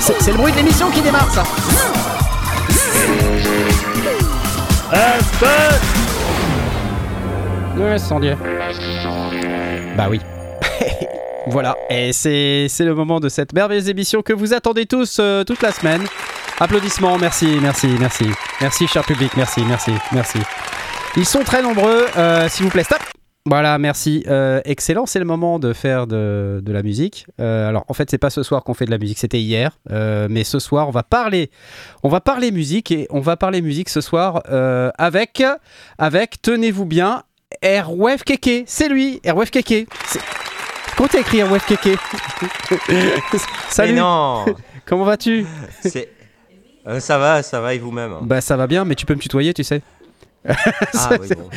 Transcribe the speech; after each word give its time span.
C'est 0.00 0.20
c'est 0.20 0.30
le 0.30 0.36
bruit 0.36 0.52
de 0.52 0.58
l'émission 0.58 0.90
qui 0.90 1.00
démarre, 1.00 1.30
ça. 1.30 1.42
Dieu. 8.20 8.36
Bah 9.96 10.06
oui. 10.08 10.20
Voilà, 11.50 11.76
et 11.90 12.12
c'est 12.12 12.68
le 12.78 12.94
moment 12.94 13.18
de 13.18 13.28
cette 13.28 13.52
merveilleuse 13.52 13.88
émission 13.88 14.22
que 14.22 14.32
vous 14.32 14.54
attendez 14.54 14.86
tous 14.86 15.16
euh, 15.18 15.42
toute 15.42 15.62
la 15.62 15.72
semaine. 15.72 16.02
Applaudissements, 16.60 17.18
merci, 17.18 17.58
merci, 17.60 17.88
merci. 17.98 18.26
Merci, 18.60 18.86
cher 18.86 19.04
public, 19.04 19.32
merci, 19.36 19.62
merci, 19.66 19.90
merci. 20.12 20.38
Ils 21.16 21.24
sont 21.24 21.42
très 21.42 21.60
nombreux, 21.60 22.06
euh, 22.16 22.48
s'il 22.48 22.66
vous 22.66 22.70
plaît, 22.70 22.84
stop 22.84 23.00
voilà, 23.46 23.78
merci. 23.78 24.22
Euh, 24.28 24.60
excellent, 24.66 25.06
c'est 25.06 25.18
le 25.18 25.24
moment 25.24 25.58
de 25.58 25.72
faire 25.72 26.06
de, 26.06 26.60
de 26.62 26.72
la 26.72 26.82
musique. 26.82 27.26
Alors, 27.38 27.86
en 27.88 27.94
fait, 27.94 28.10
c'est 28.10 28.18
pas 28.18 28.28
ce 28.28 28.42
soir 28.42 28.62
qu'on 28.62 28.74
fait 28.74 28.84
de 28.84 28.90
la 28.90 28.98
musique, 28.98 29.18
c'était 29.18 29.40
hier. 29.40 29.78
Mais 29.88 30.44
ce 30.44 30.58
soir, 30.58 30.86
on 30.86 30.90
va 30.90 31.02
parler, 31.02 31.50
on 32.02 32.10
va 32.10 32.20
parler 32.20 32.52
musique 32.52 32.92
et 32.92 33.06
on 33.08 33.20
va 33.20 33.38
parler 33.38 33.62
musique 33.62 33.88
ce 33.88 34.02
soir 34.02 34.42
avec, 34.98 35.42
avec, 35.96 36.42
tenez-vous 36.42 36.84
bien, 36.84 37.22
Airwave 37.62 38.24
Keke. 38.24 38.64
C'est 38.66 38.90
lui, 38.90 39.20
Airwave 39.24 39.50
Keke. 39.50 39.88
C'est- 40.90 40.96
Comment 40.96 41.08
t'as 41.08 41.20
écrit 41.20 41.40
Keke 41.66 41.98
Salut. 43.70 43.92
Mais 43.94 44.00
non 44.00 44.44
Comment 44.86 45.04
vas-tu. 45.04 45.46
Euh, 46.86 46.98
ça 47.00 47.18
va, 47.18 47.42
ça 47.42 47.60
va 47.60 47.74
et 47.74 47.78
vous-même 47.78 48.12
hein 48.12 48.20
Bah 48.22 48.40
ça 48.40 48.56
va 48.56 48.66
bien, 48.66 48.84
mais 48.84 48.94
tu 48.94 49.06
peux 49.06 49.14
me 49.14 49.20
tutoyer, 49.20 49.52
tu 49.54 49.62
sais. 49.64 49.82
Ah 50.48 51.10
oui, 51.20 51.28
bon. 51.36 51.48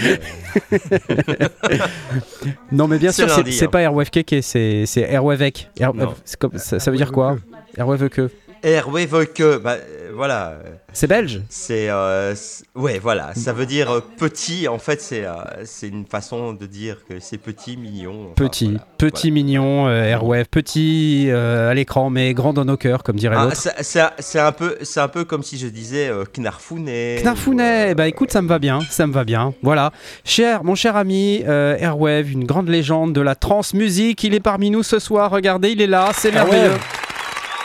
Non, 2.71 2.87
mais 2.87 2.97
bien 2.97 3.11
sûr, 3.13 3.29
c'est 3.29 3.63
hein. 3.63 3.67
pas 3.69 3.81
Airwave 3.81 4.09
Keke, 4.09 4.35
c'est 4.41 4.85
c'est 4.85 5.01
Airwave 5.01 5.41
Ek. 5.41 5.69
Air- 5.79 5.93
Non. 5.93 6.13
c'est 6.25 6.37
comme- 6.37 6.57
ça, 6.57 6.79
ça 6.79 6.91
veut 6.91 6.97
dire 6.97 7.11
quoi 7.11 7.37
Airwave 7.77 8.09
que. 8.09 8.29
Airwave 8.63 9.25
que, 9.33 9.57
bah 9.57 9.73
euh, 9.73 10.11
voilà, 10.15 10.53
C'est 10.93 11.07
belge 11.07 11.41
c'est... 11.49 11.89
euh, 11.89 12.33
c'est- 12.35 12.63
ouais, 12.75 12.97
voilà, 12.99 13.33
ça 13.35 13.51
veut 13.51 13.65
dire 13.65 13.91
euh, 13.91 13.99
petit, 14.17 14.67
en 14.67 14.77
fait 14.79 15.01
c'est 15.01 15.25
euh, 15.25 15.33
c'est 15.65 15.87
une 15.89 16.05
façon 16.05 16.53
de 16.53 16.65
dire 16.65 16.97
que 17.09 17.19
c'est 17.19 17.37
petit, 17.37 17.75
mignon. 17.75 18.27
enfin, 18.31 18.33
Petit, 18.47 18.65
voilà, 18.69 18.85
petit 18.97 19.31
mignon, 19.31 19.87
euh, 19.87 20.03
Airwave, 20.05 20.45
petit 20.49 21.25
euh, 21.29 21.71
à 21.71 21.73
l'écran, 21.73 22.09
mais 22.09 22.33
grand 22.33 22.53
dans 22.53 22.63
nos 22.65 22.77
cœurs, 22.77 23.03
comme 23.03 23.17
dirait. 23.17 23.35
Ah, 23.37 23.45
l'autre. 23.45 23.57
c'est- 23.57 24.11
c'est 24.19 24.39
un- 24.39 24.51
peu, 24.53 24.77
c'est 24.81 24.99
un 25.01 25.07
peu 25.09 25.25
comme 25.25 25.43
si 25.43 25.57
je 25.57 25.67
disais 25.67 26.07
euh, 26.07 26.23
Knarfounet. 26.37 27.19
Knarfounet, 27.23 27.87
ou, 27.87 27.91
euh, 27.91 27.93
bah 27.95 28.07
écoute, 28.07 28.31
ça 28.31 28.41
me 28.41 28.47
va 28.47 28.59
bien, 28.59 28.79
ça 28.89 29.07
me 29.07 29.13
va 29.13 29.23
bien. 29.25 29.53
Voilà. 29.61 29.91
Cher, 30.23 30.63
mon 30.63 30.75
cher 30.75 30.95
ami, 30.95 31.43
euh, 31.47 31.75
Airwave, 31.79 32.31
une 32.31 32.45
grande 32.45 32.69
légende 32.69 33.13
de 33.13 33.21
la 33.21 33.35
trance 33.35 33.73
musique, 33.73 34.23
il 34.23 34.33
est 34.33 34.39
parmi 34.39 34.69
nous 34.69 34.83
ce 34.83 34.99
soir. 34.99 35.31
Regardez, 35.31 35.71
il 35.71 35.81
est 35.81 35.87
là, 35.87 36.11
c'est 36.15 36.31
merveilleux. 36.31 36.71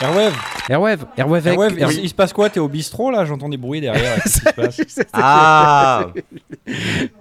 Airwave, 0.00 0.34
Airwave, 0.68 1.06
Airwave, 1.16 1.46
Airwave, 1.46 1.78
Air- 1.78 1.92
il, 1.92 2.00
il 2.04 2.08
se 2.08 2.14
passe 2.14 2.32
quoi 2.32 2.50
T'es 2.50 2.60
au 2.60 2.68
bistrot 2.68 3.10
là 3.10 3.24
J'entends 3.24 3.48
des 3.48 3.56
bruits 3.56 3.80
derrière. 3.80 4.18
Ah 5.12 6.06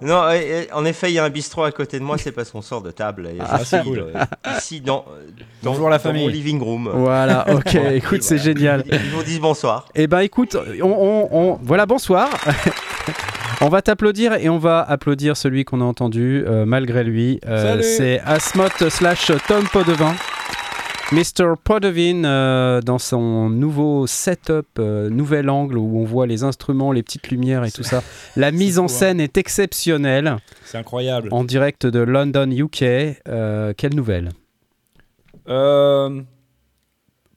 Non, 0.02 0.22
en 0.74 0.84
effet, 0.84 1.10
il 1.10 1.14
y 1.14 1.18
a 1.18 1.24
un 1.24 1.30
bistrot 1.30 1.64
à 1.64 1.72
côté 1.72 1.98
de 1.98 2.04
moi, 2.04 2.18
c'est 2.18 2.32
parce 2.32 2.50
qu'on 2.50 2.62
sort 2.62 2.82
de 2.82 2.90
table. 2.90 3.26
Et 3.34 3.38
Ah, 3.40 3.60
c'est 3.64 3.82
cool. 3.82 4.12
ici, 4.58 4.80
dans, 4.80 5.04
dans, 5.62 5.72
Bonjour 5.72 5.88
la 5.88 5.98
dans 5.98 6.04
mon 6.12 6.18
famille. 6.20 6.30
living 6.32 6.60
room. 6.62 6.90
Voilà, 6.92 7.46
ok, 7.54 7.74
écoute, 7.94 8.22
c'est 8.22 8.38
génial. 8.38 8.84
Ils 8.90 8.98
vous 9.10 9.22
disent 9.22 9.40
bonsoir. 9.40 9.86
Eh 9.94 10.06
ben 10.06 10.20
écoute, 10.20 10.56
on, 10.82 10.86
on- 10.90 11.28
on- 11.32 11.58
voilà, 11.62 11.86
bonsoir. 11.86 12.28
on 13.60 13.68
va 13.68 13.82
t'applaudir 13.82 14.34
et 14.34 14.48
on 14.48 14.58
va 14.58 14.80
applaudir 14.82 15.36
celui 15.36 15.64
qu'on 15.64 15.80
a 15.80 15.84
entendu 15.84 16.44
euh, 16.46 16.64
malgré 16.66 17.02
lui. 17.04 17.40
Euh, 17.46 17.62
Salut. 17.62 17.82
c'est 17.82 18.20
Asmoth 18.26 18.88
slash 18.90 19.32
Tom 19.48 19.64
Podevin. 19.72 20.14
Mr. 21.10 21.54
Podevin 21.62 22.24
euh, 22.24 22.82
dans 22.82 22.98
son 22.98 23.48
nouveau 23.48 24.06
setup, 24.06 24.66
euh, 24.78 25.08
nouvel 25.08 25.48
angle 25.48 25.78
où 25.78 25.98
on 26.00 26.04
voit 26.04 26.26
les 26.26 26.42
instruments, 26.44 26.92
les 26.92 27.02
petites 27.02 27.30
lumières 27.30 27.64
et 27.64 27.70
tout 27.70 27.82
ça. 27.82 28.02
La 28.36 28.50
mise 28.52 28.78
en 28.78 28.84
hein. 28.84 28.88
scène 28.88 29.20
est 29.20 29.38
exceptionnelle 29.38 30.36
C'est 30.64 30.76
incroyable. 30.76 31.30
en 31.32 31.44
direct 31.44 31.86
de 31.86 32.00
London, 32.00 32.50
UK. 32.50 32.82
Euh, 32.82 33.72
quelle 33.74 33.94
nouvelle? 33.94 34.28
Euh, 35.48 36.20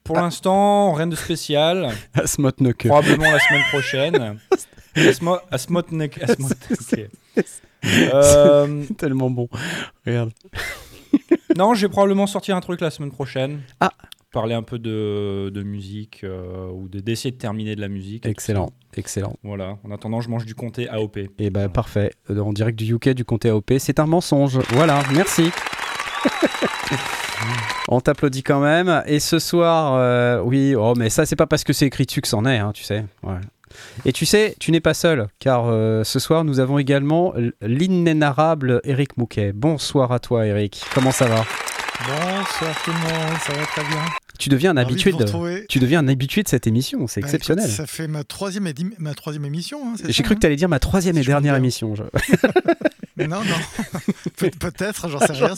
pour 0.03 0.17
Ah. 0.17 0.23
l'instant, 0.23 0.91
rien 0.91 1.07
de 1.07 1.15
spécial. 1.15 1.91
Asmoth 2.13 2.59
Nuke. 2.59 2.87
Probablement 2.89 3.31
la 3.31 3.39
semaine 3.39 3.63
prochaine. 3.71 4.37
Asmo- 4.97 5.39
Asmotnek. 5.49 6.21
Asmotnek. 6.21 7.09
Euh, 7.85 8.83
Tellement 8.97 9.29
bon. 9.29 9.47
Regarde. 10.05 10.31
Non, 11.57 11.73
j'ai 11.73 11.89
probablement 11.89 12.27
sorti 12.27 12.51
un 12.51 12.59
truc 12.61 12.81
la 12.81 12.89
semaine 12.91 13.11
prochaine. 13.11 13.61
Ah. 13.79 13.91
Parler 14.33 14.53
un 14.55 14.63
peu 14.63 14.79
de, 14.79 15.49
de 15.53 15.61
musique 15.63 16.21
euh, 16.23 16.69
ou 16.71 16.87
de- 16.87 17.01
d'essayer 17.01 17.31
de 17.31 17.37
terminer 17.37 17.75
de 17.75 17.81
la 17.81 17.89
musique. 17.89 18.25
Excellent, 18.25 18.71
excellent. 18.95 19.35
Voilà. 19.43 19.77
En 19.83 19.91
attendant, 19.91 20.21
je 20.21 20.29
mange 20.29 20.45
du 20.45 20.55
comté 20.55 20.87
AOP. 20.87 21.17
Et 21.37 21.49
ben 21.49 21.67
parfait, 21.67 22.11
Euh, 22.29 22.39
en 22.39 22.53
direct 22.53 22.79
du 22.79 22.93
UK 22.95 23.09
du 23.09 23.25
comté 23.25 23.49
AOP, 23.49 23.73
c'est 23.79 23.99
un 23.99 24.05
mensonge. 24.05 24.59
Voilà, 24.69 25.03
merci. 25.13 25.51
On 27.89 27.99
t'applaudit 27.99 28.43
quand 28.43 28.61
même. 28.61 29.03
Et 29.05 29.19
ce 29.19 29.39
soir, 29.39 29.95
euh, 29.95 30.41
oui, 30.43 30.75
oh 30.75 30.93
mais 30.95 31.09
ça 31.09 31.25
c'est 31.25 31.35
pas 31.35 31.47
parce 31.47 31.63
que 31.63 31.73
c'est 31.73 31.87
écrit 31.87 32.05
dessus 32.05 32.21
que 32.21 32.27
c'en 32.27 32.45
est, 32.45 32.57
hein, 32.57 32.71
tu 32.73 32.83
sais. 32.83 33.03
Ouais. 33.23 33.39
Et 34.05 34.11
tu 34.11 34.25
sais, 34.25 34.55
tu 34.59 34.71
n'es 34.71 34.79
pas 34.79 34.93
seul, 34.93 35.27
car 35.39 35.65
euh, 35.67 36.03
ce 36.03 36.19
soir 36.19 36.43
nous 36.43 36.59
avons 36.59 36.77
également 36.77 37.33
l'inénarrable 37.61 38.81
Eric 38.83 39.17
Mouquet. 39.17 39.51
Bonsoir 39.53 40.11
à 40.11 40.19
toi 40.19 40.45
Eric, 40.45 40.83
comment 40.93 41.11
ça 41.11 41.25
va? 41.25 41.43
Bonsoir 42.07 42.75
tout 42.83 42.91
le 42.91 42.97
monde, 42.97 43.37
ça 43.45 43.53
va 43.53 43.65
très 43.65 43.83
bien. 43.83 43.99
Tu 44.39 44.49
deviens 44.49 44.71
un 44.71 44.75
Ravi 44.75 44.93
habitué 44.93 45.11
de, 45.11 45.65
tu 45.67 45.79
deviens 45.79 45.99
un 45.99 46.07
habitué 46.07 46.41
de 46.41 46.47
cette 46.47 46.65
émission, 46.65 47.05
c'est 47.07 47.21
Bah, 47.21 47.27
exceptionnel. 47.27 47.65
écoute, 47.65 47.75
ça 47.77 47.85
fait 47.85 48.07
ma 48.07 48.23
troisième, 48.23 48.67
ma 48.97 49.13
troisième 49.13 49.45
émission. 49.45 49.79
hein, 49.85 49.93
J'ai 50.07 50.23
cru 50.23 50.33
que 50.35 50.39
tu 50.39 50.47
allais 50.47 50.55
dire 50.55 50.69
ma 50.69 50.79
troisième 50.79 51.15
et 51.17 51.21
Si 51.21 51.27
dernière 51.27 51.55
émission. 51.55 51.93
je- 51.95 52.03
hein 52.03 52.49
Mais 53.17 53.27
non, 53.27 53.41
non. 53.43 53.55
Pe- 54.37 54.49
Peut-être, 54.57 55.09
j'en 55.09 55.19
sais 55.19 55.33
rien. 55.33 55.55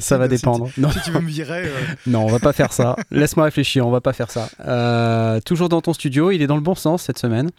Ça 0.00 0.18
va 0.18 0.24
Si 0.24 0.30
tu- 0.30 0.36
dépendre. 0.36 0.68
Non. 0.78 0.90
Si 0.90 1.00
tu 1.02 1.10
veux 1.12 1.20
me 1.20 1.28
virer, 1.28 1.66
euh, 1.66 1.70
Non, 2.08 2.24
on 2.24 2.28
va 2.28 2.38
pas 2.40 2.52
faire 2.52 2.72
ça. 2.72 2.96
Laisse-moi 3.12 3.44
réfléchir, 3.44 3.86
on 3.86 3.90
va 3.90 4.00
pas 4.00 4.12
faire 4.14 4.30
ça. 4.30 4.48
Euh, 4.66 5.38
toujours 5.40 5.68
dans 5.68 5.80
ton 5.82 5.92
studio, 5.92 6.30
il 6.32 6.42
est 6.42 6.46
dans 6.48 6.56
le 6.56 6.62
bon 6.62 6.74
sens 6.74 7.02
cette 7.04 7.18
semaine. 7.18 7.50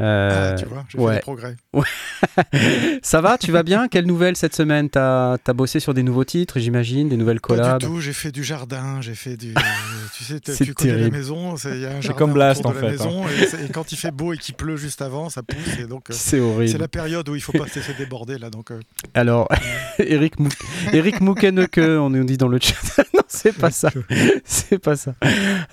Euh, 0.00 0.52
ah, 0.52 0.58
tu 0.58 0.66
vois, 0.66 0.84
j'ai 0.88 0.98
ouais. 0.98 1.12
fait 1.12 1.18
des 1.18 1.22
progrès. 1.22 1.56
ça 3.02 3.20
va, 3.20 3.38
tu 3.38 3.52
vas 3.52 3.62
bien? 3.62 3.88
Quelle 3.88 4.06
nouvelle 4.06 4.36
cette 4.36 4.54
semaine? 4.54 4.88
T'as 4.90 5.34
as 5.46 5.52
bossé 5.52 5.80
sur 5.80 5.94
des 5.94 6.02
nouveaux 6.02 6.24
titres, 6.24 6.58
j'imagine, 6.58 7.08
des 7.08 7.16
nouvelles 7.16 7.40
Pas 7.40 7.48
collabs? 7.48 7.80
du 7.80 7.86
tout, 7.86 8.00
j'ai 8.00 8.12
fait 8.12 8.32
du 8.32 8.42
jardin, 8.44 9.00
j'ai 9.00 9.14
fait 9.14 9.36
du. 9.36 9.54
tu 10.16 10.24
sais, 10.24 10.40
C'est 10.44 10.64
tu 10.64 10.74
connais 10.74 10.96
la 10.98 11.10
maison, 11.10 11.56
c'est- 11.56 11.70
il 11.76 11.80
y 11.80 11.86
a 11.86 11.90
un 11.90 11.94
C'est 11.96 12.02
jardin 12.08 12.18
comme 12.18 12.32
Blast, 12.32 12.64
en 12.66 12.70
de 12.70 12.74
la 12.74 12.80
fait, 12.80 12.90
maison, 12.90 13.24
et, 13.28 13.46
c'est- 13.46 13.64
et 13.64 13.68
quand 13.68 13.92
il 13.92 13.96
fait 13.96 14.10
beau 14.10 14.32
et 14.32 14.38
qu'il 14.38 14.54
pleut 14.54 14.76
juste 14.76 15.02
avant, 15.02 15.28
ça 15.30 15.42
pousse, 15.42 15.78
et 15.78 15.86
donc. 15.86 16.10
euh, 16.10 16.12
C'est 16.12 16.34
c'est 16.36 16.40
horrible. 16.40 16.78
la 16.78 16.88
période 16.88 17.28
où 17.28 17.34
il 17.34 17.40
faut 17.40 17.52
pas 17.52 17.66
se 17.66 17.76
laisser 17.78 17.94
déborder 17.94 18.38
là, 18.38 18.50
donc. 18.50 18.70
euh, 18.70 18.80
Alors, 19.14 19.48
Eric, 19.98 20.38
Mou 20.40 20.48
Eric 20.92 21.20
Moukeneke, 21.20 21.78
on 21.78 22.10
nous 22.10 22.24
dit 22.24 22.36
dans 22.38 22.48
le 22.48 22.58
chat. 22.60 22.74
non, 23.14 23.20
c'est 23.44 23.58
pas 23.58 23.70
ça. 23.70 23.90
C'est 24.44 24.78
pas 24.78 24.96
ça. 24.96 25.12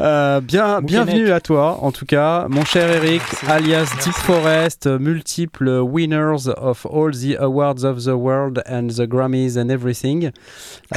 Euh, 0.01 0.41
bien, 0.41 0.81
bienvenue 0.81 1.31
à 1.31 1.39
toi, 1.39 1.77
en 1.81 1.93
tout 1.93 2.05
cas, 2.05 2.47
mon 2.49 2.65
cher 2.65 2.89
Eric, 2.89 3.21
Merci. 3.43 3.45
alias 3.49 3.89
Merci. 3.93 4.09
Deep 4.09 4.17
Forest, 4.17 4.87
multiple 4.87 5.79
winners 5.79 6.49
of 6.57 6.85
all 6.85 7.11
the 7.11 7.37
awards 7.39 7.85
of 7.85 8.03
the 8.03 8.09
world 8.13 8.61
and 8.67 8.89
the 8.89 9.07
Grammys 9.07 9.57
and 9.57 9.69
everything. 9.69 10.31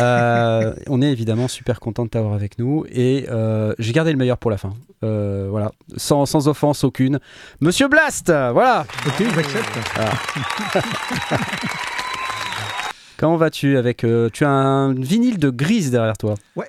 Euh, 0.00 0.74
on 0.88 1.00
est 1.00 1.12
évidemment 1.12 1.46
super 1.46 1.78
content 1.78 2.06
de 2.06 2.10
t'avoir 2.10 2.34
avec 2.34 2.58
nous 2.58 2.84
et 2.90 3.26
euh, 3.30 3.72
j'ai 3.78 3.92
gardé 3.92 4.10
le 4.10 4.18
meilleur 4.18 4.38
pour 4.38 4.50
la 4.50 4.58
fin. 4.58 4.72
Voilà, 5.00 5.70
sans, 5.99 6.25
sans 6.25 6.49
offense 6.49 6.82
aucune. 6.82 7.20
Monsieur 7.60 7.88
Blast, 7.88 8.28
voilà. 8.28 8.87
Ok, 9.06 9.22
j'accepte. 9.34 9.78
Comment 13.25 13.38
vas-tu 13.38 13.79
avec 13.79 14.05
euh, 14.05 14.29
Tu 14.31 14.44
as 14.44 14.50
un 14.50 14.93
vinyle 14.93 15.38
de 15.38 15.49
grise 15.49 15.91
derrière 15.91 16.19
toi. 16.19 16.35
Ouais. 16.56 16.69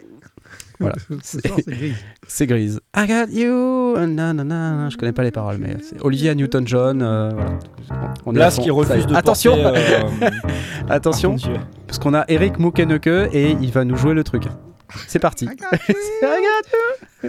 Voilà. 0.79 0.95
Ce 1.21 1.37
c'est 1.41 1.67
gris. 1.67 1.93
C'est 2.29 2.47
grise. 2.47 2.79
I 2.95 3.05
got 3.05 3.29
you. 3.29 3.97
nanana. 4.07 4.87
Je 4.89 4.95
connais 4.95 5.11
pas 5.11 5.23
les 5.23 5.31
paroles, 5.31 5.57
mais 5.59 5.75
c'est 5.81 6.01
Olivia 6.01 6.33
Newton-John. 6.33 7.01
euh, 7.01 7.31
voilà. 7.33 7.59
On 8.25 8.31
est 8.31 8.37
à 8.37 8.39
Blast 8.39 8.55
fond. 8.55 8.63
qui 8.63 8.71
refuse 8.71 9.05
de 9.05 9.13
Attention, 9.13 9.61
porter, 9.61 9.81
euh, 10.23 10.29
attention, 10.89 11.35
parce 11.87 11.99
qu'on 11.99 12.13
a 12.13 12.23
Eric 12.29 12.57
Moukeneke 12.57 13.07
et 13.33 13.57
il 13.61 13.71
va 13.71 13.83
nous 13.83 13.97
jouer 13.97 14.13
le 14.13 14.23
truc. 14.23 14.43
C'est 15.07 15.19
parti. 15.19 15.45
You. 15.45 15.51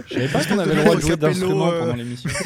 Je 0.07 0.13
savais 0.13 0.27
pas 0.27 0.43
qu'on 0.45 0.59
avait 0.59 0.75
le 0.75 0.83
droit 0.83 0.95
de 0.95 1.01
jouer 1.01 1.09
Capello, 1.11 1.33
d'instruments 1.33 1.71
euh, 1.71 1.79
pendant 1.79 1.93
l'émission. 1.93 2.29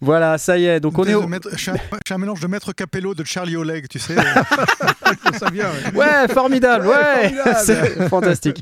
Voilà, 0.00 0.38
ça 0.38 0.58
y 0.58 0.66
est. 0.66 0.80
Donc 0.80 0.98
on 0.98 1.04
est 1.04 1.14
au... 1.14 1.26
Maître- 1.26 1.50
Je 1.52 1.56
suis 1.58 1.70
un, 1.70 1.74
je 1.74 1.98
suis 2.06 2.14
un 2.14 2.18
mélange 2.18 2.40
de 2.40 2.46
Maître 2.46 2.72
Capello 2.72 3.14
de 3.14 3.24
Charlie 3.24 3.56
Oleg, 3.56 3.88
tu 3.88 3.98
sais. 3.98 4.14
ça 5.38 5.50
bien. 5.50 5.66
ouais. 5.94 5.98
Ouais, 6.00 6.28
formidable, 6.28 6.86
ouais, 6.86 6.94
formidable. 7.28 7.56
c'est 7.64 8.08
fantastique. 8.08 8.60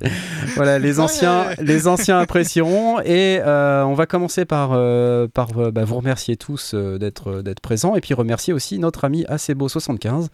Voilà, 0.57 0.79
les 0.79 1.01
anciens, 1.01 1.47
les 1.61 1.89
anciens 1.89 2.19
apprécieront 2.19 3.01
et 3.01 3.41
euh, 3.45 3.85
on 3.85 3.95
va 3.95 4.07
commencer 4.07 4.45
par, 4.45 4.71
euh, 4.73 5.27
par 5.33 5.49
bah, 5.73 5.85
vous 5.85 5.97
remercier 5.97 6.37
tous 6.37 6.73
euh, 6.75 6.99
d'être 6.99 7.43
d'être 7.43 7.61
présents 7.61 7.95
et 7.97 8.01
puis 8.01 8.15
remercier 8.15 8.53
aussi 8.53 8.79
notre 8.79 9.05
ami 9.05 9.25
Acebo75 9.25 10.27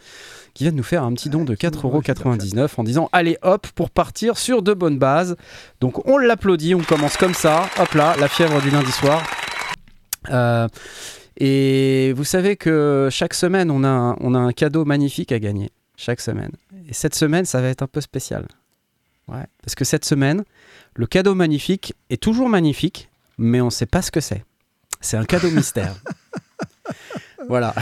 qui 0.59 0.65
vient 0.65 0.73
de 0.73 0.77
nous 0.77 0.83
faire 0.83 1.05
un 1.05 1.13
petit 1.13 1.31
don 1.31 1.45
de 1.45 1.55
4,99€ 1.55 2.69
en 2.79 2.83
disant 2.83 3.09
allez 3.13 3.39
hop 3.43 3.67
pour 3.77 3.91
partir 3.91 4.37
sur 4.37 4.61
de 4.63 4.75
bonnes 4.75 4.99
bases. 4.99 5.37
Donc 5.81 6.05
on 6.09 6.19
l'applaudit, 6.19 6.75
on 6.75 6.81
commence 6.83 7.17
comme 7.17 7.33
ça, 7.35 7.69
hop 7.79 7.93
là, 7.95 8.17
la 8.19 8.27
fièvre 8.29 8.61
du 8.61 8.71
lundi 8.71 8.91
soir. 8.91 9.23
Euh, 10.31 10.67
et 11.37 12.13
vous 12.17 12.25
savez 12.25 12.57
que 12.57 13.09
chaque 13.13 13.35
semaine 13.35 13.71
on 13.71 13.85
a 13.85 13.89
un- 13.89 14.17
on 14.19 14.35
a 14.35 14.39
un 14.39 14.51
cadeau 14.53 14.85
magnifique 14.85 15.31
à 15.31 15.39
gagner 15.39 15.71
chaque 15.97 16.21
semaine. 16.21 16.51
Et 16.89 16.93
cette 16.93 17.15
semaine, 17.15 17.45
ça 17.45 17.61
va 17.61 17.69
être 17.69 17.83
un 17.83 17.87
peu 17.87 18.01
spécial. 18.01 18.45
Ouais, 19.29 19.45
parce 19.63 19.77
que 19.77 19.85
cette 19.85 20.05
semaine, 20.05 20.43
le 20.95 21.07
cadeau 21.07 21.37
magnifique 21.37 21.95
est 22.11 22.21
toujours 22.21 22.49
magnifique, 22.49 23.09
mais 23.37 23.61
on 23.61 23.67
ne 23.67 23.71
sait 23.71 23.87
pas 23.87 24.03
ce 24.03 24.11
que 24.11 24.21
c'est. 24.21 24.45
C'est 25.01 25.17
un 25.17 25.25
cadeau 25.25 25.51
mystère. 25.53 25.95
voilà. 27.49 27.75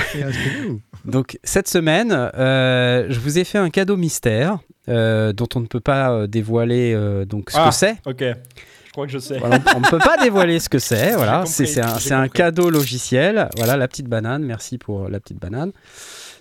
Donc 1.07 1.39
cette 1.45 1.69
semaine, 1.69 2.13
euh, 2.13 3.07
je 3.09 3.21
vous 3.21 3.39
ai 3.39 3.45
fait 3.45 3.59
un 3.59 3.71
cadeau 3.71 3.97
mystère 3.97 4.59
euh, 4.89 5.33
dont 5.33 5.49
on 5.55 5.61
ne 5.61 5.67
peut 5.67 5.81
pas 5.81 6.11
euh, 6.13 6.27
dévoiler 6.27 6.93
euh, 6.95 7.25
donc 7.25 7.51
ce 7.51 7.57
Ah. 7.59 7.69
que 7.69 7.75
c'est. 7.75 7.97
Ok, 8.07 8.21
je 8.21 8.93
crois 8.93 9.07
que 9.07 9.13
je 9.13 9.19
sais. 9.19 9.39
Voilà, 9.39 9.61
on 9.75 9.81
ne 9.81 9.89
peut 9.89 9.99
pas 9.99 10.17
dévoiler 10.17 10.61
ce 10.61 10.69
que 10.69 10.79
c'est. 10.81 11.15
Voilà, 11.15 11.45
c'est 11.47 12.13
un, 12.13 12.29
cadeau 12.29 12.71
logiciel. 12.71 13.49
Voilà, 13.57 13.77
la 13.77 13.89
petite 13.89 14.07
banane. 14.07 14.45
Merci 14.45 14.79
pour 14.79 15.09
la 15.09 15.19
petite 15.21 15.39
banane. 15.41 15.73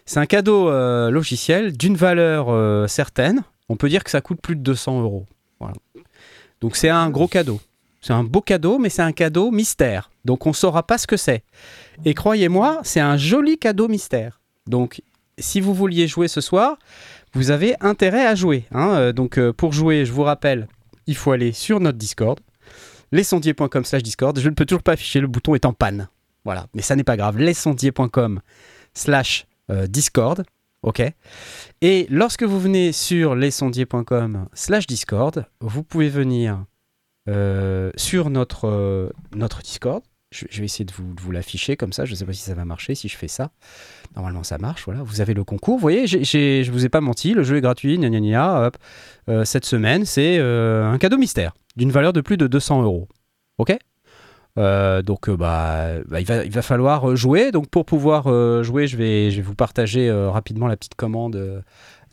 C'est 0.06 0.20
un 0.20 0.26
cadeau 0.28 0.70
logiciel 1.10 1.76
d'une 1.76 1.96
valeur 1.96 2.88
certaine. 2.90 3.44
On 3.70 3.76
peut 3.78 3.90
dire 3.90 4.04
que 4.04 4.12
ça 4.12 4.22
coûte 4.22 4.40
plus 4.42 4.56
de 4.56 4.62
200 4.62 5.02
euros. 5.02 5.26
Voilà. 5.60 5.76
Donc 6.62 6.76
c'est 6.76 6.90
un 6.90 7.10
gros 7.10 7.28
cadeau. 7.28 7.60
C'est 8.02 8.14
un 8.14 8.24
beau 8.24 8.42
cadeau, 8.42 8.78
mais 8.78 8.90
c'est 8.90 9.02
un 9.02 9.12
cadeau 9.12 9.50
mystère. 9.50 10.12
Donc 10.26 10.46
on 10.46 10.50
ne 10.50 10.56
saura 10.56 10.84
pas 10.84 11.00
ce 11.00 11.08
que 11.08 11.18
c'est. 11.18 11.44
Et 12.06 12.14
croyez-moi, 12.14 12.82
c'est 12.84 13.00
un 13.00 13.18
joli 13.18 13.58
cadeau 13.58 13.88
mystère. 13.88 14.40
Donc 14.68 15.02
si 15.38 15.62
vous 15.62 15.74
vouliez 15.74 16.08
jouer 16.08 16.28
ce 16.28 16.42
soir, 16.42 16.78
vous 17.34 17.52
avez 17.52 17.76
intérêt 17.82 18.26
à 18.26 18.36
jouer. 18.36 18.66
hein. 18.72 18.96
Euh, 18.96 19.14
Donc 19.14 19.38
euh, 19.38 19.52
pour 19.54 19.74
jouer, 19.74 20.06
je 20.06 20.12
vous 20.14 20.24
rappelle, 20.24 20.68
il 21.08 21.16
faut 21.16 21.32
aller 21.32 21.52
sur 21.52 21.80
notre 21.80 21.98
Discord 21.98 22.40
lesondiers.com 23.12 23.86
slash 23.86 24.04
Discord. 24.04 24.40
Je 24.40 24.50
ne 24.50 24.56
peux 24.56 24.66
toujours 24.66 24.84
pas 24.84 24.94
afficher, 24.94 25.20
le 25.20 25.28
bouton 25.28 25.56
est 25.56 25.66
en 25.66 25.74
panne. 25.74 26.10
Voilà, 26.44 26.68
mais 26.74 26.82
ça 26.82 26.96
n'est 26.96 27.04
pas 27.04 27.18
grave. 27.18 27.38
lesondiers.com 27.38 28.42
slash 28.94 29.46
euh, 29.72 29.88
Discord. 29.88 30.44
Ok. 30.84 31.02
Et 31.82 32.08
lorsque 32.10 32.44
vous 32.44 32.60
venez 32.60 32.92
sur 32.92 33.36
lesondiers.com 33.36 34.48
slash 34.54 34.86
Discord, 34.88 35.46
vous 35.60 35.84
pouvez 35.84 36.10
venir 36.10 36.64
sur 37.96 38.30
notre, 38.30 39.12
notre 39.36 39.62
Discord. 39.64 40.04
Je, 40.36 40.60
vais 40.60 40.66
essayer 40.66 40.86
de 40.86 40.94
vous, 40.94 41.32
l'afficher 41.32 41.78
comme 41.78 41.94
ça. 41.94 42.06
Je 42.06 42.12
ne 42.12 42.16
sais 42.16 42.26
pas 42.26 42.34
si 42.34 42.42
ça 42.42 42.54
va 42.54 42.66
marcher 42.66 42.96
si 42.96 43.08
je 43.08 43.18
fais 43.18 43.28
ça. 43.28 43.52
Normalement, 44.16 44.44
ça 44.44 44.58
marche. 44.58 44.84
Voilà, 44.86 45.02
vous 45.04 45.22
avez 45.22 45.34
le 45.34 45.44
concours. 45.44 45.76
Vous 45.76 45.82
voyez, 45.82 46.08
je 46.08 46.72
vous 46.72 46.86
ai 46.86 46.90
pas 46.90 47.02
menti. 47.02 47.34
Le 47.34 47.44
jeu 47.44 47.58
est 47.58 47.62
gratuit. 47.62 47.98
Gna 47.98 48.10
gna 48.10 48.20
gna, 48.20 48.68
hop. 48.68 48.78
Euh, 49.30 49.46
cette 49.46 49.66
semaine, 49.66 50.06
c'est 50.06 50.38
euh, 50.40 50.90
un 50.90 50.98
cadeau 50.98 51.18
mystère 51.18 51.54
d'une 51.76 51.92
valeur 51.92 52.14
de 52.14 52.22
plus 52.22 52.38
de 52.38 52.48
200 52.48 52.84
euros. 52.84 53.08
Ok? 53.58 53.78
Euh, 54.58 55.02
donc 55.02 55.30
bah, 55.30 56.00
bah, 56.08 56.22
il, 56.22 56.26
va, 56.26 56.46
il 56.46 56.52
va 56.52 56.62
falloir 56.62 57.16
jouer. 57.16 57.52
Donc 57.52 57.70
pour 57.70 57.86
pouvoir 57.86 58.24
jouer, 58.64 58.88
je 58.88 58.98
vais, 58.98 59.32
je 59.32 59.38
vais 59.38 59.42
vous 59.42 59.56
partager 59.56 60.12
rapidement 60.12 60.68
la 60.68 60.78
petite 60.78 60.96
commande 60.96 61.64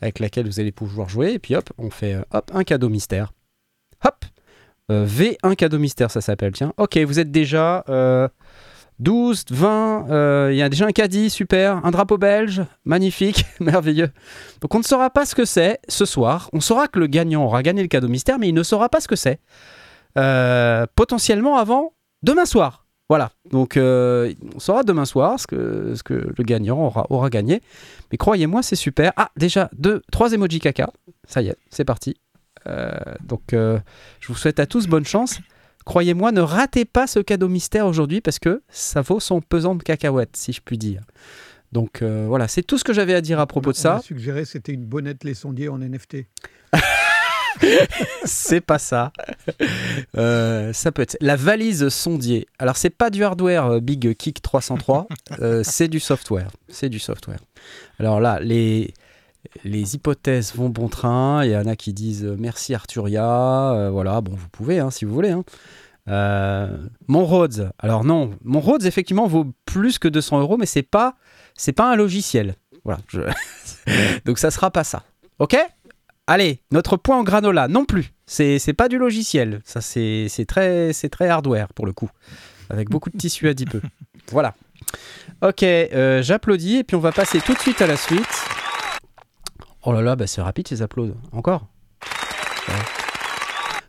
avec 0.01 0.19
laquelle 0.19 0.45
vous 0.45 0.59
allez 0.59 0.71
pouvoir 0.71 1.09
jouer. 1.09 1.33
Et 1.33 1.39
puis 1.39 1.55
hop, 1.55 1.69
on 1.77 1.89
fait 1.89 2.17
hop 2.31 2.51
un 2.53 2.63
cadeau 2.63 2.89
mystère. 2.89 3.33
Hop 4.05 4.25
Euh, 4.91 5.05
V1 5.05 5.55
cadeau 5.55 5.79
mystère, 5.79 6.11
ça 6.11 6.21
s'appelle. 6.21 6.51
Tiens. 6.53 6.73
Ok, 6.77 6.97
vous 6.97 7.19
êtes 7.19 7.31
déjà 7.31 7.83
euh, 7.89 8.27
12, 8.99 9.45
20. 9.49 10.07
euh, 10.09 10.49
Il 10.51 10.57
y 10.57 10.61
a 10.61 10.69
déjà 10.69 10.85
un 10.85 10.91
caddie, 10.91 11.29
super. 11.29 11.83
Un 11.85 11.91
drapeau 11.91 12.17
belge, 12.17 12.63
magnifique, 12.85 13.45
merveilleux. 13.59 14.11
Donc 14.61 14.75
on 14.75 14.79
ne 14.79 14.83
saura 14.83 15.09
pas 15.09 15.25
ce 15.25 15.35
que 15.35 15.45
c'est 15.45 15.79
ce 15.87 16.05
soir. 16.05 16.49
On 16.53 16.59
saura 16.61 16.87
que 16.87 16.99
le 16.99 17.07
gagnant 17.07 17.45
aura 17.45 17.63
gagné 17.63 17.81
le 17.81 17.87
cadeau 17.87 18.07
mystère, 18.09 18.39
mais 18.39 18.49
il 18.49 18.53
ne 18.53 18.63
saura 18.63 18.89
pas 18.89 18.99
ce 18.99 19.07
que 19.07 19.15
c'est. 19.15 19.39
Euh, 20.17 20.85
potentiellement 20.95 21.57
avant 21.57 21.93
demain 22.21 22.45
soir. 22.45 22.85
Voilà. 23.09 23.31
Donc 23.51 23.77
euh, 23.77 24.33
on 24.55 24.59
saura 24.59 24.83
demain 24.83 25.05
soir 25.05 25.39
ce 25.39 25.47
que, 25.47 25.93
ce 25.95 26.03
que 26.03 26.13
le 26.13 26.43
gagnant 26.43 26.79
aura, 26.85 27.05
aura 27.09 27.29
gagné. 27.29 27.61
Mais 28.11 28.17
croyez-moi, 28.17 28.63
c'est 28.63 28.75
super. 28.75 29.11
Ah, 29.17 29.29
déjà, 29.37 29.69
deux, 29.77 30.01
trois 30.11 30.33
emojis 30.33 30.59
caca. 30.59 30.89
Ça 31.27 31.41
y 31.41 31.47
est, 31.47 31.57
c'est 31.69 31.85
parti. 31.85 32.15
Euh, 32.67 32.91
donc 33.23 33.53
euh, 33.53 33.79
je 34.19 34.27
vous 34.27 34.35
souhaite 34.35 34.59
à 34.59 34.65
tous 34.65 34.87
bonne 34.87 35.05
chance. 35.05 35.39
Croyez-moi, 35.85 36.31
ne 36.31 36.41
ratez 36.41 36.85
pas 36.85 37.07
ce 37.07 37.19
cadeau 37.19 37.49
mystère 37.49 37.85
aujourd'hui 37.87 38.21
parce 38.21 38.39
que 38.39 38.61
ça 38.69 39.01
vaut 39.01 39.19
son 39.19 39.41
pesant 39.41 39.75
de 39.75 39.83
cacahuètes, 39.83 40.37
si 40.37 40.53
je 40.53 40.61
puis 40.61 40.77
dire. 40.77 41.01
Donc 41.73 42.01
euh, 42.01 42.25
voilà, 42.27 42.47
c'est 42.47 42.63
tout 42.63 42.77
ce 42.77 42.83
que 42.83 42.93
j'avais 42.93 43.15
à 43.15 43.21
dire 43.21 43.39
à 43.39 43.47
propos 43.47 43.71
de 43.71 43.77
On 43.77 43.81
ça. 43.81 43.93
m'a 43.95 44.01
suggéré 44.01 44.45
c'était 44.45 44.71
une 44.71 44.85
bonnette 44.85 45.23
les 45.23 45.33
sondiers 45.33 45.69
en 45.69 45.79
NFT. 45.79 46.17
c'est 48.25 48.61
pas 48.61 48.79
ça. 48.79 49.11
Euh, 50.15 50.71
ça 50.73 50.91
peut 50.91 51.01
être 51.01 51.17
la 51.19 51.35
valise 51.35 51.89
sondier. 51.89 52.47
Alors 52.59 52.77
c'est 52.77 52.89
pas 52.89 53.09
du 53.09 53.23
hardware 53.23 53.81
Big 53.81 54.15
Kick 54.15 54.41
303, 54.41 55.07
euh, 55.39 55.63
c'est 55.63 55.87
du 55.87 55.99
software. 55.99 56.49
C'est 56.69 56.89
du 56.89 56.99
software. 56.99 57.39
Alors 57.99 58.21
là, 58.21 58.39
les 58.39 58.93
les 59.63 59.95
hypothèses 59.95 60.53
vont 60.55 60.69
bon 60.69 60.87
train. 60.87 61.43
Il 61.45 61.51
y 61.51 61.57
en 61.57 61.65
a 61.65 61.75
qui 61.75 61.93
disent 61.93 62.23
euh, 62.25 62.35
merci 62.39 62.73
Arturia. 62.73 63.71
Euh, 63.73 63.89
voilà, 63.89 64.21
bon, 64.21 64.33
vous 64.35 64.49
pouvez 64.49 64.79
hein, 64.79 64.91
si 64.91 65.05
vous 65.05 65.13
voulez. 65.13 65.31
Hein. 65.31 65.43
Euh, 66.09 66.77
mon 67.07 67.25
Rhodes. 67.25 67.71
Alors 67.79 68.03
non, 68.03 68.31
mon 68.43 68.59
Rhodes 68.59 68.85
effectivement 68.85 69.27
vaut 69.27 69.47
plus 69.65 69.99
que 69.99 70.07
200 70.07 70.39
euros, 70.41 70.57
mais 70.57 70.65
c'est 70.65 70.81
pas 70.83 71.15
c'est 71.55 71.71
pas 71.73 71.91
un 71.91 71.95
logiciel. 71.95 72.55
Voilà. 72.83 72.99
je- 73.07 73.21
Donc 74.25 74.37
ça 74.39 74.51
sera 74.51 74.71
pas 74.71 74.83
ça. 74.83 75.03
Ok? 75.39 75.55
Allez, 76.27 76.61
notre 76.71 76.95
point 76.97 77.17
en 77.17 77.23
granola, 77.23 77.67
non 77.67 77.83
plus. 77.85 78.13
C'est 78.25 78.57
c'est 78.59 78.73
pas 78.73 78.87
du 78.89 78.97
logiciel. 78.97 79.61
Ça, 79.65 79.81
c'est 79.81 80.27
c'est 80.29 80.45
très, 80.45 80.93
c'est 80.93 81.09
très 81.09 81.27
hardware 81.27 81.73
pour 81.73 81.85
le 81.85 81.91
coup. 81.93 82.09
Avec 82.69 82.89
beaucoup 82.89 83.09
de 83.09 83.17
tissu 83.17 83.47
adipeux. 83.49 83.81
Voilà. 84.31 84.55
Ok, 85.41 85.63
euh, 85.63 86.21
j'applaudis 86.23 86.77
et 86.77 86.83
puis 86.85 86.95
on 86.95 87.01
va 87.01 87.11
passer 87.11 87.41
tout 87.41 87.53
de 87.53 87.59
suite 87.59 87.81
à 87.81 87.87
la 87.87 87.97
suite. 87.97 88.25
Oh 89.85 89.91
là 89.91 90.01
là, 90.01 90.15
bah 90.15 90.27
c'est 90.27 90.41
rapide 90.41 90.67
ces 90.67 90.81
applaudissements. 90.81 91.21
Encore 91.31 91.67
Ouais. 92.69 93.03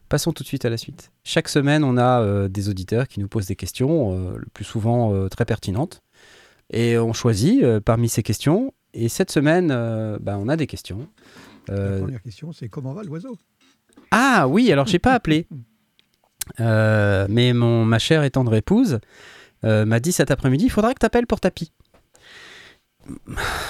Passons 0.08 0.32
tout 0.32 0.42
de 0.42 0.48
suite 0.48 0.64
à 0.64 0.70
la 0.70 0.76
suite. 0.76 1.12
Chaque 1.24 1.48
semaine, 1.48 1.84
on 1.84 1.96
a 1.96 2.20
euh, 2.20 2.48
des 2.48 2.68
auditeurs 2.68 3.08
qui 3.08 3.20
nous 3.20 3.28
posent 3.28 3.46
des 3.46 3.56
questions, 3.56 4.12
euh, 4.12 4.36
le 4.36 4.46
plus 4.52 4.64
souvent 4.64 5.14
euh, 5.14 5.28
très 5.28 5.44
pertinentes. 5.44 6.02
Et 6.70 6.98
on 6.98 7.12
choisit 7.12 7.64
parmi 7.80 8.08
ces 8.08 8.22
questions. 8.22 8.72
Et 8.92 9.08
cette 9.08 9.30
semaine, 9.30 9.68
bah, 10.20 10.38
on 10.38 10.48
a 10.48 10.56
des 10.56 10.66
questions. 10.66 11.08
La 11.68 11.98
première 11.98 12.22
question, 12.22 12.52
c'est 12.52 12.68
comment 12.68 12.94
va 12.94 13.02
l'oiseau? 13.02 13.36
Ah 14.10 14.46
oui, 14.48 14.72
alors 14.72 14.86
j'ai 14.86 14.98
pas 14.98 15.12
appelé. 15.12 15.46
Mais 16.58 17.52
mon, 17.52 17.84
ma 17.84 17.98
chère 17.98 18.22
et 18.22 18.30
tendre 18.30 18.54
épouse 18.54 18.98
m'a 19.62 20.00
dit 20.00 20.12
cet 20.12 20.30
après-midi, 20.30 20.66
il 20.66 20.70
faudra 20.70 20.94
que 20.94 21.00
tu 21.00 21.06
appelles 21.06 21.26
pour 21.26 21.40
Tapi. 21.40 21.70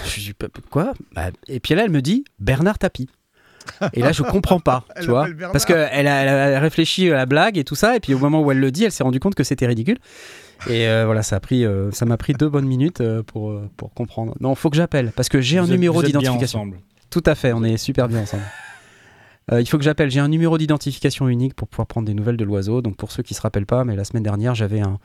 Je 0.07 0.21
dis, 0.21 0.33
quoi 0.71 0.95
Bah, 1.15 1.31
Et 1.49 1.61
puis 1.61 1.75
là, 1.75 1.85
elle 1.85 1.91
me 1.91 2.03
dit, 2.03 2.25
Bernard 2.39 2.79
Tapi. 2.79 3.09
Et 3.95 4.01
là, 4.01 4.13
je 4.13 4.23
comprends 4.23 4.61
pas, 4.61 4.85
tu 5.01 5.07
vois. 5.07 5.27
Parce 5.53 5.65
qu'elle 5.65 6.07
a, 6.07 6.21
elle 6.23 6.55
a 6.55 6.61
réfléchi 6.61 7.11
à 7.11 7.15
la 7.15 7.27
blague 7.27 7.57
et 7.57 7.65
tout 7.65 7.75
ça, 7.75 7.97
et 7.97 8.01
puis 8.01 8.13
au 8.15 8.19
moment 8.19 8.43
où 8.43 8.51
elle 8.53 8.61
le 8.61 8.71
dit, 8.71 8.85
elle 8.85 8.93
s'est 8.93 9.03
rendue 9.05 9.21
compte 9.21 9.35
que 9.35 9.45
c'était 9.45 9.67
ridicule. 9.67 9.97
Et 10.69 10.87
euh, 10.87 11.05
voilà, 11.07 11.23
ça 11.23 11.37
a 11.37 11.41
pris, 11.41 11.65
euh, 11.65 11.91
ça 11.91 12.05
m'a 12.05 12.17
pris 12.17 12.35
deux 12.35 12.49
bonnes 12.49 12.67
minutes 12.67 13.01
euh, 13.01 13.23
pour, 13.23 13.59
pour 13.77 13.93
comprendre. 13.95 14.35
Non, 14.41 14.55
faut 14.55 14.69
que 14.71 14.77
j'appelle, 14.77 15.13
parce 15.17 15.29
que 15.31 15.41
j'ai 15.41 15.59
un 15.59 15.65
êtes- 15.65 15.71
numéro 15.71 16.03
d'identification. 16.03 16.61
ensemble. 16.61 16.79
Tout 17.11 17.23
à 17.27 17.35
fait, 17.35 17.53
on 17.53 17.65
est 17.65 17.77
super 17.77 18.09
bien 18.09 18.21
ensemble. 18.23 18.43
Euh, 19.53 19.61
il 19.61 19.67
faut 19.69 19.77
que 19.79 19.85
j'appelle. 19.85 20.11
J'ai 20.11 20.21
un 20.21 20.29
numéro 20.29 20.57
d'identification 20.59 21.29
unique 21.29 21.55
pour 21.55 21.69
pouvoir 21.69 21.87
prendre 21.87 22.07
des 22.07 22.15
nouvelles 22.15 22.37
de 22.39 22.45
l'oiseau. 22.45 22.81
Donc 22.83 22.97
pour 22.97 23.13
ceux 23.13 23.23
qui 23.23 23.35
se 23.35 23.41
rappellent 23.43 23.67
pas, 23.67 23.85
mais 23.85 23.95
la 23.95 24.05
semaine 24.05 24.23
dernière, 24.23 24.55
j'avais 24.55 24.81
un, 24.81 24.99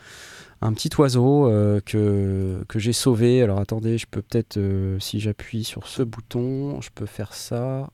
un 0.62 0.74
petit 0.74 0.90
oiseau 0.98 1.48
euh, 1.48 1.80
que, 1.82 2.64
que 2.68 2.80
j'ai 2.80 2.94
sauvé. 2.94 3.42
Alors 3.42 3.60
attendez, 3.60 3.98
je 3.98 4.08
peux 4.08 4.22
peut-être, 4.22 4.58
euh, 4.58 5.00
si 5.00 5.20
j'appuie 5.20 5.64
sur 5.64 5.88
ce 5.88 6.04
bouton, 6.04 6.82
je 6.82 6.90
peux 6.94 7.06
faire 7.06 7.34
ça. 7.34 7.90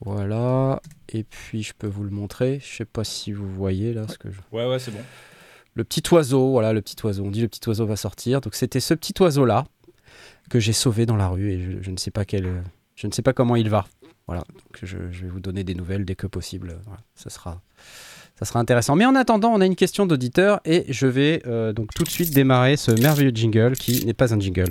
Voilà. 0.00 0.80
Et 1.08 1.24
puis 1.24 1.62
je 1.62 1.72
peux 1.76 1.86
vous 1.86 2.04
le 2.04 2.10
montrer. 2.10 2.60
Je 2.62 2.76
sais 2.76 2.84
pas 2.84 3.04
si 3.04 3.32
vous 3.32 3.48
voyez 3.48 3.92
là 3.92 4.06
ce 4.08 4.18
que 4.18 4.30
je... 4.30 4.38
Ouais, 4.52 4.68
ouais, 4.68 4.78
c'est 4.78 4.90
bon. 4.90 5.02
Le 5.74 5.84
petit 5.84 6.02
oiseau, 6.12 6.50
voilà 6.50 6.72
le 6.72 6.82
petit 6.82 6.96
oiseau. 7.04 7.24
On 7.24 7.30
dit 7.30 7.40
le 7.40 7.48
petit 7.48 7.66
oiseau 7.68 7.86
va 7.86 7.96
sortir. 7.96 8.40
Donc 8.40 8.54
c'était 8.54 8.80
ce 8.80 8.94
petit 8.94 9.14
oiseau 9.20 9.44
là 9.44 9.64
que 10.50 10.60
j'ai 10.60 10.72
sauvé 10.72 11.06
dans 11.06 11.16
la 11.16 11.28
rue 11.28 11.50
et 11.52 11.60
je, 11.60 11.82
je 11.82 11.90
ne 11.90 11.96
sais 11.96 12.10
pas 12.10 12.24
quel, 12.24 12.62
je 12.94 13.06
ne 13.06 13.12
sais 13.12 13.22
pas 13.22 13.32
comment 13.32 13.56
il 13.56 13.68
va. 13.68 13.86
Voilà, 14.26 14.42
donc 14.42 14.78
je, 14.82 14.98
je 15.10 15.22
vais 15.22 15.28
vous 15.28 15.40
donner 15.40 15.64
des 15.64 15.74
nouvelles 15.74 16.04
dès 16.04 16.14
que 16.14 16.26
possible. 16.26 16.78
Voilà, 16.84 17.00
ça 17.14 17.30
sera, 17.30 17.62
ça 18.38 18.44
sera 18.44 18.60
intéressant. 18.60 18.94
Mais 18.94 19.04
en 19.04 19.16
attendant, 19.16 19.50
on 19.52 19.60
a 19.60 19.66
une 19.66 19.74
question 19.74 20.06
d'auditeur 20.06 20.60
et 20.64 20.84
je 20.88 21.06
vais 21.06 21.42
euh, 21.46 21.72
donc 21.72 21.92
tout 21.92 22.04
de 22.04 22.08
suite 22.08 22.32
démarrer 22.32 22.76
ce 22.76 22.92
merveilleux 22.92 23.32
jingle 23.34 23.72
qui 23.72 24.06
n'est 24.06 24.14
pas 24.14 24.32
un 24.32 24.38
jingle. 24.38 24.68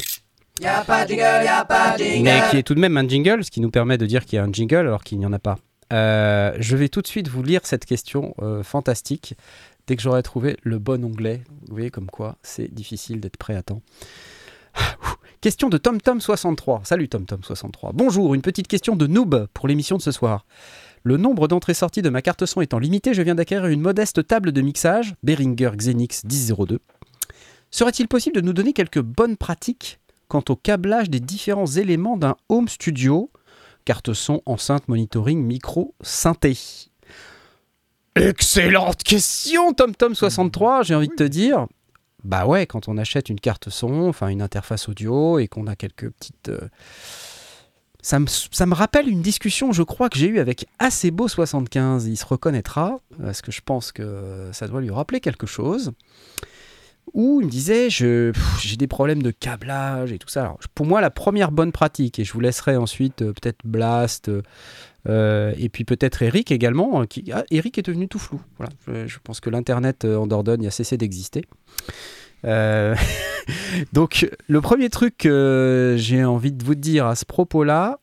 Y'a 0.61 0.83
pas 0.85 1.03
de 1.03 1.09
jingle, 1.09 1.43
y'a 1.43 1.65
pas 1.65 1.97
de 1.97 2.03
jingle. 2.03 2.23
Mais 2.23 2.41
qui 2.49 2.57
est 2.57 2.63
tout 2.63 2.75
de 2.75 2.79
même 2.79 2.95
un 2.97 3.07
jingle, 3.07 3.43
ce 3.43 3.51
qui 3.51 3.59
nous 3.59 3.69
permet 3.69 3.97
de 3.97 4.05
dire 4.05 4.25
qu'il 4.25 4.37
y 4.37 4.39
a 4.39 4.43
un 4.43 4.51
jingle 4.51 4.77
alors 4.77 5.03
qu'il 5.03 5.19
n'y 5.19 5.25
en 5.25 5.33
a 5.33 5.39
pas. 5.39 5.57
Euh, 5.91 6.55
je 6.59 6.77
vais 6.77 6.87
tout 6.87 7.01
de 7.01 7.07
suite 7.07 7.27
vous 7.27 7.43
lire 7.43 7.61
cette 7.63 7.85
question 7.85 8.33
euh, 8.41 8.63
fantastique 8.63 9.35
dès 9.85 9.95
que 9.95 10.01
j'aurai 10.01 10.23
trouvé 10.23 10.57
le 10.63 10.79
bon 10.79 11.03
onglet. 11.03 11.41
Vous 11.67 11.73
voyez 11.73 11.89
comme 11.89 12.07
quoi 12.07 12.37
c'est 12.43 12.73
difficile 12.73 13.19
d'être 13.19 13.37
prêt 13.37 13.55
à 13.55 13.63
temps. 13.63 13.81
Question 15.41 15.69
de 15.69 15.77
TomTom63. 15.77 16.85
Salut 16.85 17.05
TomTom63. 17.05 17.91
Bonjour, 17.93 18.33
une 18.33 18.41
petite 18.41 18.67
question 18.67 18.95
de 18.95 19.05
noob 19.07 19.47
pour 19.53 19.67
l'émission 19.67 19.97
de 19.97 20.01
ce 20.01 20.11
soir. 20.11 20.45
Le 21.07 21.15
nombre 21.15 21.47
d'entrées-sorties 21.47 22.01
de 22.01 22.09
ma 22.09 22.21
carte 22.21 22.45
son 22.45 22.59
étant 22.59 22.79
limité, 22.79 23.13
je 23.13 23.21
viens 23.21 23.33
d'acquérir 23.33 23.67
une 23.67 23.79
modeste 23.79 24.27
table 24.27 24.51
de 24.51 24.59
mixage 24.59 25.15
Behringer 25.23 25.71
Xenix 25.73 26.25
1002. 26.25 26.81
Serait-il 27.71 28.09
possible 28.09 28.35
de 28.35 28.41
nous 28.41 28.51
donner 28.51 28.73
quelques 28.73 28.99
bonnes 28.99 29.37
pratiques 29.37 30.01
quant 30.27 30.43
au 30.49 30.57
câblage 30.57 31.09
des 31.09 31.21
différents 31.21 31.65
éléments 31.65 32.17
d'un 32.17 32.35
home 32.49 32.67
studio? 32.67 33.31
Carte 33.85 34.11
son, 34.11 34.41
enceinte, 34.45 34.89
monitoring, 34.89 35.41
micro, 35.41 35.95
synthé. 36.01 36.57
Excellente 38.17 39.01
question, 39.01 39.71
TomTom63, 39.71 40.83
j'ai 40.83 40.95
envie 40.95 41.07
de 41.07 41.15
te 41.15 41.23
dire. 41.23 41.67
Bah 42.25 42.45
ouais, 42.45 42.65
quand 42.65 42.89
on 42.89 42.97
achète 42.97 43.29
une 43.29 43.39
carte 43.39 43.69
son, 43.69 44.09
enfin 44.09 44.27
une 44.27 44.41
interface 44.41 44.89
audio 44.89 45.39
et 45.39 45.47
qu'on 45.47 45.67
a 45.67 45.77
quelques 45.77 46.09
petites. 46.09 46.49
euh, 46.49 46.67
Ça, 48.07 48.19
me, 48.19 48.73
rappelle 48.73 49.09
une 49.09 49.21
discussion, 49.21 49.73
je 49.73 49.83
crois, 49.83 50.07
que 50.07 50.17
j'ai 50.17 50.27
eue 50.27 50.39
avec 50.39 50.65
Acebo75. 50.79 52.07
Il 52.07 52.15
se 52.15 52.25
reconnaîtra, 52.25 53.01
parce 53.21 53.41
que 53.41 53.51
je 53.51 53.59
pense 53.59 53.91
que 53.91 54.49
ça 54.53 54.69
doit 54.69 54.79
lui 54.79 54.91
rappeler 54.91 55.19
quelque 55.19 55.45
chose. 55.45 55.91
Où 57.13 57.41
il 57.41 57.47
me 57.47 57.51
disait 57.51 57.89
j'ai 57.89 58.31
des 58.77 58.87
problèmes 58.87 59.21
de 59.21 59.31
câblage 59.31 60.13
et 60.13 60.19
tout 60.19 60.29
ça. 60.29 60.43
Alors, 60.43 60.57
pour 60.73 60.85
moi, 60.85 61.01
la 61.01 61.09
première 61.09 61.51
bonne 61.51 61.73
pratique, 61.73 62.17
et 62.17 62.23
je 62.23 62.31
vous 62.31 62.39
laisserai 62.39 62.77
ensuite 62.77 63.23
euh, 63.23 63.33
peut-être 63.33 63.59
Blast, 63.65 64.29
euh, 64.29 64.41
euh, 65.09 65.53
et 65.57 65.67
puis 65.67 65.83
peut-être 65.83 66.21
Eric 66.21 66.49
également. 66.49 67.05
qui... 67.07 67.29
ah, 67.33 67.43
Eric 67.51 67.77
est 67.77 67.83
devenu 67.83 68.07
tout 68.07 68.19
flou. 68.19 68.39
Voilà. 68.55 68.71
Je, 69.05 69.17
pense 69.21 69.41
que 69.41 69.49
l'Internet 69.49 70.05
en 70.05 70.27
Dordogne 70.27 70.65
a 70.65 70.71
cessé 70.71 70.95
d'exister. 70.95 71.43
Euh, 72.45 72.95
Donc, 73.93 74.29
le 74.47 74.61
premier 74.61 74.89
truc 74.89 75.17
que 75.17 75.95
j'ai 75.97 76.23
envie 76.23 76.51
de 76.51 76.63
vous 76.63 76.75
dire 76.75 77.05
à 77.05 77.15
ce 77.15 77.25
propos-là, 77.25 77.99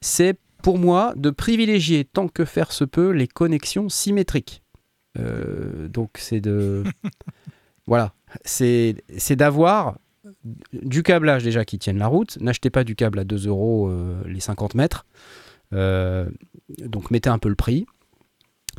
c'est 0.00 0.38
pour 0.62 0.78
moi 0.78 1.14
de 1.16 1.30
privilégier 1.30 2.04
tant 2.04 2.28
que 2.28 2.44
faire 2.44 2.72
se 2.72 2.84
peut 2.84 3.10
les 3.10 3.28
connexions 3.28 3.88
symétriques. 3.88 4.62
Euh, 5.18 5.88
donc, 5.88 6.10
c'est 6.18 6.40
de. 6.40 6.84
voilà. 7.86 8.12
C'est 8.44 8.96
d'avoir 9.30 9.98
du 10.72 11.02
câblage 11.02 11.44
déjà 11.44 11.64
qui 11.64 11.78
tienne 11.78 11.98
la 11.98 12.06
route. 12.06 12.38
N'achetez 12.40 12.70
pas 12.70 12.84
du 12.84 12.96
câble 12.96 13.18
à 13.18 13.24
2 13.24 13.46
euros 13.46 13.88
euh, 13.88 14.22
les 14.26 14.40
50 14.40 14.74
mètres. 14.74 15.06
Euh, 15.72 16.28
donc 16.78 17.10
mettez 17.10 17.28
un 17.28 17.38
peu 17.38 17.48
le 17.48 17.56
prix 17.56 17.86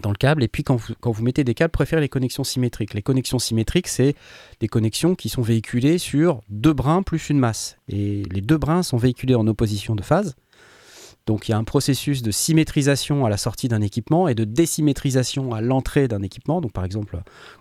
dans 0.02 0.10
le 0.10 0.16
câble. 0.16 0.44
Et 0.44 0.48
puis 0.48 0.64
quand 0.64 0.76
vous, 0.76 1.24
mettez 1.24 1.44
des 1.44 1.54
câbles, 1.54 1.72
préférez 1.72 2.02
les 2.02 2.10
connexions 2.10 2.44
symétriques. 2.44 2.94
Les 2.94 3.02
connexions 3.02 3.40
symétriques, 3.40 3.88
c'est 3.88 4.16
des 4.60 4.68
connexions 4.68 5.16
qui 5.16 5.30
sont 5.30 5.42
véhiculées 5.42 5.98
sur 5.98 6.42
deux 6.50 6.74
brins 6.74 7.04
plus 7.04 7.30
une 7.30 7.40
masse. 7.40 7.78
Et 7.88 8.24
les 8.32 8.42
deux 8.42 8.58
brins 8.58 8.84
sont 8.84 8.98
véhiculés 8.98 9.36
en 9.36 9.48
opposition 9.48 9.96
de 9.96 10.02
phase. 10.02 10.36
Donc 11.28 11.48
il 11.48 11.52
y 11.52 11.54
a 11.54 11.58
un 11.58 11.66
processus 11.66 12.24
de 12.24 12.32
symétrisation 12.32 13.26
à 13.26 13.30
la 13.30 13.36
sortie 13.36 13.68
d'un 13.68 13.82
équipement 13.82 14.30
et 14.30 14.34
de 14.34 14.46
désymétrisation 14.46 15.54
à 15.54 15.60
l'entrée 15.60 16.08
d'un 16.08 16.24
équipement. 16.24 16.62
Donc 16.62 16.72
par 16.72 16.86
exemple, 16.86 17.20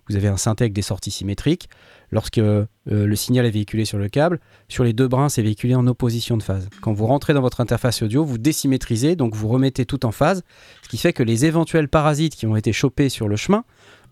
vous 0.08 0.14
avez 0.14 0.28
un 0.28 0.36
synthé 0.36 0.64
avec 0.64 0.72
des 0.72 0.82
sorties 0.82 1.10
symétriques. 1.10 1.68
Lorsque 2.12 2.38
euh, 2.38 2.66
le 2.86 3.16
signal 3.16 3.44
est 3.44 3.50
véhiculé 3.50 3.84
sur 3.84 3.98
le 3.98 4.08
câble, 4.08 4.38
sur 4.68 4.84
les 4.84 4.92
deux 4.92 5.08
brins, 5.08 5.28
c'est 5.28 5.42
véhiculé 5.42 5.74
en 5.74 5.84
opposition 5.88 6.36
de 6.36 6.44
phase. 6.44 6.68
Quand 6.80 6.92
vous 6.92 7.06
rentrez 7.06 7.34
dans 7.34 7.40
votre 7.40 7.60
interface 7.60 8.02
audio, 8.02 8.24
vous 8.24 8.38
désymétrisez, 8.38 9.16
donc 9.16 9.34
vous 9.34 9.48
remettez 9.48 9.84
tout 9.84 10.06
en 10.06 10.12
phase, 10.12 10.44
ce 10.84 10.88
qui 10.88 10.96
fait 10.96 11.12
que 11.12 11.24
les 11.24 11.44
éventuels 11.44 11.88
parasites 11.88 12.36
qui 12.36 12.46
ont 12.46 12.54
été 12.54 12.72
chopés 12.72 13.08
sur 13.08 13.26
le 13.26 13.34
chemin, 13.34 13.64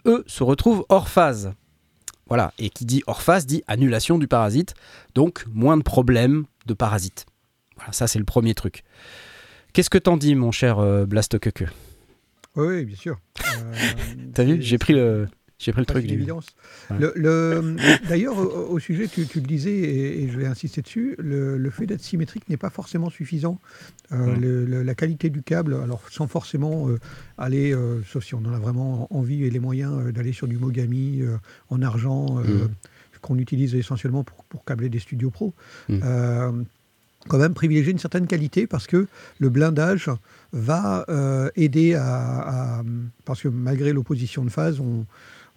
eux, 0.07 0.25
se 0.27 0.43
retrouvent 0.43 0.85
hors 0.89 1.09
phase. 1.09 1.53
Voilà, 2.27 2.53
et 2.59 2.71
qui 2.71 2.87
dit 2.87 3.05
hors 3.07 3.23
phase 3.23 3.47
dit 3.47 3.63
annulation 3.69 4.19
du 4.19 4.27
parasite, 4.27 4.75
donc 5.15 5.45
moins 5.53 5.77
de 5.77 5.83
problèmes 5.85 6.47
de 6.67 6.75
parasites. 6.75 7.27
Voilà, 7.77 7.93
ça 7.93 8.09
c'est 8.09 8.19
le 8.19 8.25
premier 8.25 8.55
truc. 8.55 8.83
Qu'est-ce 9.75 9.91
que 9.91 9.99
t'en 9.99 10.17
dis, 10.17 10.35
mon 10.35 10.51
cher 10.53 10.79
euh, 10.79 11.05
Blastokeke 11.05 11.65
Oui, 12.57 12.67
oui, 12.67 12.85
bien 12.87 12.97
sûr. 12.97 13.19
Euh, 13.57 13.73
T'as 14.35 14.43
vu 14.45 14.61
J'ai 14.61 14.79
pris 14.79 14.93
le, 14.95 15.29
j'ai 15.59 15.71
pris 15.73 15.81
le 15.81 15.87
truc 15.87 16.03
une 16.03 16.09
du. 16.09 16.15
évidence. 16.15 16.47
Ouais. 16.91 16.97
Le- 16.99 17.13
le- 17.15 17.77
D'ailleurs, 18.09 18.37
au, 18.37 18.73
au 18.75 18.79
sujet, 18.81 19.07
tu, 19.07 19.27
tu 19.27 19.39
le 19.41 19.47
disais, 19.47 19.71
et, 19.73 20.23
et 20.25 20.29
je 20.29 20.39
vais 20.39 20.47
insister 20.47 20.83
dessus, 20.83 21.15
le, 21.19 21.57
le 21.57 21.71
fait 21.71 21.87
d'être 21.87 22.01
symétrique 22.03 22.49
n'est 22.49 22.57
pas 22.57 22.71
forcément 22.71 23.11
suffisant. 23.11 23.59
Euh, 24.13 24.83
la 24.85 24.95
qualité 24.97 25.31
du 25.31 25.43
câble, 25.43 25.75
alors 25.75 26.03
sans 26.11 26.27
forcément 26.27 26.89
euh, 26.89 26.99
aller, 27.39 27.73
euh, 27.73 28.01
sauf 28.09 28.25
si 28.25 28.35
on 28.35 28.39
en 28.45 28.53
a 28.53 28.59
vraiment 28.59 29.07
envie 29.15 29.45
et 29.45 29.51
les 29.51 29.61
moyens 29.61 30.13
d'aller 30.13 30.33
sur 30.33 30.49
du 30.49 30.59
Mogami 30.59 31.23
en 31.71 31.81
argent, 31.83 32.27
Mm. 32.35 32.69
qu'on 33.23 33.39
utilise 33.39 33.75
essentiellement 33.75 34.23
pour, 34.25 34.45
pour 34.45 34.65
câbler 34.65 34.89
des 34.91 34.99
studios 34.99 35.31
pro. 35.31 35.55
Mm. 35.89 36.01
Euh, 36.03 36.53
quand 37.29 37.39
même 37.39 37.55
privilégier 37.55 37.93
une 37.93 37.99
certaine 37.99 38.27
qualité 38.27 38.67
parce 38.67 38.87
que 38.87 39.07
le 39.39 39.49
blindage 39.49 40.11
va 40.53 41.05
euh, 41.09 41.51
aider 41.57 41.95
à, 41.95 42.79
à- 42.79 42.83
parce 43.25 43.41
que 43.43 43.49
malgré 43.49 43.93
l'opposition 43.93 44.45
de 44.45 44.51
phase, 44.51 44.81
on 44.81 45.05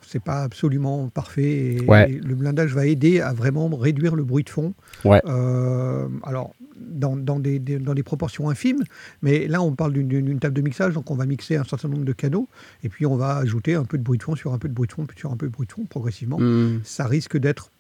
c'est 0.02 0.22
pas 0.24 0.44
absolument 0.44 1.10
parfait 1.10 1.76
et, 1.76 1.82
Ouais. 1.82 2.12
et 2.12 2.14
le 2.20 2.36
blindage 2.36 2.74
va 2.74 2.86
aider 2.86 3.20
à 3.20 3.34
vraiment 3.34 3.68
réduire 3.76 4.16
le 4.16 4.24
bruit 4.24 4.44
de 4.44 4.50
fond. 4.50 4.74
Ouais. 5.04 5.22
Euh, 5.26 6.08
alors 6.24 6.54
dans, 6.80 7.18
dans 7.18 7.40
des, 7.40 7.58
des- 7.60 7.80
dans 7.80 7.96
des 7.96 8.04
proportions 8.04 8.48
infimes, 8.50 8.84
mais 9.24 9.48
là 9.48 9.62
on 9.62 9.74
parle 9.74 9.94
d'une- 9.94 10.40
table 10.40 10.54
de 10.56 10.62
mixage, 10.62 10.94
donc 10.94 11.10
on 11.12 11.16
va 11.16 11.26
mixer 11.26 11.58
un 11.58 11.64
certain 11.64 11.88
nombre 11.90 12.06
de 12.06 12.14
canaux 12.14 12.48
et 12.84 12.90
puis 12.90 13.06
on 13.08 13.18
va 13.18 13.38
ajouter 13.38 13.74
un 13.74 13.84
peu 13.86 13.98
de 13.98 14.04
bruit 14.04 14.20
de 14.20 14.24
fond 14.24 14.36
sur 14.36 14.54
un 14.54 14.60
peu 14.60 14.70
de 14.70 14.74
bruit 14.74 14.88
de 14.88 14.94
fond, 14.94 15.06
puis 15.08 15.18
sur 15.20 15.32
un 15.32 15.36
peu 15.36 15.48
de 15.48 15.52
bruit 15.52 15.68
de 15.68 15.72
fond 15.74 15.84
progressivement 15.90 16.38
Hmm, 16.40 16.80
ça 16.84 17.06
risque 17.08 17.36
d'être 17.38 17.72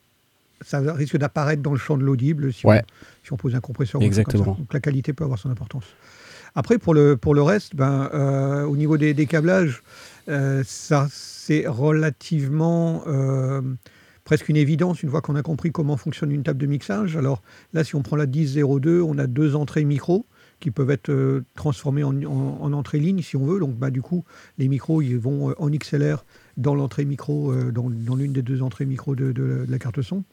ça 0.66 0.80
risque 0.92 1.18
d'apparaître 1.18 1.62
dans 1.62 1.72
le 1.72 1.78
champ 1.78 1.98
de 2.00 2.04
l'audible 2.04 2.52
si, 2.52 2.66
Ouais. 2.66 2.82
on, 2.84 3.17
si 3.28 3.34
on 3.34 3.38
pose 3.38 3.56
un 3.56 3.60
compresseur. 3.60 4.00
comme 4.00 4.08
Exactement. 4.08 4.44
ça. 4.56 4.60
Donc 4.60 4.74
la 4.74 4.80
qualité 4.80 5.14
peut 5.14 5.24
avoir 5.26 5.38
son 5.38 5.50
importance. 5.50 5.84
Après, 6.56 6.78
pour 6.80 6.94
le, 6.94 7.18
pour 7.18 7.36
le 7.36 7.42
reste, 7.44 7.76
ben, 7.76 8.10
euh, 8.14 8.64
au 8.64 8.78
niveau 8.78 8.98
des, 8.98 9.14
des 9.14 9.26
câblages, 9.28 9.84
euh, 10.30 10.64
ça 10.66 11.08
c'est 11.12 11.68
relativement 11.68 13.04
euh, 13.06 13.62
presque 14.24 14.50
une 14.50 14.56
évidence 14.58 15.04
une 15.04 15.10
fois 15.10 15.22
qu'on 15.22 15.36
a 15.36 15.44
compris 15.44 15.72
comment 15.72 15.98
fonctionne 15.98 16.32
une 16.32 16.44
table 16.44 16.60
de 16.60 16.66
mixage. 16.66 17.16
Alors 17.18 17.42
là, 17.74 17.84
si 17.84 17.96
on 17.96 18.02
prend 18.02 18.16
la 18.16 18.26
1002, 18.26 19.02
on 19.02 19.18
a 19.20 19.28
deux 19.28 19.56
entrées 19.56 19.84
micro 19.84 20.26
qui 20.60 20.72
peuvent 20.72 20.90
être 20.90 21.44
transformées 21.54 22.04
en, 22.04 22.16
en, 22.24 22.58
en 22.62 22.74
entrée 22.74 23.00
ligne 23.00 23.22
si 23.22 23.36
on 23.36 23.46
veut. 23.46 23.60
Donc 23.60 23.76
bah, 23.76 23.92
du 23.92 24.02
coup, 24.02 24.24
les 24.58 24.68
micros 24.70 25.02
ils 25.02 25.18
vont 25.18 25.54
en 25.60 25.70
XLR 25.70 26.26
dans 26.56 26.74
l'entrée 26.76 27.06
micro, 27.06 27.54
dans, 27.72 27.90
dans 27.90 28.16
l'une 28.16 28.34
des 28.34 28.42
deux 28.42 28.64
entrées 28.64 28.86
micro 28.86 29.16
de, 29.16 29.32
de- 29.34 29.66
de 29.66 29.72
la 29.72 29.78
carte 29.80 30.02
son. 30.02 30.24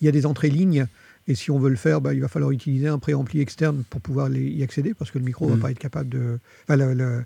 Il 0.00 0.04
y 0.04 0.08
a 0.08 0.12
des 0.12 0.24
entrées 0.24 0.48
lignes, 0.50 0.86
et 1.30 1.34
si 1.34 1.50
on 1.50 1.58
veut 1.58 1.70
le 1.70 1.76
faire, 1.76 2.00
bah, 2.00 2.12
il 2.14 2.20
va 2.20 2.28
falloir 2.28 2.50
utiliser 2.50 2.88
un 2.88 2.98
préampli 2.98 3.40
externe 3.40 3.84
pour 3.88 4.00
pouvoir 4.00 4.28
les- 4.28 4.48
y 4.50 4.62
accéder, 4.62 4.94
parce 4.94 5.10
que 5.10 5.18
le 5.18 5.24
micro 5.24 5.46
ne 5.46 5.54
va 5.56 5.62
pas 5.62 5.70
être 5.70 5.78
capable 5.78 6.08
de. 6.08 6.38
Enfin, 6.64 6.76
le- 6.76 6.94
le- 6.94 7.24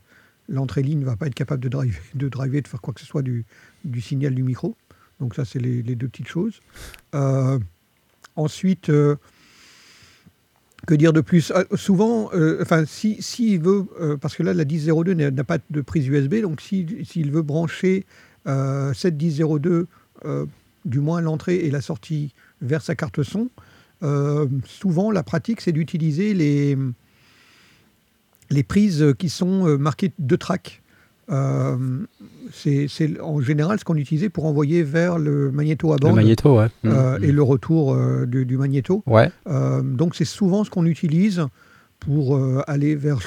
l'entrée 0.48 0.82
ligne 0.82 0.98
ne 1.00 1.04
va 1.06 1.16
pas 1.16 1.26
être 1.26 1.34
capable 1.34 1.62
de 1.62 1.68
driver, 1.68 1.98
de, 2.14 2.28
driver, 2.28 2.60
de 2.62 2.68
faire 2.68 2.80
quoi 2.82 2.92
que 2.94 3.00
ce 3.00 3.06
soit 3.06 3.22
du, 3.22 3.44
du 3.84 4.00
signal 4.00 4.34
du 4.34 4.42
micro. 4.42 4.76
Donc, 5.20 5.34
ça, 5.34 5.44
c'est 5.44 5.58
les, 5.58 5.82
les 5.82 5.94
deux 5.94 6.08
petites 6.08 6.28
choses. 6.28 6.60
Euh, 7.14 7.58
ensuite. 8.36 8.90
euh, 8.90 9.16
que 10.86 10.94
dire 10.94 11.14
de 11.14 11.22
plus? 11.22 11.50
Euh, 11.50 11.64
Souvent, 11.76 12.28
euh, 12.34 12.58
enfin, 12.60 12.84
si 12.84 13.22
s'il 13.22 13.58
veut, 13.60 13.86
parce 14.20 14.36
que 14.36 14.42
là, 14.42 14.52
la 14.52 14.64
1002 14.66 15.14
n'a 15.14 15.44
pas 15.44 15.56
de 15.70 15.80
prise 15.80 16.06
USB, 16.08 16.42
donc 16.42 16.60
si- 16.60 16.86
s'il 17.06 17.30
veut 17.30 17.40
brancher 17.42 18.04
cette 18.92 19.14
1002, 19.16 19.86
euh, 20.26 20.44
du 20.84 21.00
moins 21.00 21.22
l'entrée 21.22 21.56
et 21.56 21.70
la 21.70 21.80
sortie 21.80 22.34
vers 22.60 22.82
sa 22.82 22.94
carte 22.94 23.22
son, 23.22 23.48
euh, 24.04 24.46
souvent 24.66 25.10
la 25.10 25.22
pratique, 25.22 25.60
c'est 25.60 25.72
d'utiliser 25.72 26.34
les 26.34 26.76
les 28.50 28.62
prises 28.62 29.14
qui 29.18 29.30
sont 29.30 29.66
euh, 29.66 29.76
marquées 29.76 30.12
de 30.18 30.36
track. 30.36 30.82
Euh, 31.30 31.76
c'est 32.52 32.88
en 33.20 33.40
général 33.40 33.78
ce 33.78 33.84
qu'on 33.84 33.96
utilisait 33.96 34.28
pour 34.28 34.44
envoyer 34.44 34.82
vers 34.82 35.18
le 35.18 35.50
magnéto 35.50 35.92
à 35.92 35.96
Le 35.96 36.00
bande 36.00 36.16
magnéto, 36.16 36.58
ouais. 36.58 36.68
Euh, 36.84 37.18
hmm. 37.18 37.24
et 37.24 37.32
le 37.32 37.42
retour 37.42 37.94
euh, 37.94 38.26
du, 38.26 38.44
du 38.44 38.58
magnéto. 38.58 39.02
Ouais. 39.06 39.30
Donc 39.82 40.14
c'est 40.14 40.24
souvent 40.24 40.64
ce 40.64 40.70
qu'on 40.70 40.86
utilise 40.86 41.46
pour 41.98 42.38
aller 42.66 42.94
vers 42.94 43.18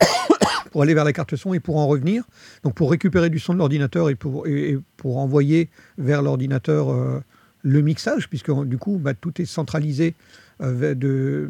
pour 0.72 0.82
aller 0.82 0.94
vers 0.94 1.04
la 1.04 1.12
carte 1.12 1.36
son 1.36 1.54
et 1.54 1.60
pour 1.60 1.78
en 1.78 1.86
revenir. 1.86 2.24
Donc 2.64 2.74
pour 2.74 2.90
récupérer 2.90 3.30
du 3.30 3.38
son 3.38 3.54
de 3.54 3.58
l'ordinateur 3.58 4.10
et 4.10 4.14
pour, 4.14 4.46
et, 4.46 4.70
et 4.70 4.78
pour 4.96 5.18
envoyer 5.18 5.70
vers 5.96 6.22
l'ordinateur 6.22 7.22
le 7.62 7.80
mixage, 7.80 8.28
puisque 8.28 8.50
du 8.64 8.76
coup 8.78 8.98
bah, 8.98 9.14
tout 9.14 9.40
est 9.40 9.44
centralisé 9.44 10.14
euh, 10.60 10.72
vers, 10.72 10.96
de- 10.96 11.48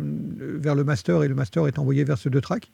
vers 0.58 0.74
le 0.74 0.84
master 0.84 1.22
et 1.22 1.28
le 1.28 1.34
master 1.34 1.66
est 1.66 1.78
envoyé 1.78 2.04
vers 2.04 2.18
ce 2.18 2.28
deux 2.28 2.40
tracks. 2.40 2.70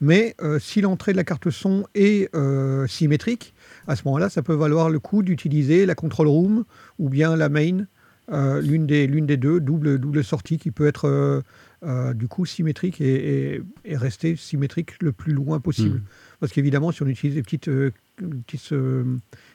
Mais 0.00 0.34
euh, 0.42 0.58
si 0.58 0.80
l'entrée 0.80 1.12
de 1.12 1.16
la 1.16 1.24
carte 1.24 1.48
son 1.50 1.86
est 1.94 2.28
euh, 2.34 2.86
symétrique, 2.86 3.54
à 3.86 3.96
ce 3.96 4.02
moment-là, 4.06 4.28
ça 4.28 4.42
peut 4.42 4.54
valoir 4.54 4.90
le 4.90 4.98
coup 4.98 5.22
d'utiliser 5.22 5.86
la 5.86 5.94
control 5.94 6.28
room 6.28 6.64
ou 6.98 7.08
bien 7.08 7.34
la 7.36 7.48
main, 7.48 7.86
l'une 8.30 8.86
des, 8.86 9.06
des 9.06 9.36
deux, 9.36 9.60
double, 9.60 9.98
double 9.98 10.24
sortie 10.24 10.56
qui 10.58 10.70
peut 10.70 10.86
être 10.86 11.42
du 12.14 12.28
coup 12.28 12.46
symétrique 12.46 13.00
et, 13.00 13.54
et- 13.56 13.62
et 13.84 13.96
rester 13.96 14.36
symétrique 14.36 14.92
le 15.02 15.12
plus 15.12 15.32
loin 15.32 15.58
possible. 15.60 15.98
Mm. 15.98 16.02
Parce 16.40 16.52
qu'évidemment, 16.52 16.92
si 16.92 17.02
on 17.02 17.06
utilise 17.06 17.34
des 17.34 17.42
petites, 17.42 17.68
petites 18.16 18.74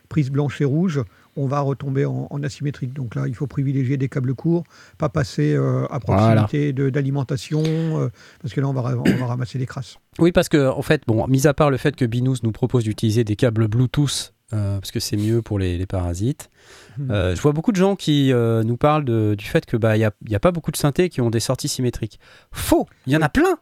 prises 0.10 0.30
blanches 0.30 0.60
et 0.62 0.66
rouges, 0.66 1.02
on 1.38 1.48
va 1.48 1.62
retomber 1.62 2.06
en, 2.06 2.28
en 2.30 2.44
asymétrique. 2.44 2.94
Donc 2.94 3.16
là, 3.16 3.26
il 3.28 3.36
faut 3.36 3.48
privilégier 3.48 3.96
des 3.98 4.10
câbles 4.10 4.34
courts, 4.36 4.64
pas 4.98 5.08
passer 5.10 5.54
euh, 5.56 5.86
à 5.90 6.00
proximité 6.00 6.74
d'alimentation, 6.74 7.64
euh, 7.66 8.10
parce 8.42 8.54
que 8.54 8.60
là, 8.62 8.68
on 8.68 8.74
va, 8.74 8.82
ra- 8.82 8.96
on 8.98 9.16
va 9.18 9.26
ramasser 9.28 9.58
des 9.58 9.66
crasses. 9.66 9.98
Oui, 10.20 10.32
parce 10.32 10.50
que, 10.50 10.68
en 10.70 10.82
fait, 10.82 11.04
bon, 11.08 11.26
mis 11.28 11.48
à 11.48 11.54
part 11.54 11.70
le 11.72 11.78
fait 11.78 11.96
que 11.96 12.06
Binous 12.06 12.38
nous 12.44 12.52
propose 12.52 12.84
d'utiliser 12.84 13.24
des 13.24 13.36
câbles 13.36 13.68
Bluetooth, 13.68 14.34
euh, 14.54 14.80
parce 14.80 14.92
que 14.92 15.00
c'est 15.00 15.18
mieux 15.18 15.42
pour 15.42 15.60
les, 15.60 15.78
les 15.78 15.86
parasites, 15.86 16.50
Hmm. 16.98 17.12
euh, 17.12 17.36
je 17.36 17.42
vois 17.42 17.52
beaucoup 17.54 17.72
de 17.72 17.78
gens 17.78 17.96
qui 17.96 18.34
euh, 18.34 18.64
nous 18.64 18.76
parlent 18.76 19.06
de- 19.06 19.36
du 19.38 19.46
fait 19.46 19.66
que 19.66 19.78
bah 19.78 19.96
il 19.96 20.00
y 20.02 20.04
a, 20.06 20.12
a 20.34 20.40
pas 20.40 20.52
beaucoup 20.52 20.72
de 20.72 20.78
synthés 20.78 21.10
qui 21.10 21.22
ont 21.22 21.30
des 21.30 21.40
sorties 21.40 21.68
symétriques. 21.68 22.20
Faux, 22.52 22.88
il 23.06 23.14
y 23.14 23.16
en 23.16 23.22
a 23.22 23.30
plein. 23.30 23.58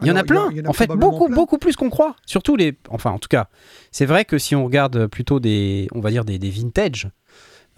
Il 0.00 0.06
y 0.06 0.10
en 0.10 0.16
a 0.16 0.24
plein. 0.24 0.50
y 0.52 0.60
en 0.60 0.64
a 0.64 0.68
en 0.68 0.72
fait, 0.72 0.86
beaucoup, 0.86 1.26
plein. 1.26 1.34
beaucoup 1.34 1.58
plus 1.58 1.76
qu'on 1.76 1.90
croit. 1.90 2.16
Surtout 2.26 2.56
les. 2.56 2.76
Enfin, 2.90 3.10
en 3.10 3.18
tout 3.18 3.28
cas, 3.28 3.48
c'est 3.90 4.06
vrai 4.06 4.24
que 4.24 4.38
si 4.38 4.54
on 4.54 4.64
regarde 4.64 5.06
plutôt 5.06 5.40
des, 5.40 5.88
on 5.92 6.00
va 6.00 6.10
dire 6.10 6.24
des, 6.24 6.38
des 6.38 6.50
vintage, 6.50 7.10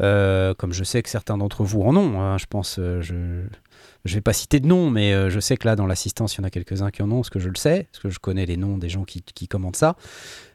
euh, 0.00 0.54
comme 0.54 0.72
je 0.72 0.84
sais 0.84 1.02
que 1.02 1.10
certains 1.10 1.36
d'entre 1.36 1.62
vous 1.62 1.82
en 1.82 1.94
ont, 1.96 2.20
hein, 2.20 2.38
je 2.38 2.46
pense, 2.48 2.78
euh, 2.78 3.02
je, 3.02 3.42
je 4.06 4.14
vais 4.14 4.22
pas 4.22 4.32
citer 4.32 4.58
de 4.58 4.66
nom, 4.66 4.88
mais 4.88 5.12
euh, 5.12 5.28
je 5.28 5.40
sais 5.40 5.56
que 5.56 5.66
là, 5.66 5.76
dans 5.76 5.86
l'assistance, 5.86 6.34
il 6.34 6.38
y 6.38 6.40
en 6.40 6.44
a 6.44 6.50
quelques-uns 6.50 6.90
qui 6.90 7.02
en 7.02 7.10
ont, 7.10 7.16
parce 7.16 7.30
que 7.30 7.38
je 7.38 7.48
le 7.48 7.56
sais, 7.56 7.88
parce 7.92 8.02
que 8.02 8.08
je 8.08 8.18
connais 8.18 8.46
les 8.46 8.56
noms 8.56 8.78
des 8.78 8.88
gens 8.88 9.04
qui, 9.04 9.22
qui 9.22 9.46
commentent 9.46 9.76
ça. 9.76 9.96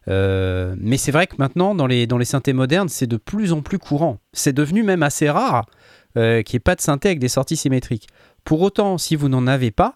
Mais 0.07 0.97
c'est 0.97 1.11
vrai 1.11 1.27
que 1.27 1.35
maintenant, 1.37 1.75
dans 1.75 1.87
les, 1.87 2.07
dans 2.07 2.17
les 2.17 2.25
synthés 2.25 2.53
modernes, 2.53 2.89
c'est 2.89 3.07
de 3.07 3.17
plus 3.17 3.53
en 3.53 3.61
plus 3.61 3.79
courant. 3.79 4.19
C'est 4.33 4.53
devenu 4.53 4.83
même 4.83 5.03
assez 5.03 5.29
rare 5.29 5.65
qu'il 6.13 6.21
n'y 6.21 6.55
ait 6.55 6.59
pas 6.59 6.75
de 6.75 6.81
synthé 6.81 7.09
avec 7.09 7.19
des 7.19 7.27
sorties 7.27 7.57
symétriques. 7.57 8.07
Pour 8.45 8.61
autant, 8.61 8.97
si 8.97 9.15
vous 9.15 9.29
n'en 9.29 9.47
avez 9.47 9.71
pas, 9.71 9.95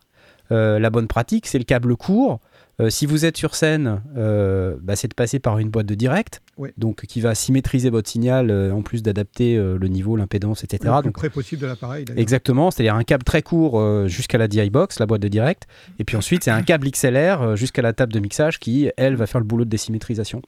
la 0.50 0.89
bonne 0.89 1.08
pratique, 1.08 1.48
c'est 1.48 1.60
le 1.60 1.63
câble 1.63 1.96
court. 1.96 2.39
Euh, 2.82 2.89
si 2.89 3.06
vous 3.06 3.25
êtes 3.25 3.36
sur 3.36 3.56
scène, 3.56 4.01
euh, 4.15 4.77
bah, 4.82 4.96
c'est 4.96 5.10
de 5.10 5.13
passer 5.13 5.39
par 5.39 5.60
une 5.60 5.70
boîte 5.70 5.86
de 5.86 5.96
direct, 5.96 6.41
Ouais. 6.58 6.74
donc 6.77 7.06
qui 7.08 7.20
va 7.20 7.36
symétriser 7.36 7.89
votre 7.89 8.10
signal, 8.10 8.50
euh, 8.50 8.72
en 8.72 8.82
plus 8.84 9.03
d'adapter 9.03 9.58
euh, 9.58 9.77
le 9.77 9.88
niveau, 9.89 10.15
l'impédance, 10.15 10.63
etc. 10.63 10.79
le 10.86 11.01
plus 11.01 11.08
Donc, 11.10 11.13
près 11.15 11.29
possible 11.29 11.62
de 11.62 11.68
l'appareil. 11.68 12.06
Exactement, 12.15 12.72
c'est-à-dire 12.72 12.96
un 12.96 13.03
câble 13.03 13.25
très 13.25 13.41
court 13.41 13.79
euh, 13.79 14.08
jusqu'à 14.08 14.38
la 14.38 14.48
DI 14.48 14.70
box, 14.70 15.00
la 15.00 15.06
boîte 15.08 15.22
de 15.22 15.27
direct, 15.27 15.68
et 16.00 16.06
puis 16.06 16.15
ensuite 16.15 16.46
c'est 16.46 16.51
un 16.51 16.62
câble 16.62 16.89
XLR 16.89 17.41
euh, 17.41 17.56
jusqu'à 17.58 17.82
la 17.82 17.91
table 17.91 18.13
de 18.13 18.20
mixage 18.20 18.60
qui, 18.60 18.89
elle, 18.96 19.15
va 19.18 19.27
faire 19.27 19.41
le 19.41 19.46
boulot 19.46 19.65
de 19.65 19.70
désymétrisation. 19.70 20.41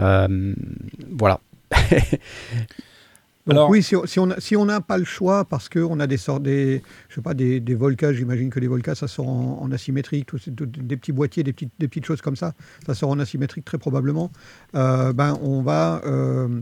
Euh, 0.00 0.54
voilà. 1.10 1.38
Donc 3.46 3.54
Alors- 3.56 3.70
oui, 3.70 3.82
si 3.82 3.96
on 3.96 4.06
si 4.06 4.20
on 4.20 4.30
a- 4.30 4.38
si 4.40 4.54
on 4.56 4.64
n'a 4.66 4.80
pas 4.80 4.98
le 4.98 5.04
choix 5.04 5.44
parce 5.44 5.68
qu'on 5.68 5.98
a 5.98 6.06
des 6.06 6.16
sortes 6.16 6.44
des 6.44 6.82
je 7.08 7.16
sais 7.16 7.20
pas 7.22 7.34
des, 7.34 7.58
des 7.58 7.74
Volcas, 7.74 8.12
j'imagine 8.12 8.50
que 8.50 8.60
les 8.60 8.68
Volcas 8.68 8.94
ça 8.94 9.08
sort 9.08 9.28
en, 9.28 9.58
en 9.62 9.72
asymétrique, 9.72 10.26
tout, 10.26 10.38
tout- 10.38 10.66
des 10.66 10.96
petits 10.96 11.12
boîtiers, 11.12 11.42
des 11.42 11.52
petites 11.52 11.72
des 11.78 11.88
petites 11.88 12.06
choses 12.06 12.22
comme 12.22 12.36
ça, 12.36 12.52
ça 12.86 12.94
sort 12.94 13.10
en 13.10 13.18
asymétrique 13.18 13.64
très 13.64 13.78
probablement. 13.78 14.30
Euh, 14.76 15.12
ben 15.12 15.38
on 15.42 15.62
va 15.62 16.02
euh, 16.06 16.60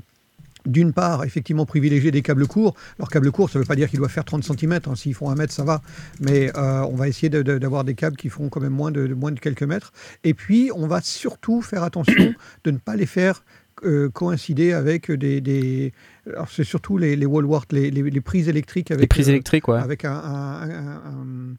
d'une 0.66 0.92
part, 0.92 1.24
effectivement, 1.24 1.64
privilégier 1.64 2.10
des 2.10 2.20
câbles 2.20 2.46
courts. 2.46 2.74
Alors, 2.98 3.08
câbles 3.08 3.32
courts, 3.32 3.48
ça 3.48 3.58
ne 3.58 3.62
veut 3.64 3.66
pas 3.66 3.76
dire 3.76 3.88
qu'ils 3.88 3.98
doivent 3.98 4.10
faire 4.10 4.26
30 4.26 4.44
cm. 4.44 4.78
S'ils 4.94 5.14
font 5.14 5.30
1 5.30 5.34
mètre, 5.34 5.54
ça 5.54 5.64
va. 5.64 5.80
Mais 6.20 6.54
euh, 6.54 6.82
on 6.82 6.96
va 6.96 7.08
essayer 7.08 7.30
de- 7.30 7.40
de- 7.40 7.56
d'avoir 7.56 7.82
des 7.82 7.94
câbles 7.94 8.16
qui 8.18 8.28
font 8.28 8.50
quand 8.50 8.60
même 8.60 8.74
moins 8.74 8.90
de, 8.90 9.06
de- 9.06 9.14
moins 9.14 9.32
de 9.32 9.40
quelques 9.40 9.62
mètres. 9.62 9.90
Et 10.22 10.34
puis, 10.34 10.70
on 10.74 10.86
va 10.86 11.00
surtout 11.00 11.62
faire 11.62 11.82
attention 11.82 12.34
de 12.64 12.70
ne 12.70 12.76
pas 12.76 12.94
les 12.94 13.06
faire 13.06 13.42
euh, 13.84 14.08
coïncider 14.10 14.72
avec 14.72 15.10
des. 15.10 15.40
des- 15.40 15.92
alors, 16.26 16.48
c'est 16.48 16.64
surtout 16.64 16.98
les, 16.98 17.16
les 17.16 17.26
wall 17.26 17.44
wart, 17.44 17.72
les, 17.72 17.90
les- 17.90 18.02
les 18.10 18.20
prises 18.20 18.48
électriques 18.48 18.90
avec, 18.90 19.02
Les 19.02 19.06
prises 19.08 19.28
euh, 19.28 19.32
électriques, 19.32 19.68
ouais. 19.68 19.78
avec 19.78 20.04
un, 20.04 20.12
un- 20.12 20.70
un- 20.70 20.96
un- 20.96 21.54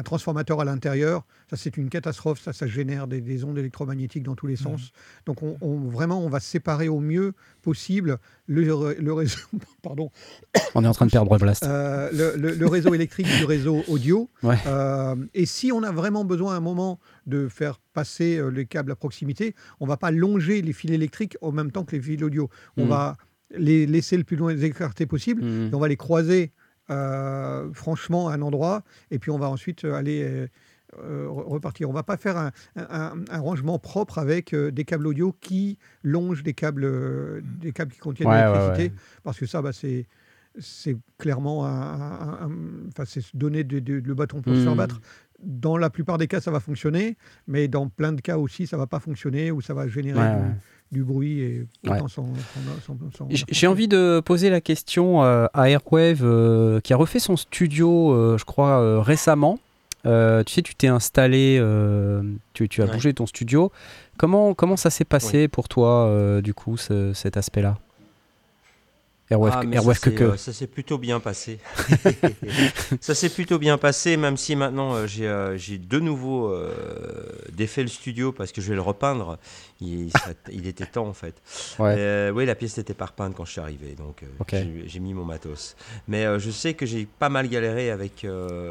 un 0.00 0.02
transformateur 0.02 0.60
à 0.60 0.64
l'intérieur. 0.64 1.26
Ça, 1.50 1.56
c'est 1.56 1.76
une 1.76 1.90
catastrophe. 1.90 2.40
Ça, 2.40 2.52
ça 2.52 2.66
génère 2.66 3.06
des, 3.06 3.20
des 3.20 3.44
ondes 3.44 3.58
électromagnétiques 3.58 4.22
dans 4.22 4.34
tous 4.34 4.46
les 4.46 4.56
sens. 4.56 4.92
Donc, 5.26 5.42
on, 5.42 5.56
on- 5.60 5.76
vraiment, 5.88 6.24
on 6.24 6.28
va 6.30 6.40
séparer 6.40 6.88
au 6.88 7.00
mieux 7.00 7.34
possible 7.62 8.18
le, 8.46 8.96
le 8.98 9.12
réseau, 9.12 9.38
pardon, 9.82 10.10
On 10.74 10.82
est 10.84 10.88
en 10.88 10.92
train 10.94 11.06
de 11.06 11.10
perdre 11.10 11.36
Blast. 11.38 11.64
euh, 11.64 12.08
le, 12.12 12.36
le- 12.40 12.54
le 12.54 12.66
réseau 12.66 12.94
électrique 12.94 13.26
du 13.38 13.44
réseau 13.44 13.82
audio. 13.88 14.28
Ouais. 14.42 14.56
Euh, 14.66 15.14
et 15.34 15.44
si 15.46 15.70
on 15.70 15.82
a 15.82 15.92
vraiment 15.92 16.24
besoin 16.24 16.54
à 16.54 16.56
un 16.56 16.60
moment 16.60 16.98
de 17.26 17.46
faire 17.48 17.78
passer 17.92 18.38
euh, 18.38 18.48
les 18.48 18.64
câbles 18.66 18.90
à 18.90 18.96
proximité, 18.96 19.54
on 19.80 19.86
va 19.86 19.96
pas 19.98 20.10
longer 20.10 20.62
les 20.62 20.72
fils 20.72 20.90
électriques 20.92 21.36
en 21.42 21.52
même 21.52 21.70
temps 21.70 21.84
que 21.84 21.94
les 21.94 22.00
fils 22.02 22.22
audio. 22.22 22.48
On 22.78 22.84
Mhm. 22.84 22.88
va 22.88 23.16
les 23.56 23.84
laisser 23.86 24.16
le 24.16 24.24
plus 24.24 24.36
loin 24.36 24.56
écartés 24.56 25.06
possible 25.06 25.42
Mhm. 25.44 25.70
et 25.70 25.74
on 25.74 25.78
va 25.80 25.88
les 25.88 25.96
croiser 25.96 26.52
euh, 26.90 27.72
franchement 27.72 28.28
à 28.28 28.34
un 28.34 28.42
endroit 28.42 28.82
et 29.10 29.18
puis 29.18 29.30
on 29.30 29.38
va 29.38 29.48
ensuite 29.48 29.84
euh, 29.84 29.94
aller 29.94 30.22
euh, 30.22 31.26
re- 31.28 31.44
repartir. 31.48 31.88
On 31.88 31.92
va 31.92 32.02
pas 32.02 32.16
faire 32.16 32.36
un, 32.36 32.50
un- 32.76 33.14
un 33.30 33.38
rangement 33.40 33.78
propre 33.78 34.18
avec 34.18 34.52
euh, 34.52 34.70
des 34.72 34.84
câbles 34.84 35.06
audio 35.06 35.32
qui 35.40 35.78
longent 36.02 36.42
des 36.42 36.54
câbles, 36.54 37.42
des 37.60 37.72
câbles 37.72 37.92
qui 37.92 38.00
contiennent 38.00 38.28
Ouais, 38.28 38.42
l'électricité 38.44 38.94
ouais. 38.94 39.00
parce 39.22 39.38
que 39.38 39.46
ça, 39.46 39.62
bah, 39.62 39.72
c'est 39.72 40.06
c'est 40.58 40.96
clairement 41.16 41.64
un, 41.64 42.50
enfin, 42.88 43.04
c'est 43.06 43.20
se 43.20 43.36
donner 43.36 43.62
de- 43.62 43.78
de- 43.78 44.02
le 44.04 44.14
bâton 44.14 44.42
pour 44.42 44.52
se 44.56 44.62
faire 44.62 44.72
Mhm. 44.72 44.78
battre. 44.78 45.00
Dans 45.38 45.76
la 45.76 45.90
plupart 45.90 46.18
des 46.18 46.26
cas, 46.26 46.40
ça 46.40 46.50
va 46.50 46.58
fonctionner, 46.58 47.16
mais 47.46 47.68
dans 47.68 47.88
plein 47.88 48.12
de 48.12 48.20
cas 48.20 48.36
aussi, 48.36 48.66
ça 48.66 48.76
va 48.76 48.88
pas 48.88 48.98
fonctionner 48.98 49.52
ou 49.52 49.60
ça 49.60 49.74
va 49.74 49.86
générer 49.86 50.18
Ouais, 50.18 50.28
du, 50.34 50.40
ouais. 50.42 50.56
Du 50.92 51.04
bruit 51.04 51.40
et 51.40 51.66
Ouais. 51.88 51.98
J- 53.30 53.44
J'ai 53.48 53.66
envie 53.66 53.88
de 53.88 54.20
poser 54.24 54.50
la 54.50 54.60
question 54.60 55.22
euh, 55.22 55.46
à 55.54 55.70
Airwave 55.70 56.20
euh, 56.22 56.80
qui 56.80 56.92
a 56.92 56.96
refait 56.96 57.18
son 57.20 57.36
studio, 57.36 58.12
euh, 58.12 58.38
je 58.38 58.44
crois, 58.44 58.80
euh, 58.80 59.00
récemment. 59.00 59.58
Euh, 60.06 60.42
tu 60.44 60.54
sais, 60.54 60.62
tu 60.62 60.74
t'es 60.74 60.86
installé, 60.88 61.58
euh, 61.60 62.22
tu, 62.54 62.68
tu 62.68 62.82
as 62.82 62.86
Ouais. 62.86 62.92
bougé 62.92 63.12
ton 63.12 63.26
studio. 63.26 63.70
Comment, 64.16 64.54
comment 64.54 64.76
ça 64.76 64.90
s'est 64.90 65.04
passé 65.04 65.46
pour 65.48 65.68
toi, 65.68 66.06
euh, 66.06 66.40
du 66.40 66.54
coup, 66.54 66.76
ce- 66.76 67.12
cet 67.12 67.36
aspect-là? 67.36 67.78
Airwave, 69.30 69.52
Ah, 69.54 69.62
mais 69.64 69.76
Airwave 69.76 69.98
ça 69.98 70.10
que 70.10 70.10
s'est, 70.10 70.16
que. 70.16 70.24
euh, 70.24 70.36
ça 70.36 70.52
s'est 70.52 70.66
plutôt 70.66 70.98
bien 70.98 71.20
passé. 71.20 71.58
ça 73.00 73.14
s'est 73.14 73.28
plutôt 73.28 73.58
bien 73.58 73.78
passé, 73.78 74.16
même 74.16 74.36
si 74.36 74.56
maintenant 74.56 74.94
euh, 74.94 75.06
j'ai, 75.06 75.28
euh, 75.28 75.56
j'ai 75.56 75.78
de 75.78 76.00
nouveau 76.00 76.54
défait 77.52 77.82
le 77.82 77.88
studio 77.88 78.32
parce 78.32 78.52
que 78.52 78.60
je 78.60 78.70
vais 78.70 78.74
le 78.74 78.80
repeindre. 78.80 79.38
Il, 79.80 80.10
était 80.66 80.86
temps 80.86 81.06
en 81.06 81.14
fait. 81.14 81.34
Ouais. 81.78 82.30
Oui, 82.34 82.44
la 82.44 82.54
pièce 82.54 82.76
n'était 82.76 82.94
pas 82.94 83.06
repeinte 83.06 83.34
quand 83.34 83.44
je 83.44 83.52
suis 83.52 83.60
arrivé, 83.60 83.94
donc 83.96 84.24
j'ai, 84.86 85.00
mis 85.00 85.14
mon 85.14 85.24
matos. 85.24 85.76
Mais 86.08 86.26
je 86.38 86.50
sais 86.50 86.74
que 86.74 86.84
j'ai 86.84 87.06
pas 87.06 87.28
mal 87.28 87.48
galéré 87.48 87.90
avec, 87.90 88.26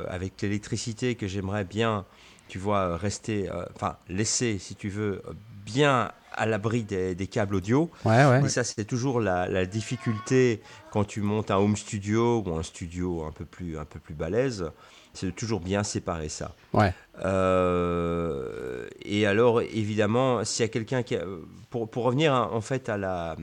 avec 0.07 0.41
l'électricité 0.41 1.15
que 1.15 1.27
j'aimerais 1.27 1.63
bien, 1.63 2.05
tu 2.49 2.57
vois, 2.57 2.97
rester, 2.97 3.49
euh, 3.49 3.63
enfin 3.75 3.95
laisser, 4.09 4.57
si 4.59 4.75
tu 4.75 4.89
veux, 4.89 5.21
bien 5.65 6.11
à 6.39 6.45
l'abri 6.45 6.83
des, 6.83 7.13
des 7.15 7.27
câbles 7.27 7.55
audio. 7.55 7.89
Ouais, 8.05 8.25
ouais. 8.25 8.43
Et 8.45 8.49
ça, 8.49 8.63
c'est 8.63 8.85
toujours 8.85 9.19
la, 9.19 9.47
la 9.47 9.65
difficulté 9.65 10.61
quand 10.89 11.03
tu 11.03 11.21
montes 11.21 11.51
un 11.51 11.57
home 11.57 11.75
studio 11.77 12.43
ou 12.45 12.55
un 12.55 12.63
studio 12.63 13.23
un 13.25 13.31
peu 13.31 13.45
plus, 13.45 13.77
un 13.77 13.85
peu 13.85 13.99
plus 13.99 14.15
balèze, 14.15 14.71
c'est 15.13 15.27
de 15.27 15.31
toujours 15.31 15.59
bien 15.59 15.83
séparer 15.83 16.29
ça. 16.29 16.55
Ouais. 16.73 16.93
Euh, 17.23 18.87
et 19.03 19.25
alors, 19.25 19.61
évidemment, 19.61 20.43
s'il 20.45 20.63
y 20.63 20.65
a 20.65 20.69
quelqu'un 20.71 21.03
qui. 21.03 21.15
a- 21.15 21.25
pour, 21.69 21.87
pour 21.89 22.03
revenir 22.05 22.33
hein, 22.33 22.49
en 22.51 22.61
fait 22.61 22.89
à 22.89 22.97
la, 22.97 23.35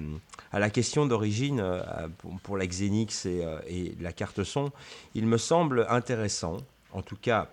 à 0.53 0.59
la 0.59 0.69
question 0.71 1.07
d'origine 1.07 1.61
euh, 1.61 2.09
pour, 2.19 2.33
pour 2.41 2.57
la 2.57 2.67
Xenix 2.67 3.25
et, 3.27 3.45
euh, 3.45 3.59
et 3.69 3.95
la 4.01 4.13
carte 4.13 4.43
son, 4.43 4.73
il 5.15 5.27
me 5.27 5.39
semble 5.39 5.87
intéressant, 5.89 6.57
en 6.93 7.03
tout 7.03 7.17
cas 7.17 7.49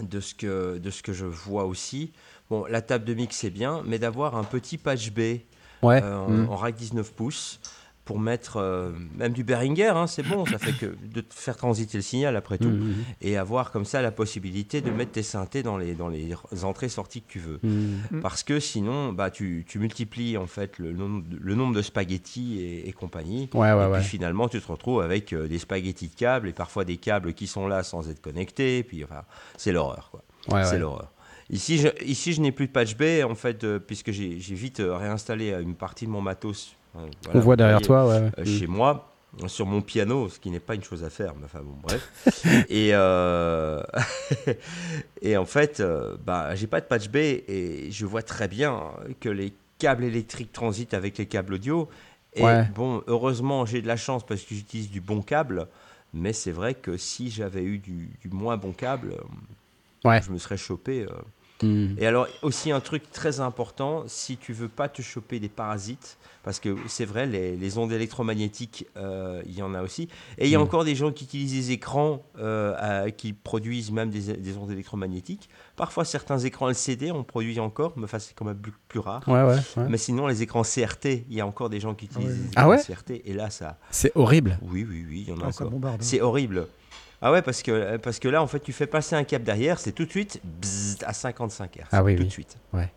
de 0.00 0.20
ce 0.20 0.34
que, 0.36 0.78
de 0.78 0.90
ce 0.90 1.02
que 1.02 1.12
je 1.12 1.26
vois 1.26 1.64
aussi. 1.64 2.12
Bon, 2.50 2.64
la 2.68 2.82
table 2.82 3.04
de 3.04 3.14
mix 3.14 3.36
c'est 3.36 3.50
bien, 3.50 3.82
mais 3.86 3.98
d'avoir 3.98 4.36
un 4.36 4.44
petit 4.44 4.76
patch 4.78 5.10
B 5.12 5.20
Ouais. 5.82 6.02
euh, 6.02 6.16
en, 6.18 6.28
Mm. 6.30 6.48
en 6.50 6.56
rack 6.56 6.74
19 6.74 7.12
pouces 7.14 7.58
pour 8.04 8.18
mettre 8.18 8.56
euh, 8.56 8.90
même 9.16 9.32
du 9.32 9.44
Behringer, 9.44 9.92
hein, 9.94 10.06
c'est 10.08 10.24
bon, 10.24 10.44
ça 10.44 10.58
fait 10.58 10.72
que 10.72 10.86
de 11.14 11.24
faire 11.30 11.56
transiter 11.56 11.96
le 11.98 12.02
signal 12.02 12.34
après 12.36 12.58
tout 12.58 12.68
Mhm. 12.68 12.94
et 13.20 13.36
avoir 13.36 13.70
comme 13.70 13.84
ça 13.84 14.02
la 14.02 14.10
possibilité 14.10 14.80
de 14.80 14.90
mettre 14.90 15.12
tes 15.12 15.22
synthés 15.22 15.62
dans 15.62 15.78
les, 15.78 15.94
dans 15.94 16.08
les 16.08 16.34
entrées-sorties 16.64 17.22
que 17.22 17.30
tu 17.30 17.38
veux. 17.38 17.60
Mm. 17.62 18.20
Parce 18.20 18.42
que 18.42 18.58
sinon, 18.58 19.12
bah, 19.12 19.30
tu, 19.30 19.64
tu 19.68 19.78
multiplies 19.78 20.36
en 20.36 20.46
fait 20.46 20.78
le 20.78 20.92
nombre, 20.92 21.22
de- 21.28 21.36
le 21.40 21.54
nombre 21.54 21.74
de 21.74 21.82
spaghettis 21.82 22.60
et, 22.60 22.88
et 22.88 22.92
compagnie. 22.92 23.48
Ouais, 23.54 23.72
ouais, 23.72 23.84
et 23.84 23.86
ouais. 23.86 23.98
puis 24.00 24.08
finalement, 24.08 24.48
tu 24.48 24.60
te 24.60 24.66
retrouves 24.72 25.02
avec 25.02 25.32
euh, 25.32 25.46
des 25.46 25.58
spaghettis 25.60 26.08
de 26.08 26.14
câbles 26.16 26.48
et 26.48 26.52
parfois 26.52 26.84
des 26.84 26.96
câbles 26.96 27.32
qui 27.32 27.46
sont 27.46 27.68
là 27.68 27.84
sans 27.84 28.08
être 28.10 28.20
connectés. 28.20 28.82
Puis 28.82 29.04
enfin, 29.04 29.22
c'est 29.56 29.70
l'horreur, 29.72 30.08
quoi. 30.10 30.22
Ouais, 30.48 30.64
c'est 30.64 30.72
ouais. 30.72 30.78
l'horreur. 30.80 31.12
Ici, 31.50 31.78
je, 31.78 31.88
ici, 32.04 32.32
je 32.32 32.40
n'ai 32.40 32.52
plus 32.52 32.66
de 32.68 32.72
patch 32.72 32.96
B, 32.96 33.24
en 33.28 33.34
fait, 33.34 33.64
euh, 33.64 33.78
puisque 33.78 34.12
j'ai 34.12 34.36
vite 34.38 34.80
euh, 34.80 34.96
réinstallé 34.96 35.52
euh, 35.52 35.60
une 35.62 35.74
partie 35.74 36.06
de 36.06 36.10
mon 36.10 36.20
matos. 36.20 36.76
euh, 36.96 37.06
On 37.34 37.40
voit 37.40 37.56
derrière 37.56 37.80
toi, 37.82 38.06
ouais. 38.08 38.30
euh, 38.38 38.44
chez 38.44 38.66
moi. 38.66 39.06
sur 39.46 39.66
mon 39.66 39.80
piano, 39.82 40.28
ce 40.28 40.38
qui 40.38 40.50
n'est 40.50 40.60
pas 40.60 40.74
une 40.74 40.84
chose 40.84 41.04
à 41.04 41.10
faire, 41.10 41.34
mais 41.36 41.44
enfin 41.44 41.60
bon, 41.62 41.76
bref. 41.82 42.08
et, 42.70 42.90
et 45.22 45.36
en 45.36 45.44
fait, 45.44 45.82
bah, 46.24 46.54
j'ai 46.54 46.66
pas 46.66 46.80
de 46.80 46.86
patch 46.86 47.08
B 47.08 47.16
et 47.16 47.88
je 47.90 48.06
vois 48.06 48.22
très 48.22 48.48
bien 48.48 48.80
que 49.20 49.28
les 49.28 49.52
câbles 49.78 50.04
électriques 50.04 50.52
transitent 50.52 50.94
avec 50.94 51.18
les 51.18 51.26
câbles 51.26 51.54
audio. 51.54 51.88
Et 52.34 52.42
Ouais. 52.44 52.64
bon, 52.74 53.02
heureusement, 53.08 53.66
j'ai 53.66 53.82
de 53.82 53.88
la 53.88 53.96
chance 53.96 54.24
parce 54.24 54.42
que 54.42 54.54
j'utilise 54.54 54.90
du 54.90 55.00
bon 55.00 55.20
câble. 55.22 55.66
Mais 56.12 56.32
c'est 56.32 56.50
vrai 56.52 56.74
que 56.74 56.96
si 56.96 57.30
j'avais 57.30 57.62
eu 57.62 57.78
du, 57.78 58.08
du 58.22 58.28
moins 58.30 58.56
bon 58.56 58.72
câble, 58.72 59.14
Ouais. 60.04 60.20
je 60.22 60.30
me 60.32 60.38
serais 60.38 60.56
chopé. 60.56 61.02
euh. 61.02 61.08
Hmm. 61.62 61.94
Et 61.98 62.06
alors, 62.06 62.26
aussi 62.42 62.70
un 62.72 62.80
truc 62.80 63.10
très 63.12 63.40
important, 63.40 64.04
si 64.06 64.36
tu 64.36 64.52
veux 64.52 64.68
pas 64.68 64.88
te 64.88 65.02
choper 65.02 65.38
des 65.40 65.48
parasites, 65.50 66.16
parce 66.42 66.58
que 66.58 66.74
c'est 66.88 67.04
vrai, 67.04 67.26
les, 67.26 67.54
les 67.54 67.76
ondes 67.76 67.92
électromagnétiques, 67.92 68.86
euh, 68.96 69.42
il 69.44 69.54
y 69.58 69.62
en 69.62 69.74
a 69.74 69.82
aussi. 69.82 70.08
Et 70.38 70.46
il 70.46 70.50
y 70.50 70.54
a 70.54 70.58
Mm. 70.58 70.62
encore 70.62 70.84
des 70.84 70.94
gens 70.94 71.12
qui 71.12 71.24
utilisent 71.24 71.52
des 71.52 71.72
écrans 71.72 72.22
euh, 72.38 73.04
à- 73.06 73.10
qui 73.10 73.34
produisent 73.34 73.90
même 73.92 74.08
des, 74.10 74.34
des 74.38 74.56
ondes 74.56 74.70
électromagnétiques. 74.70 75.50
Parfois, 75.76 76.04
certains 76.06 76.38
écrans 76.38 76.68
LCD 76.70 77.10
en 77.10 77.24
produisent 77.24 77.58
encore, 77.58 77.92
mais 77.96 78.04
enfin, 78.04 78.18
c'est 78.18 78.34
quand 78.34 78.46
même 78.46 78.56
plus, 78.56 78.72
plus 78.88 79.00
rare. 79.00 79.22
Ouais, 79.26 79.42
ouais, 79.42 79.56
ouais. 79.76 79.86
Mais 79.88 79.98
sinon, 79.98 80.26
les 80.28 80.40
écrans 80.42 80.62
CRT, 80.62 81.24
il 81.28 81.34
y 81.36 81.40
a 81.42 81.46
encore 81.46 81.68
des 81.68 81.80
gens 81.80 81.94
qui 81.94 82.06
utilisent 82.06 82.28
ouais. 82.28 82.34
des 82.36 82.50
Ah 82.56 82.60
écrans 82.62 82.70
ouais 82.70 82.78
CRT. 82.82 83.20
Et 83.26 83.34
là, 83.34 83.50
ça. 83.50 83.78
C'est 83.90 84.12
horrible. 84.14 84.58
Oui, 84.62 84.86
oui, 84.88 85.04
oui, 85.06 85.24
il 85.26 85.28
y 85.28 85.32
en 85.32 85.40
a 85.40 85.44
Ah, 85.44 85.48
encore. 85.48 85.70
hein. 85.84 85.96
C'est 86.00 86.22
horrible. 86.22 86.68
Ah 87.22 87.32
ouais, 87.32 87.42
parce 87.42 87.62
que, 87.62 87.96
parce 87.98 88.18
que 88.18 88.28
là, 88.28 88.42
en 88.42 88.46
fait, 88.46 88.60
tu 88.60 88.72
fais 88.72 88.86
passer 88.86 89.14
un 89.14 89.24
câble 89.24 89.44
derrière, 89.44 89.78
c'est 89.78 89.92
tout 89.92 90.04
de 90.06 90.10
suite 90.10 90.40
bzzz, 90.44 90.98
à 91.04 91.12
55 91.12 91.76
Hz. 91.76 91.80
Ah 91.92 92.02
oui, 92.02 92.14
tout 92.16 92.22
oui. 92.22 92.28
de 92.28 92.32
suite. 92.32 92.56
Ouais. 92.72 92.90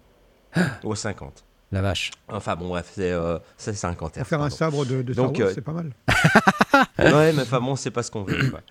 Au 0.84 0.96
50. 0.96 1.44
La 1.72 1.82
vache. 1.82 2.12
Enfin 2.28 2.56
bon, 2.56 2.68
bref, 2.70 2.92
c'est 2.94 3.12
euh, 3.12 3.40
c'est 3.58 3.74
50 3.74 4.18
Hz. 4.20 4.24
Faire 4.26 4.42
un 4.42 4.50
sabre 4.50 4.86
de, 4.86 5.02
de 5.02 5.14
Donc, 5.14 5.40
euh, 5.40 5.52
c'est 5.54 5.62
pas 5.62 5.72
mal. 5.74 5.92
Ouais, 7.00 7.34
mais 7.34 7.42
enfin 7.44 7.60
bon, 7.60 7.76
c'est 7.76 7.92
pas 7.92 8.02
ce 8.04 8.10
qu'on 8.12 8.24
veut. 8.24 8.50
quoi. 8.50 8.62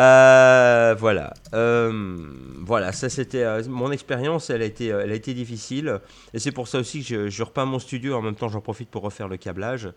Euh, 0.00 0.94
voilà. 0.98 1.32
Euh, 1.54 2.16
voilà, 2.60 2.92
ça 2.92 3.08
c'était 3.08 3.42
euh, 3.44 3.62
mon 3.68 3.90
expérience. 3.92 4.50
Elle 4.50 4.62
a 4.62 4.64
été, 4.64 4.92
euh, 4.92 5.02
elle 5.04 5.12
a 5.12 5.14
été 5.14 5.34
difficile, 5.34 6.00
et 6.32 6.38
c'est 6.40 6.52
pour 6.52 6.66
ça 6.68 6.78
aussi 6.78 7.00
que 7.00 7.06
je, 7.06 7.28
je 7.28 7.42
repeins 7.42 7.64
mon 7.64 7.78
studio. 7.78 8.14
En 8.16 8.22
même 8.22 8.34
temps, 8.34 8.48
j'en 8.48 8.60
profite 8.60 8.90
pour 8.90 9.02
refaire 9.02 9.28
le 9.28 9.36
câblage. 9.36 9.88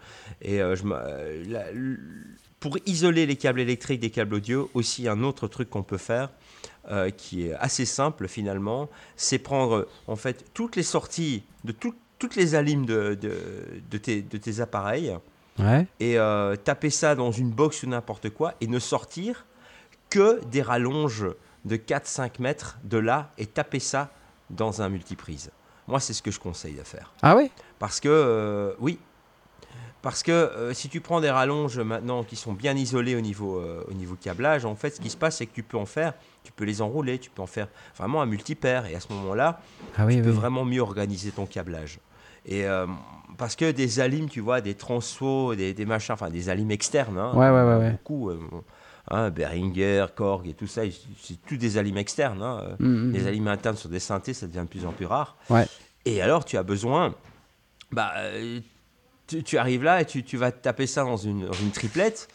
Et 0.42 0.62
euh, 0.62 0.76
je, 0.76 0.84
me- 0.84 0.96
euh, 0.96 1.44
la- 1.48 1.72
pour 2.60 2.78
isoler 2.86 3.26
les 3.26 3.36
câbles 3.36 3.60
électriques 3.60 4.00
des 4.00 4.10
câbles 4.10 4.36
audio, 4.36 4.70
aussi 4.74 5.08
un 5.08 5.24
autre 5.24 5.48
truc 5.48 5.70
qu'on 5.70 5.84
peut 5.84 5.98
faire, 5.98 6.30
euh, 6.90 7.10
qui 7.10 7.48
est 7.48 7.54
assez 7.54 7.86
simple 7.86 8.28
finalement, 8.28 8.90
c'est 9.16 9.40
prendre 9.40 9.88
en 10.08 10.16
fait 10.16 10.46
toutes 10.54 10.76
les 10.76 10.84
sorties 10.84 11.44
de 11.64 11.72
tout- 11.72 11.96
toutes 12.20 12.36
les 12.36 12.56
alimes 12.56 12.86
de, 12.86 13.14
de, 13.20 13.34
de 13.92 13.98
tes, 13.98 14.22
de 14.22 14.38
tes 14.38 14.60
appareils 14.62 15.16
Ouais. 15.60 15.88
et 16.00 16.20
euh, 16.20 16.56
taper 16.56 16.92
ça 16.92 17.16
dans 17.16 17.32
une 17.32 17.50
box 17.50 17.82
ou 17.82 17.88
n'importe 17.88 18.30
quoi 18.30 18.54
et 18.62 18.68
ne 18.68 18.78
sortir 18.78 19.48
que 20.12 20.40
des 20.46 20.62
rallonges 20.62 21.26
de 21.66 21.76
4-5 21.78 22.34
mètres 22.40 22.78
de 22.84 23.00
là 23.00 23.32
et 23.40 23.48
taper 23.48 23.80
ça 23.80 24.12
dans 24.52 24.84
un 24.84 24.90
multiprise. 24.90 25.50
Moi, 25.88 26.00
c'est 26.00 26.14
ce 26.14 26.22
que 26.22 26.30
je 26.30 26.40
conseille 26.40 26.76
de 26.76 26.84
faire. 26.84 27.12
Ah 27.24 27.36
ouais? 27.36 27.50
Parce 27.80 28.00
que, 28.00 28.08
euh, 28.08 28.74
oui, 28.80 29.00
parce 30.02 30.24
que 30.24 30.32
euh, 30.32 30.74
si 30.74 30.90
tu 30.90 31.02
prends 31.02 31.20
des 31.22 31.30
rallonges 31.30 31.80
maintenant 31.80 32.24
qui 32.24 32.36
sont 32.36 32.54
bien 32.54 32.76
isolées 32.76 33.16
au 33.16 33.22
niveau, 33.22 33.58
euh, 33.60 33.84
au 33.90 33.94
niveau 33.94 34.16
câblage, 34.16 34.66
en 34.66 34.76
fait, 34.76 34.92
ce 34.96 35.02
qui 35.02 35.10
se 35.10 35.18
passe, 35.18 35.38
c'est 35.38 35.46
que 35.46 35.54
tu 35.56 35.64
peux 35.64 35.78
en 35.78 35.86
faire, 35.86 36.14
tu 36.44 36.52
peux 36.52 36.64
les 36.66 36.82
enrouler, 36.82 37.20
tu 37.20 37.30
peux 37.30 37.42
en 37.42 37.48
faire 37.48 37.68
vraiment 37.98 38.22
un 38.22 38.26
multipaire. 38.26 38.86
Et 38.86 38.96
à 38.96 39.00
ce 39.00 39.12
moment-là, 39.14 39.60
Ah 39.98 40.06
oui, 40.06 40.16
tu 40.18 40.22
peux 40.22 40.30
vraiment 40.30 40.66
mieux 40.66 40.82
organiser 40.82 41.32
ton 41.32 41.46
câblage. 41.46 42.00
Et 42.46 42.66
euh, 42.66 42.86
parce 43.38 43.56
que 43.58 43.72
des 43.72 44.00
alimes, 44.00 44.30
tu 44.30 44.40
vois, 44.40 44.62
des 44.62 44.76
transfos, 44.76 45.56
des, 45.56 45.74
des 45.74 45.86
machins, 45.86 46.14
enfin 46.14 46.30
des 46.30 46.48
alimes 46.50 46.72
externes, 46.72 47.18
hein, 47.18 47.34
Ouais, 47.34 47.50
ouais, 47.50 47.64
ouais, 47.64 47.76
ouais. 47.78 47.92
beaucoup, 47.92 48.30
euh, 48.30 48.40
hein, 49.12 49.30
Behringer, 49.32 50.06
Korg 50.16 50.48
et 50.48 50.54
tout 50.54 50.68
ça, 50.68 50.84
c'est 51.22 51.46
tout 51.46 51.58
des 51.58 51.78
alimes 51.78 51.98
externes. 51.98 52.42
hein, 52.42 52.62
euh, 52.64 52.76
Mm, 52.80 53.10
mm, 53.10 53.12
les 53.12 53.24
mm. 53.24 53.28
alimes 53.28 53.48
internes 53.50 53.76
sur 53.76 53.90
des 53.90 54.00
synthés, 54.00 54.34
ça 54.34 54.48
devient 54.48 54.60
de 54.62 54.70
plus 54.70 54.86
en 54.86 54.92
plus 54.94 55.06
rare. 55.06 55.36
Ouais. 55.50 55.66
Et 56.06 56.22
alors, 56.22 56.46
tu 56.46 56.56
as 56.58 56.64
besoin, 56.64 57.14
bah, 57.92 58.14
euh, 58.18 58.62
tu, 59.28 59.44
tu 59.44 59.58
arrives 59.58 59.84
là 59.84 60.02
et 60.02 60.06
tu, 60.06 60.24
tu 60.24 60.38
vas 60.38 60.52
taper 60.52 60.88
ça 60.88 61.04
dans 61.04 61.18
une, 61.18 61.46
dans 61.46 61.54
une 61.54 61.72
triplette. 61.72 62.28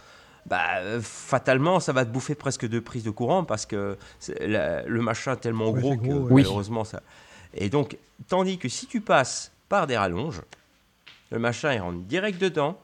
Bah, 0.47 0.79
euh, 0.79 1.01
fatalement, 1.01 1.79
ça 1.81 1.93
va 1.93 2.05
te 2.05 2.11
bouffer 2.11 2.35
presque 2.35 2.67
deux 2.69 2.81
prises 2.81 3.05
de 3.05 3.11
courant 3.11 3.45
parce 3.45 3.65
que 3.67 3.97
la- 4.41 4.83
le 4.83 5.01
machin 5.01 5.33
est 5.35 5.37
tellement 5.37 5.71
Ouais, 5.71 5.81
gros 5.81 5.97
que 5.97 6.03
gros. 6.03 6.19
Oui. 6.31 6.43
malheureusement 6.43 6.85
ça. 6.85 7.01
Et 7.55 7.69
donc, 7.71 7.97
tandis 8.29 8.59
que 8.59 8.69
si 8.69 8.87
tu 8.87 9.01
passes 9.01 9.53
par 9.69 9.87
des 9.87 9.97
rallonges, 9.97 10.43
le 11.31 11.39
machin 11.39 11.73
il 11.75 11.81
rentre 11.81 12.01
direct 12.01 12.41
dedans, 12.41 12.77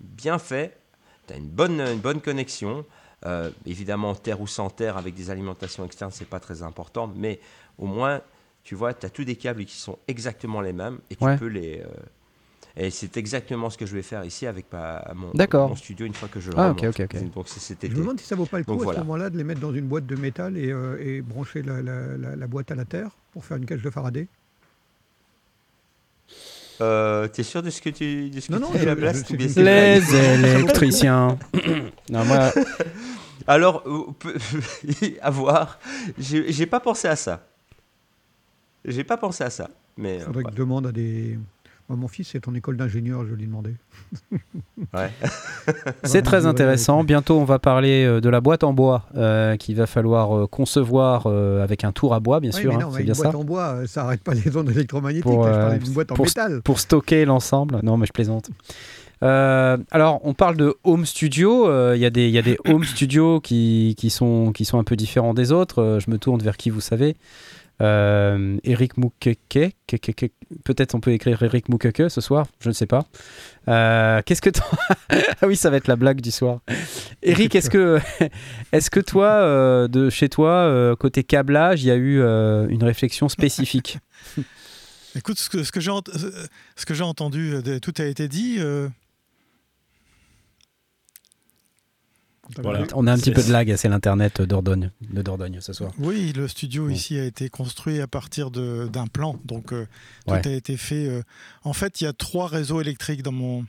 bien 0.00 0.38
fait, 0.38 0.78
tu 1.26 1.34
as 1.34 1.36
une 1.36 1.48
bonne, 1.48 1.80
une 1.80 2.00
bonne 2.00 2.20
connexion. 2.20 2.84
Euh, 3.26 3.50
évidemment, 3.64 4.14
terre 4.14 4.40
ou 4.42 4.46
sans 4.46 4.68
terre, 4.68 4.98
avec 4.98 5.14
des 5.14 5.30
alimentations 5.30 5.84
externes, 5.86 6.10
c'est 6.10 6.28
pas 6.28 6.40
très 6.40 6.62
important, 6.62 7.10
mais 7.16 7.40
au 7.78 7.86
moins, 7.86 8.20
tu 8.64 8.74
vois, 8.74 8.92
tu 8.92 9.06
as 9.06 9.10
tous 9.10 9.24
des 9.24 9.36
câbles 9.36 9.64
qui 9.64 9.76
sont 9.76 9.98
exactement 10.08 10.60
les 10.60 10.74
mêmes 10.74 10.98
et 11.10 11.16
tu 11.16 11.24
Ouais. 11.24 11.36
peux 11.38 11.46
les. 11.46 11.80
euh, 11.80 11.86
et 12.76 12.90
c'est 12.90 13.16
exactement 13.16 13.70
ce 13.70 13.78
que 13.78 13.86
je 13.86 13.94
vais 13.94 14.02
faire 14.02 14.24
ici 14.24 14.46
avec 14.46 14.66
ma, 14.72 15.04
mon, 15.14 15.32
studio 15.76 16.06
une 16.06 16.14
fois 16.14 16.28
que 16.28 16.40
je 16.40 16.50
le 16.50 16.56
Ah, 16.58 16.70
remonte. 16.70 16.84
ok, 16.84 17.00
ok, 17.00 17.14
ok. 17.14 17.30
Donc 17.34 17.48
c'est 17.48 17.60
cet 17.60 17.86
Je 17.86 17.94
me 17.94 18.00
demande 18.00 18.18
si 18.20 18.26
ça 18.26 18.34
vaut 18.34 18.46
pas 18.46 18.58
le 18.58 18.64
coup 18.64 18.72
Donc 18.72 18.80
à 18.80 18.84
voilà. 18.84 19.00
ce 19.00 19.04
moment-là 19.04 19.30
de 19.30 19.38
les 19.38 19.44
mettre 19.44 19.60
dans 19.60 19.72
une 19.72 19.86
boîte 19.86 20.06
de 20.06 20.16
métal 20.16 20.56
et, 20.56 20.70
euh, 20.72 20.96
et 21.00 21.20
brancher 21.22 21.62
la, 21.62 21.80
la- 21.82 22.16
la- 22.16 22.36
la 22.36 22.46
boîte 22.46 22.70
à 22.72 22.74
la 22.74 22.84
terre 22.84 23.10
pour 23.32 23.44
faire 23.44 23.56
une 23.58 23.66
cage 23.66 23.82
de 23.82 23.90
Faraday? 23.90 24.26
Euh, 26.80 27.28
T'es 27.28 27.44
sûr 27.44 27.62
de 27.62 27.70
ce 27.70 27.80
que 27.80 27.90
tu, 27.90 28.30
de 28.30 28.40
ce 28.40 28.50
Non, 28.50 28.58
que 28.58 28.62
non, 28.64 28.70
tu 28.72 28.84
la 28.84 28.96
place 28.96 29.30
Les 29.30 29.60
électriciens. 29.60 31.38
non, 32.10 32.24
moi, 32.24 32.52
Alors, 33.46 33.82
euh, 33.86 35.10
à 35.20 35.30
voir. 35.30 35.78
J'ai 36.18 36.66
pas 36.66 36.80
pensé 36.80 37.08
à 37.08 37.16
ça. 37.16 37.46
J'ai 38.84 39.04
pas 39.04 39.16
pensé 39.16 39.44
à 39.44 39.50
ça. 39.50 39.70
Mais 39.96 40.16
Il 40.16 40.22
euh, 40.22 40.24
faudrait 40.26 40.44
que 40.44 40.50
je 40.50 40.56
demande 40.56 40.86
à 40.86 40.92
des. 40.92 41.38
Moi, 41.88 41.98
mon 41.98 42.08
fils 42.08 42.34
est 42.34 42.48
en 42.48 42.54
école 42.54 42.78
d'ingénieur, 42.78 43.26
je 43.26 43.34
lui 43.34 43.44
ai 43.44 43.46
demandé. 43.46 43.74
ouais. 44.94 45.10
c'est 46.04 46.22
très 46.22 46.46
intéressant. 46.46 47.04
Bientôt, 47.04 47.38
on 47.38 47.44
va 47.44 47.58
parler 47.58 48.04
euh, 48.06 48.20
de 48.22 48.28
la 48.30 48.40
boîte 48.40 48.64
en 48.64 48.72
bois 48.72 49.04
euh, 49.16 49.56
qu'il 49.56 49.76
va 49.76 49.86
falloir 49.86 50.34
euh, 50.36 50.46
concevoir 50.46 51.24
euh, 51.26 51.62
avec 51.62 51.84
un 51.84 51.92
tour 51.92 52.14
à 52.14 52.20
bois, 52.20 52.40
bien 52.40 52.52
Oui, 52.54 52.60
sûr. 52.62 52.70
mais 52.70 52.76
hein, 52.76 52.86
non, 52.86 52.88
mais 52.88 52.94
c'est 52.94 53.00
une 53.00 53.04
bien 53.12 53.14
boîte 53.14 53.32
ça. 53.32 53.38
en 53.38 53.44
bois, 53.44 53.86
ça 53.86 54.04
arrête 54.04 54.22
pas 54.22 54.32
les 54.34 54.56
ondes 54.56 54.70
électromagnétiques. 54.70 55.24
Pour, 55.24 55.44
là, 55.44 55.52
je 55.52 55.58
euh, 55.58 55.62
parlais 55.62 55.78
d'une 55.78 55.92
boîte 55.92 56.12
en 56.12 56.14
pour- 56.14 56.24
métal. 56.26 56.62
Pour 56.62 56.80
stocker 56.80 57.24
l'ensemble. 57.26 57.80
Non, 57.82 57.98
mais 57.98 58.06
je 58.06 58.12
plaisante. 58.12 58.48
Euh, 59.22 59.76
alors, 59.90 60.20
on 60.24 60.34
parle 60.34 60.56
de 60.56 60.74
home 60.84 61.04
studio. 61.06 61.68
euh, 61.68 61.92
Il 61.96 62.00
y, 62.00 62.06
a 62.06 62.10
des- 62.10 62.28
il 62.28 62.34
y 62.34 62.38
a 62.38 62.42
des 62.42 62.58
home 62.66 62.84
studios 62.84 63.40
qui, 63.40 63.94
qui, 63.98 64.10
sont, 64.10 64.52
qui 64.52 64.64
sont 64.64 64.78
un 64.78 64.84
peu 64.84 64.96
différents 64.96 65.34
des 65.34 65.52
autres. 65.52 65.82
Euh, 65.82 66.00
je 66.00 66.10
me 66.10 66.18
tourne 66.18 66.40
vers 66.42 66.56
qui 66.56 66.70
vous 66.70 66.80
savez? 66.80 67.16
Euh, 67.80 68.56
Eric 68.62 68.96
Moukeke. 68.96 69.74
Peut-être 70.64 70.94
on 70.94 71.00
peut 71.00 71.12
écrire 71.12 71.42
Eric 71.42 71.68
Moukeke 71.68 72.08
ce 72.08 72.20
soir. 72.20 72.46
Je 72.60 72.68
ne 72.68 72.74
sais 72.74 72.86
pas. 72.86 73.04
Euh, 73.68 74.22
Qu'est-ce 74.24 74.40
que 74.42 74.50
t'en- 74.50 74.62
Ah 75.40 75.46
oui, 75.46 75.56
ça 75.56 75.70
va 75.70 75.76
être 75.78 75.88
la 75.88 75.96
blague 75.96 76.20
du 76.20 76.30
soir. 76.30 76.60
Eric, 77.22 77.54
est-ce 77.54 77.70
que, 77.70 77.98
est-ce 78.72 78.90
que 78.90 79.00
toi, 79.00 79.26
euh, 79.28 79.88
de 79.88 80.08
chez 80.10 80.28
toi, 80.28 80.50
euh, 80.50 80.94
côté 80.94 81.24
câblage, 81.24 81.82
il 81.82 81.88
y 81.88 81.90
a 81.90 81.96
eu 81.96 82.20
une 82.20 82.84
réflexion 82.84 83.28
spécifique? 83.28 83.98
Écoute, 85.16 85.38
ce 85.38 85.48
que, 85.70 85.80
j'ai 85.80 87.02
entendu, 87.02 87.54
tout 87.80 87.94
a 87.98 88.04
été 88.04 88.26
dit. 88.28 88.56
euh, 88.58 88.88
Voilà. 92.62 92.84
On 92.94 93.06
a 93.06 93.12
un 93.12 93.16
petit 93.18 93.30
peu 93.32 93.42
de 93.42 93.50
lag, 93.50 93.74
c'est 93.76 93.88
l'internet 93.88 94.40
de 94.40 94.44
Dordogne, 94.46 94.90
de 95.00 95.22
Dordogne 95.22 95.60
ce 95.60 95.72
soir. 95.72 95.92
oui, 95.98 96.32
le 96.34 96.46
studio 96.46 96.86
Bon. 96.86 96.90
ici 96.92 97.18
a 97.18 97.24
été 97.24 97.48
construit 97.48 98.00
à 98.00 98.06
partir 98.06 98.50
de- 98.50 98.88
d'un 98.92 99.06
plan. 99.06 99.40
Donc, 99.44 99.72
euh, 99.72 99.86
tout 100.26 100.32
Ouais. 100.34 100.46
a 100.46 100.50
été 100.52 100.76
fait. 100.76 101.06
euh, 101.08 101.22
En 101.64 101.72
fait, 101.72 102.00
il 102.00 102.04
y 102.04 102.06
a 102.06 102.12
trois 102.12 102.46
réseaux 102.46 102.80
électriques 102.80 103.22
dans 103.22 103.32
mon. 103.32 103.64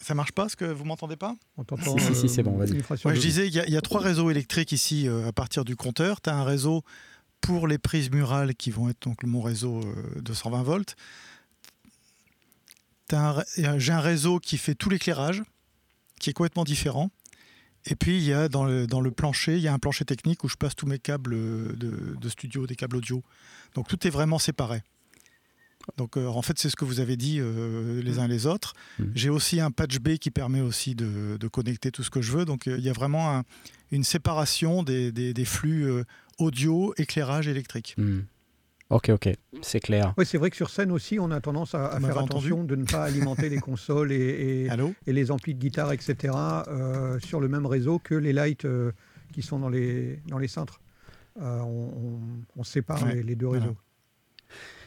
Ça 0.00 0.14
marche 0.14 0.32
pas, 0.32 0.48
ce 0.48 0.54
que 0.56 0.64
vous 0.64 0.84
m'entendez 0.84 1.16
pas? 1.16 1.34
On 1.56 1.64
t'entend, 1.64 1.98
Si, 1.98 2.04
si, 2.06 2.14
si, 2.14 2.28
c'est 2.28 2.42
bon, 2.44 2.56
vas-y. 2.56 2.74
Ouais, 3.04 3.14
je 3.16 3.20
disais, 3.20 3.48
il 3.48 3.54
y, 3.54 3.58
a- 3.60 3.66
il 3.66 3.72
y 3.72 3.76
a 3.76 3.80
trois 3.80 4.00
réseaux 4.00 4.30
électriques 4.30 4.70
ici 4.72 5.08
euh, 5.08 5.26
à 5.26 5.32
partir 5.32 5.64
du 5.64 5.74
compteur. 5.76 6.20
Tu 6.20 6.30
as 6.30 6.36
un 6.36 6.44
réseau 6.44 6.82
pour 7.40 7.66
les 7.66 7.78
prises 7.78 8.10
murales 8.10 8.54
qui 8.54 8.70
vont 8.70 8.88
être 8.88 9.02
donc 9.02 9.24
mon 9.24 9.42
réseau 9.42 9.80
euh, 9.80 10.20
de 10.20 10.32
120 10.32 10.62
volts. 10.62 10.94
J'ai 13.10 13.92
un 13.92 14.00
réseau 14.00 14.38
qui 14.38 14.58
fait 14.58 14.74
tout 14.74 14.90
l'éclairage, 14.90 15.42
qui 16.18 16.30
est 16.30 16.32
complètement 16.32 16.64
différent. 16.64 17.10
Et 17.86 17.94
puis, 17.94 18.18
il 18.18 18.24
y 18.24 18.32
a 18.32 18.48
dans 18.48 18.64
le, 18.64 18.86
dans 18.86 19.00
le 19.00 19.10
plancher, 19.10 19.56
il 19.56 19.62
y 19.62 19.68
a 19.68 19.72
un 19.72 19.78
plancher 19.78 20.04
technique 20.04 20.42
où 20.44 20.48
je 20.48 20.56
passe 20.56 20.74
tous 20.74 20.86
mes 20.86 20.98
câbles 20.98 21.34
euh, 21.34 21.72
de, 21.74 22.16
de 22.20 22.28
studio, 22.28 22.66
des 22.66 22.74
câbles 22.76 22.96
audio. 22.96 23.22
Donc, 23.74 23.88
tout 23.88 24.06
est 24.06 24.10
vraiment 24.10 24.38
séparé. 24.38 24.82
Donc, 25.96 26.18
euh, 26.18 26.26
en 26.26 26.42
fait, 26.42 26.58
c'est 26.58 26.68
ce 26.68 26.76
que 26.76 26.84
vous 26.84 27.00
avez 27.00 27.16
dit 27.16 27.38
euh, 27.40 28.02
les 28.02 28.18
uns 28.18 28.26
les 28.28 28.46
autres. 28.46 28.74
Mhm. 28.98 29.12
J'ai 29.14 29.30
aussi 29.30 29.60
un 29.60 29.70
patch 29.70 29.98
B 30.00 30.16
qui 30.18 30.30
permet 30.30 30.60
aussi 30.60 30.94
de, 30.94 31.38
de 31.40 31.48
connecter 31.48 31.90
tout 31.90 32.02
ce 32.02 32.10
que 32.10 32.20
je 32.20 32.32
veux. 32.32 32.44
Donc, 32.44 32.66
euh, 32.66 32.76
il 32.78 32.84
y 32.84 32.90
a 32.90 32.92
vraiment 32.92 33.34
un- 33.38 33.44
une 33.90 34.04
séparation 34.04 34.82
des, 34.82 35.12
des- 35.12 35.32
des 35.32 35.44
flux 35.46 35.86
audio, 36.38 36.92
éclairage 36.98 37.48
électrique. 37.48 37.94
Hmm. 37.96 38.20
Ok, 38.90 39.10
ok, 39.10 39.28
c'est 39.60 39.80
clair. 39.80 40.14
Oui, 40.16 40.24
c'est 40.24 40.38
vrai 40.38 40.48
que 40.48 40.56
sur 40.56 40.70
scène 40.70 40.90
aussi, 40.92 41.18
on 41.20 41.30
a 41.30 41.40
tendance 41.42 41.74
à, 41.74 41.90
faire 42.00 42.16
entendu 42.16 42.46
attention 42.48 42.64
de 42.64 42.74
ne 42.74 42.84
pas 42.84 43.04
alimenter 43.04 43.50
les 43.50 43.58
consoles 43.60 44.12
et, 44.12 44.64
et- 44.64 44.70
Allô 44.70 44.94
et 45.06 45.12
les 45.12 45.30
amplis 45.30 45.54
de 45.54 45.58
guitare, 45.60 45.92
etc., 45.92 46.32
euh, 46.68 47.18
sur 47.20 47.38
le 47.40 47.48
même 47.48 47.66
réseau 47.66 47.98
que 47.98 48.14
les 48.14 48.32
lights 48.32 48.64
euh, 48.64 48.92
qui 49.32 49.42
sont 49.42 49.58
dans 49.58 49.68
les, 49.68 50.20
dans 50.28 50.38
les 50.38 50.48
cintres. 50.48 50.80
Euh, 51.40 51.60
on, 51.60 51.66
on- 51.66 52.20
on 52.56 52.64
sépare 52.64 53.02
Ouais, 53.04 53.16
les, 53.16 53.22
les 53.22 53.34
deux 53.36 53.46
voilà. 53.46 53.62
réseaux. 53.62 53.76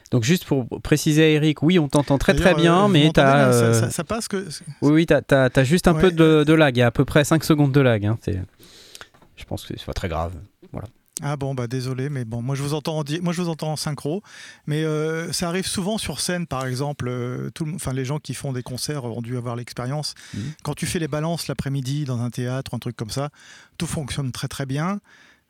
Donc 0.10 0.24
juste 0.24 0.46
pour 0.46 0.68
préciser 0.82 1.24
à 1.24 1.30
Eric, 1.30 1.62
oui, 1.62 1.78
on 1.80 1.88
t'entend 1.88 2.18
très 2.18 2.34
très 2.34 2.54
bien, 2.56 2.86
euh, 2.86 2.88
mais 2.90 3.06
là 3.06 3.12
ça, 3.16 3.48
euh, 3.52 3.74
ça- 3.82 3.90
ça 3.92 4.04
passe 4.04 4.28
que 4.28 4.46
Oui, 4.82 4.92
oui, 4.92 5.06
t'as 5.06 5.64
juste 5.64 5.88
un 5.88 5.94
Ouais, 5.94 6.02
peu 6.02 6.12
de, 6.12 6.44
de 6.44 6.54
lag, 6.54 6.76
il 6.76 6.80
y 6.80 6.84
a 6.84 6.88
à 6.88 6.92
peu 6.92 7.06
près 7.06 7.24
5 7.24 7.44
secondes 7.44 7.72
de 7.72 7.80
lag. 7.80 8.04
hein, 8.06 8.18
Je 9.38 9.46
pense 9.46 9.66
que 9.66 9.74
c'est 9.78 9.86
pas 9.86 9.94
très 9.94 10.10
grave. 10.10 10.34
Ah 11.22 11.36
bon, 11.38 11.54
bah 11.54 11.68
désolé, 11.68 12.10
mais 12.10 12.26
bon, 12.26 12.42
moi 12.42 12.56
je 12.56 12.64
vous 12.64 12.74
entends 12.74 12.98
en, 13.00 13.04
moi, 13.22 13.32
je 13.34 13.42
vous 13.42 13.50
entends 13.50 13.74
en 13.74 13.76
synchro, 13.76 14.24
mais 14.66 14.84
euh, 14.84 15.32
ça 15.32 15.50
arrive 15.50 15.68
souvent 15.68 15.98
sur 16.00 16.20
scène, 16.20 16.48
par 16.48 16.66
exemple, 16.66 17.08
euh, 17.10 17.50
tout 17.54 17.68
enfin, 17.76 17.94
les 17.94 18.06
gens 18.06 18.18
qui 18.18 18.34
font 18.34 18.54
des 18.54 18.64
concerts 18.64 19.04
ont 19.04 19.22
dû 19.22 19.38
avoir 19.38 19.56
l'expérience. 19.56 20.16
Mhm. 20.34 20.54
Quand 20.64 20.74
tu 20.74 20.86
fais 20.88 20.98
les 21.00 21.08
balances 21.10 21.48
l'après-midi 21.48 22.06
dans 22.06 22.22
un 22.22 22.30
théâtre, 22.32 22.74
un 22.74 22.80
truc 22.80 22.96
comme 22.96 23.12
ça, 23.12 23.30
tout 23.78 23.88
fonctionne 23.88 24.32
très 24.32 24.48
très 24.48 24.66
bien. 24.66 25.00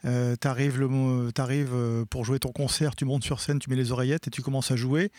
Euh, 0.04 0.36
t'arrives 0.36 0.80
le 0.80 1.32
t'arrives, 1.32 1.76
pour 2.10 2.26
jouer 2.26 2.40
ton 2.40 2.52
concert, 2.52 2.96
tu 2.96 3.06
montes 3.06 3.24
sur 3.24 3.40
scène, 3.40 3.60
tu 3.60 3.70
mets 3.70 3.76
les 3.76 3.92
oreillettes 3.92 4.28
et 4.28 4.32
tu 4.32 4.42
commences 4.42 4.72
à 4.72 4.76
jouer. 4.76 5.12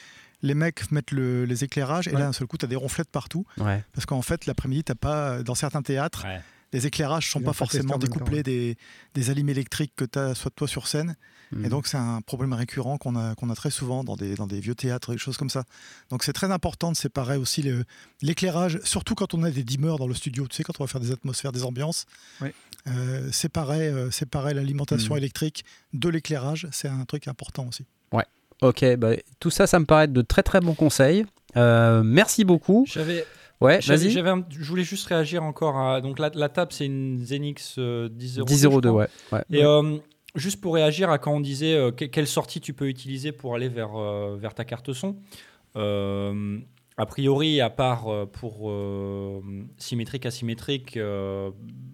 Les 0.42 0.55
mecs 0.55 0.90
mettent 0.90 1.12
le- 1.12 1.44
les 1.44 1.62
éclairages 1.62 2.09
et 2.09 2.12
Ouais. 2.12 2.18
là 2.18 2.26
d'un 2.26 2.33
seul 2.33 2.48
coup 2.48 2.59
tu 2.59 2.64
as 2.64 2.68
des 2.68 2.74
ronflettes 2.76 3.11
partout 3.12 3.46
Ouais. 3.59 3.85
parce 3.94 4.07
qu'en 4.07 4.22
fait 4.22 4.44
l'après-midi 4.46 4.83
t'as 4.83 4.96
pas 4.96 5.44
dans 5.44 5.55
certains 5.55 5.83
théâtres 5.83 6.24
Ouais. 6.24 6.40
Les 6.72 6.87
éclairages 6.87 7.30
sont 7.30 7.40
Ils 7.40 7.44
pas 7.44 7.52
forcément 7.52 7.94
temps, 7.94 7.98
découplés 7.98 8.38
ouais. 8.38 8.42
des, 8.42 8.76
des 9.14 9.30
alimes 9.30 9.48
électriques 9.48 9.92
que 9.96 10.04
tu 10.04 10.18
as 10.18 10.35
soit 10.35 10.50
toi 10.54 10.68
sur 10.68 10.87
scène 10.88 11.16
Mhm. 11.52 11.66
et 11.66 11.68
donc, 11.68 11.87
c'est 11.87 11.98
un 11.98 12.22
problème 12.22 12.54
récurrent 12.54 12.96
qu'on 12.96 13.14
a, 13.14 13.35
qu'on 13.35 13.50
a 13.50 13.54
très 13.54 13.70
souvent 13.70 14.04
dans 14.04 14.16
des, 14.16 14.37
dans 14.37 14.46
des 14.46 14.58
vieux 14.58 14.74
théâtres 14.74 15.11
et 15.11 15.16
des 15.16 15.18
choses 15.18 15.37
comme 15.37 15.50
ça. 15.50 15.64
Donc, 16.08 16.24
c'est 16.24 16.32
très 16.32 16.50
important 16.50 16.90
de 16.90 16.96
séparer 16.96 17.37
aussi 17.37 17.62
l'éclairage, 18.22 18.80
surtout 18.85 19.14
quand 19.14 19.35
on 19.35 19.42
a 19.42 19.50
des 19.50 19.62
dimmers 19.62 19.98
dans 19.98 20.06
le 20.08 20.14
studio, 20.14 20.46
tu 20.48 20.56
sais, 20.56 20.62
quand 20.62 20.80
on 20.80 20.85
va 20.85 20.88
faire 20.88 21.00
des 21.02 21.12
atmosphères, 21.12 21.52
des 21.52 21.64
ambiances. 21.64 22.06
Oui. 22.40 22.48
Euh, 22.88 23.30
séparer 23.32 23.88
euh, 23.88 24.11
séparer 24.11 24.54
l'alimentation 24.54 25.14
Mhm. 25.14 25.18
électrique 25.18 25.64
de 25.92 26.08
l'éclairage, 26.08 26.68
c'est 26.72 26.88
un 26.88 27.04
truc 27.04 27.28
important 27.28 27.66
aussi. 27.68 27.85
Ok, 28.62 28.85
bah, 28.94 29.11
tout 29.40 29.50
ça, 29.50 29.66
ça 29.66 29.80
me 29.80 29.85
paraît 29.87 30.06
de 30.06 30.22
très 30.22 30.44
très 30.44 30.61
bons 30.61 30.74
conseils. 30.74 31.26
Euh, 31.56 32.04
merci 32.04 32.44
beaucoup. 32.44 32.87
J'avais, 32.88 33.26
Ouais, 33.62 33.81
vas-y. 33.96 34.11
je 34.51 34.64
voulais 34.68 34.85
juste 34.85 35.07
réagir 35.07 35.42
encore 35.42 35.77
à. 35.79 36.01
Donc 36.01 36.18
la, 36.18 36.31
la 36.35 36.48
table, 36.48 36.72
c'est 36.72 36.87
une 36.87 37.25
Zenix 37.25 37.77
euh, 37.79 38.09
1002. 38.11 38.42
10,02, 38.44 38.61
je 38.61 38.79
crois. 38.79 38.92
ouais. 38.92 39.09
ouais. 39.33 39.42
Et 39.51 39.64
euh, 39.64 39.96
juste 40.35 40.61
pour 40.61 40.75
réagir 40.75 41.11
à 41.11 41.18
quand 41.18 41.33
on 41.35 41.40
disait 41.40 41.75
euh, 41.75 41.90
que- 41.92 42.05
quelle 42.07 42.27
sortie 42.27 42.61
tu 42.61 42.72
peux 42.75 42.88
utiliser 42.88 43.33
pour 43.33 43.55
aller 43.55 43.68
vers, 43.68 43.96
euh, 43.96 44.37
vers 44.38 44.55
ta 44.55 44.64
carte 44.64 44.92
son, 44.92 45.16
euh, 45.77 46.59
a 46.98 47.07
priori, 47.07 47.61
à 47.61 47.70
part 47.70 48.09
euh, 48.09 48.27
pour 48.27 48.70
euh, 48.70 49.40
symétrique, 49.79 50.27
asymétrique, 50.27 50.96
euh, 50.96 51.51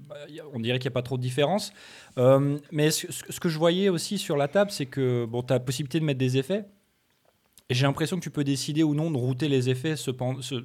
bah, 0.09 0.17
on 0.53 0.59
dirait 0.61 0.79
qu'il 0.79 0.89
n'y 0.89 0.93
a 0.93 0.95
pas 0.95 1.03
trop 1.03 1.17
de 1.17 1.23
différence. 1.23 1.73
Euh, 2.19 2.59
mais 2.73 2.91
ce, 2.91 3.07
que 3.41 3.49
je 3.49 3.59
voyais 3.59 3.89
aussi 3.91 4.19
sur 4.19 4.37
la 4.37 4.49
table, 4.49 4.71
c'est 4.73 4.87
que 4.87 5.25
bon, 5.25 5.43
tu 5.43 5.53
as 5.53 5.57
la 5.57 5.61
possibilité 5.61 6.01
de 6.01 6.05
mettre 6.05 6.19
des 6.19 6.37
effets. 6.37 6.65
Et 7.71 7.75
j'ai 7.75 7.85
l'impression 7.87 8.17
que 8.17 8.23
tu 8.23 8.31
peux 8.31 8.45
décider 8.45 8.83
ou 8.83 8.95
non 8.95 9.11
de 9.11 9.17
router 9.19 9.47
les 9.49 9.69
effets 9.69 9.95
ce- 10.41 10.57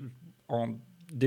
en, 0.48 0.70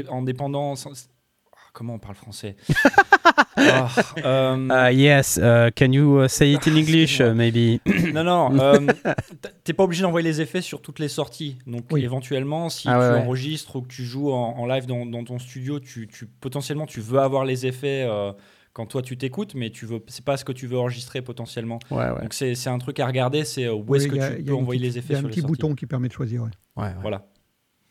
en 0.09 0.22
dépendant. 0.22 0.77
sans- 0.77 1.09
Ah, 1.53 1.59
Comment 1.72 1.94
on 1.94 1.99
parle 1.99 2.14
français 2.16 2.57
Ah, 3.59 3.88
euh, 4.18 4.90
Uh, 4.90 4.94
yes, 4.94 5.38
uh, 5.42 5.70
can 5.75 5.90
you 5.92 6.22
uh, 6.22 6.29
say 6.29 6.53
it 6.53 6.66
in 6.68 6.77
English, 6.77 7.20
uh, 7.20 7.33
maybe? 7.35 7.81
Non, 8.14 8.22
non, 8.25 8.59
euh, 8.61 8.79
t'es 9.64 9.72
pas 9.72 9.85
obligé 9.85 10.03
d'envoyer 10.03 10.27
les 10.29 10.40
effets 10.40 10.61
sur 10.61 10.81
toutes 10.83 10.99
les 10.99 11.09
sorties. 11.09 11.59
Donc 11.66 11.85
Oui. 11.90 12.05
éventuellement, 12.05 12.68
si 12.68 12.88
Ah 12.88 12.92
tu 12.94 12.99
ouais, 13.01 13.11
ouais. 13.12 13.27
enregistres 13.27 13.77
ou 13.77 13.83
que 13.83 13.88
tu 13.88 14.05
joues 14.05 14.31
en, 14.33 14.57
en 14.59 14.66
live 14.66 14.87
dans, 14.87 15.07
dans 15.07 15.25
ton 15.25 15.38
studio, 15.38 15.81
tu, 15.81 16.07
tu- 16.09 16.27
potentiellement 16.27 16.87
tu 16.87 17.01
veux 17.01 17.18
avoir 17.18 17.44
les 17.44 17.66
effets 17.66 18.05
euh, 18.09 18.33
quand 18.72 18.87
toi 18.87 19.01
tu 19.03 19.16
t'écoutes, 19.16 19.55
mais 19.55 19.70
tu 19.70 19.87
veux, 19.87 20.01
c'est 20.09 20.25
pas 20.25 20.37
ce 20.37 20.44
que 20.44 20.53
tu 20.53 20.66
veux 20.66 20.79
enregistrer 20.79 21.22
potentiellement. 21.22 21.79
Ouais, 21.90 22.11
ouais. 22.11 22.20
Donc 22.22 22.35
c'est 22.35 22.55
c'est 22.55 22.68
un 22.70 22.79
truc 22.79 23.01
à 23.01 23.07
regarder, 23.07 23.44
c'est 23.44 23.68
où 23.70 23.85
Oui, 23.88 23.99
est-ce 23.99 24.09
que 24.09 24.18
a- 24.18 24.31
tu 24.37 24.44
peux 24.44 24.55
envoyer 24.55 24.81
petite- 24.81 24.94
les 24.94 24.99
Il 25.01 25.03
y 25.03 25.05
effets 25.05 25.14
a 25.14 25.18
un 25.18 25.20
sur 25.20 25.29
petit 25.31 25.40
sorties. 25.40 25.53
bouton 25.53 25.75
qui 25.75 25.87
permet 25.87 26.09
de 26.09 26.12
choisir. 26.12 26.42
ouais. 26.42 26.51
ouais, 26.77 26.85
ouais. 26.88 26.94
Voilà. 27.01 27.27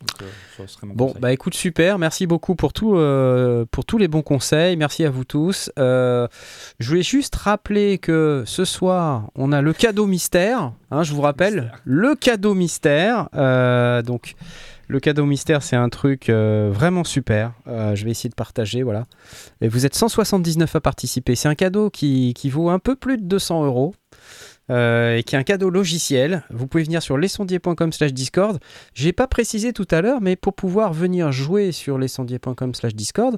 Donc, 0.02 0.22
euh, 0.22 0.26
ça 0.58 0.68
serait 0.68 0.88
mon 0.88 0.94
Bon, 0.94 1.08
conseil. 1.08 1.22
bah 1.22 1.32
écoute, 1.34 1.54
super. 1.56 1.98
Merci 1.98 2.28
beaucoup 2.28 2.56
pour, 2.56 2.74
tout, 2.74 2.96
euh, 2.96 3.66
pour 3.72 3.86
tous 3.86 3.98
les 3.98 4.08
bons 4.08 4.22
conseils. 4.22 4.76
Merci 4.78 5.04
à 5.06 5.10
vous 5.10 5.24
tous. 5.26 5.72
Euh, 5.80 6.28
je 6.80 6.90
voulais 6.90 7.02
juste 7.04 7.36
rappeler 7.36 7.98
que 7.98 8.44
ce 8.46 8.66
soir, 8.66 9.30
on 9.36 9.52
a 9.52 9.62
le 9.62 9.74
cadeau 9.74 10.06
mystère. 10.06 10.74
hein, 10.92 11.04
je 11.04 11.14
vous 11.14 11.22
rappelle, 11.22 11.56
Mystère. 11.56 11.82
le 11.86 12.16
cadeau 12.16 12.54
mystère. 12.54 13.30
Donc, 14.04 14.36
le 14.88 15.00
cadeau 15.00 15.26
mystère, 15.26 15.64
c'est 15.64 15.76
un 15.76 15.90
truc 15.90 16.30
vraiment 16.30 17.04
super. 17.04 17.54
Je 17.66 18.04
vais 18.06 18.12
essayer 18.12 18.30
de 18.30 18.36
partager. 18.36 18.84
Voilà. 18.84 19.06
Et 19.62 19.68
vous 19.68 19.86
êtes 19.86 19.96
179 19.96 20.76
à 20.76 20.82
participer. 20.82 21.36
C'est 21.36 21.48
un 21.48 21.56
cadeau 21.56 21.90
qui, 21.90 22.34
qui 22.36 22.50
vaut 22.50 22.70
un 22.70 22.80
peu 22.80 22.96
plus 22.96 23.18
de 23.18 23.24
200 23.24 23.66
euros. 23.66 23.96
Euh, 24.72 25.18
et 25.18 25.24
qui 25.24 25.36
est 25.36 25.38
un 25.38 25.44
cadeau 25.44 25.70
logiciel. 25.70 26.44
Vous 26.50 26.68
pouvez 26.68 26.84
venir 26.84 27.02
sur 27.02 27.18
lesondiers.com 27.18 27.92
slash 27.92 28.14
discord. 28.14 28.60
J'ai 28.94 29.14
pas 29.14 29.28
précisé 29.28 29.74
tout 29.74 29.88
à 29.92 30.02
l'heure, 30.02 30.22
mais 30.22 30.36
pour 30.36 30.54
pouvoir 30.54 30.94
venir 30.94 31.32
jouer 31.32 31.72
sur 31.72 31.98
lescendier.com 31.98 32.74
slash 32.74 32.96
discord, 32.96 33.38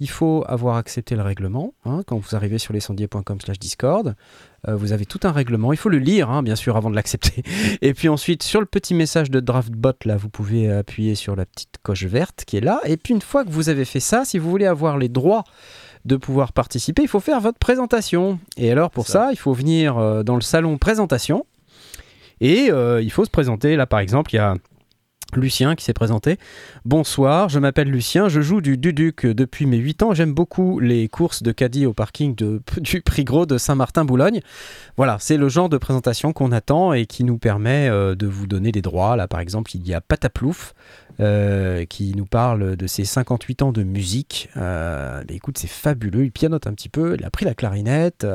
il 0.00 0.10
faut 0.10 0.44
avoir 0.46 0.76
accepté 0.76 1.14
le 1.16 1.22
règlement. 1.22 1.74
hein, 1.84 2.02
quand 2.06 2.18
vous 2.18 2.36
arrivez 2.36 2.58
sur 2.58 2.72
lescendier.com 2.74 3.40
slash 3.40 3.58
discord, 3.58 4.14
euh, 4.68 4.76
vous 4.76 4.92
avez 4.92 5.06
tout 5.06 5.20
un 5.22 5.32
règlement. 5.32 5.72
Il 5.72 5.78
faut 5.78 5.88
le 5.88 5.98
lire, 5.98 6.30
hein, 6.30 6.42
bien 6.42 6.56
sûr, 6.56 6.76
avant 6.76 6.90
de 6.90 6.96
l'accepter. 6.96 7.42
Et 7.82 7.94
puis 7.94 8.08
ensuite, 8.08 8.42
sur 8.42 8.60
le 8.60 8.66
petit 8.66 8.94
message 8.94 9.30
de 9.30 9.40
DraftBot, 9.40 9.92
là, 10.04 10.16
vous 10.16 10.28
pouvez 10.28 10.70
appuyer 10.70 11.14
sur 11.14 11.36
la 11.36 11.46
petite 11.46 11.76
coche 11.82 12.04
verte 12.04 12.44
qui 12.46 12.56
est 12.56 12.60
là. 12.60 12.80
Et 12.84 12.96
puis 12.96 13.14
une 13.14 13.22
fois 13.22 13.44
que 13.44 13.50
vous 13.50 13.68
avez 13.68 13.84
fait 13.84 14.00
ça, 14.00 14.24
si 14.24 14.38
vous 14.38 14.50
voulez 14.50 14.66
avoir 14.66 14.98
les 14.98 15.08
droits 15.08 15.44
de 16.06 16.16
pouvoir 16.16 16.52
participer, 16.52 17.02
il 17.02 17.08
faut 17.08 17.20
faire 17.20 17.40
votre 17.40 17.58
présentation. 17.58 18.38
Et 18.56 18.70
alors 18.70 18.90
pour 18.90 19.06
ça, 19.06 19.26
Ça. 19.26 19.32
il 19.32 19.36
faut 19.36 19.52
venir 19.52 19.98
euh, 19.98 20.22
dans 20.22 20.36
le 20.36 20.40
salon 20.40 20.78
présentation. 20.78 21.44
Et 22.40 22.70
euh, 22.70 23.02
il 23.02 23.10
faut 23.10 23.24
se 23.24 23.30
présenter. 23.30 23.76
Là, 23.76 23.86
par 23.86 23.98
exemple, 24.00 24.32
il 24.32 24.36
y 24.36 24.40
a 24.40 24.54
Lucien 25.34 25.74
qui 25.74 25.84
s'est 25.84 25.92
présenté. 25.92 26.38
Bonsoir, 26.84 27.48
je 27.48 27.58
m'appelle 27.58 27.90
Lucien, 27.90 28.28
je 28.28 28.40
joue 28.40 28.60
du 28.60 28.78
Duduc 28.78 29.26
depuis 29.26 29.66
mes 29.66 29.76
8 29.76 30.02
ans. 30.02 30.14
J'aime 30.14 30.32
beaucoup 30.32 30.78
les 30.78 31.08
courses 31.08 31.42
de 31.42 31.52
caddie 31.52 31.84
au 31.84 31.92
parking 31.92 32.34
du 32.78 33.00
Prix 33.02 33.24
Gros 33.24 33.44
de 33.44 33.58
Saint-Martin-Boulogne. 33.58 34.40
Voilà, 34.96 35.16
c'est 35.20 35.36
le 35.36 35.48
genre 35.48 35.68
de 35.68 35.78
présentation 35.78 36.32
qu'on 36.32 36.52
attend 36.52 36.92
et 36.92 37.06
qui 37.06 37.24
nous 37.24 37.38
permet 37.38 37.88
euh, 37.88 38.14
de 38.14 38.26
vous 38.26 38.46
donner 38.46 38.72
des 38.72 38.82
droits. 38.82 39.16
Là, 39.16 39.26
par 39.26 39.40
exemple, 39.40 39.74
il 39.74 39.86
y 39.86 39.94
a 39.94 40.00
Pataplouf 40.00 40.74
euh, 41.18 41.84
qui 41.86 42.14
nous 42.14 42.26
parle 42.26 42.76
de 42.76 42.86
ses 42.86 43.04
58 43.04 43.62
ans 43.62 43.72
de 43.72 43.82
musique. 43.82 44.48
Euh, 44.56 45.22
mais 45.28 45.36
écoute, 45.36 45.58
c'est 45.58 45.66
fabuleux. 45.66 46.24
Il 46.24 46.32
pianote 46.32 46.66
un 46.66 46.72
petit 46.72 46.88
peu, 46.88 47.16
il 47.18 47.24
a 47.24 47.30
pris 47.30 47.44
la 47.44 47.54
clarinette. 47.54 48.26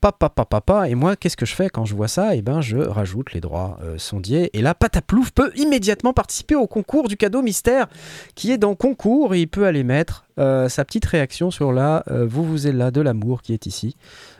Papa, 0.00 0.28
papa, 0.28 0.44
papa. 0.44 0.88
Et 0.88 0.94
moi, 0.94 1.16
qu'est-ce 1.16 1.36
que 1.36 1.46
je 1.46 1.54
fais 1.54 1.68
quand 1.68 1.84
je 1.84 1.94
vois 1.94 2.08
ça? 2.08 2.36
Eh 2.36 2.42
ben, 2.42 2.60
je 2.60 2.76
rajoute 2.76 3.32
les 3.32 3.40
droits 3.40 3.78
euh, 3.82 3.98
sondiers. 3.98 4.50
Et 4.56 4.62
là, 4.62 4.74
Pataplouf 4.74 5.32
peut 5.32 5.50
immédiatement 5.56 6.12
participer 6.12 6.54
au 6.54 6.66
concours 6.66 7.08
du 7.08 7.16
cadeau 7.16 7.42
mystère 7.42 7.88
qui 8.34 8.52
est 8.52 8.58
dans 8.58 8.74
concours 8.74 9.34
et 9.34 9.40
il 9.40 9.48
peut 9.48 9.66
aller 9.66 9.82
mettre 9.82 10.24
euh, 10.38 10.68
sa 10.68 10.84
petite 10.84 11.04
réaction 11.04 11.50
sur 11.50 11.72
la 11.72 12.04
euh, 12.08 12.24
Vous 12.26 12.44
vous 12.44 12.68
êtes 12.68 12.74
là 12.74 12.92
de 12.92 13.00
l'amour 13.00 13.42
qui 13.42 13.52
est 13.52 13.66
ici 13.66 13.96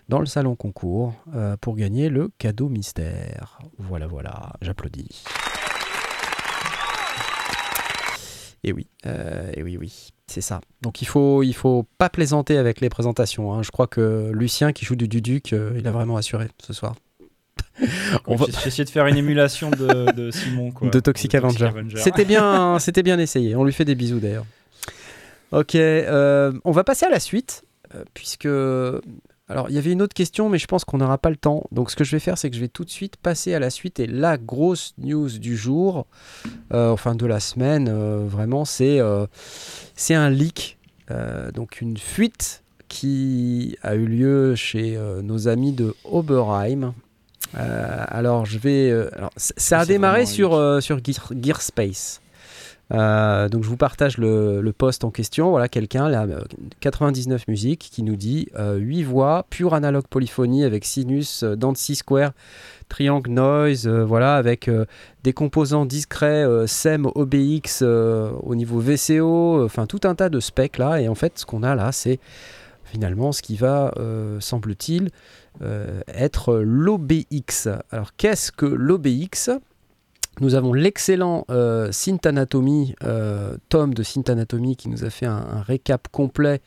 dans 0.08 0.20
le 0.20 0.26
salon 0.26 0.54
concours 0.54 1.12
euh, 1.34 1.56
pour 1.60 1.74
gagner 1.74 2.08
le 2.08 2.30
cadeau 2.38 2.68
mystère. 2.68 3.58
Voilà, 3.78 4.06
voilà, 4.06 4.52
j'applaudis. 4.62 5.24
Et 8.64 8.72
oui, 8.72 8.88
et 9.04 9.62
oui, 9.62 9.76
oui, 9.78 10.10
c'est 10.30 10.40
ça. 10.40 10.60
Donc 10.82 11.02
il 11.02 11.06
faut, 11.06 11.42
il 11.42 11.54
faut 11.54 11.86
pas 11.98 12.08
plaisanter 12.08 12.56
avec 12.58 12.80
les 12.80 12.88
présentations. 12.88 13.52
hein. 13.54 13.62
Je 13.62 13.70
crois 13.70 13.86
que 13.86 14.30
Lucien 14.32 14.72
qui 14.72 14.84
joue 14.84 14.94
du 14.96 15.08
Duduc, 15.08 15.52
euh, 15.52 15.72
il 15.76 15.86
a 15.88 15.90
vraiment 15.90 16.16
assuré 16.16 16.48
ce 16.64 16.72
soir. 16.72 16.94
on 18.26 18.36
va- 18.36 18.46
J'ai 18.62 18.68
essayé 18.68 18.84
de 18.84 18.90
faire 18.90 19.06
une 19.06 19.16
émulation 19.16 19.70
de, 19.70 20.12
de 20.12 20.30
Simon. 20.30 20.70
Quoi, 20.70 20.90
de 20.90 21.00
Toxic 21.00 21.34
Avenger. 21.34 21.70
C'était 21.96 22.24
bien, 22.24 22.78
c'était 22.80 23.02
bien 23.02 23.18
essayé. 23.18 23.56
On 23.56 23.64
lui 23.64 23.72
fait 23.72 23.84
des 23.84 23.94
bisous 23.94 24.20
d'ailleurs. 24.20 24.44
Ok, 25.50 25.74
euh, 25.76 26.52
on 26.64 26.72
va 26.72 26.84
passer 26.84 27.06
à 27.06 27.10
la 27.10 27.20
suite, 27.20 27.64
euh, 27.94 28.04
puisque 28.14 28.46
alors 29.48 29.70
il 29.70 29.74
y 29.74 29.78
avait 29.78 29.92
une 29.92 30.02
autre 30.02 30.14
question, 30.14 30.48
mais 30.48 30.58
je 30.58 30.66
pense 30.66 30.84
qu'on 30.84 30.98
n'aura 30.98 31.18
pas 31.18 31.30
le 31.30 31.36
temps. 31.36 31.64
Donc 31.72 31.90
ce 31.90 31.96
que 31.96 32.04
je 32.04 32.12
vais 32.12 32.20
faire, 32.20 32.36
c'est 32.38 32.50
que 32.50 32.56
je 32.56 32.60
vais 32.60 32.68
tout 32.68 32.84
de 32.84 32.90
suite 32.90 33.16
passer 33.16 33.54
à 33.54 33.58
la 33.58 33.70
suite 33.70 33.98
et 34.00 34.06
la 34.06 34.36
grosse 34.36 34.94
news 34.98 35.28
du 35.38 35.56
jour, 35.56 36.06
euh, 36.74 36.90
enfin 36.90 37.14
de 37.14 37.26
la 37.26 37.40
semaine, 37.40 37.88
euh, 37.90 38.24
vraiment, 38.26 38.64
c'est 38.64 39.00
euh, 39.00 39.26
c'est 39.94 40.14
un 40.14 40.30
leak, 40.30 40.76
donc 41.54 41.80
une 41.80 41.96
fuite 41.96 42.62
qui 42.88 43.76
a 43.82 43.94
eu 43.94 44.06
lieu 44.06 44.54
chez 44.54 44.98
nos 45.22 45.48
amis 45.48 45.72
de 45.72 45.94
Oberheim. 46.04 46.92
Alors 47.54 48.44
je 48.44 48.58
vais, 48.58 48.90
alors, 49.14 49.30
ça 49.36 49.80
a 49.80 49.86
démarré 49.86 50.26
sur 50.26 50.82
sur 50.82 50.98
Gear- 51.02 51.32
Gearspace. 51.42 52.20
Euh, 52.94 53.48
donc 53.48 53.64
je 53.64 53.68
vous 53.68 53.76
partage 53.76 54.18
le, 54.18 54.72
post 54.76 55.04
en 55.04 55.10
question. 55.10 55.50
Voilà 55.50 55.68
quelqu'un, 55.68 56.08
là, 56.08 56.22
euh, 56.22 56.42
99 56.80 57.48
musiques, 57.48 57.88
qui 57.92 58.02
nous 58.02 58.16
dit 58.16 58.48
euh, 58.58 58.76
8 58.76 59.02
voix, 59.02 59.46
pure 59.50 59.74
analogue 59.74 60.06
polyphonie 60.08 60.64
avec 60.64 60.84
sinus, 60.84 61.42
euh, 61.42 61.56
Dancy 61.56 61.96
Square, 61.96 62.32
triangle 62.88 63.30
noise, 63.30 63.86
euh, 63.86 64.04
voilà, 64.04 64.36
avec 64.36 64.68
euh, 64.68 64.86
des 65.22 65.32
composants 65.32 65.86
discrets, 65.86 66.44
euh, 66.44 66.66
SEM, 66.66 67.06
OBX 67.14 67.80
euh, 67.82 68.30
au 68.42 68.54
niveau 68.54 68.80
VCO, 68.80 69.64
enfin 69.64 69.86
tout 69.86 70.00
un 70.04 70.14
tas 70.14 70.28
de 70.28 70.40
specs 70.40 70.78
là. 70.78 71.00
Et 71.00 71.08
en 71.08 71.14
fait, 71.14 71.38
ce 71.38 71.46
qu'on 71.46 71.62
a 71.62 71.74
là, 71.74 71.92
c'est 71.92 72.18
finalement 72.84 73.32
ce 73.32 73.42
qui 73.42 73.56
va, 73.56 73.92
euh, 73.98 74.40
semble-t-il, 74.40 75.10
euh, 75.62 76.00
être 76.08 76.56
l'OBX. 76.56 77.68
Alors 77.90 78.14
qu'est-ce 78.16 78.52
que 78.52 78.66
l'OBX 78.66 79.50
nous 80.40 80.54
avons 80.54 80.72
l'excellent 80.72 81.44
euh, 81.50 81.90
Synth 81.92 82.26
Anatomy, 82.26 82.94
euh, 83.04 83.56
Tom 83.68 83.94
de 83.94 84.02
Synth 84.02 84.30
Anatomy, 84.30 84.76
qui 84.76 84.88
nous 84.88 85.04
a 85.04 85.10
fait 85.10 85.26
un, 85.26 85.36
un 85.36 85.62
récap 85.62 86.08
complet 86.08 86.60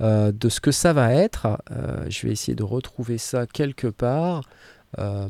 euh, 0.00 0.32
de 0.32 0.48
ce 0.48 0.60
que 0.60 0.70
ça 0.70 0.92
va 0.92 1.12
être. 1.14 1.46
Euh, 1.70 2.04
je 2.08 2.26
vais 2.26 2.32
essayer 2.32 2.54
de 2.54 2.62
retrouver 2.62 3.18
ça 3.18 3.46
quelque 3.46 3.86
part. 3.88 4.42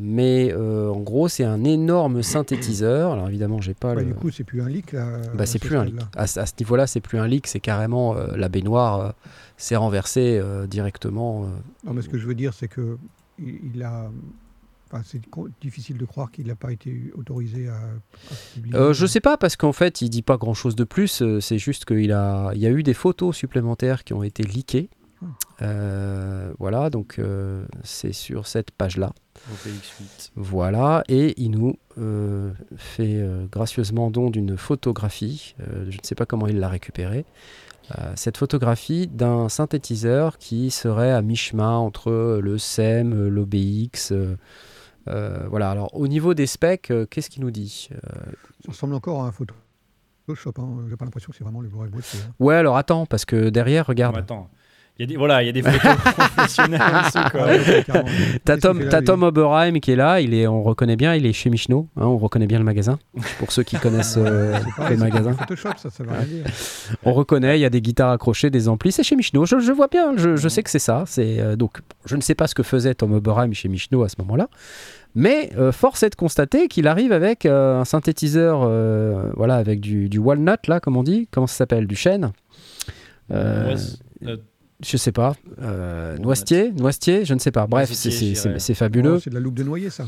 Mais 0.01 0.53
en 0.53 0.99
gros, 0.99 1.29
c'est 1.29 1.45
un 1.45 1.63
énorme 1.63 2.25
synthétiseur. 2.25 3.13
Alors 3.13 3.29
évidemment, 3.29 3.61
j'ai 3.61 3.75
pas 3.75 3.95
Ouais, 3.95 4.03
le. 4.03 4.09
Du 4.09 4.15
coup, 4.15 4.31
c'est 4.33 4.43
plus 4.43 4.61
un 4.61 4.69
leak 4.69 4.91
là. 4.91 5.07
Bah, 5.35 5.47
c'est 5.47 5.59
ce 5.63 5.67
plus 5.67 5.77
un 5.77 5.85
leak. 5.85 6.01
À, 6.17 6.27
ce- 6.27 6.41
à 6.41 6.47
ce 6.47 6.53
niveau-là, 6.59 6.89
c'est 6.89 7.01
plus 7.01 7.19
un 7.19 7.29
leak, 7.29 7.47
c'est 7.47 7.61
carrément 7.61 8.15
la 8.15 8.49
baignoire 8.49 9.15
s'est 9.57 9.77
renversée 9.77 10.43
directement. 10.69 11.47
Non, 11.85 11.93
mais 11.93 12.03
ce 12.03 12.09
que 12.09 12.19
je 12.19 12.27
veux 12.27 12.35
dire, 12.35 12.55
c'est 12.55 12.67
que 12.67 12.99
il 13.39 13.81
a. 13.85 14.11
Enfin, 14.93 15.03
c'est 15.07 15.23
difficile 15.63 15.97
de 15.97 16.05
croire 16.05 16.31
qu'il 16.31 16.49
n'a 16.49 16.55
pas 16.55 16.71
été 16.71 17.11
autorisé 17.17 17.69
à, 17.69 17.77
à 17.77 18.35
publier. 18.53 18.77
Euh, 18.77 18.93
je 18.93 19.07
sais 19.07 19.21
pas 19.21 19.39
parce 19.39 19.57
qu'en 19.57 19.73
fait, 19.73 20.03
il 20.03 20.11
dit 20.11 20.21
pas 20.21 20.37
grand-chose 20.37 20.77
de 20.77 20.85
plus. 20.85 21.23
euh, 21.23 21.41
c'est 21.41 21.59
juste 21.59 21.87
qu'il 21.87 22.13
a, 22.13 22.51
il 22.55 22.61
y 22.61 22.67
a 22.67 22.71
eu 22.71 22.83
des 22.83 22.93
photos 22.95 23.35
supplémentaires 23.35 24.05
qui 24.05 24.13
ont 24.13 24.23
été 24.23 24.43
leakées. 24.43 24.91
Hmm. 25.23 25.27
Euh, 25.63 26.53
voilà, 26.59 26.91
donc 26.91 27.19
euh, 27.19 27.65
c'est 27.85 28.13
sur 28.13 28.47
cette 28.47 28.71
page-là. 28.73 29.13
OPX8. 29.51 30.31
Voilà, 30.37 31.05
et 31.09 31.41
il 31.41 31.53
nous 31.53 31.77
euh, 31.99 32.53
fait 32.77 33.15
euh, 33.17 33.47
gracieusement 33.51 34.11
don 34.11 34.29
d'une 34.31 34.59
photographie. 34.59 35.55
euh, 35.61 35.87
je 35.89 35.97
ne 35.97 36.03
sais 36.03 36.15
pas 36.15 36.27
comment 36.27 36.49
il 36.49 36.59
l'a 36.61 36.69
récupérée. 36.69 37.25
Euh, 37.99 38.13
cette 38.15 38.37
photographie 38.37 39.07
d'un 39.09 39.49
synthétiseur 39.49 40.39
qui 40.39 40.71
serait 40.71 41.11
à 41.13 41.23
mi-chemin 41.23 41.77
entre 41.77 42.41
le 42.43 42.59
SEM, 42.59 43.13
euh, 43.13 43.29
l'OBX. 43.29 44.13
Euh, 45.09 45.47
voilà, 45.49 45.71
alors 45.71 45.95
au 45.95 46.07
niveau 46.09 46.35
des 46.35 46.47
specs, 46.47 46.91
euh, 46.91 47.07
qu'est-ce 47.07 47.31
qu'il 47.31 47.43
nous 47.43 47.51
dit 47.51 47.89
Euh, 47.93 47.97
Ça 48.65 48.71
ressemble 48.73 48.95
encore 48.95 49.23
à 49.23 49.27
un 49.27 49.33
photo. 49.33 49.55
Photoshop, 50.27 50.53
hein. 50.59 50.85
j'ai 50.89 50.97
pas 50.97 51.05
l'impression 51.05 51.31
que 51.31 51.37
c'est 51.37 51.43
vraiment 51.45 51.61
le 51.61 51.69
vrai 51.69 51.89
boîtier. 51.89 52.21
hein. 52.27 52.33
Ouais, 52.39 52.55
alors 52.55 52.77
attends, 52.77 53.07
parce 53.07 53.25
que 53.25 53.49
derrière, 53.49 53.87
regarde, 53.87 54.15
Non, 54.15 54.21
attends. 54.23 54.51
Il 54.99 55.03
y 55.03 55.05
a 55.05 55.07
des, 55.07 55.17
voilà, 55.17 55.43
il 55.43 55.47
y 55.47 55.49
a 55.49 55.53
des 55.53 55.63
photos 55.63 55.97
professionnelles 56.15 56.81
t'as 58.45 58.59
Tom, 58.59 58.89
Tom 59.05 59.23
Oberheim 59.23 59.81
qui 59.81 59.93
est 59.93 59.97
là, 59.97 60.21
il 60.21 60.35
est, 60.35 60.47
on 60.47 60.63
reconnaît 60.63 60.97
bien, 60.97 61.15
il 61.15 61.25
est 61.25 61.33
chez 61.33 61.49
Michno, 61.49 61.89
hein, 61.97 62.05
on 62.05 62.19
reconnaît 62.19 62.47
bien 62.47 62.59
le 62.59 62.65
magasin, 62.65 62.99
pour 63.39 63.53
ceux 63.53 63.63
qui 63.63 63.77
connaissent 63.79 64.19
euh, 64.19 64.59
le 64.91 64.97
magasin. 64.99 65.33
pas 65.33 65.47
Photoshop, 65.47 65.71
ça, 65.79 65.89
ça 65.89 66.05
veut 66.05 66.11
rien 66.11 66.27
dire. 66.27 66.45
On 67.05 67.15
reconnaît, 67.15 67.59
il 67.59 67.63
y 67.63 67.65
a 67.65 67.71
des 67.71 67.81
guitares 67.81 68.11
accrochées, 68.11 68.51
des 68.51 68.69
amplis, 68.69 68.93
c'est 68.93 69.03
chez 69.03 69.17
Michno, 69.17 69.47
je, 69.47 69.61
je 69.61 69.73
vois 69.73 69.89
bien, 69.89 70.15
je, 70.17 70.37
je 70.37 70.49
sais 70.49 70.63
que 70.63 70.71
c'est 70.71 70.79
ça. 70.79 71.05
C'est 71.07 71.41
euh, 71.41 71.57
donc, 71.57 71.79
je 72.05 72.15
ne 72.15 72.21
sais 72.21 72.35
pas 72.35 72.47
ce 72.47 72.55
que 72.55 72.63
faisait 72.63 72.95
Tom 72.95 73.15
Oberheim 73.15 73.53
chez 73.55 73.69
Michno 73.69 74.03
à 74.03 74.11
ce 74.11 74.17
moment-là, 74.19 74.49
mais 75.15 75.51
euh, 75.57 75.73
force 75.73 76.03
est 76.03 76.11
de 76.11 76.15
constater 76.17 76.69
qu'il 76.69 76.87
arrive 76.87 77.13
avec 77.13 77.47
euh, 77.47 77.81
un 77.81 77.85
synthétiseur, 77.87 78.61
euh, 78.63 79.31
voilà, 79.37 79.57
avec 79.57 79.81
du, 79.81 80.09
du 80.11 80.19
walnut 80.19 80.67
là, 80.69 80.81
comme 80.81 80.97
on 80.99 81.03
dit, 81.03 81.29
comment 81.31 81.47
ça 81.47 81.57
s'appelle, 81.57 81.87
du 81.87 81.97
chêne. 81.97 82.33
Euh, 83.31 83.75
Ouais, 84.25 84.37
je 84.85 84.97
sais 84.97 85.13
pas, 85.13 85.35
euh, 85.61 86.11
Walnut. 86.13 86.25
noisetier, 86.25 86.73
noisetier, 86.73 87.25
je 87.25 87.35
ne 87.35 87.39
sais 87.39 87.51
pas. 87.51 87.67
Bref, 87.67 87.91
c'est 87.93 88.75
fabuleux. 88.75 89.15
Oh, 89.17 89.21
c'est 89.23 89.31
de 89.31 89.35
la 89.35 89.41
loupe 89.41 89.55
de 89.55 89.63
noyer, 89.65 89.91
ça. 89.91 90.05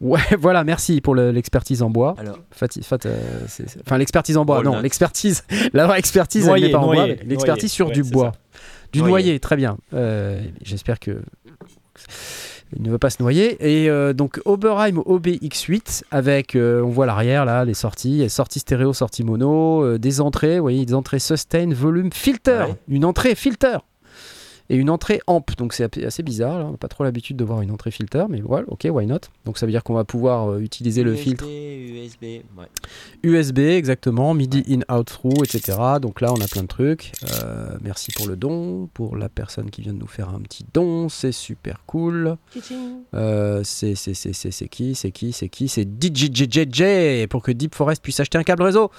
Ouais, 0.00 0.20
voilà, 0.38 0.64
merci 0.64 1.00
pour 1.00 1.14
le- 1.14 1.30
l'expertise 1.30 1.82
en 1.82 1.90
bois. 1.90 2.14
Alors, 2.18 2.38
fat- 2.50 2.68
euh, 3.06 3.46
Enfin, 3.84 3.98
l'expertise 3.98 4.36
en 4.36 4.44
bois, 4.44 4.62
non, 4.62 4.80
l'expertise, 4.80 5.44
la 5.74 5.86
vraie 5.86 5.98
expertise, 5.98 6.44
elle 6.44 6.48
Noyer, 6.48 6.66
n'est 6.66 6.72
pas 6.72 6.78
en 6.78 6.92
bois, 6.92 7.06
l'expertise 7.06 7.70
sur 7.72 7.88
ouais, 7.88 7.92
du 7.92 8.02
bois. 8.02 8.32
Du 8.92 9.00
Noyer. 9.00 9.10
noyer, 9.10 9.40
très 9.40 9.56
bien. 9.56 9.76
Euh, 9.94 10.40
J'espère 10.62 10.98
que. 10.98 11.22
Il 12.76 12.82
ne 12.82 12.90
veut 12.90 12.98
pas 12.98 13.10
se 13.10 13.22
noyer. 13.22 13.56
Et 13.60 13.90
euh, 13.90 14.12
donc, 14.12 14.40
Oberheim 14.44 15.00
OBX8, 15.00 16.04
avec, 16.10 16.54
euh, 16.54 16.82
on 16.82 16.88
voit 16.88 17.06
l'arrière, 17.06 17.44
là, 17.44 17.64
les 17.64 17.74
sorties, 17.74 18.28
sorties 18.30 18.60
stéréo, 18.60 18.92
sorties 18.92 19.24
mono, 19.24 19.82
euh, 19.82 19.98
des 19.98 20.20
entrées, 20.20 20.56
vous 20.56 20.62
voyez, 20.62 20.84
des 20.84 20.94
entrées 20.94 21.18
sustain, 21.18 21.72
volume, 21.72 22.12
filter. 22.12 22.66
Ouais. 22.68 22.74
Une 22.88 23.04
entrée 23.04 23.34
filter. 23.34 23.78
Et 24.70 24.76
une 24.76 24.88
entrée 24.88 25.20
amp. 25.26 25.44
Donc, 25.58 25.74
c'est 25.74 26.04
assez 26.04 26.22
bizarre, 26.22 26.60
là. 26.60 26.66
on 26.66 26.70
n'a 26.70 26.76
pas 26.76 26.86
trop 26.88 27.02
l'habitude 27.02 27.36
de 27.36 27.44
voir 27.44 27.60
une 27.60 27.72
entrée 27.72 27.90
filter, 27.90 28.24
mais 28.30 28.40
voilà, 28.40 28.66
ok, 28.68 28.86
why 28.88 29.04
not? 29.04 29.18
Donc, 29.44 29.58
ça 29.58 29.66
veut 29.66 29.72
dire 29.72 29.82
qu'on 29.82 29.94
va 29.94 30.04
pouvoir 30.04 30.48
euh, 30.48 30.60
utiliser 30.60 31.02
le 31.02 31.12
USB, 31.12 31.22
filtre 31.22 31.44
USB, 31.44 32.22
ouais. 32.22 32.68
USB 33.24 33.58
exactement, 33.58 34.32
MIDI 34.32 34.62
in, 34.68 34.94
out, 34.94 35.06
through, 35.06 35.42
etc. 35.42 35.76
Donc 36.00 36.20
là, 36.20 36.32
on 36.32 36.40
a 36.40 36.46
plein 36.46 36.62
de 36.62 36.68
trucs. 36.68 37.12
Euh, 37.42 37.76
merci 37.82 38.12
pour 38.12 38.28
le 38.28 38.36
don, 38.36 38.88
pour 38.94 39.16
la 39.16 39.28
personne 39.28 39.70
qui 39.70 39.82
vient 39.82 39.92
de 39.92 39.98
nous 39.98 40.06
faire 40.06 40.28
un 40.28 40.40
petit 40.40 40.64
don, 40.72 41.08
c'est 41.08 41.32
super 41.32 41.80
cool. 41.86 42.36
Euh, 43.14 43.62
c'est 43.64 43.94
c'est 43.94 44.14
c'est 44.14 44.32
c'est 44.32 44.50
c'est 44.50 44.68
qui, 44.68 44.94
c'est 44.94 45.10
qui, 45.10 45.32
c'est 45.32 45.48
qui, 45.48 45.68
c'est 45.68 45.82
DJJJJ 45.84 47.26
pour 47.28 47.42
que 47.42 47.50
Deep 47.50 47.74
Forest 47.74 48.02
puisse 48.02 48.20
acheter 48.20 48.38
un 48.38 48.44
câble 48.44 48.62
réseau. 48.62 48.90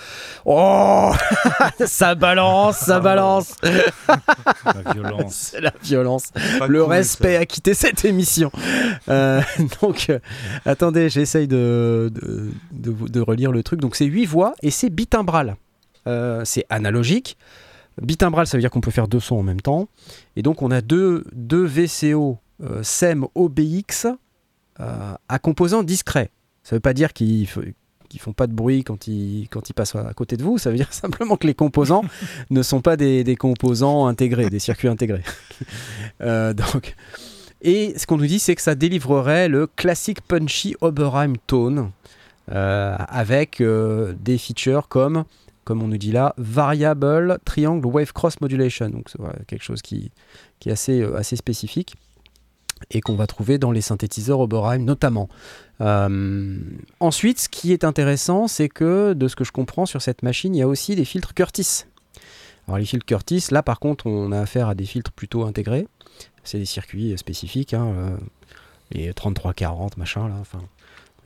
Oh, 0.46 1.12
ça 1.86 2.16
balance, 2.16 2.78
ça 2.78 3.00
balance. 3.00 3.56
la 3.64 4.94
violence. 4.94 5.56
La 5.64 5.74
violence. 5.84 6.32
Le 6.68 6.84
respect 6.84 7.36
ça. 7.36 7.42
a 7.42 7.46
quitté 7.46 7.74
cette 7.74 8.04
émission. 8.06 8.52
Euh, 9.10 9.42
donc, 9.82 10.08
euh, 10.10 10.20
attendez, 10.66 11.10
j'essaye 11.10 11.48
de, 11.48 12.12
de, 12.14 12.50
de 12.72 12.90
vous- 12.92 13.10
de 13.10 13.20
relire 13.20 13.52
le 13.52 13.64
truc. 13.64 13.80
Donc, 13.80 13.96
c'est 13.96 14.06
8 14.06 14.26
voix 14.26 14.54
et 14.64 14.72
c'est 14.72 14.90
bitimbral. 14.90 15.56
Euh, 16.08 16.42
c'est 16.46 16.66
analogique. 16.70 17.38
Bitimbral, 18.02 18.48
ça 18.48 18.58
veut 18.58 18.62
dire 18.62 18.72
qu'on 18.72 18.82
peut 18.82 18.92
faire 18.92 19.08
deux 19.08 19.20
sons 19.20 19.36
en 19.38 19.44
même 19.44 19.62
temps. 19.62 19.88
Et 20.36 20.42
donc, 20.42 20.62
on 20.62 20.72
a 20.72 20.82
deux, 20.82 21.24
deux 21.34 21.64
VCO 21.66 22.40
SEM 22.82 23.26
OBX 23.36 24.08
à 24.80 25.40
composants 25.40 25.84
discrets. 25.84 26.32
Ça 26.64 26.76
veut 26.76 26.80
pas 26.80 26.94
dire 26.94 27.14
qu'ils 27.14 27.48
qu'ils 28.12 28.22
font 28.22 28.34
pas 28.34 28.48
de 28.48 28.54
bruit 28.54 28.84
quand 28.84 29.08
ils, 29.08 29.48
quand 29.50 29.70
ils 29.70 29.74
passent 29.74 29.96
à 29.96 30.14
côté 30.14 30.38
de 30.38 30.44
vous. 30.44 30.58
Ça 30.58 30.70
veut 30.70 30.76
dire 30.76 30.92
simplement 30.94 31.38
que 31.38 31.48
les 31.48 31.54
composants 31.54 32.04
ne 32.50 32.62
sont 32.62 32.82
pas 32.82 32.98
des, 32.98 33.24
des 33.24 33.36
composants 33.36 34.06
intégrés, 34.06 34.50
des 34.50 34.60
circuits 34.60 34.90
intégrés. 34.90 35.24
Euh, 36.22 36.54
donc, 36.54 36.96
et 37.62 37.98
ce 37.98 38.06
qu'on 38.06 38.18
nous 38.18 38.28
dit, 38.28 38.38
c'est 38.38 38.56
que 38.56 38.62
ça 38.62 38.76
délivrerait 38.76 39.48
le 39.48 39.66
classique 39.66 40.22
punchy 40.22 40.76
Oberheim 40.82 41.34
tone 41.48 41.92
euh, 42.52 42.96
avec 43.08 43.60
euh, 43.60 44.14
des 44.20 44.38
features 44.38 44.88
comme, 44.88 45.24
comme 45.64 45.82
on 45.82 45.88
nous 45.88 45.98
dit 45.98 46.12
là, 46.12 46.36
variable 46.38 47.40
triangle 47.44 47.86
wave 47.88 48.14
cross 48.14 48.40
modulation. 48.40 48.90
Donc 48.90 49.10
c'est 49.10 49.20
quelque 49.48 49.64
chose 49.64 49.82
qui, 49.82 50.12
qui 50.60 50.70
est 50.70 50.74
assez, 50.74 51.04
assez 51.16 51.36
spécifique 51.36 51.96
et 52.90 53.02
qu'on 53.02 53.16
va 53.16 53.28
trouver 53.28 53.58
dans 53.58 53.72
les 53.72 53.82
synthétiseurs 53.82 54.40
Oberheim 54.40 54.80
notamment. 54.80 55.30
Euh, 55.82 56.58
ensuite, 57.00 57.40
ce 57.40 57.50
qui 57.50 57.74
est 57.74 57.84
intéressant, 57.84 58.48
c'est 58.48 58.70
que 58.70 59.14
de 59.14 59.28
ce 59.28 59.36
que 59.36 59.44
je 59.44 59.52
comprends 59.52 59.86
sur 59.86 60.02
cette 60.02 60.24
machine, 60.24 60.56
il 60.56 60.60
y 60.60 60.62
a 60.62 60.68
aussi 60.68 60.96
des 60.96 61.06
filtres 61.06 61.34
Curtis. 61.34 61.86
Alors 62.68 62.78
les 62.78 62.86
filtres 62.86 63.06
Curtis, 63.06 63.46
là 63.52 63.64
par 63.64 63.80
contre, 63.80 64.08
on 64.08 64.32
a 64.32 64.40
affaire 64.40 64.68
à 64.68 64.76
des 64.76 64.86
filtres 64.86 65.12
plutôt 65.12 65.44
intégrés. 65.44 65.88
C'est 66.44 66.60
des 66.60 66.66
circuits 66.66 67.18
spécifiques, 67.18 67.74
hein, 67.74 67.94
euh, 67.96 68.18
les 68.92 69.14
3340, 69.14 69.98
machin 69.98 70.28
là. 70.28 70.36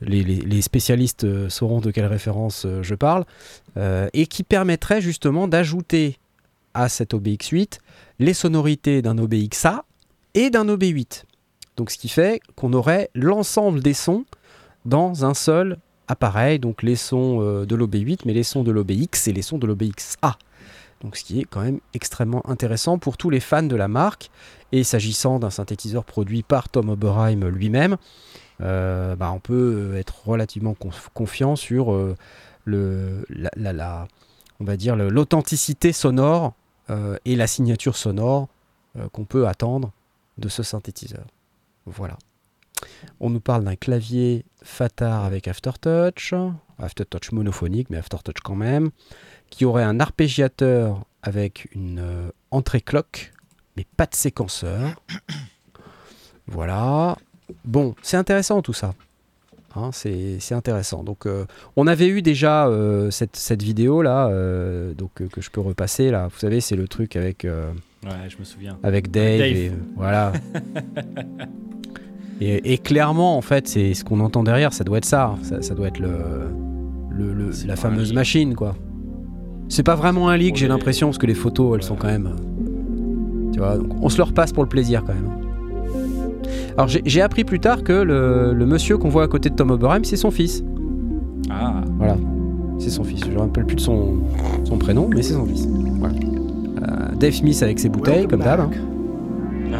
Les, 0.02 0.60
spécialistes 0.60 1.24
euh, 1.24 1.48
sauront 1.48 1.80
de 1.80 1.90
quelle 1.90 2.04
référence 2.04 2.66
je 2.82 2.94
parle, 2.94 3.24
et 4.12 4.26
qui 4.26 4.42
permettrait 4.42 5.00
justement 5.00 5.48
d'ajouter 5.48 6.18
à 6.76 6.88
cet 6.88 7.14
OBX8 7.14 7.78
les 8.18 8.34
sonorités 8.34 9.02
d'un 9.02 9.18
OBXA 9.18 9.84
et 10.34 10.50
d'un 10.50 10.66
OB8. 10.66 11.24
Donc 11.76 11.90
ce 11.90 11.98
qui 11.98 12.08
fait 12.08 12.40
qu'on 12.54 12.72
aurait 12.72 13.10
l'ensemble 13.14 13.80
des 13.80 13.94
sons 13.94 14.24
dans 14.84 15.24
un 15.24 15.34
seul 15.34 15.78
appareil, 16.08 16.58
donc 16.58 16.82
les 16.82 16.96
sons 16.96 17.40
euh, 17.40 17.66
de 17.66 17.74
l'OB8, 17.74 18.20
mais 18.24 18.32
les 18.32 18.44
sons 18.44 18.62
de 18.62 18.70
l'OBX 18.70 19.26
et 19.28 19.32
les 19.32 19.42
sons 19.42 19.58
de 19.58 19.66
l'OBXA. 19.66 20.38
Donc 21.02 21.16
ce 21.16 21.24
qui 21.24 21.40
est 21.40 21.44
quand 21.44 21.60
même 21.60 21.80
extrêmement 21.92 22.48
intéressant 22.48 22.98
pour 22.98 23.16
tous 23.16 23.28
les 23.28 23.40
fans 23.40 23.62
de 23.62 23.76
la 23.76 23.88
marque. 23.88 24.30
Et 24.72 24.84
s'agissant 24.84 25.38
d'un 25.38 25.50
synthétiseur 25.50 26.04
produit 26.04 26.42
par 26.42 26.68
Tom 26.68 26.88
Oberheim 26.88 27.48
lui-même, 27.48 27.96
euh, 28.62 29.14
bah, 29.14 29.30
on 29.32 29.38
peut 29.38 29.94
être 29.96 30.26
relativement 30.26 30.72
conf- 30.72 31.08
confiant 31.12 31.56
sur 31.56 31.92
euh, 31.92 32.16
la, 32.66 34.06
on 34.58 34.64
va 34.64 34.76
dire 34.76 34.96
l'authenticité 34.96 35.92
sonore 35.92 36.54
et 37.24 37.36
la 37.36 37.46
signature 37.46 37.96
sonore 37.96 38.48
qu'on 39.12 39.24
peut 39.24 39.46
attendre 39.46 39.92
de 40.38 40.48
ce 40.48 40.62
synthétiseur. 40.62 41.24
Voilà. 41.86 42.18
On 43.20 43.30
nous 43.30 43.40
parle 43.40 43.64
d'un 43.64 43.76
clavier 43.76 44.44
Fatar 44.62 45.24
avec 45.24 45.48
Aftertouch. 45.48 46.34
Aftertouch 46.78 47.32
monophonique, 47.32 47.88
mais 47.90 47.96
Aftertouch 47.96 48.40
quand 48.44 48.54
même, 48.54 48.90
qui 49.50 49.64
aurait 49.64 49.84
un 49.84 50.00
arpégiateur 50.00 51.04
avec 51.22 51.68
une 51.72 52.00
euh, 52.00 52.30
entrée 52.50 52.80
clock, 52.80 53.32
mais 53.76 53.86
pas 53.96 54.06
de 54.06 54.14
séquenceur. 54.14 55.00
voilà. 56.46 57.16
Bon, 57.64 57.94
c'est 58.02 58.16
intéressant 58.16 58.60
tout 58.60 58.72
ça. 58.72 58.94
Hein, 59.74 59.90
c'est 59.92 60.52
intéressant. 60.52 61.04
Donc, 61.04 61.26
euh, 61.26 61.44
on 61.76 61.86
avait 61.86 62.08
eu 62.08 62.22
déjà 62.22 62.66
euh, 62.66 63.10
cette, 63.10 63.36
cette 63.36 63.62
vidéo 63.62 64.02
là, 64.02 64.30
donc 64.94 65.12
que 65.14 65.40
je 65.40 65.50
peux 65.50 65.60
repasser 65.60 66.10
là. 66.10 66.28
Vous 66.28 66.38
savez, 66.38 66.60
c'est 66.60 66.76
le 66.76 66.88
truc 66.88 67.14
avec 67.16 67.46
Ouais, 68.06 68.28
je 68.28 68.36
me 68.38 68.44
souviens. 68.44 68.78
avec 68.82 69.10
Dave. 69.10 69.38
Dave. 69.38 69.48
et, 69.56 69.72
voilà. 69.96 70.32
et, 72.40 72.72
et 72.72 72.78
clairement, 72.78 73.36
en 73.36 73.40
fait, 73.42 73.66
c'est 73.68 73.94
ce 73.94 74.04
qu'on 74.04 74.20
entend 74.20 74.42
derrière. 74.42 74.72
Ça 74.72 74.84
doit 74.84 74.98
être 74.98 75.04
ça. 75.04 75.34
Ça, 75.42 75.62
ça 75.62 75.74
doit 75.74 75.88
être 75.88 75.98
le, 75.98 76.10
le- 77.10 77.32
le- 77.32 77.52
C'est 77.52 77.66
la 77.66 77.76
fameuse 77.76 78.12
machine, 78.12 78.54
quoi. 78.54 78.74
C'est 79.68 79.82
pas 79.82 79.96
vraiment 79.96 80.28
un 80.28 80.36
leak, 80.36 80.56
j'ai 80.56 80.68
l'impression, 80.68 81.08
parce 81.08 81.18
que 81.18 81.26
les 81.26 81.34
photos, 81.34 81.72
elles 81.74 81.82
Ouais. 81.82 81.88
sont 81.88 81.96
quand 81.96 82.06
même. 82.06 82.30
Tu 83.52 83.58
vois, 83.58 83.76
donc 83.78 83.88
on 84.02 84.08
se 84.08 84.18
le 84.18 84.22
repasse 84.24 84.52
pour 84.52 84.62
le 84.62 84.68
plaisir 84.68 85.02
quand 85.04 85.14
même. 85.14 85.30
Alors 86.76 86.88
j'ai 86.88 87.22
appris 87.22 87.42
plus 87.42 87.58
tard 87.58 87.82
que 87.82 87.92
le, 87.92 88.52
le 88.52 88.66
monsieur 88.66 88.98
qu'on 88.98 89.08
voit 89.08 89.22
à 89.22 89.28
côté 89.28 89.48
de 89.48 89.54
Tom 89.54 89.70
Oberheim, 89.70 90.04
c'est 90.04 90.16
son 90.16 90.30
fils. 90.30 90.62
Ah, 91.50 91.80
Voilà, 91.96 92.18
c'est 92.78 92.90
son 92.90 93.02
fils. 93.02 93.24
Je 93.24 93.30
me 93.30 93.38
rappelle 93.38 93.64
plus 93.64 93.76
de 93.76 93.80
son, 93.80 94.18
son 94.64 94.76
prénom, 94.76 95.08
mais 95.08 95.22
c'est 95.22 95.32
son 95.32 95.46
fils. 95.46 95.66
Voilà. 95.98 96.14
Euh, 96.88 96.92
Dave 97.14 97.32
Smith 97.32 97.62
avec 97.62 97.78
ses 97.78 97.88
bouteilles, 97.88 98.26
comme 98.28 98.40
d'hab. 98.40 98.60
hein. 98.60 98.70
Ah 99.72 99.78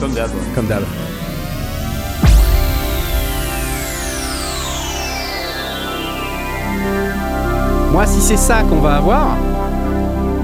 Comme 0.00 0.12
d'hab. 0.12 0.28
ouais. 0.30 0.36
Comme 0.54 0.66
d'hab. 0.66 0.82
Moi, 7.92 8.06
si 8.06 8.20
c'est 8.20 8.36
ça 8.36 8.62
qu'on 8.68 8.80
va 8.80 8.96
avoir, 8.96 9.36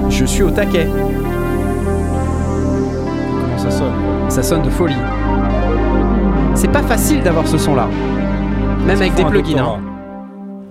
je 0.09 0.23
suis 0.25 0.43
au 0.43 0.51
taquet. 0.51 0.87
comment 3.41 3.57
ça 3.57 3.71
sonne 3.71 3.93
Ça 4.29 4.41
sonne 4.43 4.61
de 4.61 4.69
folie. 4.69 4.95
C'est 6.55 6.71
pas 6.71 6.81
facile 6.83 7.21
d'avoir 7.21 7.45
ce 7.47 7.57
son-là. 7.57 7.87
Même 8.85 8.97
avec 8.97 9.13
des 9.15 9.25
plugins. 9.25 9.57
hein. 9.65 9.79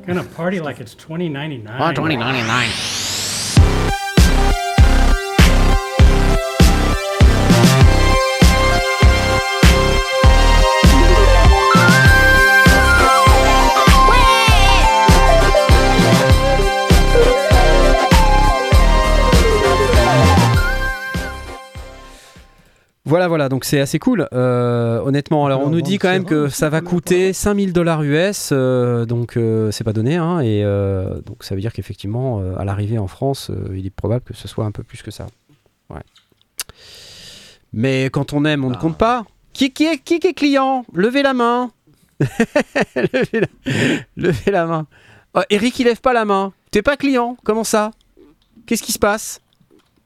Gonna 0.07 0.23
party 0.37 0.59
like 0.61 0.81
it's 0.81 0.97
2099. 0.97 1.73
Ah, 1.79 1.93
2099. 1.93 3.00
Voilà, 23.11 23.27
voilà, 23.27 23.49
donc 23.49 23.65
c'est 23.65 23.81
assez 23.81 23.99
cool. 23.99 24.29
Euh, 24.33 25.01
honnêtement, 25.01 25.45
alors 25.45 25.63
on 25.65 25.71
nous 25.71 25.81
dit 25.81 25.99
quand 25.99 26.11
même 26.11 26.25
que 26.25 26.49
ça 26.49 26.69
va 26.69 26.81
coûter 26.81 27.33
5000 27.33 27.73
dollars 27.73 28.05
US, 28.05 28.51
euh, 28.53 29.05
donc 29.05 29.37
euh, 29.37 29.73
c'est 29.73 29.83
pas 29.83 29.93
donné, 29.93 30.15
hein, 30.15 30.39
et 30.39 30.63
euh, 30.63 31.21
donc 31.23 31.43
ça 31.43 31.57
veut 31.57 31.61
dire 31.61 31.73
qu'effectivement, 31.73 32.41
à 32.57 32.65
l'arrivée 32.65 32.99
en 32.99 33.09
France, 33.09 33.51
il 33.75 33.85
est 33.85 33.91
probable 33.91 34.25
que 34.25 34.33
ce 34.33 34.47
soit 34.47 34.65
un 34.65 34.71
peu 34.71 34.85
plus 34.85 35.03
que 35.03 35.11
ça. 35.11 35.27
Ouais. 35.93 36.03
Mais 37.73 38.11
quand 38.11 38.33
on 38.33 38.45
aime, 38.45 38.65
on 38.65 38.71
ne 38.71 38.77
compte 38.77 38.97
pas. 38.97 39.25
Qui, 39.55 39.73
qui, 39.73 39.87
est, 39.87 39.99
qui, 39.99 40.21
qui 40.21 40.29
est 40.29 40.33
client? 40.33 40.85
Levez 40.95 41.25
la 41.25 41.35
main. 41.35 41.73
levez, 42.95 43.41
la... 43.41 43.73
levez 44.17 44.51
la 44.53 44.67
main. 44.67 44.87
Oh, 45.35 45.41
Eric, 45.51 45.81
il 45.81 45.87
lève 45.87 46.01
pas 46.01 46.13
la 46.13 46.25
main. 46.25 46.53
T'es 46.71 46.83
pas 46.83 46.97
client? 46.97 47.37
Comment 47.43 47.65
ça? 47.65 47.91
Qu'est-ce 48.67 48.85
qui 48.85 48.93
se 48.93 49.01
passe? 49.01 49.41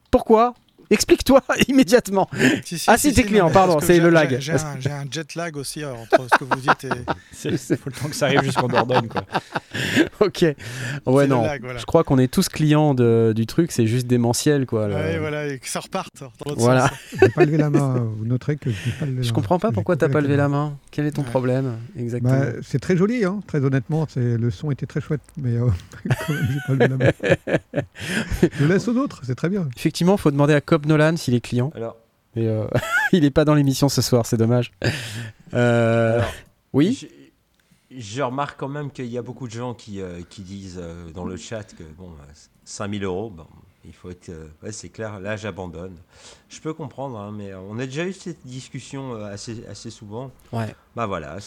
Pourquoi? 0.09 0.55
Explique-toi 0.89 1.41
immédiatement. 1.67 2.29
Si, 2.63 2.77
si, 2.79 2.85
Ah, 2.89 2.97
si, 2.97 3.13
t'es 3.13 3.21
non, 3.23 3.27
client, 3.27 3.47
mais 3.47 3.53
pardon, 3.53 3.79
c'est 3.81 3.99
le 3.99 4.09
lag. 4.09 4.37
j'ai- 4.39 4.53
un, 4.53 5.05
jet 5.11 5.35
lag 5.35 5.55
aussi 5.57 5.83
euh, 5.83 5.93
entre 5.93 6.27
ce 6.31 6.37
que 6.37 6.43
vous 6.43 6.59
dites 6.61 6.83
et 6.85 6.89
C'est 7.31 7.77
faut 7.77 7.89
le 7.89 7.95
temps 7.99 8.07
que 8.09 8.15
ça 8.15 8.25
arrive 8.27 8.43
jusqu'en 8.43 8.67
Dordogne, 8.67 9.07
quoi. 9.07 9.23
ok. 10.21 10.45
Ouais, 11.05 11.27
non. 11.27 11.41
le 11.41 11.47
lag. 11.47 11.61
Voilà. 11.63 11.79
Je 11.79 11.85
crois 11.85 12.03
qu'on 12.03 12.17
est 12.17 12.27
tous 12.31 12.49
clients 12.49 12.93
de- 12.93 13.33
du 13.35 13.45
truc, 13.45 13.71
c'est 13.71 13.87
juste 13.87 14.07
démentiel, 14.07 14.65
quoi. 14.65 14.87
le- 14.87 14.95
Ouais, 14.95 15.17
voilà, 15.19 15.47
et 15.47 15.59
que 15.59 15.67
ça 15.67 15.79
reparte 15.79 16.23
Voilà. 16.57 16.89
J'ai 17.19 17.29
pas 17.29 17.45
levé 17.45 17.57
la 17.57 17.69
main. 17.69 17.95
euh, 17.97 17.99
Vous 18.17 18.25
noterez 18.25 18.57
que 18.57 18.69
j'ai 18.69 18.91
pas 18.91 19.05
levé 19.05 19.17
la 19.17 19.21
Je 19.23 19.27
main. 19.29 19.33
comprends 19.33 19.59
pas 19.59 19.71
pourquoi 19.71 19.95
coupé 19.95 20.05
t'as 20.07 20.11
pas 20.13 20.21
levé 20.21 20.35
la 20.37 20.47
main. 20.49 20.77
Quel 20.91 21.05
est 21.05 21.11
ton 21.11 21.23
Ouais. 21.23 21.29
problème 21.29 21.77
exactement 21.97 22.37
Bah, 22.39 22.45
c'est 22.63 22.79
très 22.79 22.95
joli, 22.97 23.25
hein, 23.25 23.39
très 23.47 23.63
honnêtement. 23.63 24.07
Le 24.15 24.49
son 24.51 24.71
était 24.71 24.85
très 24.85 25.01
chouette, 25.01 25.21
mais 25.37 25.55
euh, 25.55 25.67
quand 26.27 26.33
même, 26.33 26.47
j'ai 26.51 26.59
pas 26.67 26.73
levé 26.73 26.87
la 26.87 26.97
main. 26.97 27.79
Je 28.59 28.65
laisse 28.65 28.87
aux 28.87 28.95
autres, 28.95 29.21
c'est 29.25 29.35
très 29.35 29.49
bien. 29.49 29.67
Effectivement, 29.77 30.17
faut 30.17 30.31
demander 30.31 30.53
à 30.53 30.61
Cobb 30.75 30.87
Nolan 30.87 31.15
s'il 31.15 31.33
est 31.35 31.39
client. 31.39 31.71
Alors, 31.73 31.95
Mais 32.35 32.47
euh, 32.47 32.67
il 33.13 33.23
est 33.23 33.31
pas 33.31 33.45
dans 33.45 33.53
l'émission 33.53 33.87
ce 33.87 34.01
soir, 34.01 34.25
c'est 34.25 34.35
dommage. 34.35 34.73
Euh, 35.53 36.17
alors, 36.17 36.31
oui. 36.73 37.07
Je, 37.89 37.97
je 37.97 38.21
remarque 38.21 38.59
quand 38.59 38.67
même 38.67 38.91
qu'il 38.91 39.05
y 39.05 39.17
a 39.17 39.21
beaucoup 39.21 39.47
de 39.47 39.53
gens 39.53 39.73
qui, 39.73 40.01
euh, 40.01 40.19
qui 40.29 40.41
disent 40.41 40.81
dans 41.13 41.23
le 41.23 41.37
chat 41.37 41.63
que 41.63 41.83
bon, 41.97 42.09
euh, 42.09 42.33
5000 42.65 43.05
euros, 43.05 43.29
bon, 43.29 43.45
il 43.85 43.93
faut 43.93 44.09
être. 44.09 44.29
ouais, 44.63 44.73
c'est 44.73 44.89
clair, 44.89 45.21
là 45.21 45.37
j'abandonne. 45.37 45.95
Je 46.49 46.59
peux 46.59 46.73
comprendre, 46.73 47.17
hein, 47.19 47.31
mais 47.33 47.53
on 47.53 47.79
a 47.79 47.85
déjà 47.85 48.03
eu 48.03 48.11
cette 48.11 48.45
discussion 48.45 49.15
assez, 49.23 49.65
assez 49.71 49.89
souvent. 49.89 50.29
Ouais. 50.51 50.75
Bah 50.93 51.05
voilà, 51.05 51.37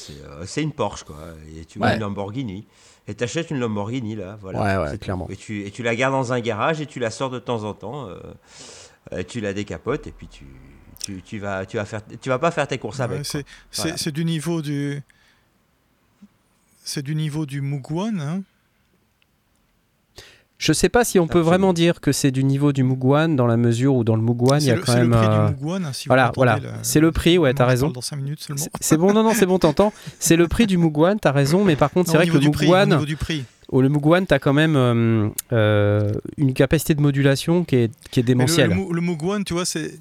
c'est 0.46 0.62
une 0.62 0.72
Porsche 0.72 1.04
quoi. 1.04 1.18
Et 1.54 1.66
tu 1.66 1.78
veux 1.80 1.86
une 1.86 2.00
Lamborghini. 2.00 2.66
Et 3.08 3.14
t'achètes 3.14 3.50
une 3.50 3.58
Lamborghini 3.58 4.16
là, 4.16 4.38
voilà. 4.40 4.62
Ouais, 4.82 4.90
ouais, 4.90 4.96
clairement. 4.98 5.28
Et 5.28 5.36
tu, 5.36 5.66
et 5.66 5.70
tu 5.70 5.82
la 5.82 5.94
gardes 5.96 6.14
dans 6.14 6.32
un 6.32 6.40
garage 6.40 6.80
et 6.80 6.86
tu 6.86 6.98
la 6.98 7.10
sors 7.10 7.28
de 7.28 7.38
temps 7.38 7.64
en 7.64 7.74
temps. 7.74 8.08
Euh, 9.12 9.18
euh, 9.18 9.22
tu 9.26 9.40
la 9.40 9.52
décapotes 9.52 10.06
et 10.06 10.12
puis 10.12 10.26
tu, 10.28 10.44
tu, 11.04 11.22
tu 11.22 11.38
vas, 11.38 11.64
tu 11.66 11.76
vas 11.76 11.84
faire, 11.84 12.00
tu 12.20 12.28
vas 12.28 12.38
pas 12.38 12.50
faire 12.50 12.66
tes 12.68 12.78
courses 12.78 12.98
Ouais, 12.98 13.04
avec. 13.04 13.24
c'est 13.26 13.44
Voilà. 13.76 13.96
du 14.12 14.24
niveau 14.24 14.62
du. 14.62 15.00
C'est 16.84 17.02
du 17.02 17.14
niveau 17.14 17.44
du 17.46 17.60
Mugwan. 17.60 18.20
Hein. 18.20 18.42
Je 20.56 20.72
sais 20.72 20.88
pas 20.88 21.04
si 21.04 21.20
on 21.20 21.28
peut 21.28 21.38
vraiment 21.38 21.72
dire 21.72 22.00
que 22.00 22.10
c'est 22.10 22.32
du 22.32 22.42
niveau 22.42 22.72
du 22.72 22.82
Mugwan 22.82 23.36
dans 23.36 23.46
la 23.46 23.56
mesure 23.56 23.94
où 23.94 24.02
dans 24.02 24.16
le 24.16 24.22
Mugwan 24.22 24.60
il 24.60 24.64
y 24.64 24.66
C'est 24.66 24.72
a 24.72 24.74
le, 24.76 24.80
quand 24.82 24.92
c'est 24.92 25.00
le 25.02 25.06
même. 25.08 25.18
prix 25.20 25.28
euh, 25.30 25.46
du 25.48 25.54
Mugwan. 25.54 25.84
hein, 25.86 25.92
si 25.92 26.08
Voilà, 26.08 26.32
voilà. 26.34 26.58
C'est 26.82 26.98
le 26.98 27.12
prix, 27.12 27.38
ouais, 27.38 27.54
t'as 27.54 27.64
raison. 27.66 27.86
parle 27.86 27.94
Dans 27.94 28.00
5 28.00 28.16
minutes 28.16 28.40
seulement. 28.40 28.64
C'est- 28.80 28.96
bon, 28.96 29.12
non, 29.12 29.22
non, 29.22 29.34
c'est 29.34 29.46
bon, 29.46 29.60
t'entends. 29.60 29.92
C'est 30.18 30.34
le 30.34 30.48
prix 30.48 30.66
du 30.66 30.76
Mugwan, 30.76 31.20
t'as 31.20 31.30
raison, 31.30 31.62
mais 31.64 31.76
par 31.76 31.90
contre, 31.92 32.10
c'est 32.10 32.16
vrai 32.16 32.26
que 32.26 32.32
le 32.32 32.40
du 32.40 32.50
prix, 32.50 32.66
au 32.72 32.84
niveau 32.86 33.04
du 33.04 33.16
prix. 33.16 33.44
Au 33.68 33.82
le 33.82 33.88
Mugwan, 33.88 34.26
t'as 34.26 34.38
quand 34.38 34.54
même 34.54 34.76
euh, 34.76 35.28
euh, 35.52 36.12
une 36.36 36.54
capacité 36.54 36.94
de 36.94 37.00
modulation 37.00 37.64
qui 37.64 37.76
est, 37.76 37.92
qui 38.10 38.20
est 38.20 38.22
Mais 38.22 38.32
le, 38.32 38.38
démentielle. 38.38 38.70
le, 38.70 38.94
le 38.94 39.00
Mugwan, 39.00 39.44
tu 39.44 39.52
vois, 39.54 39.64
c'est. 39.64 39.98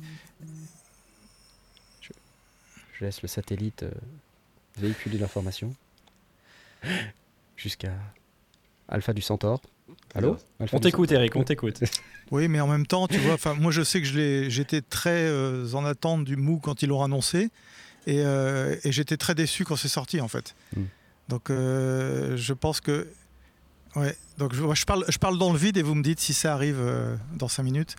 Je 2.94 3.06
laisse 3.06 3.22
le 3.22 3.28
satellite 3.28 3.84
euh, 3.84 3.92
véhiculer 4.78 5.18
l'information 5.20 5.76
jusqu'à 7.58 7.94
Alpha 8.88 9.14
du 9.14 9.22
Centaure. 9.22 9.62
Allô 10.16 10.38
Alpha 10.60 10.78
On 10.78 10.80
t'écoute, 10.80 11.12
Eric, 11.12 11.36
on 11.36 11.44
t'écoute. 11.44 11.82
Oui, 12.30 12.50
mais 12.50 12.60
en 12.60 12.68
même 12.68 12.86
temps, 12.86 13.08
tu 13.08 13.18
vois, 13.20 13.36
enfin, 13.36 13.54
moi 13.54 13.72
je 13.72 13.82
sais 13.82 14.02
que 14.02 14.50
j'étais 14.50 14.82
très 14.82 15.30
euh, 15.30 15.66
en 15.72 15.86
attente 15.86 16.26
du 16.26 16.36
Moog 16.36 16.60
quand 16.62 16.82
ils 16.82 16.90
l'ont 16.90 17.02
annoncé, 17.02 17.52
et, 18.06 18.20
euh, 18.20 18.76
et 18.84 18.92
j'étais 18.92 19.16
très 19.16 19.34
déçu 19.34 19.64
quand 19.64 19.78
c'est 19.78 19.88
sorti 19.88 20.20
en 20.20 20.28
fait. 20.28 20.54
Mm. 20.76 20.82
Donc 21.30 21.44
je 21.48 22.52
pense 22.52 22.82
que, 22.82 23.08
ouais, 23.98 24.18
donc 24.38 24.54
je, 24.54 24.86
parle, 24.86 25.06
je 25.08 25.18
parle 25.18 25.38
dans 25.38 25.52
le 25.52 25.58
vide 25.58 25.78
et 25.78 25.82
vous 25.82 25.96
me 25.96 26.04
dites 26.04 26.20
si 26.20 26.34
ça 26.34 26.54
arrive 26.54 26.80
euh, 26.80 27.16
dans 27.36 27.48
5 27.48 27.64
minutes. 27.64 27.96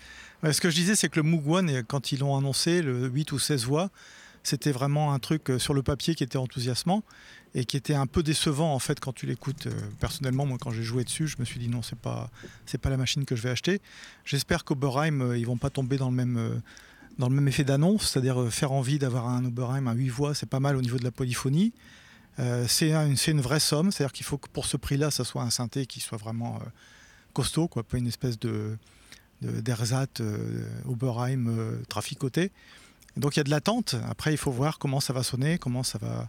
Ce 0.51 0.61
que 0.61 0.71
je 0.71 0.77
disais, 0.77 0.95
c'est 0.95 1.09
que 1.09 1.21
le 1.21 1.69
et 1.69 1.83
quand 1.83 2.13
ils 2.13 2.21
l'ont 2.21 2.37
annoncé, 2.37 2.81
le 2.81 3.09
8 3.09 3.33
ou 3.33 3.39
16 3.39 3.65
voix, 3.65 3.91
c'était 4.45 4.71
vraiment 4.71 5.13
un 5.13 5.19
truc 5.19 5.51
euh, 5.51 5.59
sur 5.59 5.75
le 5.75 5.83
papier 5.83 6.15
qui 6.15 6.23
était 6.23 6.39
enthousiasmant 6.39 7.03
et 7.55 7.65
qui 7.65 7.77
était 7.77 7.95
un 7.95 8.07
peu 8.07 8.23
décevant 8.23 8.73
en 8.73 8.79
fait 8.79 9.01
quand 9.01 9.13
tu 9.13 9.27
l'écoutes. 9.27 9.67
euh, 9.67 9.73
personnellement, 9.99 10.47
moi 10.47 10.59
quand 10.61 10.71
j'ai 10.71 10.85
joué 10.85 11.03
dessus, 11.03 11.27
je 11.27 11.37
me 11.41 11.45
suis 11.45 11.59
dit 11.59 11.69
non, 11.69 11.83
c'est 11.83 11.99
pas, 11.99 12.31
c'est 12.67 12.79
pas 12.79 12.91
la 12.91 12.97
machine 12.97 13.25
que 13.25 13.35
je 13.35 13.43
vais 13.43 13.51
acheter. 13.51 13.81
J'espère 14.25 14.65
qu'Oberheim, 14.65 15.35
ils 15.35 15.47
vont 15.47 15.57
pas 15.57 15.71
tomber 15.71 15.97
dans 15.97 16.09
le 16.09 16.15
même, 16.17 16.63
dans 17.19 17.29
le 17.29 17.35
même 17.35 17.49
effet 17.49 17.65
d'annonce, 17.65 18.11
c'est-à-dire 18.11 18.53
faire 18.53 18.71
envie 18.71 18.99
d'avoir 18.99 19.29
un 19.29 19.45
Oberheim 19.45 19.89
à 19.89 19.95
8 19.95 20.09
voix, 20.09 20.35
c'est 20.35 20.49
pas 20.49 20.61
mal 20.61 20.77
au 20.77 20.83
niveau 20.83 20.99
de 20.99 21.05
la 21.05 21.11
polyphonie. 21.11 21.73
Euh, 22.39 22.67
c'est 22.69 22.93
un- 22.93 23.17
c'est 23.17 23.31
une 23.33 23.41
vraie 23.41 23.61
somme, 23.61 23.91
c'est-à-dire 23.91 24.13
qu'il 24.13 24.25
faut 24.27 24.39
que 24.39 24.49
pour 24.49 24.67
ce 24.67 24.77
prix-là, 24.77 25.11
ça 25.11 25.25
soit 25.25 25.43
un 25.43 25.51
synthé 25.51 25.87
qui 25.87 26.01
soit 26.01 26.19
vraiment 26.19 26.57
euh, 26.57 26.65
costaud, 27.33 27.67
quoi, 27.69 27.83
pas 27.83 27.99
une 27.99 28.07
espèce 28.07 28.39
de 28.39 28.77
de- 29.41 29.61
d'ersatz 29.61 30.21
euh, 30.21 30.69
Oberheim 30.87 31.81
traficoté. 31.89 32.51
Et 33.17 33.21
donc 33.21 33.37
il 33.37 33.39
y 33.39 33.41
a 33.41 33.45
de 33.45 33.51
l'attente. 33.51 33.95
Après, 34.09 34.33
il 34.33 34.37
faut 34.37 34.51
voir 34.51 34.79
comment 34.81 34.99
ça 35.01 35.13
va 35.13 35.23
sonner, 35.23 35.59
comment 35.59 35.83
ça 35.85 35.99
va. 35.99 36.29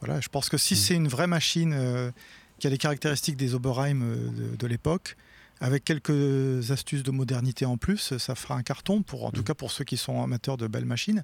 Voilà, 0.00 0.20
je 0.20 0.28
pense 0.28 0.48
que 0.48 0.56
si 0.58 0.74
c'est 0.76 0.94
une 0.94 1.06
vraie 1.08 1.26
machine 1.28 2.12
qui 2.58 2.66
a 2.66 2.70
les 2.70 2.78
caractéristiques 2.78 3.36
des 3.36 3.54
Oberheim 3.54 4.00
de, 4.00 4.56
de 4.56 4.66
l'époque, 4.66 5.16
avec 5.60 5.84
quelques 5.84 6.70
astuces 6.72 7.02
de 7.02 7.10
modernité 7.10 7.66
en 7.66 7.76
plus, 7.76 8.16
ça 8.18 8.34
fera 8.34 8.54
un 8.56 8.62
carton, 8.62 9.02
pour, 9.02 9.24
en 9.26 9.30
tout 9.30 9.42
cas 9.44 9.54
pour 9.54 9.70
ceux 9.70 9.84
qui 9.84 9.96
sont 9.96 10.22
amateurs 10.22 10.56
de 10.56 10.66
belles 10.66 10.86
machines. 10.86 11.22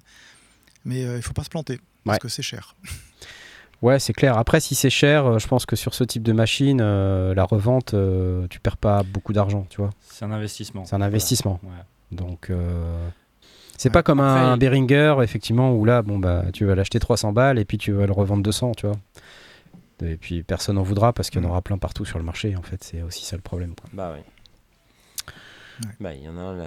Mais 0.85 1.03
euh, 1.03 1.13
il 1.13 1.17
ne 1.17 1.21
faut 1.21 1.33
pas 1.33 1.43
se 1.43 1.49
planter, 1.49 1.79
parce 2.05 2.15
Ouais. 2.15 2.19
que 2.19 2.29
c'est 2.29 2.43
cher. 2.43 2.75
Ouais, 3.81 3.99
c'est 3.99 4.13
clair. 4.13 4.37
Après, 4.37 4.59
si 4.59 4.73
c'est 4.75 4.89
cher, 4.89 5.25
euh, 5.25 5.39
je 5.39 5.47
pense 5.47 5.65
que 5.67 5.75
sur 5.75 5.93
ce 5.93 6.03
type 6.03 6.23
de 6.23 6.33
machine, 6.33 6.79
euh, 6.81 7.35
la 7.35 7.43
revente, 7.43 7.93
euh, 7.93 8.47
tu 8.49 8.59
perds 8.59 8.77
pas 8.77 9.03
beaucoup 9.03 9.33
d'argent, 9.33 9.65
tu 9.69 9.77
vois. 9.81 9.91
C'est 10.01 10.25
un 10.25 10.31
investissement. 10.31 10.83
C'est 10.85 10.95
un 10.95 11.01
investissement. 11.01 11.59
Voilà. 11.61 11.77
Ouais. 11.77 11.83
Donc, 12.17 12.49
euh, 12.49 13.07
c'est 13.77 13.89
Ouais. 13.89 13.93
pas 13.93 14.01
comme 14.03 14.19
un 14.19 14.57
Behringer, 14.57 15.17
effectivement, 15.21 15.73
où 15.73 15.85
là, 15.85 16.01
bon, 16.01 16.17
bah, 16.17 16.45
tu 16.53 16.65
vas 16.65 16.73
l'acheter 16.73 16.99
300 16.99 17.33
balles 17.33 17.59
et 17.59 17.65
puis 17.65 17.77
tu 17.77 17.91
vas 17.91 18.07
le 18.07 18.13
revendre 18.13 18.41
200, 18.41 18.71
tu 18.75 18.87
vois. 18.87 18.95
Et 20.03 20.15
puis 20.15 20.43
personne 20.43 20.75
n'en 20.75 20.83
voudra 20.83 21.11
parce 21.13 21.29
qu'il 21.31 21.41
y 21.41 21.43
en 21.45 21.47
Mm. 21.47 21.51
aura 21.51 21.61
plein 21.61 21.77
partout 21.79 22.05
sur 22.05 22.17
le 22.19 22.23
marché, 22.23 22.55
en 22.55 22.61
fait. 22.61 22.83
C'est 22.83 23.01
aussi 23.01 23.25
ça 23.25 23.35
le 23.35 23.41
problème. 23.41 23.73
quoi. 23.79 23.89
Bah 23.93 24.11
oui. 24.15 24.21
Ouais. 25.83 25.91
Bah, 25.99 26.13
il 26.13 26.23
y 26.23 26.29
en 26.29 26.37
a 26.37 26.53
là. 26.53 26.65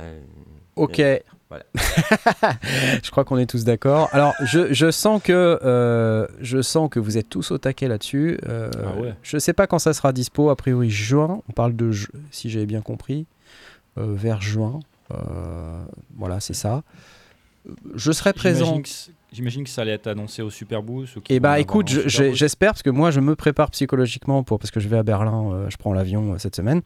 Ok. 0.76 1.00
Voilà. 1.48 1.64
je 3.02 3.10
crois 3.10 3.24
qu'on 3.24 3.36
est 3.38 3.46
tous 3.46 3.64
d'accord. 3.64 4.08
Alors, 4.12 4.34
je, 4.44 4.72
je 4.72 4.90
sens 4.90 5.20
que 5.22 5.58
euh, 5.64 6.26
je 6.40 6.62
sens 6.62 6.88
que 6.88 7.00
vous 7.00 7.18
êtes 7.18 7.28
tous 7.28 7.50
au 7.50 7.58
taquet 7.58 7.88
là-dessus. 7.88 8.38
Euh, 8.48 8.70
Ah 8.76 9.00
ouais. 9.00 9.14
Je 9.22 9.36
sais 9.38 9.52
pas 9.52 9.66
quand 9.66 9.80
ça 9.80 9.92
sera 9.92 10.12
dispo. 10.12 10.48
A 10.50 10.56
priori 10.56 10.90
juin. 10.90 11.42
On 11.48 11.52
parle 11.52 11.74
de, 11.74 11.90
ju- 11.90 12.08
si 12.30 12.50
j'avais 12.50 12.66
bien 12.66 12.82
compris, 12.82 13.26
euh, 13.98 14.14
vers 14.14 14.40
juin. 14.40 14.78
Euh, 15.12 15.82
voilà, 16.16 16.38
c'est 16.38 16.54
ça. 16.54 16.82
Je 17.94 18.12
serai 18.12 18.32
présent. 18.32 18.80
J'imagine 19.32 19.62
que 19.64 19.70
ça 19.70 19.82
allait 19.82 19.92
être 19.92 20.06
annoncé 20.08 20.42
au 20.42 20.50
Super 20.50 20.82
Boost. 20.82 21.16
ou 21.16 21.20
vont 21.20 21.24
bah 21.40 21.58
écoute, 21.60 21.88
je- 21.88 22.32
j'espère 22.32 22.72
parce 22.72 22.82
que 22.82 22.90
moi 22.90 23.10
je 23.10 23.20
me 23.20 23.36
prépare 23.36 23.70
psychologiquement 23.70 24.42
pour 24.42 24.58
parce 24.58 24.70
que 24.72 24.80
je 24.80 24.88
vais 24.88 24.98
à 24.98 25.02
Berlin, 25.04 25.52
euh, 25.52 25.70
je 25.70 25.76
prends 25.76 25.92
l'avion 25.92 26.32
euh, 26.32 26.38
cette 26.38 26.56
semaine. 26.56 26.80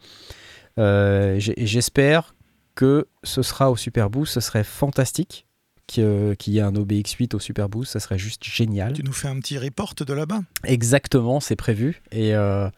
Euh, 0.79 1.35
j'espère 1.39 2.35
que 2.75 3.07
ce 3.23 3.41
sera 3.41 3.71
au 3.71 3.77
Super 3.77 4.09
Boost, 4.09 4.33
ce 4.33 4.39
serait 4.41 4.63
fantastique 4.65 5.45
qu'il 5.87 6.03
y 6.47 6.57
ait- 6.57 6.61
un 6.61 6.73
OBX8 6.73 7.35
au 7.35 7.39
Super 7.39 7.69
Boost, 7.69 7.93
ça 7.93 7.99
serait 7.99 8.17
juste 8.17 8.43
génial. 8.43 8.93
Tu 8.93 9.03
nous 9.03 9.13
fais 9.13 9.27
un 9.27 9.39
petit 9.39 9.57
report 9.57 9.93
de 9.95 10.13
là-bas? 10.13 10.41
Exactement, 10.63 11.39
c'est 11.39 11.55
prévu 11.55 12.01
et 12.11 12.35
euh, 12.35 12.69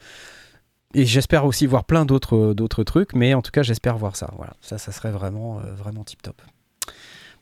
et 0.94 1.06
j'espère 1.06 1.46
aussi 1.46 1.66
voir 1.66 1.86
plein 1.86 2.06
d'autres 2.06 2.54
d'autres 2.54 2.84
trucs, 2.84 3.14
mais 3.14 3.34
en 3.34 3.42
tout 3.42 3.52
cas 3.52 3.64
j'espère 3.64 3.98
voir 3.98 4.16
ça. 4.16 4.30
Voilà, 4.36 4.54
ça 4.62 4.78
ça 4.78 4.92
serait 4.92 5.12
vraiment 5.12 5.60
euh, 5.62 5.74
vraiment 5.74 6.04
tip 6.04 6.22
top. 6.22 6.42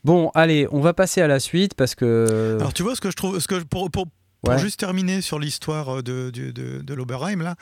Bon, 0.03 0.29
allez, 0.35 0.67
on 0.71 0.81
va 0.81 0.93
passer 0.93 1.21
à 1.21 1.27
la 1.27 1.39
suite 1.39 1.73
parce 1.73 1.95
que 1.95 2.57
Alors 2.59 2.73
tu 2.73 2.83
vois 2.83 2.95
ce 2.95 3.01
que 3.01 3.09
je 3.09 3.15
trouve, 3.15 3.39
ce 3.39 3.47
que 3.47 3.59
je- 3.59 3.65
pour, 3.65 3.89
pour, 3.89 4.05
pour 4.41 4.53
Ouais. 4.53 4.59
juste 4.59 4.79
terminer 4.79 5.21
sur 5.21 5.39
l'histoire 5.39 6.03
de, 6.03 6.29
de, 6.29 6.51
de, 6.51 6.81
de 6.81 6.93
l'Oberheim 6.93 7.41
là, 7.41 7.55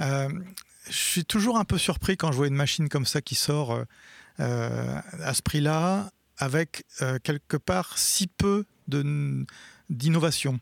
euh, 0.00 0.28
je 0.88 0.96
suis 0.96 1.24
toujours 1.24 1.58
un 1.58 1.64
peu 1.64 1.78
surpris 1.78 2.16
quand 2.16 2.32
je 2.32 2.36
vois 2.36 2.46
une 2.46 2.54
machine 2.54 2.88
comme 2.88 3.06
ça 3.06 3.20
qui 3.20 3.34
sort 3.34 3.72
euh, 3.72 3.84
euh, 4.40 5.00
à 5.22 5.34
ce 5.34 5.42
prix-là, 5.42 6.10
avec 6.38 6.84
euh, 7.02 7.18
quelque 7.22 7.56
part 7.56 7.98
si 7.98 8.26
peu 8.26 8.64
d'innovation. 9.88 10.58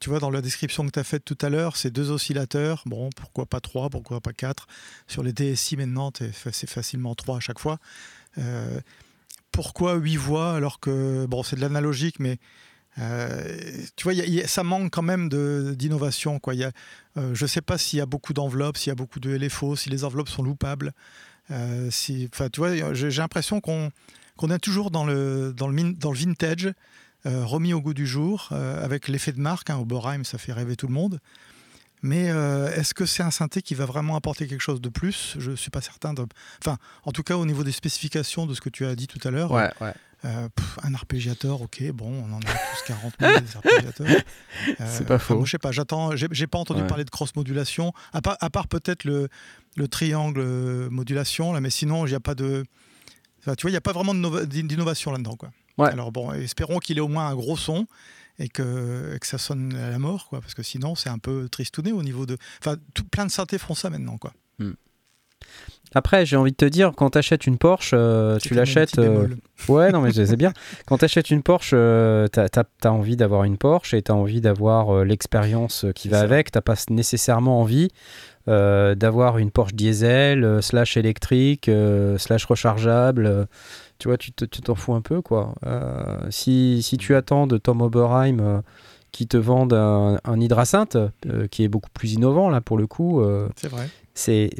Tu 0.00 0.08
vois, 0.08 0.20
dans 0.20 0.30
la 0.30 0.40
description 0.40 0.86
que 0.86 0.92
tu 0.92 0.98
as 1.00 1.04
faite 1.04 1.24
tout 1.24 1.38
à 1.40 1.48
l'heure, 1.48 1.76
c'est 1.76 1.90
deux 1.90 2.10
oscillateurs. 2.10 2.84
Bon, 2.86 3.10
pourquoi 3.16 3.44
pas 3.44 3.60
trois, 3.60 3.90
pourquoi 3.90 4.20
pas 4.20 4.32
quatre 4.32 4.68
Sur 5.08 5.24
les 5.24 5.32
DSI 5.32 5.76
maintenant, 5.76 6.12
c'est 6.14 6.68
facilement 6.68 7.16
trois 7.16 7.38
à 7.38 7.40
chaque 7.40 7.58
fois. 7.58 7.78
Pourquoi 9.50 9.94
huit 9.94 10.16
voix 10.16 10.54
alors 10.54 10.78
que, 10.78 11.26
bon, 11.26 11.42
c'est 11.42 11.56
de 11.56 11.60
l'analogique, 11.60 12.20
mais 12.20 12.38
euh, 12.98 13.58
tu 13.96 14.04
vois, 14.04 14.14
ça 14.46 14.62
manque 14.62 14.92
quand 14.92 15.02
même 15.02 15.28
d'innovation. 15.76 16.40
euh, 16.46 17.34
je 17.34 17.44
ne 17.44 17.48
sais 17.48 17.60
pas 17.60 17.78
s'il 17.78 17.98
y 17.98 18.02
a 18.02 18.06
beaucoup 18.06 18.32
d'enveloppes, 18.32 18.76
s'il 18.76 18.90
y 18.90 18.92
a 18.92 18.94
beaucoup 18.94 19.20
de 19.20 19.30
LFO, 19.30 19.76
si 19.76 19.90
les 19.90 20.04
enveloppes 20.04 20.28
sont 20.28 20.42
loupables. 20.42 20.92
Euh, 21.50 21.90
tu 21.90 22.28
vois, 22.58 22.94
j'ai 22.94 23.10
l'impression 23.10 23.60
qu'on 23.60 23.90
qu'on 24.36 24.50
est 24.50 24.58
toujours 24.58 24.90
dans 24.90 25.04
le, 25.04 25.52
dans 25.56 25.68
le, 25.68 26.18
vintage, 26.18 26.72
euh, 27.24 27.44
remis 27.44 27.72
au 27.72 27.80
goût 27.80 27.94
du 27.94 28.04
jour, 28.04 28.48
avec 28.50 29.06
l'effet 29.06 29.30
de 29.30 29.40
marque. 29.40 29.70
Hein, 29.70 29.78
Oberheim, 29.78 30.24
ça 30.24 30.38
fait 30.38 30.52
rêver 30.52 30.74
tout 30.74 30.88
le 30.88 30.92
monde. 30.92 31.20
Mais 32.06 32.28
euh, 32.30 32.70
est-ce 32.76 32.92
que 32.92 33.06
c'est 33.06 33.22
un 33.22 33.30
synthé 33.30 33.62
qui 33.62 33.74
va 33.74 33.86
vraiment 33.86 34.14
apporter 34.14 34.46
quelque 34.46 34.60
chose 34.60 34.82
de 34.82 34.90
plus? 34.90 35.36
Je 35.38 35.52
ne 35.52 35.56
suis 35.56 35.70
pas 35.70 35.80
certain. 35.80 36.12
De... 36.12 36.26
Enfin, 36.62 36.76
en 37.04 37.12
tout 37.12 37.22
cas, 37.22 37.38
au 37.38 37.46
niveau 37.46 37.64
des 37.64 37.72
spécifications 37.72 38.44
de 38.44 38.52
ce 38.52 38.60
que 38.60 38.68
tu 38.68 38.84
as 38.84 38.94
dit 38.94 39.06
tout 39.06 39.26
à 39.26 39.30
l'heure, 39.30 39.50
ouais, 39.52 39.70
ouais. 39.80 39.94
euh, 40.26 40.48
pff, 40.54 40.78
un 40.82 40.92
arpégiateur, 40.92 41.62
ok, 41.62 41.82
bon, 41.92 42.12
on 42.28 42.32
en 42.34 42.40
a 42.40 42.42
tous 42.42 42.82
40 42.88 43.14
000 43.18 43.40
des 43.40 43.56
arpégiateurs. 43.56 44.06
Euh, 44.80 44.86
C'est 44.86 45.06
pas 45.06 45.14
enfin, 45.14 45.24
faux. 45.24 45.36
moi, 45.36 45.44
je 45.46 45.50
sais 45.52 45.58
pas, 45.58 45.72
j'attends, 45.72 46.10
j'ai 46.14 46.46
pas 46.46 46.58
entendu 46.58 46.82
Ouais. 46.82 46.86
parler 46.86 47.04
de 47.04 47.10
cross-modulation, 47.10 47.92
à 48.12 48.20
part, 48.20 48.36
à 48.40 48.50
part 48.50 48.68
peut-être 48.68 49.04
le, 49.04 49.28
le 49.76 49.88
triangle 49.88 50.40
euh, 50.40 50.90
modulation, 50.90 51.54
là, 51.54 51.60
mais 51.60 51.70
sinon, 51.70 52.04
il 52.06 52.10
n'y 52.10 52.14
a 52.16 52.20
pas 52.20 52.34
de. 52.34 52.64
enfin, 53.40 53.54
tu 53.54 53.62
vois, 53.62 53.70
il 53.70 53.72
n'y 53.72 53.78
a 53.78 53.80
pas 53.80 53.92
vraiment 53.92 54.14
d'innovation 54.44 55.10
là-dedans, 55.10 55.36
quoi. 55.36 55.50
Ouais. 55.78 55.88
Alors 55.90 56.12
bon, 56.12 56.32
espérons 56.34 56.78
qu'il 56.80 56.98
ait 56.98 57.00
au 57.00 57.08
moins 57.08 57.26
un 57.28 57.34
gros 57.34 57.56
son 57.56 57.86
et 58.38 58.48
que, 58.48 59.16
que 59.18 59.26
ça 59.26 59.38
sonne 59.38 59.74
à 59.76 59.90
la 59.90 59.98
mort, 59.98 60.28
quoi, 60.28 60.40
parce 60.40 60.54
que 60.54 60.62
sinon, 60.62 60.94
c'est 60.94 61.10
un 61.10 61.18
peu 61.18 61.48
tristouné 61.48 61.92
au 61.92 62.02
niveau 62.02 62.26
de. 62.26 62.36
Enfin, 62.60 62.76
tout, 62.94 63.04
plein 63.04 63.26
de 63.26 63.30
synthés 63.30 63.58
font 63.58 63.74
ça 63.74 63.90
maintenant, 63.90 64.18
quoi. 64.18 64.32
Après, 65.94 66.26
j'ai 66.26 66.36
envie 66.36 66.50
de 66.50 66.56
te 66.56 66.64
dire, 66.64 66.92
quand 66.96 67.10
tu 67.10 67.18
achètes 67.18 67.46
une 67.46 67.56
Porsche, 67.56 67.92
euh, 67.94 68.38
tu 68.38 68.54
l'achètes. 68.54 68.98
euh. 68.98 69.28
Ouais, 69.68 69.92
non, 69.92 70.00
mais 70.00 70.10
je 70.10 70.24
sais 70.24 70.36
bien. 70.36 70.52
Quand 70.86 70.98
tu 70.98 71.04
achètes 71.04 71.30
une 71.30 71.42
Porsche, 71.42 71.70
euh, 71.72 72.26
t'as 72.26 72.48
as, 72.82 72.90
envie 72.90 73.16
d'avoir 73.16 73.44
une 73.44 73.56
Porsche 73.56 73.94
et 73.94 74.02
tu 74.02 74.10
as 74.10 74.14
envie 74.14 74.40
d'avoir 74.40 74.90
euh, 74.90 75.04
l'expérience 75.04 75.86
qui 75.94 76.08
va 76.08 76.18
ça. 76.18 76.24
avec. 76.24 76.50
Tu 76.50 76.60
pas 76.60 76.74
nécessairement 76.90 77.60
envie 77.60 77.90
d'avoir 78.46 79.38
une 79.38 79.50
Porsche 79.50 79.74
diesel, 79.74 80.44
euh, 80.44 80.60
slash 80.60 80.96
électrique, 80.96 81.68
euh, 81.68 82.18
slash 82.18 82.44
rechargeable. 82.44 83.26
euh, 83.26 83.44
tu 83.98 84.08
vois, 84.08 84.16
tu 84.18 84.32
te- 84.32 84.44
tu 84.44 84.60
t'en 84.60 84.74
fous 84.74 84.94
un 84.94 85.00
peu, 85.00 85.22
quoi. 85.22 85.54
Euh, 85.66 86.26
si, 86.30 86.82
si 86.82 86.96
tu 86.98 87.14
attends 87.14 87.46
de 87.46 87.56
Tom 87.58 87.80
Oberheim 87.80 88.38
euh, 88.40 88.60
qui 89.12 89.26
te 89.28 89.36
vendent 89.36 89.72
un, 89.72 90.18
un 90.24 90.40
hydrasynth, 90.40 90.96
euh, 90.96 91.46
qui 91.50 91.62
est 91.64 91.68
beaucoup 91.68 91.90
plus 91.94 92.14
innovant, 92.14 92.50
là, 92.50 92.60
pour 92.60 92.76
le 92.76 92.86
coup, 92.86 93.20
euh, 93.22 93.48
C'est 93.56 93.68
vrai. 93.68 93.88
c'est 94.14 94.50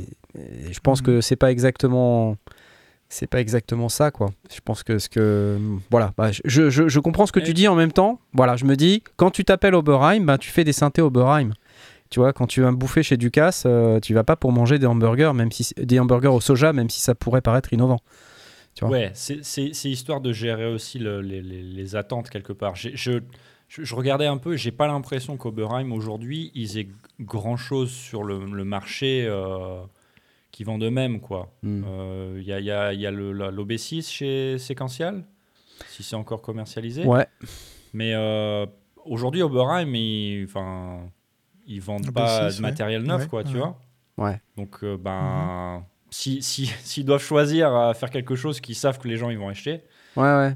je 0.71 0.79
pense 0.81 1.01
que 1.03 1.21
c'est 1.21 1.37
pas 1.37 1.51
exactement 1.53 2.37
c'est 3.09 3.29
pas 3.29 3.41
exactement 3.41 3.89
ça 3.89 4.11
quoi 4.11 4.31
je 4.53 4.59
pense 4.65 4.83
que 4.83 4.99
ce 4.99 5.09
que 5.09 5.57
voilà 5.93 6.13
bah, 6.19 6.31
je, 6.33 6.71
je, 6.71 6.89
je 6.89 6.99
comprends 6.99 7.27
ce 7.27 7.31
que 7.33 7.39
Et- 7.39 7.45
tu 7.45 7.55
dis 7.55 7.69
en 7.69 7.77
même 7.77 7.93
temps 7.93 8.19
voilà 8.33 8.57
je 8.57 8.65
me 8.65 8.75
dis 8.75 9.05
quand 9.17 9.31
tu 9.31 9.45
t'appelles 9.45 9.77
Oberheim 9.77 10.25
bah, 10.25 10.37
tu 10.39 10.51
fais 10.51 10.65
des 10.65 10.73
synthés 10.73 11.03
Oberheim 11.03 11.51
tu 12.15 12.21
vois 12.21 12.33
quand 12.33 12.47
tu 12.47 12.61
vas 12.61 12.71
me 12.71 12.77
bouffer 12.77 13.03
chez 13.03 13.17
Ducasse 13.17 13.65
euh, 13.67 13.99
tu 13.99 14.15
vas 14.15 14.23
pas 14.23 14.37
pour 14.37 14.53
manger 14.53 14.79
des 14.79 14.87
hamburgers 14.87 15.33
même 15.35 15.51
si 15.51 15.75
des 15.77 15.99
hamburgers 15.99 16.29
au 16.29 16.41
soja 16.41 16.73
même 16.73 16.89
si 16.89 17.01
ça 17.01 17.17
pourrait 17.17 17.41
paraître 17.41 17.73
innovant 17.73 17.99
tu 18.77 18.85
vois. 18.85 18.93
Ouais, 18.97 19.11
c'est- 19.15 19.41
histoire 19.85 20.21
de 20.21 20.33
gérer 20.33 20.67
aussi 20.67 20.99
le- 21.01 21.21
les, 21.23 21.43
les- 21.43 21.63
les 21.63 21.97
attentes 21.97 22.29
quelque 22.31 22.53
part. 22.53 22.75
Je, 22.77 22.89
je, 22.95 23.13
je 23.69 23.95
regardais 23.95 24.27
un 24.27 24.37
peu, 24.37 24.57
j'ai 24.57 24.73
pas 24.73 24.87
l'impression 24.89 25.37
qu'Oberheim 25.37 25.93
aujourd'hui, 25.93 26.51
ils 26.55 26.79
aient 26.79 26.89
grand 27.21 27.57
chose 27.57 27.91
sur 27.91 28.23
le, 28.25 28.45
le 28.45 28.65
marché 28.65 29.27
euh, 29.29 29.81
qui 30.51 30.63
vend 30.65 30.79
d'eux-mêmes. 30.79 31.21
quoi. 31.21 31.53
Mm. 31.63 31.83
Euh, 31.87 32.37
Il 32.41 32.45
y 32.49 32.53
a, 32.53 32.59
il 32.61 32.67
y 32.67 32.71
a- 32.73 32.93
il 32.93 33.01
y 33.01 33.07
a 33.07 33.13
le- 33.13 33.33
la- 33.33 33.51
l'OB6 33.53 34.09
chez 34.11 34.59
Sequential, 34.59 35.25
si 35.89 36.03
c'est 36.03 36.17
encore 36.17 36.43
commercialisé. 36.43 37.05
ouais 37.05 37.27
Mais 37.93 38.13
euh, 38.15 38.67
aujourd'hui, 39.05 39.43
Oberheim, 39.43 39.93
enfin, 40.45 40.99
ils 41.67 41.81
vendent 41.81 42.07
OB6, 42.07 42.13
pas 42.13 42.49
de 42.51 42.55
ouais. 42.57 42.61
matériel 42.61 43.03
neuf, 43.03 43.23
Ouais, 43.23 43.29
quoi, 43.29 43.45
tu 43.45 43.57
vois. 43.59 43.79
ouais 44.19 44.41
Donc, 44.57 44.77
euh, 44.83 44.97
ben, 44.97 45.83
si 46.11 46.43
si- 46.43 46.67
s'ils 46.83 47.05
doivent 47.05 47.23
choisir 47.23 47.75
à 47.75 47.95
faire 47.95 48.11
quelque 48.11 48.35
chose 48.37 48.61
qu'ils 48.61 48.75
savent 48.77 48.99
que 48.99 49.09
les 49.09 49.17
gens 49.17 49.31
ils 49.31 49.39
vont 49.39 49.49
acheter, 49.49 49.83
ouais 50.17 50.23
ouais 50.23 50.55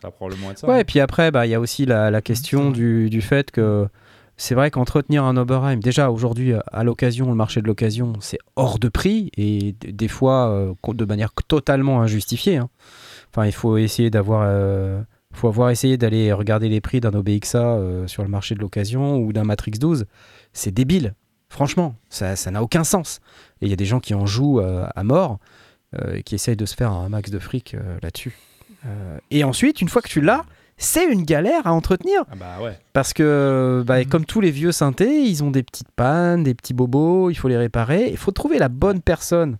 ça 0.00 0.08
va 0.08 0.10
probablement 0.12 0.50
être 0.52 0.58
ça. 0.58 0.68
Ouais, 0.68 0.74
hein. 0.74 0.78
et 0.78 0.84
puis 0.84 1.00
après, 1.00 1.30
bah, 1.32 1.44
il 1.46 1.50
y 1.50 1.54
a 1.54 1.60
aussi 1.60 1.84
la, 1.84 2.10
la 2.10 2.22
question 2.22 2.70
du, 2.70 3.10
du 3.10 3.20
fait 3.20 3.50
que 3.50 3.88
c'est 4.36 4.54
vrai 4.54 4.70
qu'entretenir 4.70 5.24
un 5.24 5.36
Oberheim, 5.36 5.78
déjà 5.78 6.12
aujourd'hui, 6.12 6.52
à 6.72 6.84
l'occasion, 6.84 7.28
le 7.28 7.34
marché 7.34 7.60
de 7.60 7.66
l'occasion, 7.66 8.12
c'est 8.20 8.38
hors 8.54 8.78
de 8.78 8.88
prix 8.88 9.32
et 9.36 9.74
des 9.84 10.06
fois 10.06 10.50
euh, 10.50 10.74
de 10.94 11.04
manière 11.04 11.32
totalement 11.48 12.00
injustifiée. 12.00 12.58
hein. 12.58 12.68
Enfin, 13.32 13.46
il 13.46 13.52
faut 13.52 13.76
essayer 13.76 14.10
d'avoir. 14.10 14.42
euh, 14.46 15.00
faut 15.32 15.48
avoir 15.48 15.70
essayé 15.70 15.96
d'aller 15.98 16.32
regarder 16.32 16.68
les 16.68 16.80
prix 16.80 17.00
d'un 17.00 17.12
OBXA 17.12 17.58
euh, 17.58 18.06
sur 18.06 18.22
le 18.22 18.28
marché 18.28 18.54
de 18.54 18.60
l'occasion 18.60 19.16
ou 19.18 19.32
d'un 19.32 19.42
Matrix 19.44 19.72
12. 19.72 20.06
C'est 20.52 20.70
débile. 20.72 21.14
Franchement, 21.48 21.94
ça 22.10 22.34
n'a 22.50 22.62
aucun 22.62 22.84
sens. 22.84 23.20
Et 23.60 23.66
il 23.66 23.70
y 23.70 23.72
a 23.72 23.76
des 23.76 23.86
gens 23.86 24.00
qui 24.00 24.14
en 24.14 24.26
jouent 24.26 24.60
euh, 24.60 24.86
à 24.94 25.02
mort 25.04 25.38
euh, 25.98 26.16
et 26.16 26.22
qui 26.22 26.34
essayent 26.34 26.56
de 26.56 26.66
se 26.66 26.74
faire 26.74 26.90
un 26.92 27.08
max 27.08 27.30
de 27.30 27.38
fric 27.38 27.74
euh, 27.74 27.98
là-dessus. 28.02 28.36
Et 29.30 29.44
ensuite, 29.44 29.80
une 29.80 29.88
fois 29.88 30.00
que 30.02 30.08
tu 30.08 30.20
l'as, 30.20 30.44
c'est 30.76 31.04
une 31.04 31.24
galère 31.24 31.66
à 31.66 31.72
entretenir. 31.72 32.22
Ah 32.30 32.36
bah 32.36 32.56
ouais. 32.62 32.78
Parce 32.92 33.12
que, 33.12 33.82
bah, 33.86 33.98
Mhm. 33.98 34.06
comme 34.06 34.24
tous 34.24 34.40
les 34.40 34.50
vieux 34.52 34.70
synthés, 34.72 35.22
ils 35.24 35.42
ont 35.42 35.50
des 35.50 35.62
petites 35.64 35.90
pannes, 35.90 36.44
des 36.44 36.54
petits 36.54 36.74
bobos, 36.74 37.30
il 37.30 37.34
faut 37.34 37.48
les 37.48 37.56
réparer. 37.56 38.08
Il 38.10 38.16
faut 38.16 38.30
trouver 38.30 38.58
la 38.58 38.68
bonne 38.68 39.00
personne 39.02 39.58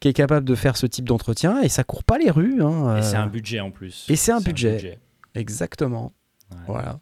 qui 0.00 0.08
est 0.08 0.12
capable 0.12 0.44
de 0.46 0.54
faire 0.54 0.76
ce 0.76 0.84
type 0.86 1.06
d'entretien 1.08 1.62
et 1.62 1.68
ça 1.70 1.82
court 1.84 2.04
pas 2.04 2.18
les 2.18 2.30
rues. 2.30 2.62
hein, 2.62 2.98
Et 2.98 3.02
c'est 3.02 3.16
un 3.16 3.26
budget 3.26 3.60
en 3.60 3.70
plus. 3.70 4.04
et 4.10 4.16
c'est 4.16 4.32
un 4.32 4.40
budget. 4.40 4.98
Exactement. 5.34 6.12
Ouais. 6.50 6.56
Voilà. 6.66 7.00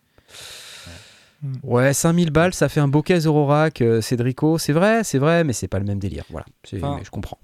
Ouais. 1.43 1.51
Ouais, 1.63 1.93
5000 1.95 2.31
balles, 2.31 2.55
ça 2.55 2.69
fait 2.69 2.81
un 2.81 2.89
bokeh 2.89 3.19
Eurorack, 3.27 3.81
euh, 3.81 4.01
Cédrico, 4.01 4.59
c'est 4.59 4.73
vrai, 4.73 5.05
c'est 5.05 5.19
vrai, 5.19 5.45
mais 5.45 5.53
c'est 5.53 5.69
pas 5.69 5.79
le 5.79 5.85
même 5.85 5.99
délire. 5.99 6.25
Voilà, 6.31 6.47
Enfin, 6.75 6.97
mais 6.99 7.05
je 7.05 7.11
comprends. 7.11 7.39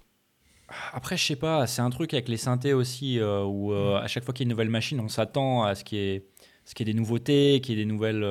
Après, 0.92 1.16
je 1.18 1.24
sais 1.24 1.36
pas, 1.36 1.66
c'est 1.66 1.82
un 1.82 1.90
truc 1.90 2.14
avec 2.14 2.28
les 2.28 2.38
synthés 2.38 2.72
aussi 2.72 3.18
euh, 3.18 3.44
où 3.44 3.72
euh, 3.72 3.96
à 3.96 4.06
chaque 4.06 4.24
fois 4.24 4.32
qu'il 4.32 4.44
y 4.44 4.44
a 4.44 4.48
une 4.48 4.52
nouvelle 4.52 4.70
machine, 4.70 4.98
on 5.00 5.08
s'attend 5.08 5.64
à 5.64 5.74
ce 5.74 5.84
qu'il 5.84 5.98
y 5.98 6.22
qu'il 6.74 6.86
y 6.86 6.90
ait 6.90 6.94
des 6.94 6.98
nouveautés, 6.98 7.60
qu'il 7.60 7.76
y 7.76 7.80
ait 7.80 7.84
des 7.84 7.90
nouvelles. 7.90 8.24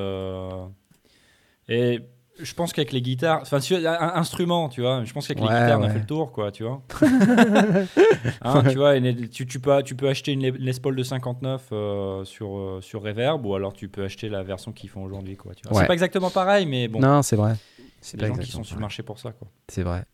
Et 1.68 1.99
je 2.40 2.54
pense 2.54 2.74
qu'avec 2.74 2.92
les 2.92 3.02
guitares, 3.02 3.40
enfin, 3.42 3.58
un- 3.72 4.14
instrument, 4.20 4.70
tu 4.70 4.82
vois, 4.82 5.04
je 5.04 5.14
pense 5.14 5.28
qu'avec 5.28 5.44
Ouais, 5.44 5.50
les 5.50 5.54
guitares, 5.60 5.80
on 5.80 5.84
a 5.84 5.88
ouais. 5.88 5.94
fait 5.94 6.00
le 6.00 6.06
tour, 6.06 6.32
quoi, 6.32 6.52
tu 6.52 6.64
vois. 6.64 6.82
Hein, 8.44 8.64
tu 8.70 8.78
vois, 8.78 8.96
une- 8.96 9.28
tu, 9.30 9.46
tu 9.46 9.60
peux, 9.60 9.82
tu 9.84 9.96
peux 9.96 10.10
acheter 10.10 10.32
une 10.32 10.42
Les 10.42 10.52
Les 10.52 10.74
Paul 10.80 10.96
de 10.96 11.04
59 11.04 11.68
euh, 11.72 12.24
sur, 12.26 12.58
euh, 12.58 12.80
sur 12.82 13.04
Reverb, 13.04 13.46
ou 13.46 13.56
alors 13.56 13.74
tu 13.74 13.88
peux 13.90 14.04
acheter 14.04 14.30
la 14.30 14.44
version 14.44 14.72
qu'ils 14.72 14.90
font 14.90 15.04
aujourd'hui, 15.04 15.36
quoi. 15.38 15.52
Ouais. 15.52 15.70
C'est 15.74 15.88
pas 15.88 15.94
exactement 15.94 16.30
pareil, 16.30 16.66
mais 16.66 16.88
bon, 16.88 17.00
Non, 17.00 17.22
c'est 17.22 17.36
vrai. 17.36 17.56
c'est 18.02 18.18
des 18.18 18.28
gens 18.28 18.36
qui 18.36 18.52
sont 18.52 18.64
sur 18.64 18.76
le 18.78 18.82
marché 18.82 19.04
pour 19.04 19.20
ça, 19.20 19.32
quoi. 19.32 19.48
C'est 19.68 19.84
vrai. 19.84 20.06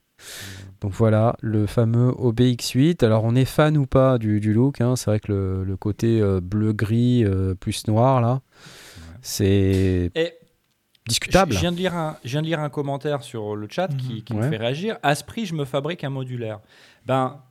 Donc 0.82 0.94
voilà, 0.94 1.36
le 1.42 1.68
fameux 1.68 2.10
OBX8. 2.12 3.06
Alors 3.06 3.24
on 3.24 3.36
est 3.36 3.46
fan 3.46 3.78
ou 3.78 3.86
pas 3.86 4.18
du, 4.18 4.40
du 4.40 4.52
look, 4.52 4.82
hein, 4.82 4.96
c'est 4.96 5.12
vrai 5.12 5.20
que 5.20 5.32
le, 5.32 5.64
le 5.64 5.78
côté 5.78 6.20
euh, 6.20 6.40
bleu-gris 6.42 7.24
euh, 7.24 7.54
plus 7.54 7.88
noir 7.88 8.20
là, 8.20 8.42
c'est 9.22 10.12
Et 10.16 10.34
discutable. 11.08 11.54
Je 11.54 11.60
viens, 11.60 11.72
de 11.72 11.78
lire 11.78 11.96
un, 11.96 12.18
je 12.24 12.30
viens 12.32 12.42
de 12.42 12.48
lire 12.48 12.60
un 12.60 12.70
commentaire 12.70 13.24
sur 13.24 13.56
le 13.56 13.68
chat 13.70 13.88
qui, 13.90 14.24
qui 14.24 14.34
Ouais. 14.34 14.46
me 14.46 14.50
fait 14.50 14.58
réagir. 14.58 14.98
À 15.04 15.16
ce 15.16 15.24
prix, 15.24 15.46
je 15.46 15.54
me 15.54 15.66
fabrique 15.66 16.04
un 16.04 16.10
modulaire. 16.10 16.60
Ben, 17.06 17.42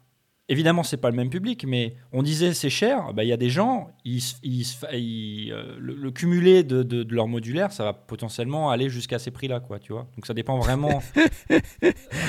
évidemment, 0.48 0.82
c'est 0.84 0.96
pas 0.98 1.10
le 1.10 1.16
même 1.16 1.30
public, 1.30 1.64
mais 1.66 1.96
on 2.12 2.22
disait 2.22 2.54
c'est 2.54 2.70
cher. 2.70 3.12
Ben, 3.14 3.22
Il 3.24 3.28
y 3.28 3.32
a 3.32 3.36
des 3.36 3.50
gens, 3.50 3.88
ils, 4.04 4.22
ils 4.44 5.52
euh, 5.52 5.74
le, 5.78 5.94
le 5.94 6.10
cumulé 6.12 6.62
de, 6.62 6.82
de, 6.84 7.02
de 7.02 7.14
leur 7.14 7.26
modulaire, 7.26 7.72
ça 7.72 7.82
va 7.84 7.92
potentiellement 7.92 8.70
aller 8.70 8.88
jusqu'à 8.88 9.18
ces 9.18 9.30
prix-là, 9.32 9.58
quoi. 9.60 9.78
Tu 9.80 9.92
vois 9.92 10.06
Donc 10.16 10.24
ça 10.26 10.34
dépend 10.34 10.58
vraiment. 10.58 11.02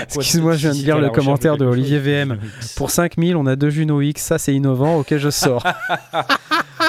Excuse-moi, 0.04 0.54
je 0.56 0.70
viens 0.70 0.80
de 0.80 0.84
lire 0.86 1.00
le 1.00 1.10
commentaire 1.10 1.58
de 1.58 1.66
quelque 1.66 1.74
Olivier. 1.74 2.00
VM. 2.00 2.40
Pour 2.76 2.90
5000, 2.92 3.36
on 3.36 3.46
a 3.46 3.56
deux 3.56 3.70
Juno 3.70 4.02
X, 4.02 4.22
ça 4.24 4.38
c'est 4.38 4.56
innovant, 4.56 4.98
ok 4.98 5.18
je 5.18 5.30
sors. 5.30 5.64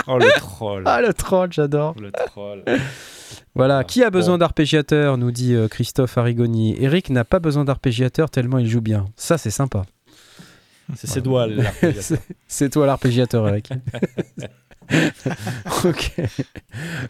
Oh 0.07 0.16
le 0.18 0.30
troll. 0.39 0.82
ah 0.86 1.03
le 1.03 1.12
troll, 1.12 1.53
j'adore. 1.53 1.95
Le 2.01 2.11
troll. 2.12 2.62
Voilà, 3.54 3.84
qui 3.84 4.02
a 4.04 4.10
besoin 4.10 4.34
Bon. 4.34 4.38
d'arpégiateur, 4.38 5.16
nous 5.18 5.30
dit 5.30 5.54
euh, 5.54 5.68
Christophe 5.68 6.16
Arrigoni. 6.18 6.76
Eric 6.82 7.10
n'a 7.10 7.24
pas 7.24 7.38
besoin 7.38 7.64
d'arpégiateur 7.64 8.30
tellement 8.30 8.58
il 8.58 8.68
joue 8.68 8.80
bien. 8.80 9.06
Ça 9.16 9.38
c'est 9.38 9.50
sympa. 9.50 9.84
C'est 10.96 11.06
ses 11.06 11.20
doigts, 11.20 11.46
l'arpégiateur. 11.48 12.18
C'est- 12.46 12.70
toi 12.70 12.86
l'arpégiateur, 12.86 13.48
Eric. 13.48 13.70
ok. 15.84 16.12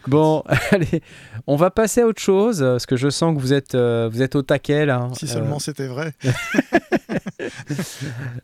Bon, 0.07 0.43
allez, 0.71 1.01
on 1.47 1.55
va 1.55 1.69
passer 1.71 2.01
à 2.01 2.07
autre 2.07 2.21
chose, 2.21 2.59
parce 2.59 2.85
que 2.85 2.97
je 2.97 3.09
sens 3.09 3.33
que 3.35 3.39
vous 3.39 3.53
êtes, 3.53 3.75
euh, 3.75 4.09
vous 4.11 4.21
êtes 4.21 4.35
au 4.35 4.41
taquet 4.41 4.85
là. 4.85 5.07
Si 5.13 5.25
Euh, 5.25 5.27
seulement 5.29 5.59
c'était 5.59 5.87
vrai. 5.87 6.11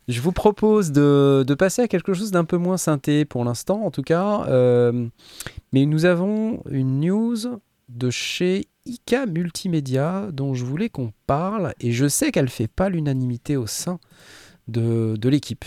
Je 0.08 0.20
vous 0.20 0.32
propose 0.32 0.92
de, 0.92 1.54
passer 1.58 1.82
à 1.82 1.88
quelque 1.88 2.14
chose 2.14 2.30
d'un 2.30 2.44
peu 2.44 2.56
moins 2.56 2.76
synthé 2.76 3.24
pour 3.24 3.44
l'instant, 3.44 3.82
en 3.84 3.90
tout 3.90 4.02
cas. 4.02 4.44
Euh, 4.48 5.06
mais 5.72 5.86
nous 5.86 6.04
avons 6.04 6.62
une 6.70 7.00
news 7.00 7.36
de 7.88 8.10
chez 8.10 8.68
IK 8.84 9.16
Multimédia 9.28 10.28
dont 10.32 10.54
je 10.54 10.64
voulais 10.64 10.88
qu'on 10.88 11.12
parle, 11.26 11.74
et 11.80 11.92
je 11.92 12.08
sais 12.08 12.30
qu'elle 12.32 12.48
fait 12.48 12.68
pas 12.68 12.88
l'unanimité 12.88 13.56
au 13.56 13.66
sein 13.66 13.98
de, 14.68 15.16
de 15.16 15.28
l'équipe. 15.28 15.64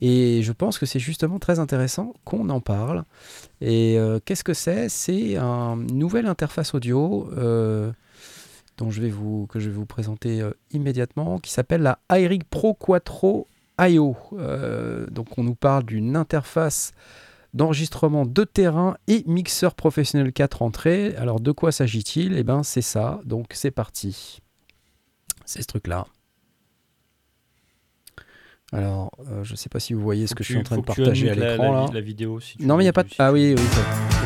Et 0.00 0.42
je 0.42 0.52
pense 0.52 0.78
que 0.78 0.86
c'est 0.86 0.98
justement 0.98 1.38
très 1.38 1.58
intéressant 1.58 2.14
qu'on 2.24 2.48
en 2.48 2.60
parle. 2.60 3.04
Et 3.60 3.98
euh, 3.98 4.18
qu'est-ce 4.24 4.44
que 4.44 4.54
c'est? 4.54 4.88
C'est 4.88 5.36
une 5.36 5.86
nouvelle 5.92 6.26
interface 6.26 6.74
audio 6.74 7.30
euh, 7.36 7.92
dont 8.80 8.90
je 8.90 9.00
vais 9.02 9.10
vous, 9.10 9.46
que 9.48 9.60
je 9.60 9.68
vais 9.68 9.76
vous 9.76 9.84
présenter 9.86 10.40
euh, 10.40 10.52
immédiatement, 10.72 11.38
qui 11.38 11.52
s'appelle 11.52 11.82
la 11.82 11.98
iRig 12.10 12.44
Pro 12.44 12.72
Quattro 12.74 13.46
IO. 13.78 14.16
Euh, 14.32 15.06
donc 15.10 15.38
on 15.38 15.44
nous 15.44 15.54
parle 15.54 15.84
d'une 15.84 16.16
interface 16.16 16.92
d'enregistrement 17.52 18.24
de 18.24 18.44
terrain 18.44 18.96
et 19.06 19.22
mixeur 19.26 19.74
professionnel 19.74 20.32
4 20.32 20.62
entrées. 20.62 21.14
Alors 21.16 21.40
de 21.40 21.52
quoi 21.52 21.72
s'agit-il? 21.72 22.36
Eh 22.38 22.42
bien 22.42 22.62
c'est 22.62 22.80
ça, 22.80 23.20
donc 23.24 23.48
c'est 23.52 23.70
parti. 23.70 24.40
C'est 25.44 25.60
ce 25.60 25.66
truc-là. 25.66 26.06
Alors, 28.72 29.10
euh, 29.28 29.42
je 29.42 29.52
ne 29.52 29.56
sais 29.56 29.68
pas 29.68 29.80
si 29.80 29.94
vous 29.94 30.00
voyez 30.00 30.26
ce 30.28 30.34
que 30.36 30.44
je 30.44 30.52
suis 30.52 30.58
en 30.58 30.62
train 30.62 30.76
de 30.78 30.82
partager 30.82 31.28
à 31.28 31.34
la- 31.34 31.50
l'écran 31.56 31.90
la, 31.92 32.00
vidéo. 32.00 32.38
Si 32.38 32.56
tu 32.56 32.64
Non 32.64 32.76
mais 32.76 32.84
il 32.84 32.86
n'y 32.86 32.90
a 32.90 32.92
pas 32.92 33.02
de... 33.02 33.08
Ah 33.18 33.32
oui, 33.32 33.54
oui, 33.58 33.64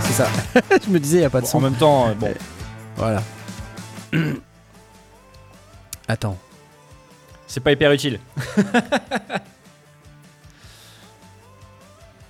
c'est 0.02 0.12
ça. 0.12 0.28
je 0.84 0.90
me 0.90 1.00
disais, 1.00 1.16
il 1.16 1.20
n'y 1.20 1.26
a 1.26 1.30
pas 1.30 1.40
de 1.40 1.46
Bon, 1.46 1.50
son. 1.50 1.58
en 1.58 1.60
même 1.62 1.74
temps, 1.74 2.14
bon, 2.14 2.32
Voilà. 2.96 3.22
Attends. 6.08 6.36
c'est 7.46 7.60
pas 7.60 7.72
hyper 7.72 7.90
utile. 7.92 8.18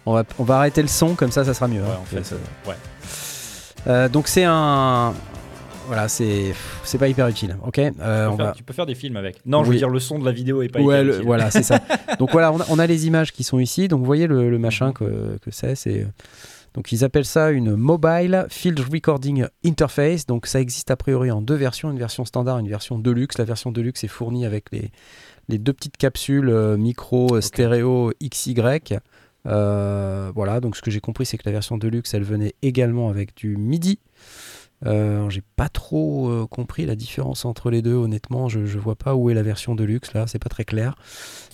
On 0.06 0.12
va, 0.12 0.24
on 0.38 0.44
va 0.44 0.58
arrêter 0.58 0.82
le 0.82 0.88
son, 0.88 1.14
comme 1.14 1.30
ça, 1.30 1.44
ça 1.44 1.54
sera 1.54 1.66
mieux. 1.66 1.80
Ouais, 1.80 1.88
hein. 1.88 1.98
en 2.00 2.04
fait, 2.04 2.22
Ça- 2.24 2.34
euh, 2.34 2.68
ouais. 2.70 2.76
Euh, 3.86 4.08
donc 4.08 4.28
c'est 4.28 4.44
un... 4.44 5.14
Voilà, 5.86 6.08
c'est 6.08 6.54
c'est 6.82 6.96
pas 6.96 7.08
hyper 7.08 7.28
utile. 7.28 7.56
Ok. 7.66 7.78
Euh, 7.78 7.90
Tu 7.90 8.00
on 8.00 8.30
peux, 8.32 8.36
faire, 8.36 8.46
va... 8.46 8.52
tu 8.52 8.62
peux 8.62 8.72
faire 8.72 8.86
des 8.86 8.94
films 8.94 9.16
avec. 9.18 9.36
Non, 9.44 9.64
je 9.64 9.70
veux 9.70 9.76
dire, 9.76 9.90
le 9.90 9.98
son 10.00 10.18
de 10.18 10.24
la 10.24 10.32
vidéo 10.32 10.62
est 10.62 10.68
pas 10.68 10.80
Ouais, 10.80 10.94
hyper 10.96 11.04
le- 11.04 11.12
utile. 11.14 11.24
voilà, 11.26 11.50
c'est 11.50 11.62
ça. 11.62 11.78
Donc 12.18 12.32
voilà, 12.32 12.52
on 12.52 12.60
a, 12.60 12.64
on 12.70 12.78
a 12.78 12.86
les 12.86 13.06
images 13.06 13.32
qui 13.32 13.44
sont 13.44 13.58
ici. 13.58 13.86
Donc 13.88 14.00
vous 14.00 14.06
voyez 14.06 14.26
le, 14.26 14.48
le 14.50 14.58
machin 14.58 14.92
que, 14.92 15.38
que 15.42 15.50
c'est. 15.50 15.74
C'est 15.74 16.06
donc 16.74 16.90
ils 16.90 17.04
appellent 17.04 17.24
ça 17.24 17.50
une 17.50 17.76
mobile 17.76 18.46
field 18.50 18.80
recording 18.80 19.46
interface. 19.64 20.26
Donc 20.26 20.46
ça 20.46 20.60
existe 20.60 20.90
a 20.90 20.96
priori 20.96 21.30
en 21.30 21.40
deux 21.40 21.54
versions, 21.54 21.90
une 21.90 21.98
version 21.98 22.24
standard, 22.24 22.58
une 22.58 22.68
version 22.68 22.98
deluxe. 22.98 23.38
La 23.38 23.44
version 23.44 23.70
deluxe 23.70 24.02
est 24.02 24.08
fournie 24.08 24.44
avec 24.44 24.70
les, 24.72 24.90
les 25.48 25.58
deux 25.58 25.72
petites 25.72 25.96
capsules 25.96 26.48
euh, 26.48 26.76
micro 26.76 27.36
euh, 27.36 27.40
stéréo 27.40 28.12
XY. 28.22 28.56
Euh, 29.46 30.32
voilà, 30.34 30.60
donc 30.60 30.76
ce 30.76 30.82
que 30.82 30.90
j'ai 30.90 31.00
compris, 31.00 31.26
c'est 31.26 31.36
que 31.36 31.44
la 31.46 31.52
version 31.52 31.78
deluxe, 31.78 32.14
elle 32.14 32.24
venait 32.24 32.54
également 32.62 33.08
avec 33.08 33.36
du 33.36 33.56
MIDI. 33.56 34.00
Euh, 34.86 35.30
j'ai 35.30 35.42
pas 35.56 35.68
trop 35.68 36.28
euh, 36.28 36.46
compris 36.46 36.84
la 36.84 36.96
différence 36.96 37.44
entre 37.44 37.70
les 37.70 37.80
deux, 37.80 37.94
honnêtement. 37.94 38.48
Je, 38.48 38.66
je 38.66 38.78
vois 38.78 38.96
pas 38.96 39.14
où 39.14 39.30
est 39.30 39.34
la 39.34 39.42
version 39.42 39.74
deluxe 39.74 40.12
là, 40.12 40.26
c'est 40.26 40.38
pas 40.38 40.48
très 40.48 40.64
clair. 40.64 40.96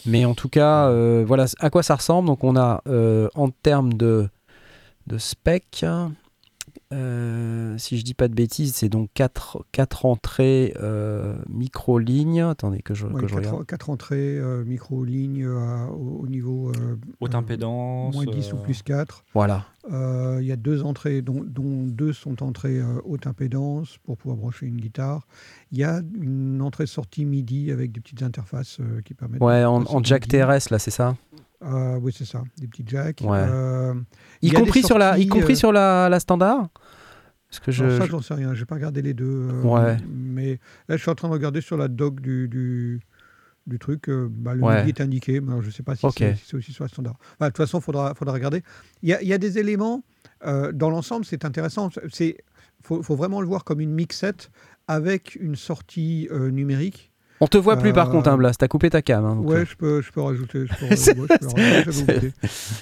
Mais 0.07 0.25
en 0.25 0.35
tout 0.35 0.49
cas, 0.49 0.89
euh, 0.89 1.25
voilà 1.27 1.45
à 1.59 1.71
quoi 1.71 1.83
ça 1.83 1.97
ressemble. 1.97 2.27
Donc, 2.27 2.43
on 2.43 2.57
a 2.57 2.83
en 3.35 3.51
termes 3.51 3.95
de, 3.95 4.29
de 5.07 5.19
spec, 5.19 5.85
euh, 6.93 7.79
si 7.79 7.99
je 7.99 8.05
dis 8.05 8.15
pas 8.15 8.27
de 8.29 8.35
bêtises, 8.35 8.75
c'est 8.75 8.89
donc 8.89 9.11
4, 9.15 9.65
quatre 9.73 10.07
entrées 10.07 10.75
euh, 10.81 11.37
micro-lignes. 11.49 12.43
Attendez 12.43 12.81
que 12.83 12.95
je, 12.95 13.07
Ouais, 13.07 13.21
que 13.23 13.29
je 13.29 13.35
quatre, 13.35 13.47
regarde. 13.49 13.67
quatre 13.67 13.91
entrées, 13.91 14.37
euh, 14.39 14.65
micro-ligne 14.65 15.45
euh, 15.45 15.87
au, 15.87 16.21
au 16.23 16.27
niveau 16.27 16.71
euh, 16.71 16.97
Haute 17.21 17.35
euh, 17.35 17.39
impédance. 17.39 18.15
moins 18.15 18.25
10 18.27 18.53
ou 18.53 18.57
plus 18.57 18.83
4. 18.83 19.25
Voilà. 19.35 19.67
Euh, 19.93 20.39
Il 20.41 20.47
y 20.47 20.53
a 20.53 20.57
deux 20.57 20.83
entrées, 20.83 21.23
dont, 21.23 21.43
dont 21.45 21.87
deux 21.87 22.13
sont 22.13 22.43
entrées 22.43 22.79
euh, 22.81 23.01
haute 23.05 23.27
impédance 23.27 23.99
pour 24.05 24.17
pouvoir 24.17 24.37
brancher 24.37 24.67
une 24.67 24.77
guitare. 24.77 25.27
Il 25.73 25.79
y 25.79 25.85
a 25.85 26.03
une 26.21 26.61
entrée-sortie 26.61 27.25
MIDI 27.25 27.71
avec 27.73 27.93
des 27.93 28.01
petites 28.01 28.23
interfaces 28.23 28.79
euh, 28.81 29.01
qui 29.05 29.15
permettent. 29.15 29.43
Ouais, 29.43 29.65
en, 29.65 29.83
en 29.85 30.03
jack 30.05 30.27
MIDI. 30.27 30.39
TRS 30.45 30.71
là, 30.71 30.79
c'est 30.79 30.91
ça? 30.91 31.17
Euh, 31.63 31.99
oui, 32.01 32.13
c'est 32.17 32.25
ça, 32.25 32.43
des 32.59 32.67
petits 32.67 32.85
jacks. 32.87 33.21
Ouais. 33.23 33.39
Euh, 33.39 33.95
Y 34.43 34.53
compris 34.53 34.83
sur 34.83 34.97
la, 34.99 35.19
y 35.19 35.27
compris 35.27 35.53
euh, 35.53 35.57
sur 35.57 35.73
la, 35.73 36.09
la 36.09 36.19
standard. 36.21 36.69
Parce 37.49 37.61
que 37.61 37.73
je, 37.73 37.85
alors 37.85 37.99
ça, 37.99 38.05
je- 38.07 38.11
j'en 38.13 38.23
sais 38.23 38.35
rien. 38.35 38.55
J'ai 38.55 38.65
pas 38.65 38.77
regardé 38.77 39.03
les 39.03 39.13
deux. 39.13 39.49
euh, 39.51 39.63
Ouais. 39.63 39.97
Mais 40.09 40.59
là, 40.89 40.97
je 40.97 41.03
suis 41.03 41.11
en 41.11 41.15
train 41.15 41.29
de 41.29 41.33
regarder 41.33 41.61
sur 41.61 41.77
la 41.77 41.89
doc 41.89 42.21
du, 42.21 42.49
du, 42.49 43.01
du 43.67 43.79
truc. 43.79 44.09
bah, 44.09 44.55
le 44.55 44.63
Ouais. 44.63 44.85
MIDI 44.85 45.01
est 45.01 45.03
indiqué, 45.05 45.41
mais 45.41 45.61
je 45.61 45.67
ne 45.67 45.71
sais 45.73 45.83
pas 45.83 45.97
si 45.97 46.07
c'est 46.17 46.35
si 46.37 46.45
c'est 46.47 46.57
aussi 46.57 46.73
sur 46.73 46.85
la 46.85 46.89
standard. 46.89 47.17
Bah, 47.39 47.47
de 47.47 47.51
toute 47.51 47.59
façon, 47.59 47.79
il 47.79 47.83
faudra, 47.83 48.15
faudra 48.15 48.33
regarder. 48.35 48.63
Il 49.03 49.09
y 49.21 49.27
y 49.27 49.33
a 49.33 49.39
des 49.39 49.59
éléments. 49.59 50.03
dans 50.45 50.89
l'ensemble, 50.91 51.25
c'est 51.27 51.45
intéressant. 51.45 51.91
Il 52.21 52.35
faut, 52.83 53.03
faut 53.03 53.17
vraiment 53.17 53.41
le 53.43 53.47
voir 53.47 53.65
comme 53.65 53.81
une 53.81 53.93
mixette 53.93 54.51
avec 54.89 55.35
une 55.35 55.57
sortie 55.57 56.29
numérique. 56.31 57.10
On 57.43 57.47
te 57.47 57.57
voit 57.57 57.77
plus 57.79 57.93
par 57.95 58.09
Euh, 58.09 58.13
contre, 58.13 58.29
hein, 58.29 58.37
Blas. 58.37 58.53
T'as 58.59 58.69
coupé 58.69 58.91
ta 58.91 59.01
cam. 59.01 59.25
hein, 59.25 59.35
donc, 59.37 59.49
ouais, 59.49 59.57
euh, 59.61 59.65
je 59.65 59.75
peux, 59.77 60.03
je 60.03 60.13
peux 60.13 60.21
rajouter. 60.21 60.67
Je 60.67 60.75
peux, 60.79 60.87
ouais, 60.91 60.97
je 60.97 61.13
peux 61.13 61.27
le 61.27 61.49
rajouter, 61.49 61.93
j'avais 61.93 62.17
oublié. 62.17 62.33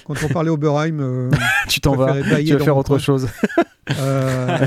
Quand 0.05 0.13
on 0.23 0.27
parlait 0.27 0.49
Oberheim, 0.49 0.99
euh, 0.99 1.31
tu 1.69 1.79
t'en 1.81 1.95
vas. 1.95 2.21
Tu 2.43 2.53
vas 2.57 2.63
faire 2.63 2.75
autre 2.77 2.89
coin. 2.89 2.97
chose. 2.99 3.27
Euh, 3.99 4.57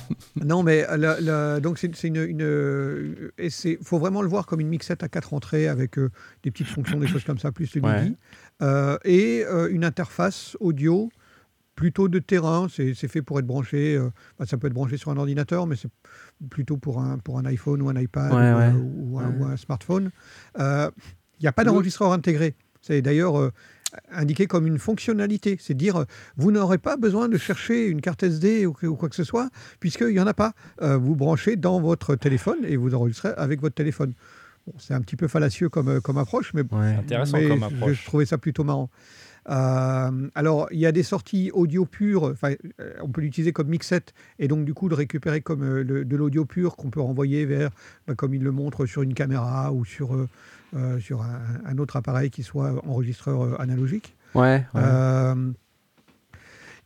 non, 0.44 0.62
mais 0.62 0.86
la- 0.96 1.20
la- 1.20 1.60
donc 1.60 1.78
c'est 1.78 2.04
une, 2.04 2.16
une- 2.16 3.30
et 3.38 3.50
c'est 3.50 3.78
faut 3.82 3.98
vraiment 3.98 4.22
le 4.22 4.28
voir 4.28 4.46
comme 4.46 4.60
une 4.60 4.68
mixette 4.68 5.02
à 5.02 5.08
quatre 5.08 5.34
entrées 5.34 5.66
avec 5.68 5.98
euh, 5.98 6.10
des 6.44 6.50
petites 6.50 6.68
fonctions, 6.68 6.98
des 6.98 7.06
choses 7.08 7.24
comme 7.24 7.38
ça, 7.38 7.52
plus 7.52 7.74
le 7.74 7.82
Ouais. 7.82 8.02
MIDI 8.02 8.16
Euh, 8.62 8.96
et 9.04 9.44
euh, 9.44 9.68
une 9.72 9.84
interface 9.84 10.56
audio 10.60 11.10
plutôt 11.74 12.08
de 12.08 12.18
terrain. 12.18 12.66
C'est 12.70 12.94
c'est 12.94 13.08
fait 13.08 13.22
pour 13.22 13.38
être 13.38 13.46
branché. 13.46 13.96
euh, 13.96 14.10
bah, 14.38 14.46
ça 14.46 14.56
peut 14.58 14.66
être 14.66 14.72
branché 14.74 14.96
sur 14.96 15.10
un 15.10 15.16
ordinateur, 15.16 15.66
mais 15.66 15.76
c'est 15.76 15.90
plutôt 16.50 16.76
pour 16.76 17.00
un 17.00 17.18
pour 17.18 17.38
un 17.38 17.44
iPhone 17.46 17.82
ou 17.82 17.88
un 17.88 17.96
iPad 18.00 18.32
Ouais, 18.32 18.38
ou, 18.38 18.56
ouais. 18.58 18.64
euh, 18.64 18.72
ou 18.74 19.18
un, 19.20 19.28
Ouais. 19.30 19.36
ou 19.38 19.44
un 19.46 19.56
smartphone. 19.56 20.10
Euh, 20.58 20.90
Il 21.40 21.42
n'y 21.42 21.48
a 21.48 21.52
pas 21.52 21.64
d'enregistreur 21.64 22.12
intégré. 22.12 22.54
C'est 22.80 23.00
d'ailleurs 23.02 23.38
euh, 23.38 23.50
indiqué 24.10 24.46
comme 24.46 24.66
une 24.66 24.78
fonctionnalité. 24.78 25.56
C'est 25.60 25.74
dire, 25.74 26.04
vous 26.36 26.50
n'aurez 26.50 26.78
pas 26.78 26.96
besoin 26.96 27.28
de 27.28 27.36
chercher 27.38 27.86
une 27.86 28.00
carte 28.00 28.22
SD 28.22 28.66
ou, 28.66 28.72
quoi 28.72 29.08
que 29.08 29.14
ce 29.16 29.24
soit, 29.24 29.50
puisqu'il 29.80 30.08
n'y 30.08 30.20
en 30.20 30.26
a 30.26 30.34
pas. 30.34 30.52
Euh, 30.82 30.96
vous 30.96 31.14
branchez 31.16 31.56
dans 31.56 31.80
votre 31.80 32.16
téléphone 32.16 32.58
et 32.64 32.76
vous 32.76 32.94
enregistrez 32.94 33.30
avec 33.36 33.60
votre 33.60 33.74
téléphone. 33.74 34.14
Bon, 34.66 34.74
c'est 34.78 34.94
un 34.94 35.00
petit 35.00 35.16
peu 35.16 35.26
fallacieux 35.28 35.68
comme, 35.68 36.00
comme 36.00 36.18
approche, 36.18 36.52
mais, 36.54 36.62
Intéressant 36.98 37.36
mais 37.38 37.48
comme 37.48 37.62
approche. 37.64 38.00
je 38.00 38.06
trouvais 38.06 38.26
ça 38.26 38.38
plutôt 38.38 38.62
marrant. 38.64 38.90
Euh, 39.50 40.28
alors, 40.34 40.68
il 40.70 40.78
y 40.78 40.86
a 40.86 40.92
des 40.92 41.02
sorties 41.02 41.50
audio 41.52 41.84
pures, 41.84 42.34
euh, 42.44 42.54
on 43.02 43.08
peut 43.08 43.20
l'utiliser 43.20 43.52
comme 43.52 43.68
mixette 43.68 44.14
et 44.38 44.46
donc 44.46 44.64
du 44.64 44.72
coup 44.72 44.88
le 44.88 44.94
récupérer 44.94 45.40
comme 45.40 45.62
euh, 45.64 45.82
le- 45.82 46.04
de 46.04 46.16
l'audio 46.16 46.44
pur 46.44 46.76
qu'on 46.76 46.90
peut 46.90 47.00
renvoyer 47.00 47.44
vers, 47.44 47.70
bah, 48.06 48.14
comme 48.14 48.34
il 48.34 48.42
le 48.42 48.52
montre, 48.52 48.86
sur 48.86 49.02
une 49.02 49.14
caméra 49.14 49.72
ou 49.72 49.84
sur, 49.84 50.14
euh, 50.14 50.98
sur 51.00 51.22
un, 51.22 51.40
un 51.66 51.78
autre 51.78 51.96
appareil 51.96 52.30
qui 52.30 52.42
soit 52.44 52.80
enregistreur 52.86 53.60
analogique. 53.60 54.14
Ouais. 54.34 54.64
ouais. 54.74 55.52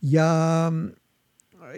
Il 0.03 0.09
y, 0.09 0.17
a, 0.19 0.71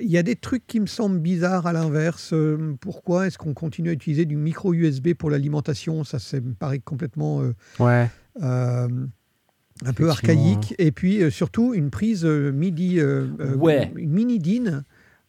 il 0.02 0.10
y 0.10 0.18
a 0.18 0.24
des 0.24 0.36
trucs 0.36 0.66
qui 0.68 0.80
me 0.80 0.86
semblent 0.88 1.20
bizarres 1.20 1.68
à 1.68 1.74
l'inverse. 1.74 2.32
Euh, 2.34 2.76
Pourquoi 2.82 3.28
est-ce 3.28 3.38
qu'on 3.38 3.54
continue 3.54 3.90
à 3.90 3.94
utiliser 3.94 4.26
du 4.26 4.36
micro 4.36 4.74
USB 4.74 5.14
pour 5.14 5.30
l'alimentation? 5.30 6.04
Ça, 6.04 6.20
ça 6.20 6.40
me 6.40 6.54
paraît 6.54 6.80
complètement 6.80 7.42
euh, 7.42 7.54
ouais. 7.80 8.10
euh, 8.42 8.88
un 9.86 9.94
peu 9.94 10.10
archaïque. 10.10 10.76
Et 10.78 10.92
puis 10.92 11.22
euh, 11.24 11.30
surtout 11.30 11.74
une 11.74 11.90
prise 11.90 12.26
euh, 12.26 12.52
MIDI, 12.52 13.00
euh, 13.00 13.28
Ouais. 13.56 13.92
une 13.96 14.12
mini 14.12 14.40
DIN 14.40 14.84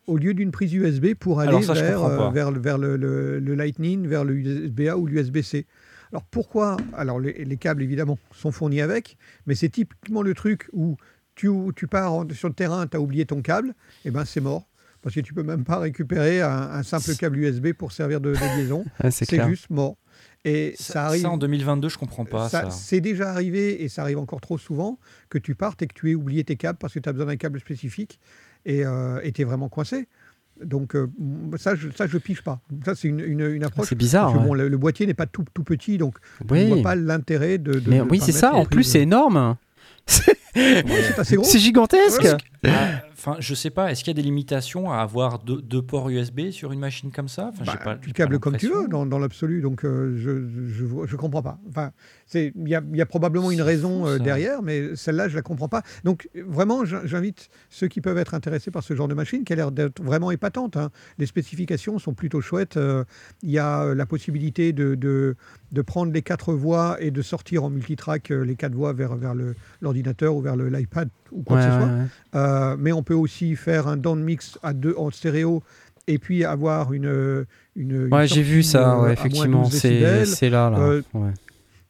au 0.06 0.16
lieu 0.16 0.34
d'une 0.34 0.50
prise 0.50 0.72
USB 0.74 1.14
pour 1.18 1.40
aller 1.40 1.62
ça, 1.62 1.72
vers, 1.74 2.50
le- 2.50 2.58
vers 2.60 2.78
le, 2.78 2.96
le- 2.96 3.38
le 3.38 3.54
Lightning, 3.54 4.06
vers 4.08 4.24
le 4.24 4.34
USB-A 4.34 4.96
ou 4.96 5.06
l'USB-C. 5.06 5.66
Alors 6.12 6.24
pourquoi 6.24 6.76
Alors 6.94 7.20
les, 7.20 7.44
les 7.44 7.56
câbles 7.56 7.82
évidemment 7.82 8.18
sont 8.34 8.50
fournis 8.50 8.80
avec, 8.80 9.16
mais 9.46 9.54
c'est 9.54 9.68
typiquement 9.68 10.22
le 10.22 10.34
truc 10.34 10.68
où 10.72 10.96
tu, 11.36 11.48
tu 11.76 11.86
pars 11.86 12.12
en- 12.12 12.28
sur 12.30 12.48
le 12.48 12.54
terrain, 12.54 12.86
tu 12.88 12.96
as 12.96 13.00
oublié 13.00 13.24
ton 13.26 13.40
câble, 13.42 13.74
et 14.04 14.10
ben 14.10 14.24
c'est 14.24 14.40
mort. 14.40 14.66
Parce 15.02 15.14
que 15.14 15.20
tu 15.20 15.32
peux 15.32 15.42
même 15.44 15.64
pas 15.64 15.78
récupérer 15.78 16.42
un, 16.42 16.50
un 16.50 16.82
simple 16.82 17.14
câble 17.14 17.38
USB 17.38 17.72
pour 17.72 17.90
servir 17.92 18.20
de, 18.20 18.32
de 18.32 18.58
liaison. 18.58 18.84
Ouais, 19.04 19.10
c'est 19.10 19.46
juste 19.48 19.70
mort. 19.70 19.96
Et 20.44 20.74
Ça, 20.78 20.92
ça, 20.94 21.06
arrive. 21.06 21.22
ça, 21.22 21.30
en 21.30 21.36
2022, 21.36 21.88
je 21.90 21.98
comprends 21.98 22.24
pas 22.24 22.48
ça. 22.48 22.62
Ça- 22.62 22.70
C'est 22.70 23.00
déjà 23.00 23.30
arrivé 23.30 23.82
et 23.82 23.88
ça 23.88 24.02
arrive 24.02 24.18
encore 24.18 24.40
trop 24.40 24.56
souvent 24.58 24.98
que 25.28 25.36
tu 25.38 25.54
partes 25.54 25.82
et 25.82 25.86
que 25.86 25.94
tu 25.94 26.10
aies 26.10 26.14
oublié 26.14 26.44
tes 26.44 26.56
câbles 26.56 26.78
parce 26.78 26.94
que 26.94 26.98
tu 26.98 27.08
as 27.08 27.12
besoin 27.12 27.26
d'un 27.26 27.36
câble 27.36 27.60
spécifique 27.60 28.18
et 28.64 28.84
tu 29.34 29.42
es 29.42 29.44
vraiment 29.44 29.68
coincé. 29.68 30.08
Donc 30.64 30.94
euh, 30.94 31.08
ça, 31.56 31.74
je, 31.74 31.88
ça, 31.96 32.06
je 32.06 32.18
pige 32.18 32.42
pas. 32.42 32.60
Ça, 32.84 32.94
c'est 32.94 33.08
une, 33.08 33.20
une, 33.20 33.40
une 33.40 33.64
approche. 33.64 33.88
C'est 33.88 33.94
bizarre. 33.94 34.26
parce 34.26 34.34
que 34.34 34.40
ouais. 34.42 34.46
bon, 34.48 34.54
le, 34.54 34.68
le 34.68 34.76
boîtier 34.78 35.06
n'est 35.06 35.14
pas 35.14 35.26
tout, 35.26 35.44
tout 35.54 35.64
petit, 35.64 35.96
donc 35.96 36.16
je 36.48 36.52
Oui. 36.54 36.64
ne 36.68 36.74
vois 36.74 36.82
pas 36.82 36.94
l'intérêt 36.94 37.56
de, 37.58 37.72
de- 37.80 37.90
Mais 37.90 37.98
de 37.98 38.02
oui, 38.02 38.20
c'est 38.22 38.32
ça. 38.32 38.52
En 38.54 38.64
plus, 38.66 38.82
c'est 38.84 39.00
énorme. 39.00 39.56
C'est 40.54 41.18
assez 41.18 41.36
gros. 41.36 41.44
C'est 41.44 41.58
gigantesque. 41.58 42.26
Ah, 42.66 43.02
Enfin, 43.12 43.36
je 43.38 43.54
sais 43.54 43.68
pas. 43.68 43.90
Est-ce 43.92 44.02
qu'il 44.02 44.08
y 44.14 44.16
a 44.18 44.22
des 44.22 44.26
limitations 44.26 44.90
à 44.90 44.96
avoir 45.00 45.40
deux, 45.40 45.60
deux 45.60 45.82
ports 45.82 46.08
USB 46.08 46.50
sur 46.52 46.72
une 46.72 46.80
machine 46.80 47.10
comme 47.12 47.28
ça? 47.28 47.50
Enfin, 47.52 47.64
Bah, 47.66 47.76
pas- 47.84 47.96
tu 47.96 48.12
câbles 48.12 48.38
comme 48.38 48.56
tu 48.56 48.68
veux 48.68 48.88
dans, 48.88 49.04
dans 49.04 49.18
l'absolu, 49.18 49.60
donc 49.60 49.84
euh, 49.84 50.14
je, 50.16 51.06
je, 51.06 51.16
comprends 51.16 51.42
pas. 51.42 51.58
Enfin, 51.68 51.90
c'est 52.26 52.54
il 52.56 52.66
y 52.68 52.74
a, 52.74 52.82
il 52.90 52.96
y 52.96 53.02
a 53.02 53.06
probablement 53.06 53.50
une 53.50 53.60
raison 53.60 54.04
fou, 54.04 54.08
euh, 54.12 54.18
derrière, 54.18 54.62
mais 54.62 54.96
celle-là 54.96 55.28
je 55.28 55.36
la 55.36 55.42
comprends 55.42 55.68
pas. 55.68 55.82
Donc 56.04 56.30
vraiment, 56.46 56.86
j'in- 56.86 57.02
j'invite 57.04 57.50
ceux 57.68 57.88
qui 57.88 58.00
peuvent 58.00 58.16
être 58.16 58.32
intéressés 58.32 58.70
par 58.70 58.82
ce 58.82 58.94
genre 58.96 59.06
de 59.08 59.12
machine, 59.14 59.44
qui 59.44 59.52
a 59.52 59.56
l'air 59.56 59.70
d'être 59.70 60.02
vraiment 60.02 60.30
épatante. 60.30 60.78
hein. 60.78 60.88
Les 61.18 61.26
spécifications 61.26 61.98
sont 61.98 62.14
plutôt 62.14 62.40
chouettes. 62.40 62.78
Euh, 62.78 63.04
Il 63.42 63.50
y 63.50 63.58
a 63.58 63.92
la 63.94 64.06
possibilité 64.06 64.72
de, 64.72 64.94
de, 64.94 65.36
de 65.72 65.82
prendre 65.82 66.10
les 66.10 66.22
quatre 66.22 66.54
voix 66.54 66.96
et 67.00 67.10
de 67.10 67.20
sortir 67.20 67.64
en 67.64 67.70
multitrack 67.70 68.30
les 68.30 68.56
quatre 68.56 68.74
voix 68.74 68.94
vers, 68.94 69.14
vers 69.16 69.34
le- 69.34 69.54
l'ordinateur 69.82 70.34
ou 70.40 70.42
vers 70.42 70.56
le- 70.56 70.68
l'iPad 70.68 71.08
ou 71.30 71.42
quoi 71.42 71.56
Ouais, 71.58 71.64
que 71.64 71.70
ce 71.70 71.76
soit. 71.78 71.86
ouais, 71.86 71.92
ouais. 72.00 72.06
Euh, 72.34 72.76
mais 72.78 72.92
on 72.92 73.02
peut 73.02 73.14
aussi 73.14 73.54
faire 73.56 73.86
un 73.86 73.96
down 73.96 74.20
mix 74.22 74.58
à 74.62 74.72
deux 74.72 74.94
en 74.96 75.10
stéréo 75.10 75.62
et 76.08 76.18
puis 76.18 76.44
avoir 76.44 76.92
une. 76.92 77.04
une 77.76 77.92
une 78.06 78.12
Ouais, 78.14 78.26
j'ai 78.26 78.42
vu 78.42 78.62
ça, 78.62 78.98
euh, 79.00 79.10
effectivement. 79.10 79.62
12 79.62 79.72
C'est 79.78 80.50
là, 80.50 80.70
là. 80.70 80.78
Euh. 80.78 81.02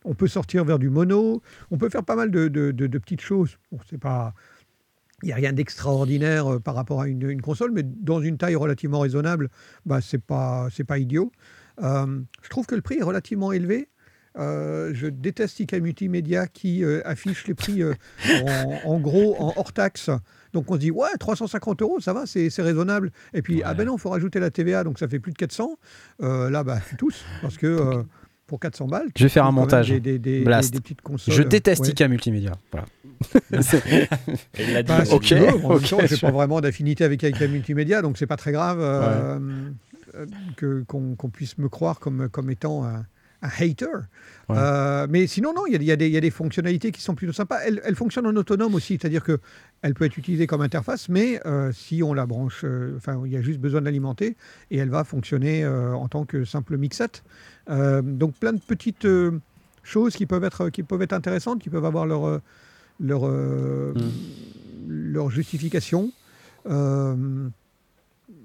On 0.04 0.14
peut 0.14 0.28
sortir 0.28 0.64
vers 0.64 0.78
du 0.78 0.88
mono. 0.88 1.42
On 1.70 1.76
peut 1.76 1.90
faire 1.90 2.04
pas 2.04 2.16
mal 2.16 2.30
de, 2.30 2.48
de- 2.48 2.70
de- 2.70 2.86
de 2.86 2.98
petites 2.98 3.20
choses. 3.20 3.58
Bon, 3.70 3.78
c'est 3.88 3.98
pas. 4.00 4.32
Il 5.22 5.26
n'y 5.26 5.32
a 5.32 5.36
rien 5.36 5.52
d'extraordinaire 5.52 6.54
euh, 6.54 6.58
par 6.58 6.74
rapport 6.74 7.02
à 7.02 7.06
une, 7.08 7.28
une 7.28 7.42
console, 7.42 7.72
mais 7.72 7.82
dans 7.82 8.22
une 8.22 8.38
taille 8.38 8.56
relativement 8.56 9.00
raisonnable, 9.00 9.50
bah, 9.84 10.00
c'est 10.00 10.22
pas, 10.22 10.68
c'est 10.72 10.84
pas 10.84 10.96
idiot. 10.98 11.30
Euh, 11.82 12.20
je 12.42 12.48
trouve 12.48 12.64
que 12.64 12.74
le 12.74 12.80
prix 12.80 12.96
est 12.96 13.02
relativement 13.02 13.52
élevé. 13.52 13.89
Euh, 14.38 14.92
je 14.94 15.08
déteste 15.08 15.58
IK 15.60 15.72
Multimédia 15.74 16.46
qui 16.46 16.84
euh, 16.84 17.00
affiche 17.04 17.46
les 17.48 17.54
prix 17.54 17.82
euh, 17.82 17.94
en, 18.44 18.90
en 18.92 19.00
gros 19.00 19.34
en 19.40 19.52
hors 19.56 19.72
taxe. 19.72 20.08
Donc 20.52 20.70
on 20.70 20.74
se 20.74 20.78
dit, 20.80 20.90
ouais, 20.92 21.08
350 21.18 21.82
euros, 21.82 22.00
ça 22.00 22.12
va, 22.12 22.26
c'est 22.26 22.48
raisonnable. 22.58 23.10
Et 23.34 23.42
puis, 23.42 23.62
ah 23.64 23.74
ben 23.74 23.86
non, 23.86 23.96
il 23.96 24.00
faut 24.00 24.10
rajouter 24.10 24.38
la 24.40 24.50
TVA, 24.50 24.84
donc 24.84 24.98
ça 24.98 25.08
fait 25.08 25.18
plus 25.18 25.32
de 25.32 25.36
400. 25.38 25.76
Euh, 26.22 26.48
là, 26.50 26.62
bah, 26.64 26.78
tous, 26.98 27.24
parce 27.42 27.56
que 27.56 27.66
euh, 27.66 28.02
pour 28.46 28.60
400 28.60 28.86
balles, 28.86 29.08
Je 29.16 29.24
vais 29.24 29.28
faire 29.28 29.46
un 29.46 29.52
montage. 29.52 29.88
Des, 29.90 29.98
des- 30.00 30.18
des- 30.18 30.44
Blast. 30.44 30.70
des- 30.72 30.78
des 30.78 30.82
petites 30.82 31.02
consoles. 31.02 31.34
Je 31.34 31.42
déteste 31.42 31.82
Ouais. 31.82 31.90
IK 31.90 32.02
Multimédia. 32.02 32.52
Voilà. 32.72 32.86
Il 34.58 34.72
l'a 34.72 34.82
dit. 34.82 34.88
Bah, 34.92 35.02
Ok, 35.12 35.22
tu 35.22 35.34
veux, 35.34 35.48
en 35.48 35.56
même 35.58 35.64
ok, 35.64 35.88
temps, 35.88 35.98
j'ai 36.00 36.16
je- 36.16 36.20
pas 36.20 36.30
vraiment 36.30 36.60
d'affinité 36.60 37.04
avec 37.04 37.22
IK 37.22 37.40
Multimédia, 37.42 38.00
donc 38.02 38.16
c'est 38.18 38.26
pas 38.26 38.36
très 38.36 38.52
grave 38.52 38.78
que- 40.56 40.82
qu'on 40.86 41.30
puisse 41.30 41.58
me 41.58 41.68
croire 41.68 41.98
comme, 42.00 42.28
comme 42.28 42.50
étant 42.50 42.84
un, 42.84 43.04
un 43.42 43.48
hater. 43.48 43.86
Ouais. 44.48 44.56
Euh, 44.58 45.06
mais 45.08 45.26
sinon, 45.26 45.52
non, 45.54 45.62
il 45.66 45.72
y, 45.82 45.90
a- 45.90 45.94
y 45.94 45.96
des- 45.96 46.06
il 46.08 46.12
y 46.12 46.16
a 46.16 46.20
des 46.20 46.30
fonctionnalités 46.30 46.90
qui 46.92 47.00
sont 47.00 47.14
plutôt 47.14 47.32
sympas. 47.32 47.58
Elle, 47.64 47.80
elle 47.84 47.94
fonctionne 47.94 48.26
en 48.26 48.34
autonome 48.36 48.74
aussi, 48.74 48.98
c'est-à-dire 49.00 49.22
que 49.22 49.38
elle 49.82 49.94
peut 49.94 50.04
être 50.04 50.16
utilisée 50.18 50.46
comme 50.46 50.60
interface, 50.60 51.08
mais 51.08 51.40
euh, 51.46 51.72
si 51.72 52.02
on 52.02 52.12
la 52.12 52.26
branche, 52.26 52.62
euh, 52.64 52.94
enfin, 52.96 53.20
il 53.24 53.32
y 53.32 53.36
a 53.36 53.40
juste 53.42 53.60
besoin 53.60 53.80
de 53.80 53.86
l'alimenter 53.86 54.36
et 54.70 54.76
elle 54.78 54.90
va 54.90 55.04
fonctionner 55.04 55.64
euh, 55.64 55.92
en 55.94 56.08
tant 56.08 56.24
que 56.24 56.44
simple 56.44 56.76
mixette. 56.76 57.22
Euh, 57.70 58.02
donc 58.02 58.34
plein 58.34 58.52
de 58.52 58.60
petites 58.60 59.04
euh, 59.06 59.38
choses 59.82 60.14
qui 60.16 60.26
peuvent 60.26 60.44
être 60.44 60.68
qui 60.70 60.82
peuvent 60.82 61.00
être 61.02 61.12
intéressantes, 61.14 61.60
qui 61.62 61.70
peuvent 61.70 61.84
avoir 61.86 62.04
leur 62.06 62.26
euh, 62.26 62.42
leur 62.98 63.26
euh, 63.26 63.94
leur 64.88 65.30
justification. 65.30 66.10
Euh, 66.68 67.14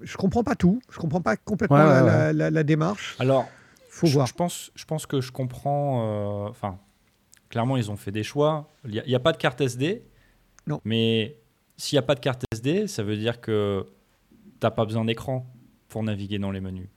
je 0.02 0.18
comprends 0.18 0.44
pas 0.44 0.56
tout, 0.56 0.82
je 0.92 0.98
comprends 1.00 1.22
pas 1.22 1.36
complètement 1.36 1.78
Ouais, 1.78 1.84
ouais, 1.84 1.90
la, 1.90 2.04
ouais. 2.04 2.12
la- 2.12 2.34
la- 2.34 2.50
la 2.52 2.64
démarche. 2.64 3.16
Alors, 3.20 3.50
Faut 3.96 4.08
je, 4.08 4.14
voir. 4.14 4.28
je 4.28 4.34
pense, 4.34 4.72
je 4.76 4.86
pense 4.86 5.06
que 5.06 5.22
je 5.22 5.32
comprends. 5.32 6.46
euh, 6.46 6.50
Enfin, 6.50 6.78
clairement, 7.50 7.78
ils 7.78 7.90
ont 7.92 7.96
fait 7.96 8.12
des 8.12 8.24
choix. 8.24 8.70
Il 8.86 9.02
n'y 9.08 9.16
a, 9.16 9.20
pas 9.20 9.32
de 9.32 9.38
carte 9.38 9.62
SD. 9.62 10.04
Non. 10.68 10.82
Mais 10.84 11.38
s'il 11.78 11.96
n'y 11.96 12.00
a 12.00 12.04
pas 12.04 12.16
de 12.16 12.20
carte 12.20 12.44
SD, 12.52 12.88
ça 12.88 13.04
veut 13.04 13.16
dire 13.18 13.40
que 13.40 13.86
tu 14.60 14.64
n'as 14.64 14.72
pas 14.72 14.84
besoin 14.86 15.06
d'écran 15.06 15.46
pour 15.88 16.04
naviguer 16.04 16.40
dans 16.40 16.52
les 16.52 16.60
menus. 16.60 16.88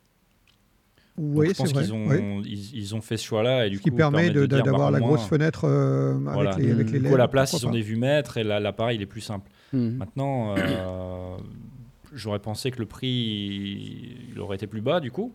Donc, 1.16 1.36
Oui, 1.36 1.46
je 1.48 1.52
c'est 1.52 1.62
pense 1.64 1.72
vrai. 1.72 1.82
qu'ils 1.84 1.92
ont, 1.94 2.06
oui. 2.08 2.42
ils, 2.46 2.76
ils 2.76 2.94
ont 2.94 3.00
fait 3.00 3.16
ce 3.16 3.24
choix-là. 3.24 3.66
Et 3.66 3.70
du 3.70 3.76
Ce 3.78 3.82
qui 3.82 3.90
coup, 3.90 3.96
permet 3.96 4.30
de- 4.30 4.40
de 4.40 4.46
dire, 4.46 4.62
d'avoir 4.64 4.90
bah, 4.92 4.98
la 4.98 5.04
grosse 5.04 5.26
fenêtre 5.26 5.64
euh, 5.66 6.14
Voilà. 6.20 6.52
avec 6.54 6.64
les, 6.64 6.72
avec 6.72 6.86
les 6.90 6.98
Du 6.98 7.04
coup, 7.04 7.10
LED, 7.10 7.14
à 7.14 7.18
la 7.18 7.28
place, 7.28 7.52
ils 7.52 7.64
ont 7.66 7.70
pas. 7.70 7.74
des 7.76 7.82
vues 7.82 7.96
maîtres 7.96 8.36
et 8.38 8.44
la- 8.44 8.60
l'appareil 8.60 8.96
il 8.98 9.02
est 9.02 9.06
plus 9.06 9.20
simple. 9.20 9.48
Mhm. 9.72 9.96
Maintenant, 9.98 10.54
euh, 10.58 11.36
j'aurais 12.12 12.38
pensé 12.38 12.70
que 12.70 12.78
le 12.78 12.86
prix 12.86 14.28
il 14.32 14.40
aurait 14.40 14.56
été 14.56 14.66
plus 14.66 14.80
bas 14.80 15.00
du 15.00 15.10
coup. 15.10 15.32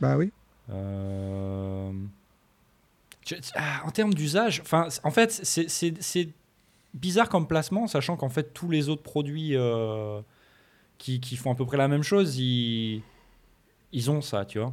Bah 0.00 0.16
oui. 0.16 0.32
Euh, 0.70 1.90
je- 3.26 3.34
ah, 3.54 3.82
en 3.86 3.90
termes 3.90 4.14
d'usage, 4.14 4.62
en 4.72 5.10
fait, 5.10 5.30
c'est- 5.42 6.28
bizarre 6.94 7.28
comme 7.28 7.48
placement, 7.48 7.86
sachant 7.88 8.16
qu'en 8.16 8.28
fait 8.28 8.54
tous 8.54 8.70
les 8.70 8.88
autres 8.88 9.02
produits 9.02 9.56
euh, 9.56 10.20
qui, 10.98 11.18
qui 11.20 11.36
font 11.36 11.50
à 11.50 11.54
peu 11.56 11.66
près 11.66 11.76
la 11.76 11.88
même 11.88 12.04
chose, 12.04 12.36
ils, 12.38 13.02
ils 13.92 14.10
ont 14.12 14.20
ça, 14.20 14.44
tu 14.44 14.60
vois. 14.60 14.72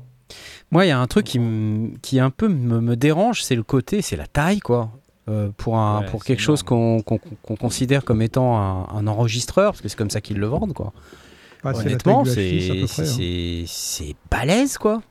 Moi, 0.70 0.86
il 0.86 0.90
y 0.90 0.92
a 0.92 1.00
un 1.00 1.08
truc 1.08 1.26
qui, 1.26 1.40
me- 1.40 1.98
qui 1.98 2.20
un 2.20 2.30
peu 2.30 2.48
me, 2.48 2.80
me 2.80 2.96
dérange, 2.96 3.42
c'est 3.44 3.56
le 3.56 3.64
côté, 3.64 4.02
c'est 4.02 4.16
la 4.16 4.28
taille, 4.28 4.60
quoi. 4.60 4.92
Euh, 5.30 5.50
pour 5.58 5.78
un, 5.78 6.02
Ouais, 6.02 6.06
pour 6.08 6.24
quelque 6.24 6.42
chose 6.42 6.62
qu'on 6.64 7.02
considère 7.60 8.04
comme 8.06 8.22
étant 8.22 8.58
un, 8.58 8.88
un 8.96 9.08
enregistreur, 9.08 9.72
parce 9.72 9.82
que 9.82 9.88
c'est 9.90 9.98
comme 9.98 10.10
ça 10.10 10.22
qu'ils 10.22 10.38
le 10.38 10.48
vendent, 10.48 10.74
quoi. 10.74 10.94
Bah, 11.64 11.74
c'est 11.74 11.80
la 11.84 11.92
Honnêtement, 11.92 12.24
taille 12.24 12.34
du 12.34 12.40
H6 12.60 12.72
à 12.72 12.74
peu 12.76 13.66
c'est 13.68 14.10
hein. 14.10 14.14
balèze, 14.32 14.78
quoi. 14.78 15.02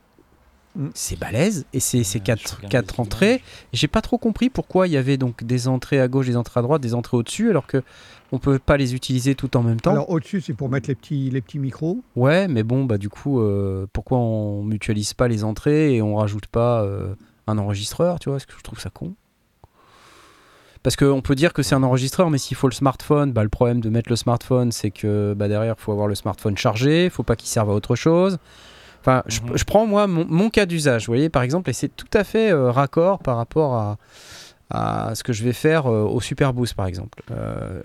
Mm. 0.77 0.89
C'est 0.95 1.18
balèze 1.18 1.66
et 1.73 1.81
c'est 1.81 2.05
je 2.05 2.18
quatre, 2.18 3.01
entrées. 3.01 3.43
J'ai 3.73 3.89
pas 3.89 4.03
trop 4.03 4.18
compris 4.18 4.51
pourquoi 4.51 4.87
il 4.87 4.93
y 4.93 4.97
avait 4.97 5.16
donc 5.16 5.45
des 5.45 5.68
entrées 5.68 6.01
à 6.01 6.09
gauche, 6.09 6.27
des 6.27 6.37
entrées 6.37 6.61
à 6.61 6.62
droite, 6.62 6.81
des 6.81 6.95
entrées 6.95 7.16
au-dessus, 7.16 7.51
alors 7.51 7.66
que 7.66 7.83
on 8.33 8.39
peut 8.39 8.61
pas 8.61 8.77
les 8.77 8.95
utiliser 8.95 9.35
tout 9.35 9.57
en 9.57 9.62
même 9.62 9.81
temps. 9.81 9.91
Alors 9.91 10.11
au-dessus, 10.11 10.41
c'est 10.41 10.55
pour 10.55 10.68
mettre 10.68 10.89
les 10.89 10.95
petits, 10.95 11.31
les 11.31 11.41
petits 11.41 11.59
micros. 11.59 12.03
Ouais, 12.14 12.47
mais 12.47 12.62
bon, 12.62 12.85
bah 12.85 12.99
du 12.99 13.09
coup, 13.09 13.41
euh, 13.41 13.87
pourquoi 13.93 14.18
on 14.18 14.62
mutualise 14.62 15.14
pas 15.14 15.27
les 15.27 15.43
entrées 15.43 15.97
et 15.97 16.03
on 16.03 16.14
rajoute 16.16 16.47
pas 16.47 16.83
euh, 16.83 17.14
un 17.49 17.59
enregistreur, 17.59 18.21
tu 18.21 18.29
vois? 18.29 18.37
Parce 18.37 18.47
que 18.47 18.55
je 18.57 18.62
trouve 18.62 18.79
ça 18.79 18.91
con. 18.91 19.14
Parce 20.83 20.97
qu'on 20.97 21.21
peut 21.21 21.35
dire 21.35 21.53
que 21.53 21.62
c'est 21.62 21.75
un 21.75 21.83
enregistreur, 21.83 22.31
mais 22.31 22.39
s'il 22.39 22.57
faut 22.57 22.68
le 22.68 22.75
smartphone, 22.75 23.33
bah, 23.33 23.43
le 23.43 23.51
problème 23.51 23.81
de 23.81 23.91
mettre 23.91 24.09
le 24.09 24.16
smartphone, 24.16 24.73
c'est 24.73 24.91
que 24.91 25.35
bah, 25.37 25.49
derrière, 25.49 25.75
il 25.77 25.83
faut 25.83 25.93
avoir 25.93 26.07
le 26.07 26.14
smartphone 26.14 26.57
chargé, 26.57 27.05
il 27.07 27.11
faut 27.11 27.23
pas 27.23 27.37
qu'il 27.37 27.49
serve 27.49 27.68
à 27.68 27.75
autre 27.75 27.97
chose. 27.97 28.39
Enfin, 29.01 29.23
je, 29.27 29.41
Mhm. 29.41 29.57
je 29.57 29.65
prends 29.65 29.87
moi 29.87 30.07
mon, 30.07 30.27
mon 30.29 30.51
cas 30.51 30.67
d'usage, 30.67 31.07
vous 31.07 31.13
voyez, 31.13 31.29
par 31.31 31.43
exemple, 31.43 31.71
et 31.71 31.73
c'est 31.73 31.89
tout 31.95 32.07
à 32.13 32.23
fait 32.25 32.51
euh, 32.53 32.71
raccord 32.71 33.19
par 33.21 33.37
rapport 33.37 33.75
à, 33.75 33.97
à 34.71 35.15
ce 35.15 35.23
que 35.25 35.33
je 35.33 35.43
vais 35.43 35.53
faire 35.53 35.87
euh, 35.87 36.03
au 36.05 36.21
Super 36.21 36.53
Boost, 36.53 36.75
par 36.75 36.87
exemple. 36.87 37.23
Euh, 37.31 37.83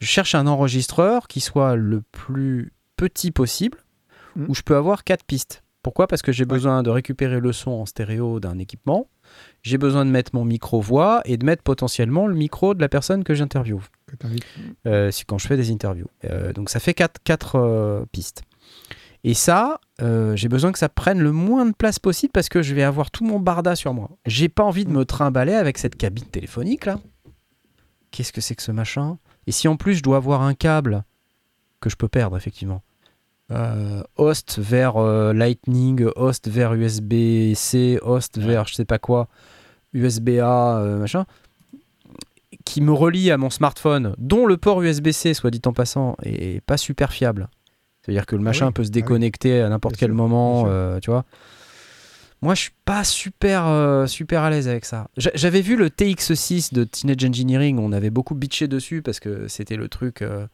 je 0.00 0.06
cherche 0.06 0.34
un 0.34 0.46
enregistreur 0.46 1.26
qui 1.28 1.40
soit 1.40 1.74
le 1.76 2.02
plus 2.12 2.72
petit 2.96 3.30
possible, 3.30 3.78
Mhm. 4.36 4.46
où 4.48 4.54
je 4.54 4.62
peux 4.62 4.76
avoir 4.76 5.04
quatre 5.04 5.24
pistes. 5.24 5.62
Pourquoi? 5.82 6.06
Parce 6.06 6.22
que 6.22 6.30
j'ai 6.32 6.44
besoin 6.44 6.82
de 6.82 6.90
récupérer 6.90 7.40
le 7.40 7.52
son 7.52 7.72
en 7.72 7.86
stéréo 7.86 8.38
d'un 8.40 8.58
équipement. 8.58 9.08
j'ai 9.62 9.78
besoin 9.78 10.04
de 10.04 10.10
mettre 10.10 10.32
mon 10.34 10.44
micro 10.44 10.80
voix 10.82 11.22
et 11.24 11.38
de 11.38 11.46
mettre 11.46 11.62
potentiellement 11.62 12.26
le 12.26 12.34
micro 12.34 12.74
de 12.74 12.80
la 12.82 12.88
personne 12.90 13.24
que 13.24 13.32
j'interviewe. 13.34 13.80
Euh, 14.86 15.10
c'est 15.10 15.24
quand 15.24 15.38
je 15.38 15.46
fais 15.46 15.56
des 15.56 15.70
interviews. 15.70 16.08
Euh, 16.24 16.52
donc 16.52 16.68
ça 16.68 16.80
fait 16.80 16.92
quatre, 16.94 17.20
quatre, 17.24 17.56
euh, 17.56 18.04
pistes. 18.12 18.42
Et 19.24 19.32
ça, 19.34 19.80
euh, 20.02 20.34
j'ai 20.36 20.48
besoin 20.48 20.72
que 20.72 20.78
ça 20.78 20.88
prenne 20.88 21.20
le 21.20 21.32
moins 21.32 21.64
de 21.64 21.72
place 21.72 21.98
possible 21.98 22.32
parce 22.32 22.48
que 22.48 22.60
je 22.60 22.74
vais 22.74 22.82
avoir 22.82 23.10
tout 23.10 23.24
mon 23.24 23.38
barda 23.38 23.76
sur 23.76 23.94
moi. 23.94 24.10
J'ai 24.26 24.48
pas 24.48 24.64
envie 24.64 24.84
de 24.84 24.90
me 24.90 25.04
trimballer 25.04 25.54
avec 25.54 25.78
cette 25.78 25.96
cabine 25.96 26.24
téléphonique 26.24 26.86
là. 26.86 26.98
Qu'est-ce 28.10 28.32
que 28.32 28.40
c'est 28.40 28.54
que 28.54 28.62
ce 28.62 28.72
machin? 28.72 29.18
Et 29.46 29.52
si 29.52 29.68
en 29.68 29.76
plus 29.76 29.94
je 29.94 30.02
dois 30.02 30.16
avoir 30.16 30.42
un 30.42 30.54
câble 30.54 31.04
que 31.80 31.88
je 31.88 31.96
peux 31.96 32.08
perdre 32.08 32.36
effectivement. 32.36 32.82
Euh, 33.50 34.02
host 34.16 34.58
vers 34.58 34.96
euh, 34.96 35.32
Lightning, 35.32 36.06
host 36.16 36.48
vers 36.48 36.74
USB-C, 36.74 37.98
host 38.02 38.38
Ouais. 38.38 38.44
vers 38.44 38.66
je 38.66 38.74
sais 38.74 38.84
pas 38.84 38.98
quoi, 38.98 39.28
USB-A, 39.92 40.96
machin, 40.98 41.26
qui 42.64 42.80
me 42.80 42.92
relie 42.92 43.30
à 43.30 43.36
mon 43.36 43.50
smartphone, 43.50 44.14
dont 44.18 44.46
le 44.46 44.56
port 44.56 44.80
USB-C, 44.82 45.34
soit 45.34 45.50
dit 45.50 45.60
en 45.66 45.72
passant, 45.72 46.16
est 46.22 46.60
pas 46.64 46.76
super 46.76 47.12
fiable. 47.12 47.48
C'est-à-dire 48.02 48.26
que 48.26 48.34
le 48.36 48.42
machin 48.42 48.66
oui, 48.66 48.72
peut 48.72 48.82
se 48.84 48.88
ah 48.88 48.90
oui. 48.94 49.02
déconnecter 49.02 49.60
à 49.60 49.68
n'importe 49.68 49.96
quel 49.96 50.08
sûr, 50.10 50.16
moment, 50.16 50.64
euh, 50.66 50.98
tu 51.00 51.10
vois. 51.10 51.24
Moi, 52.40 52.54
je 52.56 52.62
suis 52.62 52.72
pas 52.84 53.04
super, 53.04 53.66
euh, 53.68 54.06
super 54.06 54.42
à 54.42 54.50
l'aise 54.50 54.66
avec 54.66 54.84
ça. 54.84 55.08
J'a- 55.16 55.30
J'avais 55.34 55.60
vu 55.60 55.76
le 55.76 55.88
TX6 55.88 56.74
de 56.74 56.82
Teenage 56.82 57.24
Engineering, 57.24 57.78
on 57.78 57.92
avait 57.92 58.10
beaucoup 58.10 58.34
bitché 58.34 58.66
dessus 58.66 59.00
parce 59.02 59.20
que 59.20 59.46
c'était 59.46 59.76
le 59.76 59.88
truc 59.88 60.22
euh, 60.22 60.46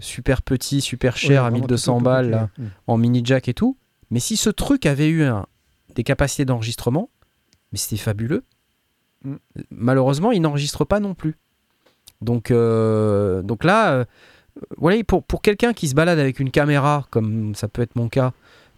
super 0.00 0.42
petit, 0.42 0.82
super 0.82 1.16
cher 1.16 1.30
Ouais, 1.30 1.36
à 1.38 1.40
vraiment 1.42 1.56
1200 1.58 1.92
tout, 1.94 1.98
tout 1.98 2.04
balles 2.04 2.24
petit, 2.26 2.30
là, 2.32 2.48
ouais. 2.58 2.64
Mm. 2.64 2.70
en 2.88 2.96
mini 2.98 3.22
jack 3.24 3.48
et 3.48 3.54
tout. 3.54 3.78
Mais 4.10 4.20
si 4.20 4.36
ce 4.36 4.50
truc 4.50 4.84
avait 4.84 5.08
eu 5.08 5.22
un- 5.24 5.46
des 5.94 6.02
capacités 6.04 6.44
d'enregistrement, 6.44 7.08
mais 7.72 7.78
c'était 7.78 7.96
fabuleux. 7.96 8.44
Mm. 9.24 9.36
Malheureusement, 9.70 10.32
il 10.32 10.42
n'enregistre 10.42 10.84
pas 10.84 11.00
non 11.00 11.14
plus. 11.14 11.36
Donc, 12.20 12.50
euh, 12.50 13.40
donc 13.42 13.64
là, 13.64 14.04
voilà, 14.76 15.02
pour, 15.04 15.22
pour 15.22 15.42
quelqu'un 15.42 15.72
qui 15.72 15.88
se 15.88 15.94
balade 15.94 16.18
avec 16.18 16.40
une 16.40 16.50
caméra, 16.50 17.06
comme 17.10 17.54
ça 17.54 17.68
peut 17.68 17.82
être 17.82 17.96
mon 17.96 18.08
cas, 18.08 18.32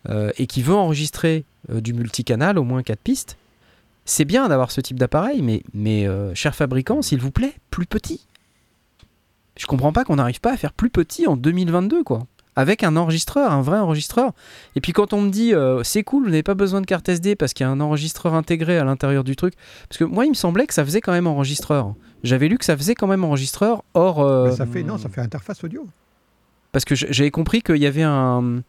euh, 0.09 0.31
et 0.37 0.47
qui 0.47 0.63
veut 0.63 0.75
enregistrer 0.75 1.45
euh, 1.71 1.81
du 1.81 1.95
multicanal, 1.95 2.59
au 2.59 2.65
moins 2.65 2.83
4 2.83 2.99
pistes, 2.99 3.39
c'est 4.05 4.27
bien 4.27 4.49
d'avoir 4.49 4.71
ce 4.71 4.81
type 4.81 4.99
d'appareil, 4.99 5.41
mais, 5.41 5.63
mais 5.73 6.07
euh, 6.07 6.35
cher 6.35 6.55
fabricant, 6.55 7.01
s'il 7.01 7.21
vous 7.21 7.31
plaît, 7.31 7.55
plus 7.71 7.87
petit. 7.87 8.27
Je 9.57 9.67
comprends 9.67 9.93
pas 9.93 10.05
qu'on 10.05 10.17
n'arrive 10.17 10.41
pas 10.41 10.53
à 10.53 10.57
faire 10.57 10.73
plus 10.73 10.91
petit 10.91 11.27
en 11.27 11.37
2022, 11.37 12.05
quoi. 12.05 12.27
Avec 12.57 12.85
un 12.85 12.97
enregistreur, 12.97 13.51
un 13.51 13.63
vrai 13.63 13.79
enregistreur. 13.79 14.33
Et 14.77 14.81
puis 14.81 14.93
quand 14.93 15.13
on 15.13 15.23
me 15.23 15.31
dit 15.31 15.53
c'est 15.83 16.05
cool, 16.05 16.25
vous 16.25 16.31
n'avez 16.31 16.45
pas 16.45 16.55
besoin 16.55 16.81
de 16.81 16.87
carte 16.87 17.09
SD 17.09 17.35
parce 17.35 17.53
qu'il 17.53 17.65
y 17.65 17.69
a 17.69 17.71
un 17.71 17.81
enregistreur 17.81 18.35
intégré 18.35 18.79
à 18.79 18.85
l'intérieur 18.85 19.25
du 19.25 19.35
truc. 19.35 19.55
Parce 19.89 19.99
que 19.99 20.05
moi, 20.05 20.25
il 20.25 20.29
me 20.29 20.35
semblait 20.35 20.69
que 20.69 20.75
ça 20.75 20.85
faisait 20.85 21.01
quand 21.01 21.11
même 21.11 21.27
enregistreur. 21.27 21.95
J'avais 22.25 22.49
lu 22.49 22.59
que 22.59 22.65
ça 22.65 22.77
faisait 22.77 22.95
quand 22.97 23.07
même 23.07 23.23
enregistreur 23.23 23.85
hors. 23.95 24.21
euh, 24.21 24.47
Mais 24.47 24.57
ça 24.57 24.67
fait, 24.67 24.83
non, 24.83 24.99
ça 24.99 25.09
fait 25.09 25.21
interface 25.21 25.63
audio. 25.63 25.87
Parce 26.73 26.85
que 26.85 26.95
j'avais 26.97 27.31
compris 27.31 27.63
qu'il 27.63 27.77
y 27.77 27.87
avait 27.87 28.03
un. 28.03 28.63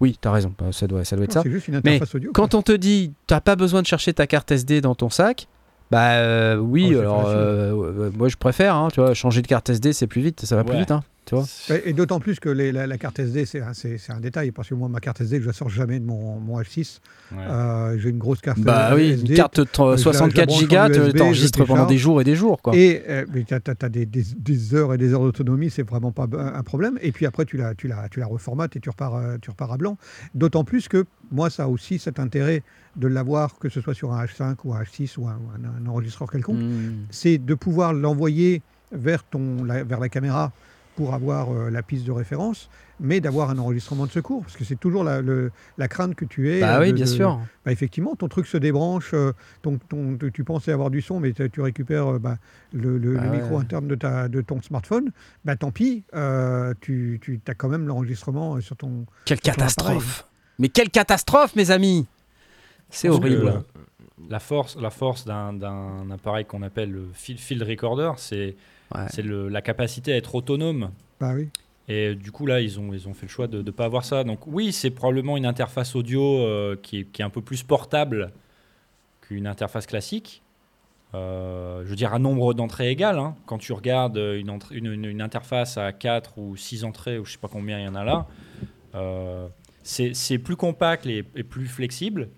Oui, 0.00 0.16
t'as 0.20 0.30
raison, 0.30 0.52
bah, 0.58 0.66
ça 0.72 0.86
doit, 0.86 1.04
ça 1.04 1.16
doit 1.16 1.24
être 1.24 1.34
Non, 1.34 1.40
ça. 1.40 1.42
C'est 1.42 1.50
juste 1.50 1.66
une 1.68 1.80
Mais 1.84 1.96
interface 1.96 2.14
audio. 2.14 2.30
Quand 2.32 2.54
on 2.54 2.62
te 2.62 2.72
dit 2.72 3.12
t'as 3.26 3.40
pas 3.40 3.56
besoin 3.56 3.82
de 3.82 3.86
chercher 3.86 4.12
ta 4.12 4.26
carte 4.26 4.50
SD 4.52 4.80
dans 4.82 4.94
ton 4.94 5.10
sac, 5.10 5.48
bah 5.90 6.12
euh, 6.12 6.56
oui, 6.56 6.92
Oh, 6.94 7.00
alors 7.00 7.24
euh, 7.26 8.10
moi 8.16 8.28
je 8.28 8.36
préfère, 8.36 8.76
hein, 8.76 8.88
tu 8.92 9.00
vois, 9.00 9.14
changer 9.14 9.42
de 9.42 9.46
carte 9.48 9.68
SD 9.70 9.92
c'est 9.92 10.06
plus 10.06 10.20
vite, 10.20 10.44
ça 10.44 10.54
va 10.54 10.62
plus 10.62 10.76
vite, 10.78 10.90
hein, 10.92 11.02
tu 11.30 11.36
vois. 11.36 11.76
Et, 11.76 11.90
et 11.90 11.92
d'autant 11.92 12.18
plus 12.18 12.40
que 12.40 12.48
les- 12.48 12.72
la, 12.72 12.86
la 12.88 12.98
carte 12.98 13.18
SD, 13.20 13.46
c'est 13.46 13.60
un, 13.62 14.20
détail, 14.20 14.50
parce 14.50 14.68
que 14.68 14.74
moi, 14.74 14.88
ma 14.88 14.98
carte 15.00 15.20
SD, 15.20 15.40
je 15.40 15.46
la 15.46 15.52
sors 15.52 15.68
jamais 15.68 16.00
de 16.00 16.04
mon, 16.04 16.40
mon 16.40 16.60
H6. 16.60 16.98
Ouais. 17.32 17.38
Euh, 17.38 17.96
J'ai 17.98 18.10
une 18.10 18.18
grosse 18.18 18.40
carte 18.40 18.58
Bah 18.60 18.92
oui, 18.96 19.10
SD. 19.12 19.30
une 19.30 19.36
carte 19.36 19.60
de 19.60 19.66
je 19.72 19.80
la- 19.82 19.86
je 19.86 19.90
la 19.90 19.96
64 19.98 20.46
branche 20.48 20.56
en 20.56 20.60
gigas, 20.60 20.88
USB, 20.88 21.02
je 21.06 21.10
t'enregistres 21.12 21.64
pendant 21.64 21.86
des 21.86 21.98
jours 21.98 22.20
et 22.20 22.24
des 22.24 22.34
jours, 22.34 22.60
quoi. 22.60 22.74
Et 22.76 23.02
euh, 23.08 23.24
tu 23.46 23.54
as, 23.54 23.88
des, 23.88 24.06
des- 24.06 24.24
des 24.36 24.74
heures 24.74 24.92
et 24.92 24.98
des 24.98 25.12
heures 25.14 25.22
d'autonomie, 25.22 25.70
c'est 25.70 25.88
vraiment 25.88 26.10
pas 26.12 26.26
un 26.32 26.62
problème. 26.64 26.98
Et 27.00 27.12
puis 27.12 27.26
après, 27.26 27.44
tu 27.44 27.56
la, 27.56 27.74
tu 27.74 27.86
la, 27.86 28.08
tu 28.08 28.18
la 28.20 28.26
reformates 28.26 28.74
et 28.76 28.80
tu 28.80 28.90
repars, 28.90 29.14
euh, 29.14 29.36
tu 29.40 29.50
repars 29.50 29.72
à 29.72 29.76
blanc. 29.76 29.96
D'autant 30.34 30.64
plus 30.64 30.88
que 30.88 31.04
moi, 31.30 31.48
ça 31.50 31.64
a 31.64 31.66
aussi 31.68 31.98
cet 32.00 32.18
intérêt 32.18 32.62
de 32.96 33.06
l'avoir, 33.06 33.56
que 33.58 33.68
ce 33.68 33.80
soit 33.80 33.94
sur 33.94 34.12
un 34.12 34.24
H5 34.24 34.56
ou 34.64 34.74
un 34.74 34.82
H6 34.82 35.16
ou 35.18 35.28
un, 35.28 35.32
un- 35.32 35.84
un 35.84 35.88
enregistreur 35.88 36.28
quelconque, 36.30 36.58
Hmm. 36.58 37.04
c'est 37.10 37.38
de 37.38 37.54
pouvoir 37.54 37.92
l'envoyer 37.94 38.62
vers, 38.92 39.22
ton, 39.22 39.62
la, 39.62 39.84
vers 39.84 40.00
la 40.00 40.08
caméra 40.08 40.50
pour 41.00 41.14
avoir 41.14 41.50
euh, 41.50 41.70
la 41.70 41.82
piste 41.82 42.04
de 42.06 42.12
référence, 42.12 42.68
mais 43.00 43.20
d'avoir 43.22 43.48
un 43.48 43.56
enregistrement 43.56 44.04
de 44.04 44.10
secours, 44.10 44.42
parce 44.42 44.54
que 44.54 44.64
c'est 44.64 44.78
toujours 44.78 45.02
la, 45.02 45.22
le- 45.22 45.50
la 45.78 45.88
crainte 45.88 46.14
que 46.14 46.26
tu 46.26 46.52
es. 46.52 46.60
Bah 46.60 46.76
euh, 46.76 46.80
oui, 46.82 46.88
de- 46.88 46.92
bien 46.92 47.06
de- 47.06 47.10
sûr. 47.10 47.40
bah, 47.64 47.72
effectivement, 47.72 48.14
ton 48.16 48.28
truc 48.28 48.46
se 48.46 48.58
débranche, 48.58 49.12
euh, 49.14 49.32
ton, 49.62 49.78
ton- 49.88 50.18
tu- 50.18 50.30
tu 50.30 50.44
pensais 50.44 50.72
avoir 50.72 50.90
du 50.90 51.00
son, 51.00 51.18
mais 51.18 51.32
tu 51.32 51.60
récupères 51.62 52.06
euh, 52.16 52.18
bah, 52.18 52.36
le, 52.74 52.98
le- 52.98 53.16
Ah 53.18 53.24
le 53.24 53.30
ouais. 53.30 53.36
micro 53.38 53.56
interne 53.58 53.88
de, 53.88 53.94
ta, 53.94 54.28
de 54.28 54.42
ton 54.42 54.60
smartphone, 54.60 55.10
bah, 55.46 55.56
tant 55.56 55.70
pis, 55.70 56.02
euh, 56.14 56.74
tu, 56.82 57.18
tu 57.22 57.40
as 57.48 57.54
quand 57.54 57.70
même 57.70 57.86
l'enregistrement 57.86 58.60
sur 58.60 58.76
ton... 58.76 59.06
Quelle 59.24 59.40
ton 59.40 59.52
catastrophe 59.52 60.26
Mais 60.58 60.68
quelle 60.68 60.90
catastrophe, 60.90 61.56
mes 61.56 61.70
amis 61.70 62.06
C'est 62.90 63.08
horrible. 63.08 63.62
la- 64.28 64.38
force, 64.38 64.76
la 64.78 64.90
force 64.90 65.24
d'un- 65.24 65.54
d'un 65.54 66.10
appareil 66.10 66.44
qu'on 66.44 66.60
appelle 66.60 66.92
le 66.92 67.08
field, 67.14 67.40
field 67.40 67.62
recorder, 67.62 68.10
c'est 68.18 68.54
Ouais. 68.94 69.06
c'est 69.10 69.22
le- 69.22 69.48
la 69.48 69.62
capacité 69.62 70.12
à 70.12 70.16
être 70.16 70.34
autonome. 70.34 70.90
Bah 71.20 71.32
oui. 71.34 71.48
Et 71.88 72.14
du 72.14 72.30
coup, 72.32 72.46
là, 72.46 72.60
ils 72.60 72.78
ont, 72.78 72.92
ils 72.92 73.08
ont 73.08 73.14
fait 73.14 73.26
le 73.26 73.30
choix 73.30 73.46
de 73.48 73.62
ne 73.62 73.70
pas 73.70 73.84
avoir 73.84 74.04
ça. 74.04 74.22
Donc 74.24 74.46
oui, 74.46 74.72
c'est 74.72 74.90
probablement 74.90 75.36
une 75.36 75.46
interface 75.46 75.94
audio 75.96 76.22
euh, 76.40 76.76
qui, 76.80 77.00
est, 77.00 77.04
qui 77.04 77.22
est 77.22 77.24
un 77.24 77.30
peu 77.30 77.40
plus 77.42 77.62
portable 77.64 78.30
qu'une 79.20 79.46
interface 79.46 79.86
classique. 79.86 80.42
Euh, 81.14 81.82
je 81.84 81.90
veux 81.90 81.96
dire, 81.96 82.14
un 82.14 82.20
nombre 82.20 82.54
d'entrées 82.54 82.90
égal. 82.90 83.18
hein. 83.18 83.34
Quand 83.46 83.58
tu 83.58 83.72
regardes 83.72 84.16
une, 84.18 84.50
entrée- 84.50 84.76
une, 84.76 84.86
une- 84.92 85.04
une 85.06 85.20
interface 85.22 85.76
à 85.78 85.92
4 85.92 86.38
ou 86.38 86.56
6 86.56 86.84
entrées, 86.84 87.18
ou 87.18 87.24
je 87.24 87.32
sais 87.32 87.38
pas 87.38 87.48
combien 87.48 87.78
il 87.80 87.84
y 87.84 87.88
en 87.88 87.96
a 87.96 88.04
là, 88.04 88.26
euh, 88.94 89.48
c'est 89.82 90.14
c'est 90.14 90.38
plus 90.38 90.54
compact 90.56 91.06
et, 91.06 91.24
et 91.34 91.42
plus 91.42 91.66
flexible, 91.66 92.28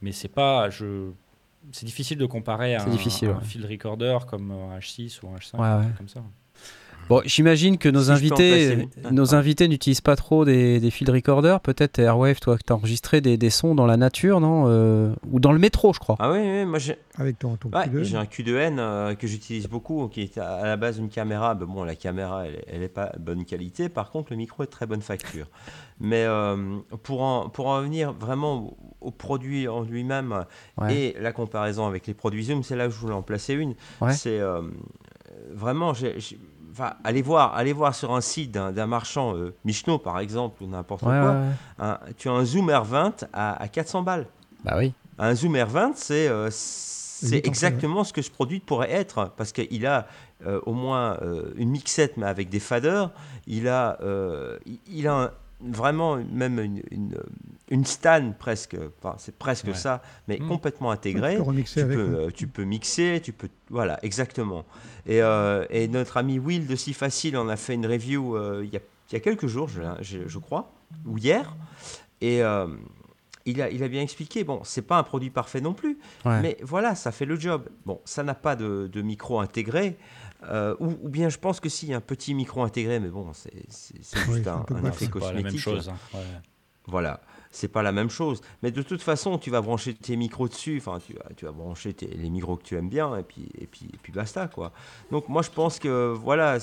mais 0.00 0.12
c'est 0.12 0.28
pas... 0.28 0.70
Je, 0.70 1.10
c'est 1.72 1.86
difficile 1.86 2.18
de 2.18 2.26
comparer 2.26 2.74
à 2.74 2.84
un, 2.84 2.88
difficile, 2.90 3.28
un 3.28 3.38
ouais. 3.38 3.44
field 3.44 3.66
recorder 3.68 4.18
comme 4.26 4.50
un 4.50 4.78
H6 4.78 5.20
ou 5.22 5.28
un 5.28 5.36
H5, 5.38 5.58
Ouais, 5.58 5.66
un 5.66 5.78
ouais. 5.78 5.84
truc 5.84 5.96
comme 5.98 6.08
ça. 6.08 6.22
Bon, 7.08 7.20
j'imagine 7.26 7.76
que 7.78 7.88
nos 7.88 8.04
Si 8.04 8.10
invités, 8.10 8.88
nos 9.10 9.34
Ah. 9.34 9.38
invités 9.38 9.68
n'utilisent 9.68 10.00
pas 10.00 10.16
trop 10.16 10.44
des, 10.44 10.80
des 10.80 10.90
field 10.90 11.10
recorders. 11.10 11.60
Peut-être 11.60 11.98
Airwave, 11.98 12.40
toi, 12.40 12.56
que 12.56 12.62
t'as 12.64 12.74
enregistré 12.74 13.20
des, 13.20 13.36
des 13.36 13.50
sons 13.50 13.74
dans 13.74 13.86
la 13.86 13.96
nature, 13.96 14.40
non 14.40 14.64
Euh, 14.68 15.12
Ou 15.30 15.38
dans 15.40 15.52
le 15.52 15.58
métro, 15.58 15.92
je 15.92 15.98
crois. 15.98 16.16
Ah 16.20 16.30
oui, 16.32 16.38
oui, 16.40 16.64
moi 16.64 16.78
j'ai 16.78 16.96
Avec 17.16 17.38
ton, 17.38 17.56
ton 17.56 17.68
ouais, 17.70 17.86
Q2. 17.86 18.02
j'ai 18.04 18.16
un 18.16 18.24
Q2N 18.24 18.76
euh, 18.78 19.14
que 19.14 19.26
j'utilise 19.26 19.68
beaucoup, 19.68 20.08
qui 20.08 20.22
est 20.22 20.38
à, 20.38 20.54
à 20.54 20.64
la 20.66 20.76
base 20.76 20.98
une 20.98 21.10
caméra. 21.10 21.54
Bon, 21.54 21.84
la 21.84 21.96
caméra, 21.96 22.46
elle, 22.46 22.62
elle 22.66 22.82
est 22.82 22.88
pas 22.88 23.12
de 23.16 23.20
bonne 23.22 23.44
qualité. 23.44 23.88
Par 23.88 24.10
contre, 24.10 24.28
le 24.32 24.36
micro 24.36 24.62
est 24.62 24.66
de 24.66 24.70
très 24.72 24.86
bonne 24.86 25.02
facture. 25.02 25.46
Mais 26.00 26.24
euh, 26.24 26.78
pour, 27.02 27.22
en, 27.22 27.48
pour 27.50 27.66
en 27.66 27.82
venir 27.82 28.12
vraiment 28.12 28.54
au, 28.58 28.76
au 29.00 29.10
produit 29.10 29.68
en 29.68 29.82
lui-même 29.82 30.44
Ouais. 30.80 30.94
et 30.96 31.16
la 31.20 31.32
comparaison 31.32 31.86
avec 31.86 32.06
les 32.06 32.14
produits 32.14 32.44
Zoom, 32.44 32.62
c'est 32.62 32.76
là 32.76 32.86
où 32.88 32.90
je 32.90 32.96
voulais 32.96 33.12
en 33.12 33.22
placer 33.22 33.52
une. 33.54 33.74
Ouais. 34.00 34.12
C'est 34.14 34.40
euh, 34.40 34.62
vraiment, 35.52 35.92
j'ai- 35.92 36.16
enfin, 36.72 36.94
allez 37.04 37.22
voir, 37.22 37.54
allez 37.54 37.72
voir 37.72 37.94
sur 37.94 38.12
un 38.14 38.20
site 38.20 38.50
d'un 38.52 38.86
marchand, 38.86 39.36
euh, 39.36 39.54
Michno 39.64 39.98
par 39.98 40.18
exemple, 40.18 40.62
ou 40.62 40.66
n'importe 40.66 41.02
Ouais, 41.02 41.08
quoi, 41.20 41.30
ouais, 41.32 41.36
ouais. 41.38 41.52
un- 41.78 41.98
tu 42.18 42.28
as 42.28 42.32
un 42.32 42.44
Zoom 42.44 42.68
R20 42.70 43.24
à, 43.32 43.62
à 43.62 43.68
400 43.68 44.02
balles. 44.02 44.26
Bah 44.64 44.74
oui. 44.78 44.92
Un 45.18 45.34
Zoom 45.34 45.54
R20, 45.56 45.92
c'est 45.96 46.28
euh, 46.28 46.48
c'est 46.50 47.46
exactement 47.46 48.02
ce 48.02 48.12
que 48.12 48.22
ce 48.22 48.30
produit 48.30 48.58
pourrait 48.60 48.90
être, 48.90 49.30
parce 49.36 49.52
qu'il 49.52 49.86
a 49.86 50.06
euh, 50.46 50.60
au 50.66 50.72
moins 50.72 51.18
euh, 51.22 51.52
une 51.56 51.70
mixette, 51.70 52.16
mais 52.16 52.26
avec 52.26 52.48
des 52.48 52.58
faders. 52.58 53.10
Il 53.46 53.68
a, 53.68 53.96
il- 54.88 55.06
a 55.06 55.14
un- 55.14 55.30
vraiment 55.60 56.16
même 56.16 56.58
une, 56.58 56.82
une, 56.90 57.14
une 57.70 57.84
stan 57.84 58.32
presque, 58.36 58.76
enfin, 58.98 59.14
c'est 59.18 59.36
presque 59.38 59.68
Ouais. 59.68 59.74
ça, 59.74 60.02
mais 60.26 60.38
Mm. 60.40 60.48
complètement 60.48 60.88
Tu 60.90 60.94
intégré. 60.94 61.36
peux 61.36 61.42
remixer 61.42 61.74
Tu 61.80 61.84
avec. 61.84 61.96
peux, 61.96 62.02
euh, 62.16 62.30
tu 62.34 62.46
peux 62.48 62.64
mixer, 62.64 63.20
tu 63.22 63.32
peux. 63.32 63.48
Voilà, 63.70 64.00
exactement. 64.02 64.64
Et, 65.06 65.20
euh, 65.22 65.64
et 65.70 65.88
notre 65.88 66.16
ami 66.16 66.38
Will 66.38 66.66
de 66.66 66.76
Si 66.76 66.92
Facile 66.94 67.36
en 67.36 67.48
a 67.48 67.56
fait 67.56 67.74
une 67.74 67.86
review 67.86 68.36
euh, 68.36 68.62
il 68.64 68.72
y, 68.72 68.76
a, 68.76 68.80
il 69.10 69.14
y 69.14 69.16
a 69.16 69.20
quelques 69.20 69.46
jours, 69.48 69.68
je, 69.68 69.82
je- 70.00 70.28
je 70.28 70.38
crois, 70.38 70.72
ou 71.06 71.18
hier. 71.18 71.56
Et 72.20 72.42
euh, 72.42 72.68
il, 73.44 73.60
a, 73.60 73.68
il 73.70 73.82
a 73.82 73.88
bien 73.88 74.00
expliqué. 74.02 74.44
Bon, 74.44 74.60
c'est 74.64 74.82
pas 74.82 74.96
un 74.98 75.02
produit 75.02 75.30
parfait 75.30 75.60
non 75.60 75.74
plus, 75.74 75.98
Ouais. 76.24 76.40
mais 76.40 76.56
voilà, 76.62 76.94
ça 76.94 77.10
fait 77.10 77.24
le 77.24 77.38
job. 77.38 77.68
Bon, 77.84 78.00
ça 78.04 78.22
n'a 78.22 78.34
pas 78.34 78.54
de, 78.54 78.88
de 78.92 79.02
micro 79.02 79.40
intégré. 79.40 79.96
euh, 80.48 80.74
ou, 80.80 80.96
ou 81.02 81.08
bien 81.08 81.28
je 81.28 81.38
pense 81.38 81.58
que 81.60 81.68
si, 81.68 81.92
un 81.92 82.00
petit 82.00 82.34
micro 82.34 82.62
intégré, 82.62 83.00
mais 83.00 83.08
bon, 83.08 83.32
c'est 83.32 83.52
Oui, 83.54 84.34
juste 84.34 84.46
un, 84.48 84.64
effet 84.86 85.04
la 85.06 85.10
cosmétique. 85.10 85.44
même 85.44 85.56
chose. 85.58 85.88
hein. 85.88 85.96
Ouais. 86.14 86.20
Voilà, 86.86 87.20
c'est 87.52 87.68
pas 87.68 87.82
la 87.82 87.92
même 87.92 88.10
chose. 88.10 88.40
Mais 88.62 88.70
de 88.72 88.82
toute 88.82 89.02
façon, 89.02 89.38
tu 89.38 89.50
vas 89.50 89.60
brancher 89.60 89.94
tes 89.94 90.16
micros 90.16 90.48
dessus. 90.48 90.78
Enfin, 90.78 90.98
tu 91.06 91.14
tu 91.36 91.44
vas 91.44 91.52
brancher 91.52 91.92
tes- 91.94 92.08
les 92.08 92.30
micros 92.30 92.56
que 92.56 92.64
tu 92.64 92.76
aimes 92.76 92.88
bien, 92.88 93.16
et 93.16 93.22
puis, 93.22 93.48
et 93.60 93.66
puis, 93.66 93.86
et 93.92 93.98
puis 94.02 94.12
basta 94.12 94.48
quoi. 94.48 94.72
Donc 95.10 95.28
moi, 95.28 95.42
je 95.42 95.50
pense 95.50 95.78
que 95.78 96.12
voilà, 96.14 96.58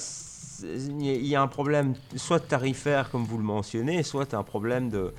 il 0.64 1.26
y 1.28 1.36
a- 1.36 1.42
un 1.42 1.48
problème, 1.48 1.94
soit 2.16 2.40
tarifaire 2.42 3.10
comme 3.12 3.24
vous 3.24 3.38
le 3.38 3.44
mentionnez, 3.44 4.04
soit 4.04 4.34
un 4.34 4.44
problème 4.44 4.90
de 4.90 5.14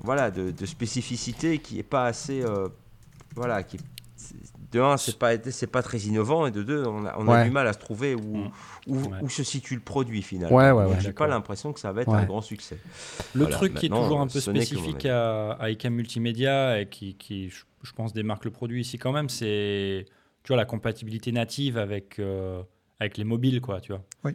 voilà 0.00 0.30
de, 0.30 0.50
spécificité 0.66 1.58
qui 1.58 1.78
est 1.78 1.82
pas 1.82 2.06
assez, 2.06 2.42
euh, 2.42 2.68
voilà, 3.34 3.62
qui 3.62 3.78
de 4.74 4.80
un, 4.80 4.96
c'est 4.96 5.18
pas, 5.18 5.32
c'est 5.50 5.66
pas 5.66 5.82
très 5.82 5.98
innovant, 5.98 6.46
et 6.46 6.50
de 6.50 6.62
deux, 6.62 6.84
on 6.84 7.06
a, 7.06 7.14
on 7.18 7.28
a 7.28 7.32
Ouais. 7.38 7.44
du 7.44 7.50
mal 7.50 7.66
à 7.66 7.72
se 7.72 7.78
trouver 7.78 8.14
où, 8.14 8.36
Mm. 8.36 8.50
où, 8.88 8.96
Ouais. 8.96 9.08
où 9.22 9.28
se 9.28 9.42
situe 9.44 9.74
le 9.76 9.80
produit 9.80 10.22
finalement. 10.22 10.54
Ouais, 10.56 10.70
ouais, 10.70 10.86
J'ai 11.00 11.12
pas 11.12 11.26
l'impression 11.26 11.72
que 11.72 11.80
ça 11.80 11.92
va 11.92 12.02
être 12.02 12.08
Ouais. 12.08 12.18
un 12.18 12.24
grand 12.24 12.40
succès. 12.42 12.78
Le 13.34 13.42
Voilà, 13.42 13.56
truc 13.56 13.74
qui 13.74 13.86
est 13.86 13.88
toujours 13.88 14.20
un 14.20 14.26
peu 14.26 14.40
spécifique 14.40 15.06
à, 15.06 15.52
à 15.52 15.70
ICAM 15.70 15.94
Multimédia 15.94 16.80
et 16.80 16.86
qui, 16.86 17.14
qui, 17.14 17.50
je, 17.50 17.92
pense, 17.92 18.12
démarque 18.12 18.44
le 18.44 18.50
produit 18.50 18.80
ici 18.80 18.98
quand 18.98 19.12
même, 19.12 19.28
c'est 19.28 20.04
tu 20.42 20.48
vois, 20.48 20.56
la 20.58 20.64
compatibilité 20.66 21.32
native 21.32 21.78
avec, 21.78 22.18
euh, 22.18 22.60
avec 23.00 23.16
les 23.16 23.24
mobiles, 23.24 23.60
quoi, 23.62 23.80
tu 23.80 23.92
vois. 23.92 24.02
Oui. 24.24 24.32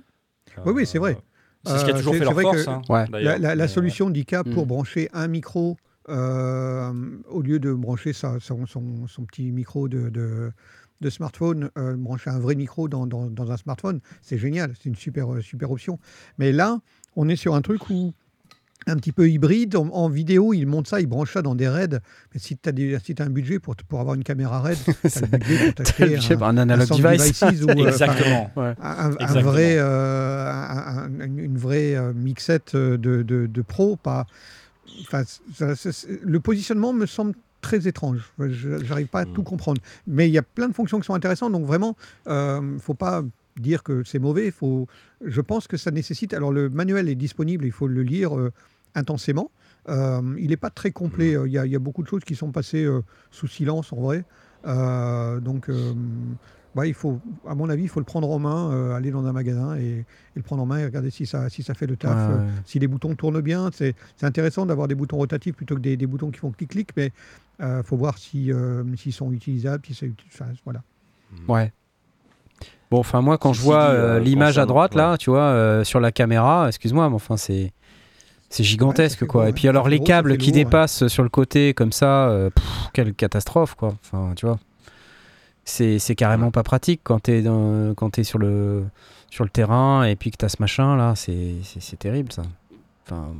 Euh, 0.57 0.61
Oui, 0.65 0.73
oui, 0.77 0.85
c'est 0.87 0.97
vrai. 0.99 1.17
C'est 1.65 1.77
ce 1.77 1.83
qui 1.85 1.91
a 1.91 1.93
Euh, 1.93 1.97
toujours 1.97 2.15
fait 2.15 2.23
leur 2.23 2.39
force, 2.39 2.67
hein, 2.67 2.81
Ouais. 2.89 3.05
La, 3.11 3.55
la- 3.55 3.67
solution 3.67 4.09
d'ICA 4.09 4.43
pour 4.43 4.63
Mm. 4.63 4.67
brancher 4.69 5.09
un 5.13 5.27
micro, 5.27 5.77
euh, 6.09 6.91
au 7.29 7.41
lieu 7.41 7.59
de 7.59 7.73
brancher 7.73 8.13
sa- 8.13 8.39
son, 8.39 8.65
son- 8.65 9.07
son 9.07 9.23
petit 9.23 9.51
micro 9.51 9.87
de, 9.87 10.09
de- 10.09 10.51
de 11.01 11.09
smartphone, 11.09 11.69
euh, 11.77 11.95
brancher 11.95 12.29
un 12.29 12.39
vrai 12.39 12.55
micro 12.55 12.87
dans, 12.89 13.07
dans- 13.07 13.29
dans 13.29 13.51
un 13.51 13.57
smartphone, 13.57 13.99
c'est 14.21 14.37
génial, 14.37 14.73
c'est 14.77 14.89
une 14.89 14.95
super, 14.95 15.33
euh, 15.33 15.41
super 15.41 15.71
option. 15.71 15.97
Mais 16.37 16.51
là, 16.51 16.79
on 17.15 17.29
est 17.29 17.35
sur 17.37 17.55
un 17.55 17.61
truc 17.61 17.89
où 17.89 18.13
un 18.87 18.95
petit 18.95 19.11
peu 19.11 19.29
hybride. 19.29 19.75
En, 19.75 19.87
en 19.89 20.09
vidéo, 20.09 20.53
il 20.53 20.65
monte 20.65 20.87
ça, 20.87 21.01
il 21.01 21.05
branche 21.07 21.33
ça 21.33 21.41
dans 21.41 21.53
des 21.53 21.67
RAID. 21.67 21.99
Mais 22.33 22.39
si 22.39 22.57
tu 22.57 22.69
as, 22.69 22.99
si 22.99 23.13
un 23.19 23.29
budget 23.29 23.59
pour, 23.59 23.75
pour 23.75 23.99
avoir 23.99 24.15
une 24.15 24.23
caméra 24.23 24.61
RAID, 24.61 24.77
tu 24.85 24.89
as 24.91 25.21
le 25.21 25.37
budget 25.37 25.65
pour 25.65 25.73
t'acheter 25.85 26.17
un 26.17 26.41
un 26.41 26.57
analog 26.57 26.87
Sound 26.87 27.01
device. 27.03 27.39
Devices 27.41 27.63
ou, 27.63 27.69
euh, 27.69 27.87
Exactement. 27.87 28.51
Ouais. 28.55 28.73
un, 28.81 29.07
un 29.07 29.11
Exactement. 29.11 29.41
vrai, 29.51 29.75
euh, 29.77 30.49
un- 30.49 31.03
un- 31.19 31.37
une 31.37 31.57
vraie 31.57 31.95
euh, 31.95 32.13
mixette 32.13 32.75
de, 32.75 32.95
de, 32.97 33.47
de 33.47 33.61
pro. 33.61 33.95
Pas, 33.97 34.25
enfin, 35.01 35.23
ça- 35.53 35.75
ça- 35.75 35.91
c'est- 35.91 36.19
le 36.23 36.39
positionnement 36.39 36.93
me 36.93 37.05
semble 37.05 37.33
très 37.61 37.87
étrange. 37.87 38.31
Je 38.39 38.69
n'arrive 38.87 39.07
pas 39.07 39.21
à 39.21 39.25
Mm. 39.25 39.33
tout 39.33 39.43
comprendre. 39.43 39.81
Mais 40.07 40.27
il 40.29 40.31
y 40.31 40.37
a 40.37 40.41
plein 40.43 40.67
de 40.69 40.73
fonctions 40.73 40.99
qui 40.99 41.05
sont 41.05 41.13
intéressantes. 41.13 41.51
Donc 41.51 41.65
vraiment, 41.65 41.95
il 42.25 42.31
ne 42.31 42.77
faut 42.79 42.93
pas 42.93 43.23
dire 43.59 43.83
que 43.83 44.03
c'est 44.05 44.19
mauvais. 44.19 44.51
Faut, 44.51 44.87
je 45.25 45.41
pense 45.41 45.67
que 45.67 45.75
ça 45.75 45.91
nécessite... 45.91 46.33
Alors 46.33 46.51
le 46.53 46.69
manuel 46.69 47.09
est 47.09 47.15
disponible, 47.15 47.65
il 47.65 47.71
faut 47.73 47.87
le 47.87 48.01
lire 48.03 48.37
euh, 48.37 48.51
intensément. 48.95 49.51
Euh, 49.89 50.21
il 50.37 50.49
n'est 50.49 50.57
pas 50.57 50.69
très 50.69 50.91
complet. 50.91 51.35
Il 51.45 51.51
y, 51.51 51.57
a, 51.57 51.65
il 51.65 51.71
y 51.71 51.75
a 51.75 51.79
beaucoup 51.79 52.01
de 52.03 52.07
choses 52.07 52.23
qui 52.23 52.35
sont 52.35 52.51
passées 52.51 52.85
euh, 52.85 53.01
sous 53.31 53.47
silence 53.47 53.91
en 53.91 53.97
vrai. 54.01 54.23
Euh, 54.67 55.39
donc, 55.41 55.69
euh, 56.75 56.79
ouais, 56.79 56.89
il 56.89 56.93
faut, 56.93 57.19
à 57.47 57.55
mon 57.55 57.69
avis, 57.69 57.83
il 57.83 57.89
faut 57.89 57.99
le 57.99 58.05
prendre 58.05 58.29
en 58.29 58.39
main, 58.39 58.71
euh, 58.71 58.95
aller 58.95 59.11
dans 59.11 59.25
un 59.25 59.31
magasin 59.33 59.75
et, 59.77 59.81
et 59.81 60.05
le 60.35 60.43
prendre 60.43 60.63
en 60.63 60.65
main 60.65 60.79
et 60.79 60.85
regarder 60.85 61.09
si 61.11 61.25
ça, 61.25 61.49
si 61.49 61.63
ça 61.63 61.73
fait 61.73 61.87
le 61.87 61.97
taf. 61.97 62.29
Ouais, 62.29 62.35
euh, 62.35 62.47
si 62.65 62.79
les 62.79 62.87
boutons 62.87 63.15
tournent 63.15 63.41
bien, 63.41 63.69
c'est 63.73 63.95
c'est 64.15 64.25
intéressant 64.25 64.65
d'avoir 64.65 64.87
des 64.87 64.95
boutons 64.95 65.17
rotatifs 65.17 65.55
plutôt 65.55 65.75
que 65.75 65.81
des, 65.81 65.97
des 65.97 66.07
boutons 66.07 66.31
qui 66.31 66.39
font 66.39 66.51
clic-clic, 66.51 66.89
mais 66.97 67.11
il 67.61 67.81
faut 67.83 67.97
voir 67.97 68.17
si, 68.17 68.53
euh, 68.53 68.83
s'ils 68.95 69.13
sont 69.13 69.31
utilisables. 69.31 69.85
Si 69.85 69.93
c'est 69.93 70.11
voilà. 70.63 70.81
Ouais. 71.47 71.71
Bon, 72.91 72.99
enfin, 72.99 73.21
moi, 73.21 73.37
quand 73.37 73.53
je 73.53 73.61
vois 73.61 73.89
dit, 73.89 73.95
euh, 73.95 74.15
euh, 74.15 74.19
l'image 74.19 74.57
à 74.57 74.65
droite, 74.65 74.95
là, 74.95 75.11
ouais. 75.11 75.17
tu 75.17 75.29
vois, 75.29 75.41
euh, 75.41 75.83
sur 75.83 75.99
la 75.99 76.11
caméra, 76.11 76.67
excuse-moi, 76.67 77.09
mais 77.09 77.15
enfin, 77.15 77.37
c'est. 77.37 77.71
C'est 78.51 78.63
gigantesque, 78.63 79.27
quoi. 79.27 79.41
gros, 79.43 79.49
Et 79.51 79.53
puis 79.53 79.65
ouais. 79.65 79.69
alors, 79.69 79.87
les 79.87 79.97
gros, 79.97 80.07
câbles 80.07 80.35
qui 80.37 80.47
lourd, 80.47 80.57
ouais. 80.57 80.63
dépassent 80.63 81.07
sur 81.07 81.21
le 81.21 81.29
côté, 81.29 81.75
comme 81.75 81.91
ça, 81.91 82.29
euh, 82.29 82.49
pff, 82.49 82.65
quelle 82.93 83.13
catastrophe, 83.13 83.75
quoi. 83.75 83.93
Enfin, 84.03 84.33
tu 84.35 84.47
vois. 84.47 84.57
C'est 85.69 85.99
c'est 85.99 86.15
carrément 86.15 86.49
pas 86.51 86.63
pratique 86.63 87.01
quand 87.03 87.19
t'es 87.19 87.41
dans- 87.41 87.93
quand 87.95 88.09
t'es 88.09 88.23
sur 88.23 88.39
le, 88.39 88.85
sur 89.29 89.43
le 89.43 89.49
terrain 89.49 90.03
et 90.03 90.15
puis 90.15 90.31
que 90.31 90.37
t'as 90.37 90.49
ce 90.49 90.57
machin, 90.59 90.95
là. 90.97 91.13
C'est 91.15 91.55
c'est- 91.63 91.79
c'est 91.79 91.97
terrible, 91.97 92.31
ça. 92.31 92.41
Enfin, 93.05 93.33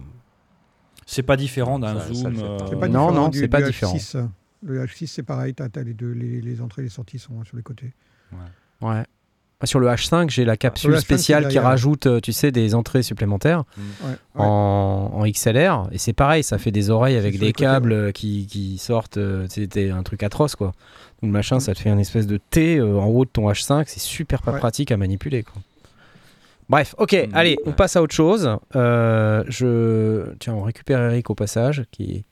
C'est 1.05 1.23
pas 1.23 1.37
différent 1.37 1.79
d'un 1.79 1.99
ça 1.99 2.13
zoom. 2.13 2.35
pas. 2.35 2.39
euh, 2.85 2.87
non, 2.87 3.11
non, 3.11 3.29
du- 3.29 3.39
c'est 3.39 3.47
pas 3.47 3.61
du 3.61 3.67
différent. 3.71 3.95
H6. 3.95 4.27
Le 4.61 4.83
H6, 4.85 5.07
c'est 5.07 5.23
pareil. 5.23 5.55
Tu 5.55 5.63
as, 5.63 5.83
les, 5.83 5.93
deux, 5.93 6.11
les, 6.11 6.39
les 6.41 6.61
entrées 6.61 6.81
et 6.81 6.85
les 6.85 6.89
sorties 6.89 7.17
sont 7.17 7.43
sur 7.45 7.57
les 7.57 7.63
côtés. 7.63 7.93
ouais. 8.81 9.03
Sur 9.65 9.81
le 9.81 9.87
H5, 9.87 10.29
j'ai 10.29 10.45
la 10.45 10.55
capsule 10.55 10.91
le 10.91 10.97
H5, 10.97 11.01
spéciale 11.01 11.47
qui 11.49 11.59
rajoute, 11.59 12.05
euh, 12.05 12.19
tu 12.21 12.31
sais, 12.31 12.49
des 12.51 12.75
entrées 12.75 13.03
supplémentaires. 13.03 13.65
Ouais, 13.77 14.09
ouais. 14.11 14.15
en, 14.35 15.11
en 15.13 15.25
XLR 15.29 15.89
et 15.91 15.97
c'est 15.97 16.13
pareil 16.13 16.43
ça 16.43 16.57
fait 16.57 16.71
des 16.71 16.89
oreilles 16.89 17.17
avec 17.17 17.37
des 17.37 17.51
câbles 17.51 17.91
euh, 17.91 18.11
qui, 18.13 18.47
qui 18.47 18.77
sortent 18.77 19.17
euh, 19.17 19.47
c'était 19.49 19.89
un 19.89 20.01
truc 20.03 20.23
atroce 20.23 20.55
quoi. 20.55 20.67
Donc 21.21 21.23
le 21.23 21.27
machin 21.31 21.57
Mm. 21.57 21.59
ça 21.59 21.73
te 21.73 21.79
fait 21.79 21.89
une 21.89 21.99
espèce 21.99 22.25
de 22.25 22.37
T 22.49 22.77
euh, 22.77 22.97
en 22.97 23.07
haut 23.07 23.25
de 23.25 23.29
ton 23.29 23.49
H5 23.51 23.83
c'est 23.87 23.99
super 23.99 24.41
pas 24.41 24.53
Ouais. 24.53 24.59
pratique 24.59 24.91
à 24.93 24.97
manipuler 24.97 25.43
quoi. 25.43 25.61
Bref 26.69 26.95
ok 26.97 27.13
Mm, 27.27 27.35
allez 27.35 27.57
on 27.65 27.73
passe 27.73 27.97
à 27.97 28.01
autre 28.01 28.15
chose. 28.15 28.49
Euh, 28.77 29.43
je 29.49 30.31
tiens 30.39 30.53
on 30.53 30.61
récupère 30.61 31.01
Eric 31.01 31.29
au 31.29 31.35
passage 31.35 31.83
qui 31.91 32.23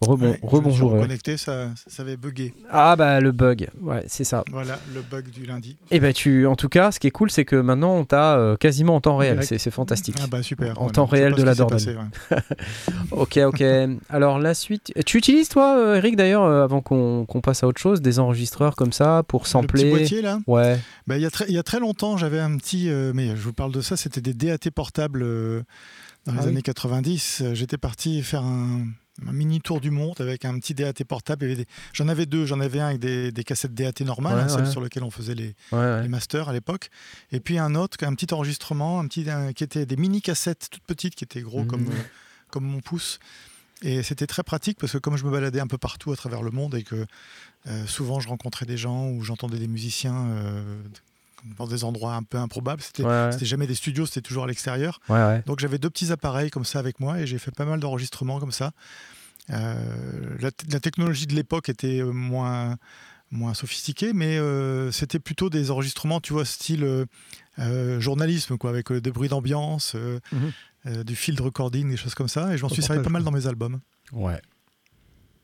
Rebon, 0.00 0.30
Ouais, 0.30 0.40
rebonjour 0.42 0.90
Eric. 0.92 1.02
reconnecté, 1.02 1.36
ça, 1.36 1.68
ça 1.86 2.02
avait 2.02 2.16
bugué. 2.16 2.54
ah 2.70 2.96
bah 2.96 3.20
le 3.20 3.32
bug 3.32 3.68
ouais 3.82 4.02
c'est 4.08 4.24
ça 4.24 4.44
Voilà, 4.50 4.78
le 4.94 5.02
bug 5.02 5.28
du 5.30 5.44
lundi. 5.44 5.76
et 5.90 6.00
ben 6.00 6.12
tu 6.14 6.46
en 6.46 6.56
tout 6.56 6.70
cas 6.70 6.90
ce 6.90 6.98
qui 6.98 7.06
est 7.06 7.10
cool 7.10 7.30
c'est 7.30 7.44
que 7.44 7.56
maintenant 7.56 7.94
on 7.96 8.04
t'a 8.06 8.36
euh, 8.38 8.56
quasiment 8.56 8.96
en 8.96 9.00
temps 9.02 9.18
réel 9.18 9.44
c'est 9.44 9.58
c'est 9.58 9.70
fantastique 9.70 10.16
Ah 10.22 10.26
bah 10.26 10.42
super. 10.42 10.70
En 10.78 10.84
voilà. 10.84 10.92
temps 10.92 11.04
réel 11.04 11.34
de 11.34 11.42
la 11.42 11.54
Dordogne. 11.54 11.78
passé, 11.78 11.96
ouais. 12.30 12.38
Ok, 13.10 13.38
ok. 13.44 13.62
Alors 14.08 14.38
la 14.38 14.54
suite. 14.54 14.92
Tu 15.04 15.18
utilises 15.18 15.48
toi, 15.48 15.76
euh, 15.78 15.96
Eric, 15.96 16.16
d'ailleurs, 16.16 16.44
euh, 16.44 16.64
avant 16.64 16.80
qu'on 16.80 17.26
qu'on 17.26 17.40
passe 17.40 17.62
à 17.62 17.66
autre 17.66 17.80
chose, 17.80 18.00
des 18.00 18.18
enregistreurs 18.18 18.76
comme 18.76 18.92
ça 18.92 19.22
pour 19.28 19.40
Le 19.40 19.44
petit 19.44 19.50
sampler 19.50 19.90
boîtier 19.90 20.22
là? 20.22 20.38
Ouais. 20.46 20.78
Bah, 21.06 21.16
il, 21.18 21.22
y 21.22 21.26
a 21.26 21.30
très, 21.30 21.44
il 21.48 21.54
y 21.54 21.58
a 21.58 21.62
très 21.62 21.80
longtemps, 21.80 22.16
j'avais 22.16 22.40
un 22.40 22.56
petit. 22.56 22.88
euh, 22.88 23.12
mais 23.14 23.28
je 23.36 23.42
vous 23.42 23.52
parle 23.52 23.72
de 23.72 23.80
ça, 23.80 23.96
c'était 23.96 24.20
des 24.20 24.32
DAT 24.34 24.70
portables 24.74 25.20
dans 26.26 26.32
les 26.32 26.38
Ah 26.38 26.42
oui. 26.44 26.48
années 26.48 26.62
90. 26.62 27.42
Euh, 27.42 27.54
J'étais 27.54 27.78
parti 27.78 28.22
faire 28.22 28.44
un, 28.44 28.86
un 29.28 29.32
mini 29.32 29.60
tour 29.60 29.80
du 29.80 29.90
monde 29.90 30.14
avec 30.20 30.44
un 30.44 30.58
petit 30.58 30.74
DAT 30.74 30.92
portable. 31.06 31.54
Des- 31.54 31.66
J'en 31.92 32.08
avais 32.08 32.26
deux. 32.26 32.46
J'en 32.46 32.60
avais 32.60 32.80
un 32.80 32.86
avec 32.88 33.00
des, 33.00 33.32
des 33.32 33.44
cassettes 33.44 33.74
DAT 33.74 34.00
normales, 34.04 34.46
Ouais, 34.46 34.52
hein, 34.52 34.64
ouais. 34.64 34.70
sur 34.70 34.80
lesquelles 34.80 35.04
on 35.04 35.10
faisait 35.10 35.34
les, 35.34 35.54
Ouais, 35.72 35.78
ouais. 35.78 36.02
les 36.02 36.08
masters 36.08 36.48
à 36.48 36.52
l'époque. 36.52 36.90
Et 37.32 37.40
puis 37.40 37.58
un 37.58 37.74
autre, 37.74 37.96
un 38.04 38.14
petit 38.14 38.32
enregistrement, 38.32 39.00
un 39.00 39.06
petit, 39.06 39.28
un- 39.30 39.52
qui 39.52 39.64
était 39.64 39.86
des 39.86 39.96
mini 39.96 40.22
cassettes 40.22 40.68
toutes 40.70 40.82
petites, 40.84 41.14
qui 41.14 41.24
étaient 41.24 41.42
gros 41.42 41.64
comme, 41.64 41.86
euh, 41.88 42.02
comme 42.50 42.64
mon 42.64 42.80
pouce. 42.80 43.18
Et 43.82 44.02
c'était 44.02 44.26
très 44.26 44.42
pratique 44.42 44.78
parce 44.78 44.92
que 44.92 44.98
comme 44.98 45.16
je 45.16 45.24
me 45.24 45.30
baladais 45.30 45.60
un 45.60 45.66
peu 45.66 45.78
partout 45.78 46.12
à 46.12 46.16
travers 46.16 46.42
le 46.42 46.50
monde 46.50 46.74
et 46.74 46.82
que 46.82 47.06
euh, 47.66 47.86
souvent 47.86 48.20
je 48.20 48.28
rencontrais 48.28 48.66
des 48.66 48.76
gens 48.76 49.08
ou 49.08 49.22
j'entendais 49.22 49.58
des 49.58 49.68
musiciens 49.68 50.26
euh, 50.26 50.82
dans 51.58 51.66
des 51.66 51.84
endroits 51.84 52.14
un 52.14 52.22
peu 52.22 52.38
improbables, 52.38 52.82
c'était 52.82 53.04
Ouais, 53.04 53.30
jamais 53.42 53.66
des 53.66 53.74
studios, 53.74 54.06
c'était 54.06 54.20
toujours 54.22 54.44
à 54.44 54.46
l'extérieur. 54.46 55.00
Ouais, 55.08 55.16
ouais. 55.24 55.42
Donc 55.46 55.60
j'avais 55.60 55.78
deux 55.78 55.90
petits 55.90 56.12
appareils 56.12 56.50
comme 56.50 56.64
ça 56.64 56.78
avec 56.78 57.00
moi 57.00 57.20
et 57.20 57.26
j'ai 57.26 57.38
fait 57.38 57.50
pas 57.54 57.64
mal 57.64 57.80
d'enregistrements 57.80 58.40
comme 58.40 58.52
ça. 58.52 58.72
Euh, 59.50 60.36
la, 60.40 60.50
technologie 60.80 61.26
de 61.26 61.34
l'époque 61.34 61.68
était 61.68 62.00
euh, 62.00 62.12
moins, 62.12 62.76
moins 63.30 63.54
sophistiquée, 63.54 64.12
mais 64.12 64.38
euh, 64.38 64.92
c'était 64.92 65.18
plutôt 65.18 65.50
des 65.50 65.70
enregistrements, 65.70 66.20
tu 66.20 66.32
vois, 66.32 66.44
style 66.44 67.06
euh, 67.58 68.00
journalisme, 68.00 68.58
quoi, 68.58 68.70
avec 68.70 68.92
euh, 68.92 69.00
des 69.00 69.10
bruits 69.10 69.28
d'ambiance, 69.28 69.94
euh, 69.96 70.20
Mhm. 70.32 70.52
euh, 70.86 71.04
du 71.04 71.16
field 71.16 71.40
recording, 71.40 71.90
des 71.90 71.96
choses 71.96 72.14
comme 72.14 72.28
ça. 72.28 72.52
Et 72.54 72.58
je 72.58 72.62
m'en 72.62 72.68
suis 72.68 72.82
servi 72.82 73.02
pas 73.02 73.10
mal 73.10 73.24
dans 73.24 73.32
mes 73.32 73.46
albums. 73.46 73.80
Ouais. 74.12 74.40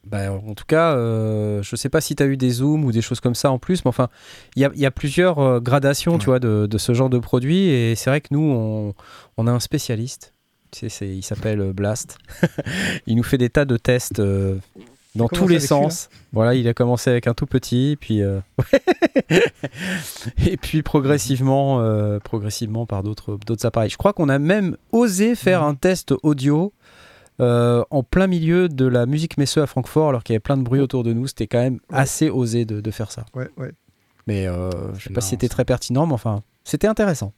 Bah, 0.07 0.33
en 0.33 0.55
tout 0.55 0.65
cas, 0.67 0.95
euh, 0.97 1.63
je 1.63 1.75
sais 1.75 1.89
pas 1.89 2.01
si 2.01 2.15
tu 2.15 2.23
as 2.23 2.27
eu 2.27 2.37
des 2.37 2.51
zooms 2.51 2.85
ou 2.85 2.93
des 2.93 3.03
choses 3.03 3.19
comme 3.21 3.35
ça 3.35 3.51
en 3.51 3.59
plus, 3.59 3.85
mais 3.85 3.89
enfin, 3.89 4.09
il 4.55 4.63
y 4.63 4.65
a, 4.65 4.71
il 4.75 4.81
y 4.81 4.87
a 4.87 4.91
plusieurs 4.93 5.39
euh, 5.41 5.61
gradations, 5.61 6.19
tu 6.19 6.27
vois, 6.27 6.39
de, 6.39 6.67
de 6.67 6.79
ce 6.79 6.95
genre 6.95 7.11
de 7.11 7.19
produit, 7.19 7.69
et 7.69 7.95
c'est 7.97 8.11
vrai 8.11 8.21
que 8.21 8.29
nous, 8.31 8.41
on, 8.41 8.95
on 9.37 9.47
a 9.49 9.51
un 9.51 9.61
spécialiste. 9.61 10.33
Tu 10.71 10.81
sais, 10.81 10.89
c'est- 10.89 11.09
il 11.09 11.23
s'appelle 11.23 11.61
euh, 11.61 11.73
Blast. 11.73 12.19
il 13.07 13.17
nous 13.17 13.23
fait 13.25 13.39
des 13.39 13.51
tas 13.51 13.65
de 13.65 13.77
tests 13.77 14.21
euh, 14.21 14.57
dans 15.17 15.29
tous 15.29 15.49
les 15.49 15.59
sens. 15.61 16.09
Voilà, 16.33 16.55
il 16.55 16.69
a 16.69 16.75
commencé 16.75 17.11
avec 17.11 17.27
un 17.27 17.35
tout 17.35 17.47
petit, 17.47 17.97
puis 18.01 18.21
et 20.47 20.57
puis 20.57 20.83
progressivement, 20.83 22.19
progressivement 22.21 22.87
par 22.87 23.03
d'autres 23.03 23.39
d'autres 23.47 23.67
appareils. 23.67 23.91
Je 23.91 23.97
crois 23.97 24.13
qu'on 24.13 24.29
a 24.29 24.39
même 24.39 24.77
osé 24.93 25.35
faire 25.35 25.63
Mhm. 25.63 25.69
un 25.69 25.75
test 25.75 26.15
audio 26.23 26.73
euh, 27.41 27.84
en 27.91 28.03
plein 28.03 28.26
milieu 28.26 28.68
de 28.68 28.87
la 28.87 29.07
musique 29.07 29.37
Messeux 29.39 29.62
à 29.62 29.66
Francfort, 29.66 30.09
alors 30.09 30.22
qu'il 30.24 30.32
y 30.32 30.37
avait 30.37 30.41
plein 30.41 30.57
de 30.57 30.62
bruit 30.62 30.80
autour 30.80 31.03
de 31.05 31.12
nous. 31.12 31.26
C'était 31.26 31.47
quand 31.47 31.61
même 31.61 31.74
Ouais. 31.91 31.99
assez 31.99 32.30
osé 32.30 32.64
de, 32.64 32.80
de 32.80 32.91
faire 32.91 33.11
ça. 33.12 33.24
Ouais, 33.34 33.49
ouais. 33.57 33.72
Mais 34.26 34.47
euh, 34.47 34.70
je 34.95 35.05
sais 35.05 35.12
pas 35.12 35.20
si 35.20 35.30
c'était 35.30 35.49
très 35.49 35.64
pertinent, 35.64 36.07
mais 36.07 36.14
enfin, 36.14 36.43
c'était 36.64 36.89
intéressant. 36.89 37.32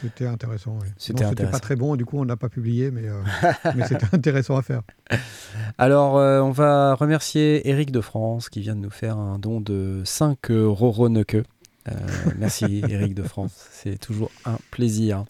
C'était 0.00 0.26
intéressant. 0.26 0.72
ouais. 0.80 0.88
C'était 0.96 1.24
pas 1.46 1.60
très 1.60 1.76
bon, 1.76 1.94
du 1.94 2.04
coup, 2.04 2.18
on 2.18 2.24
n'a 2.24 2.36
pas 2.36 2.48
publié, 2.48 2.90
mais, 2.90 3.06
euh, 3.06 3.22
mais 3.76 3.86
c'était 3.86 4.06
intéressant 4.12 4.56
à 4.56 4.62
faire. 4.62 4.82
Alors, 5.78 6.16
euh, 6.18 6.40
on 6.40 6.50
va 6.50 6.94
remercier 6.94 7.68
Eric 7.68 7.92
de 7.92 8.00
France 8.00 8.48
qui 8.48 8.60
vient 8.60 8.74
de 8.74 8.80
nous 8.80 8.90
faire 8.90 9.16
un 9.18 9.38
don 9.38 9.60
de 9.60 10.02
5 10.04 10.50
euros 10.50 11.08
Euh, 11.08 11.92
merci 12.38 12.82
Eric 12.88 13.14
de 13.14 13.22
France, 13.22 13.52
c'est 13.72 13.98
toujours 13.98 14.30
un 14.44 14.58
plaisir. 14.70 15.24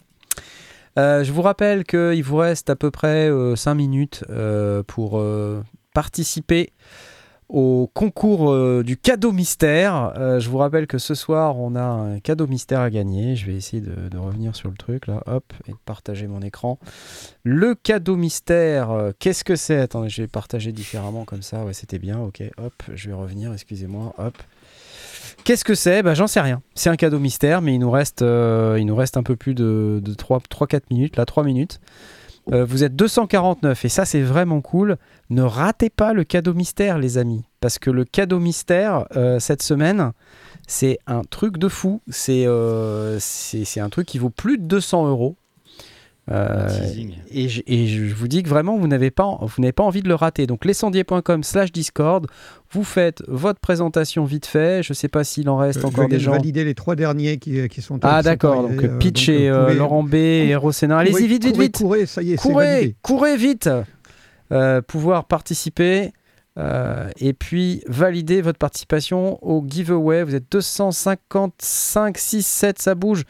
Euh, 0.97 1.23
je 1.23 1.31
vous 1.31 1.41
rappelle 1.41 1.83
qu'il 1.83 2.23
vous 2.23 2.37
reste 2.37 2.69
à 2.69 2.75
peu 2.75 2.91
près 2.91 3.29
5 3.55 3.73
minutes 3.73 4.23
euh, 4.29 4.83
pour 4.83 5.19
euh, 5.19 5.63
participer 5.93 6.71
au 7.53 7.89
concours 7.93 8.51
euh, 8.51 8.83
du 8.83 8.97
cadeau 8.97 9.31
mystère. 9.31 10.13
Euh, 10.17 10.39
je 10.39 10.49
vous 10.49 10.57
rappelle 10.57 10.87
que 10.87 10.97
ce 10.97 11.13
soir, 11.13 11.59
on 11.59 11.75
a 11.75 11.83
un 11.83 12.19
cadeau 12.19 12.47
mystère 12.47 12.79
à 12.79 12.89
gagner. 12.89 13.35
Je 13.35 13.45
vais 13.45 13.55
essayer 13.55 13.81
de, 13.81 14.17
revenir 14.17 14.55
sur 14.55 14.69
le 14.69 14.75
truc 14.75 15.07
là, 15.07 15.21
hop, 15.27 15.53
et 15.67 15.71
de 15.71 15.77
partager 15.85 16.27
mon 16.27 16.41
écran. 16.41 16.79
Le 17.43 17.75
cadeau 17.75 18.15
mystère, 18.15 18.89
euh, 18.91 19.11
qu'est-ce 19.19 19.43
que 19.43 19.55
c'est? 19.55 19.77
Attendez, 19.77 20.09
je 20.09 20.23
vais 20.23 20.27
partager 20.27 20.71
différemment 20.71 21.25
comme 21.25 21.43
ça. 21.43 21.63
Ouais, 21.63 21.73
c'était 21.73 21.99
bien. 21.99 22.19
Ok, 22.19 22.41
hop, 22.57 22.73
je 22.93 23.09
vais 23.09 23.15
revenir. 23.15 23.53
Excusez-moi, 23.53 24.15
hop. 24.17 24.35
Qu'est-ce 25.43 25.65
que 25.65 25.75
c'est? 25.75 26.03
Bah, 26.03 26.13
J'en 26.13 26.27
sais 26.27 26.39
rien. 26.39 26.61
C'est 26.73 26.89
un 26.89 26.95
cadeau 26.95 27.19
mystère, 27.19 27.61
mais 27.61 27.75
il 27.75 27.79
nous 27.79 27.91
reste, 27.91 28.21
euh, 28.21 28.79
un 29.15 29.23
peu 29.23 29.35
plus 29.35 29.53
de, 29.53 29.99
de 30.01 30.13
3-4 30.13 30.81
minutes. 30.89 31.17
Là, 31.17 31.25
3 31.25 31.43
minutes. 31.43 31.79
Euh, 32.51 32.65
vous 32.65 32.83
êtes 32.83 32.95
249 32.95 33.85
et 33.85 33.89
ça, 33.89 34.05
c'est 34.05 34.21
vraiment 34.21 34.61
cool. 34.61 34.97
Ne 35.29 35.41
ratez 35.41 35.89
pas 35.89 36.13
le 36.13 36.23
cadeau 36.23 36.53
mystère, 36.53 36.97
les 36.97 37.17
amis. 37.17 37.43
Parce 37.59 37.79
que 37.79 37.89
le 37.89 38.05
cadeau 38.05 38.39
mystère, 38.39 39.05
euh, 39.15 39.39
cette 39.39 39.61
semaine, 39.61 40.11
c'est 40.67 40.99
un 41.07 41.21
truc 41.21 41.57
de 41.57 41.67
fou. 41.67 42.01
C'est 42.09 42.45
un 42.45 43.89
truc 43.89 44.07
qui 44.07 44.19
vaut 44.19 44.29
plus 44.29 44.57
de 44.57 44.63
200 44.63 45.07
euros. 45.07 45.35
Euh, 46.31 46.69
et, 47.31 47.49
je, 47.49 47.61
et 47.67 47.85
je 47.87 48.13
vous 48.15 48.29
dis 48.29 48.43
que 48.43 48.49
vraiment, 48.49 48.77
vous 48.77 48.87
n'avez 48.87 49.11
pas, 49.11 49.37
vous 49.41 49.61
n'avez 49.61 49.73
pas 49.73 49.83
envie 49.83 50.01
de 50.01 50.07
le 50.07 50.15
rater. 50.15 50.47
Donc, 50.47 50.63
lescendier.com 50.63 51.43
slash 51.43 51.71
Discord, 51.73 52.27
vous 52.71 52.85
faites 52.85 53.21
votre 53.27 53.59
présentation 53.59 54.23
vite 54.23 54.45
fait. 54.45 54.83
Je 54.83 54.93
sais 54.93 55.09
pas 55.09 55.25
s'il 55.25 55.49
en 55.49 55.57
reste 55.57 55.83
Euh, 55.83 55.87
encore 55.87 56.05
je 56.05 56.09
des 56.11 56.19
gens. 56.19 56.31
valider 56.31 56.63
les 56.63 56.75
trois 56.75 56.95
derniers 56.95 57.39
qui, 57.39 57.67
qui 57.67 57.81
sont 57.81 57.99
Ah, 58.03 58.21
d'accord. 58.23 58.63
Donc, 58.69 58.81
euh, 58.83 58.97
Pitch 58.99 59.27
donc, 59.27 59.35
et 59.35 59.49
euh, 59.49 59.73
Laurent 59.73 60.03
B 60.03 60.13
et 60.15 60.47
Hero 60.49 60.71
Scénar. 60.71 60.99
Allez-y, 60.99 61.27
vite, 61.27 61.43
vite, 61.43 61.53
courez, 61.53 61.65
vite. 61.65 61.77
Courez, 61.77 62.05
ça 62.05 62.21
y 62.23 62.31
est, 62.33 62.35
Courez, 62.37 62.95
courez 63.01 63.35
vite. 63.37 63.69
Euh, 64.53 64.81
pouvoir 64.81 65.25
participer. 65.25 66.13
euh, 66.59 67.09
et 67.19 67.33
puis 67.33 67.81
valider 67.87 68.41
votre 68.41 68.59
participation 68.59 69.43
au 69.43 69.65
giveaway. 69.67 70.23
Vous 70.23 70.35
êtes 70.35 70.45
255, 70.51 72.17
6, 72.17 72.45
7, 72.45 72.79
ça 72.81 72.95
bouge. 72.95 73.23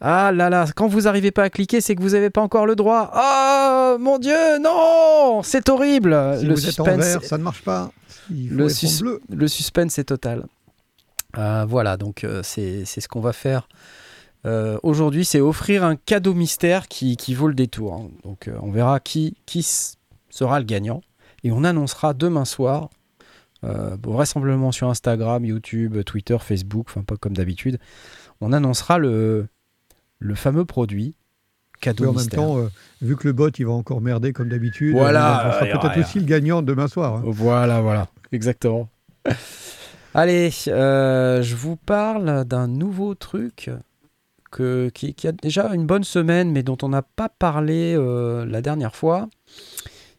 Ah 0.00 0.32
là 0.32 0.48
là, 0.48 0.66
quand 0.74 0.86
vous 0.88 1.02
n'arrivez 1.02 1.30
pas 1.30 1.42
à 1.44 1.50
cliquer, 1.50 1.80
c'est 1.80 1.94
que 1.94 2.00
vous 2.02 2.10
n'avez 2.10 2.30
pas 2.30 2.40
encore 2.40 2.64
le 2.66 2.74
droit. 2.74 3.10
Oh 3.14 3.96
mon 4.00 4.18
dieu, 4.18 4.58
non 4.60 5.42
C'est 5.42 5.68
horrible 5.68 6.16
Si 6.38 6.46
Le 6.46 6.54
vous 6.54 6.68
êtes 6.68 6.80
en 6.80 6.84
suspense, 6.84 7.04
vert, 7.04 7.24
ça 7.24 7.36
ne 7.38 7.42
marche 7.42 7.62
pas. 7.62 7.90
Le 8.30 8.64
répondre 8.64 8.70
sus- 8.70 9.02
bleu. 9.02 9.20
le 9.28 9.48
suspense 9.48 9.98
est 9.98 10.04
total. 10.04 10.46
Euh, 11.38 11.64
voilà, 11.68 11.96
donc 11.96 12.24
euh, 12.24 12.40
c'est 12.42 12.84
ce 12.86 13.08
qu'on 13.08 13.20
va 13.20 13.32
faire 13.32 13.68
euh, 14.46 14.78
aujourd'hui, 14.82 15.26
c'est 15.26 15.40
offrir 15.40 15.84
un 15.84 15.96
cadeau 15.96 16.32
mystère 16.32 16.88
qui, 16.88 17.18
qui 17.18 17.34
vaut 17.34 17.46
le 17.48 17.52
détour. 17.54 17.92
hein. 17.92 18.08
Donc 18.24 18.48
on 18.62 18.70
verra 18.70 18.98
qui, 18.98 19.36
sera 20.30 20.58
le 20.60 20.64
gagnant 20.64 21.02
et 21.44 21.52
on 21.52 21.62
annoncera 21.62 22.14
demain 22.14 22.46
soir, 22.46 22.88
euh, 23.64 23.96
vraisemblablement 24.02 24.72
sur 24.72 24.88
Instagram, 24.88 25.44
YouTube, 25.44 26.02
Twitter, 26.04 26.38
Facebook, 26.40 26.86
enfin 26.88 27.02
pas 27.02 27.16
comme 27.16 27.34
d'habitude, 27.36 27.78
on 28.40 28.54
annoncera 28.54 28.96
le, 28.96 29.46
le 30.20 30.34
fameux 30.36 30.64
produit 30.64 31.16
cadeau 31.80 32.04
Mais 32.04 32.08
en 32.10 32.12
même 32.12 32.20
mystère. 32.20 32.40
temps, 32.40 32.58
euh, 32.58 32.68
vu 33.02 33.16
que 33.16 33.26
le 33.26 33.32
bot 33.32 33.48
il 33.58 33.64
va 33.66 33.72
encore 33.72 34.00
merder 34.02 34.32
comme 34.34 34.48
d'habitude, 34.50 34.94
Voilà, 34.94 35.44
on 35.48 35.52
sera 35.52 35.64
euh, 35.64 35.72
peut-être 35.78 35.96
y 35.96 36.00
a- 36.00 36.04
aussi 36.06 36.20
le 36.20 36.26
gagnant 36.26 36.60
demain 36.62 36.88
soir. 36.88 37.16
hein. 37.16 37.22
Voilà, 37.24 37.80
voilà, 37.80 38.08
exactement. 38.32 38.88
Allez, 40.14 40.50
euh, 40.68 41.40
je 41.42 41.54
vous 41.56 41.76
parle 41.76 42.44
d'un 42.44 42.66
nouveau 42.66 43.14
truc 43.14 43.70
que, 44.50 44.90
qui, 44.92 45.14
qui 45.14 45.28
a 45.28 45.32
déjà 45.32 45.72
une 45.72 45.86
bonne 45.86 46.02
semaine, 46.04 46.50
mais 46.50 46.62
dont 46.64 46.76
on 46.82 46.88
n'a 46.88 47.02
pas 47.02 47.28
parlé 47.28 47.94
euh, 47.96 48.44
la 48.44 48.60
dernière 48.60 48.96
fois. 48.96 49.28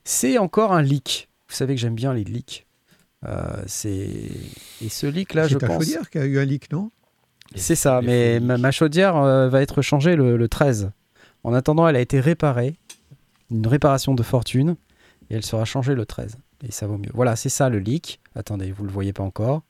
C'est 0.05 0.37
encore 0.37 0.71
un 0.73 0.81
leak. 0.81 1.27
Vous 1.49 1.55
savez 1.55 1.75
que 1.75 1.81
j'aime 1.81 1.95
bien 1.95 2.13
les 2.13 2.23
leaks. 2.23 2.65
Euh, 3.27 3.61
c'est 3.67 4.09
et 4.81 4.89
ce 4.89 5.05
leak 5.07 5.33
là, 5.35 5.43
je 5.47 5.53
C'est 5.53 5.59
ta 5.59 5.67
pense. 5.67 5.83
chaudière 5.83 6.09
qui 6.09 6.17
a 6.17 6.25
eu 6.25 6.39
un 6.39 6.45
leak, 6.45 6.71
non? 6.71 6.89
C'est 7.55 7.75
ça, 7.75 8.01
mais 8.01 8.39
ma, 8.39 8.71
chaudière 8.71 9.17
euh, 9.17 9.49
va 9.49 9.61
être 9.61 9.81
changée 9.81 10.15
le, 10.15 10.37
le 10.37 10.47
13. 10.47 10.91
En 11.43 11.53
attendant, 11.53 11.87
elle 11.87 11.95
a 11.95 11.99
été 12.01 12.19
réparée, 12.19 12.75
une 13.49 13.67
réparation 13.67 14.13
de 14.13 14.23
fortune, 14.23 14.75
et 15.29 15.35
elle 15.35 15.43
sera 15.43 15.65
changée 15.65 15.95
le 15.95 16.05
13. 16.05 16.37
Et 16.67 16.71
ça 16.71 16.87
vaut 16.87 16.97
mieux. 16.97 17.09
Voilà, 17.13 17.35
c'est 17.35 17.49
ça 17.49 17.69
le 17.69 17.79
leak. 17.79 18.19
Attendez, 18.35 18.71
vous 18.71 18.83
le 18.83 18.91
voyez 18.91 19.13
pas 19.13 19.23
encore. 19.23 19.63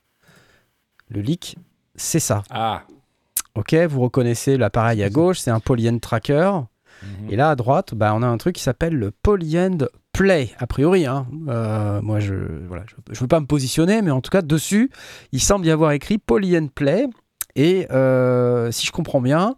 Le 1.10 1.22
leak, 1.22 1.58
c'est 1.96 2.20
ça. 2.20 2.44
Ah. 2.50 2.84
Ok, 3.56 3.74
vous 3.74 4.02
reconnaissez 4.02 4.58
l'appareil 4.58 5.04
à 5.04 5.10
gauche, 5.10 5.40
c'est 5.40 5.52
un 5.52 5.60
Polyend 5.60 6.00
Tracker. 6.00 6.52
Mhm. 7.04 7.30
Et 7.32 7.36
là, 7.36 7.50
à 7.50 7.56
droite, 7.56 7.96
bah, 7.96 8.14
on 8.16 8.22
a 8.22 8.28
un 8.28 8.38
truc 8.38 8.56
qui 8.56 8.64
s'appelle 8.64 8.94
le 8.94 9.12
Polyend 9.12 9.88
Play, 10.14 10.52
a 10.58 10.68
priori. 10.68 11.06
hein. 11.06 11.26
Euh, 11.48 12.02
moi, 12.02 12.20
je 12.20 12.36
voilà, 12.68 12.84
je, 12.88 12.96
je 13.14 13.20
veux 13.20 13.28
pas 13.28 13.40
me 13.40 13.46
positionner, 13.46 14.02
mais 14.02 14.12
en 14.12 14.22
tout 14.22 14.30
cas, 14.30 14.42
dessus, 14.42 14.92
il 15.32 15.42
semble 15.42 15.66
y 15.66 15.72
avoir 15.72 15.92
écrit 15.94 16.18
Polyend 16.18 16.68
Play. 16.74 17.08
Et 17.56 17.88
euh, 17.91 18.72
si 18.72 18.86
je 18.86 18.91
comprends 18.91 19.22
bien, 19.22 19.56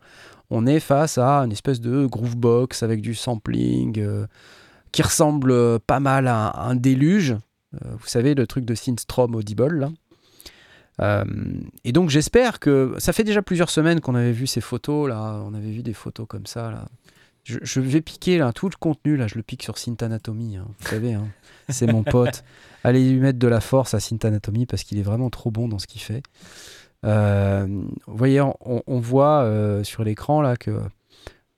on 0.50 0.66
est 0.66 0.80
face 0.80 1.18
à 1.18 1.40
une 1.40 1.52
espèce 1.52 1.80
de 1.82 2.06
groovebox 2.06 2.84
avec 2.84 3.02
du 3.02 3.16
sampling 3.16 4.00
euh, 4.00 4.26
qui 4.92 5.02
ressemble 5.02 5.52
euh, 5.52 5.80
pas 5.86 6.00
mal 6.00 6.28
à, 6.28 6.52
un- 6.60 6.72
un 6.72 6.76
déluge. 6.76 7.32
Euh, 7.32 7.90
vous 7.98 8.08
savez, 8.08 8.36
le 8.36 8.46
truc 8.48 8.66
de 8.66 8.76
Synthstrom 8.76 9.36
Audible, 9.36 9.80
là. 9.80 9.90
Et 11.84 11.92
donc 11.92 12.10
j'espère 12.12 12.60
que 12.60 12.94
ça 13.00 13.14
fait 13.14 13.24
déjà 13.24 13.42
plusieurs 13.42 13.72
semaines 13.72 14.00
qu'on 14.00 14.14
avait 14.16 14.32
vu 14.32 14.46
ces 14.46 14.62
photos 14.62 15.10
là, 15.10 15.42
on 15.46 15.54
avait 15.56 15.72
vu 15.72 15.82
des 15.82 15.94
photos 15.94 16.28
comme 16.30 16.46
ça 16.46 16.70
là. 16.70 16.86
Je, 17.44 17.58
je 17.62 17.82
vais 17.82 18.00
piquer 18.00 18.38
là 18.38 18.54
tout 18.54 18.70
le 18.70 18.76
contenu 18.80 19.18
là, 19.18 19.28
je 19.28 19.36
le 19.36 19.42
pique 19.44 19.64
sur 19.64 19.78
Synth 19.78 20.02
Anatomy, 20.04 20.56
hein. 20.58 20.66
vous 20.80 20.88
savez, 20.88 21.14
hein. 21.16 21.28
c'est 21.68 21.88
mon 21.92 22.04
pote. 22.04 22.44
Allez 22.86 23.12
lui 23.12 23.20
mettre 23.20 23.40
de 23.40 23.48
la 23.48 23.60
force 23.60 23.94
à 23.96 24.00
Synth 24.00 24.24
Anatomy 24.24 24.66
parce 24.66 24.84
qu'il 24.84 24.98
est 25.00 25.04
vraiment 25.04 25.30
trop 25.30 25.50
bon 25.52 25.68
dans 25.68 25.80
ce 25.80 25.88
qu'il 25.88 26.00
fait. 26.00 26.22
Euh, 27.06 27.66
vous 28.08 28.18
voyez, 28.18 28.42
on, 28.42 29.00
voit 29.00 29.44
euh, 29.44 29.84
sur 29.84 30.04
l'écran 30.04 30.42
là 30.42 30.56
que 30.56 30.80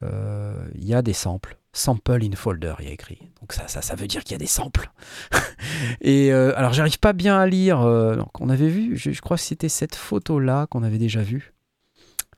euh, 0.04 0.68
il 0.76 0.86
y 0.86 0.94
a 0.94 1.02
des 1.02 1.14
samples. 1.14 1.58
Sample 1.74 2.24
in 2.24 2.36
folder, 2.36 2.76
il 2.80 2.86
y 2.86 2.88
a 2.88 2.92
écrit. 2.92 3.20
Donc 3.42 3.52
ça, 3.52 3.68
ça, 3.68 3.96
veut 3.96 4.08
dire 4.08 4.24
qu'il 4.24 4.32
y 4.32 4.36
a 4.36 4.40
des 4.40 4.46
samples. 4.48 4.90
Et 6.02 6.32
alors, 6.32 6.72
j'arrive 6.72 7.00
pas 7.00 7.12
bien 7.12 7.38
à 7.38 7.46
lire. 7.48 7.82
donc, 8.16 8.40
on 8.40 8.50
avait 8.50 8.70
vu, 8.70 8.96
je, 8.96 9.20
crois 9.20 9.36
que 9.36 9.44
c'était 9.44 9.68
cette 9.68 9.96
photo-là 9.96 10.68
qu'on 10.68 10.84
avait 10.84 10.98
déjà 10.98 11.22
vue, 11.22 11.54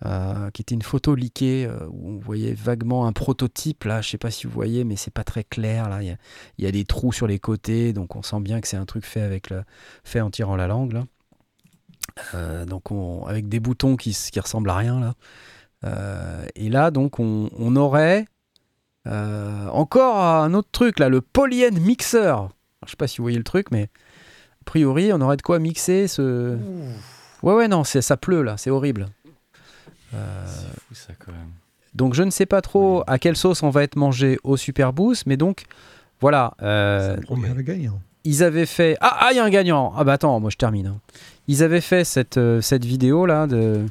qui 0.01 0.61
était 0.63 0.73
une 0.73 0.81
photo 0.81 1.15
euh, 1.15 1.87
où 1.91 2.09
on 2.09 2.17
voyait 2.17 2.53
vaguement 2.53 3.05
un 3.05 3.13
prototype. 3.13 3.83
Là, 3.83 4.01
je 4.01 4.09
sais 4.09 4.17
pas 4.17 4.31
si 4.31 4.47
vous 4.47 4.53
voyez, 4.53 4.83
mais 4.83 4.95
c'est 4.95 5.13
pas 5.13 5.23
très 5.23 5.43
clair. 5.43 5.87
Là, 5.87 6.01
il 6.01 6.17
y 6.57 6.65
a, 6.65 6.71
des 6.71 6.85
trous 6.85 7.13
sur 7.13 7.27
les 7.27 7.37
côtés, 7.37 7.93
donc 7.93 8.15
on 8.15 8.23
sent 8.23 8.39
bien 8.39 8.59
que 8.59 8.67
c'est 8.67 8.77
un 8.77 8.85
truc 8.85 9.05
fait 9.05 9.21
avec 9.21 9.53
fait 10.03 10.21
en 10.21 10.31
tirant 10.31 10.55
la 10.55 10.65
langue. 10.65 10.93
Là. 10.93 11.05
Euh, 12.35 12.65
donc, 12.65 12.91
on- 12.91 13.25
avec 13.25 13.47
des 13.49 13.59
boutons 13.59 13.95
qui, 13.95 14.11
qui 14.31 14.39
ressemblent 14.39 14.69
à 14.69 14.75
rien 14.75 14.99
là. 14.99 15.13
Euh, 15.85 16.45
et 16.55 16.69
là, 16.69 16.89
donc, 16.91 17.19
on, 17.19 17.49
on 17.57 17.75
aurait 17.75 18.25
euh, 19.07 19.67
encore 19.69 20.17
un 20.19 20.53
autre 20.53 20.69
truc 20.71 20.99
là, 20.99 21.09
le 21.09 21.21
Polyend 21.21 21.79
Mixer. 21.79 22.17
Alors, 22.25 22.51
je 22.85 22.91
sais 22.91 22.97
pas 22.97 23.07
si 23.07 23.17
vous 23.17 23.23
voyez 23.23 23.37
le 23.37 23.43
truc, 23.43 23.67
mais 23.71 23.83
a 23.83 24.63
priori, 24.65 25.11
on 25.13 25.21
aurait 25.21 25.37
de 25.37 25.41
quoi 25.43 25.59
mixer 25.59 26.07
ce. 26.07 26.57
Ouais, 27.43 27.53
ouais, 27.53 27.67
non, 27.67 27.83
c'est- 27.83 28.01
ça 28.01 28.17
pleut 28.17 28.41
là, 28.41 28.57
c'est 28.57 28.69
horrible. 28.71 29.07
Euh, 30.13 30.45
C'est 30.47 30.79
fou 30.81 30.93
ça 30.95 31.13
quand 31.19 31.31
même. 31.31 31.51
donc, 31.93 32.13
je 32.15 32.23
ne 32.23 32.31
sais 32.31 32.45
pas 32.45 32.61
trop 32.61 33.03
à 33.07 33.19
quelle 33.19 33.35
sauce 33.37 33.61
on 33.63 33.69
va 33.69 33.83
être 33.83 33.95
mangé 33.95 34.39
au 34.43 34.57
Super 34.57 34.93
Boost, 34.93 35.25
mais 35.27 35.37
donc, 35.37 35.65
voilà. 36.19 36.53
euh, 36.61 37.17
Il 37.29 37.41
y 37.43 37.45
a 37.45 37.53
le 37.53 37.61
gagnant. 37.61 38.01
ils 38.23 38.43
avaient 38.43 38.65
fait. 38.65 38.97
Ah, 39.01 39.17
ah, 39.21 39.27
il 39.31 39.35
y 39.37 39.39
a 39.39 39.43
un 39.43 39.49
gagnant 39.49 39.93
Ah, 39.95 40.03
bah 40.03 40.13
attends, 40.13 40.39
moi 40.39 40.49
je 40.49 40.57
termine. 40.57 40.95
Ils 41.47 41.63
avaient 41.63 41.81
fait 41.81 42.03
cette, 42.03 42.37
euh, 42.37 42.61
cette 42.61 42.83
vidéo 42.85 43.25
là 43.25 43.47
de. 43.47 43.85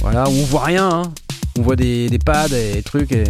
Voilà, 0.00 0.28
où 0.28 0.32
on 0.32 0.44
voit 0.44 0.64
rien. 0.64 0.88
hein. 0.88 1.02
On 1.58 1.62
voit 1.62 1.76
des, 1.76 2.08
des 2.08 2.18
pads 2.18 2.46
et 2.52 2.74
des 2.74 2.82
trucs. 2.82 3.12
Et... 3.12 3.24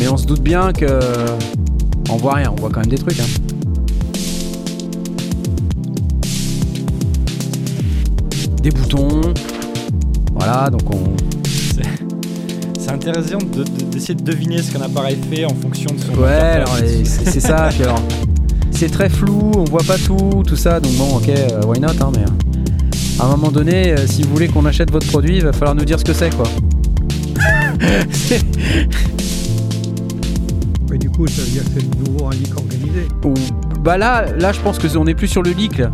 Mais 0.00 0.08
on 0.08 0.16
se 0.16 0.26
doute 0.26 0.42
bien 0.42 0.72
que. 0.72 0.98
On 2.10 2.16
voit 2.16 2.34
rien, 2.34 2.50
on 2.50 2.56
voit 2.60 2.70
quand 2.70 2.80
même 2.80 2.90
des 2.90 2.98
trucs. 2.98 3.18
hein. 3.20 3.26
Des 8.62 8.70
boutons. 8.70 9.20
Voilà, 10.34 10.70
donc 10.70 10.82
on. 10.94 11.16
C'est 12.78 12.90
intéressant 12.90 13.38
de- 13.38 13.64
de- 13.64 13.84
d'essayer 13.90 14.14
de, 14.14 14.22
deviner 14.22 14.60
ce 14.62 14.72
qu'un 14.72 14.82
appareil 14.82 15.16
fait 15.30 15.44
en 15.44 15.54
fonction 15.54 15.90
de 15.94 16.00
son 16.00 16.14
Ouais, 16.20 16.28
alors 16.30 16.76
c'est 16.76 17.40
ça. 17.40 17.68
Puis 17.72 17.82
alors, 17.84 18.02
c'est 18.82 18.90
très 18.90 19.08
flou, 19.08 19.52
on 19.56 19.62
voit 19.64 19.84
pas 19.86 19.96
tout, 19.96 20.42
tout 20.44 20.56
ça. 20.56 20.80
Donc 20.80 20.92
bon, 20.96 21.16
ok, 21.18 21.28
euh, 21.28 21.60
why 21.68 21.78
not, 21.78 21.90
hein, 22.00 22.10
mais 22.16 22.22
euh, 22.24 23.20
à 23.22 23.26
un 23.26 23.28
moment 23.36 23.52
donné, 23.52 23.92
euh, 23.92 24.08
si 24.08 24.22
vous 24.24 24.30
voulez 24.30 24.48
qu'on 24.48 24.66
achète 24.66 24.90
votre 24.90 25.06
produit, 25.06 25.36
il 25.36 25.42
va 25.44 25.52
falloir 25.52 25.76
nous 25.76 25.84
dire 25.84 26.00
ce 26.00 26.04
que 26.04 26.12
c'est, 26.12 26.34
quoi. 26.34 26.46
Mais 30.90 30.98
du 30.98 31.08
coup, 31.10 31.28
ça 31.28 31.42
veut 31.42 31.48
dire 31.50 31.62
que 31.62 31.70
c'est 31.78 31.88
de 31.88 31.96
nouveau 32.10 32.26
un 32.26 32.30
leak 32.32 32.56
organisé. 32.56 33.06
Ou- 33.24 33.34
bah 33.84 33.96
là, 33.96 34.26
là, 34.36 34.50
je 34.52 34.58
pense 34.60 34.80
que 34.80 34.88
c'est- 34.88 34.96
on 34.96 35.06
est 35.06 35.14
plus 35.14 35.28
sur 35.28 35.42
le 35.44 35.52
leak. 35.52 35.78
Là. 35.78 35.90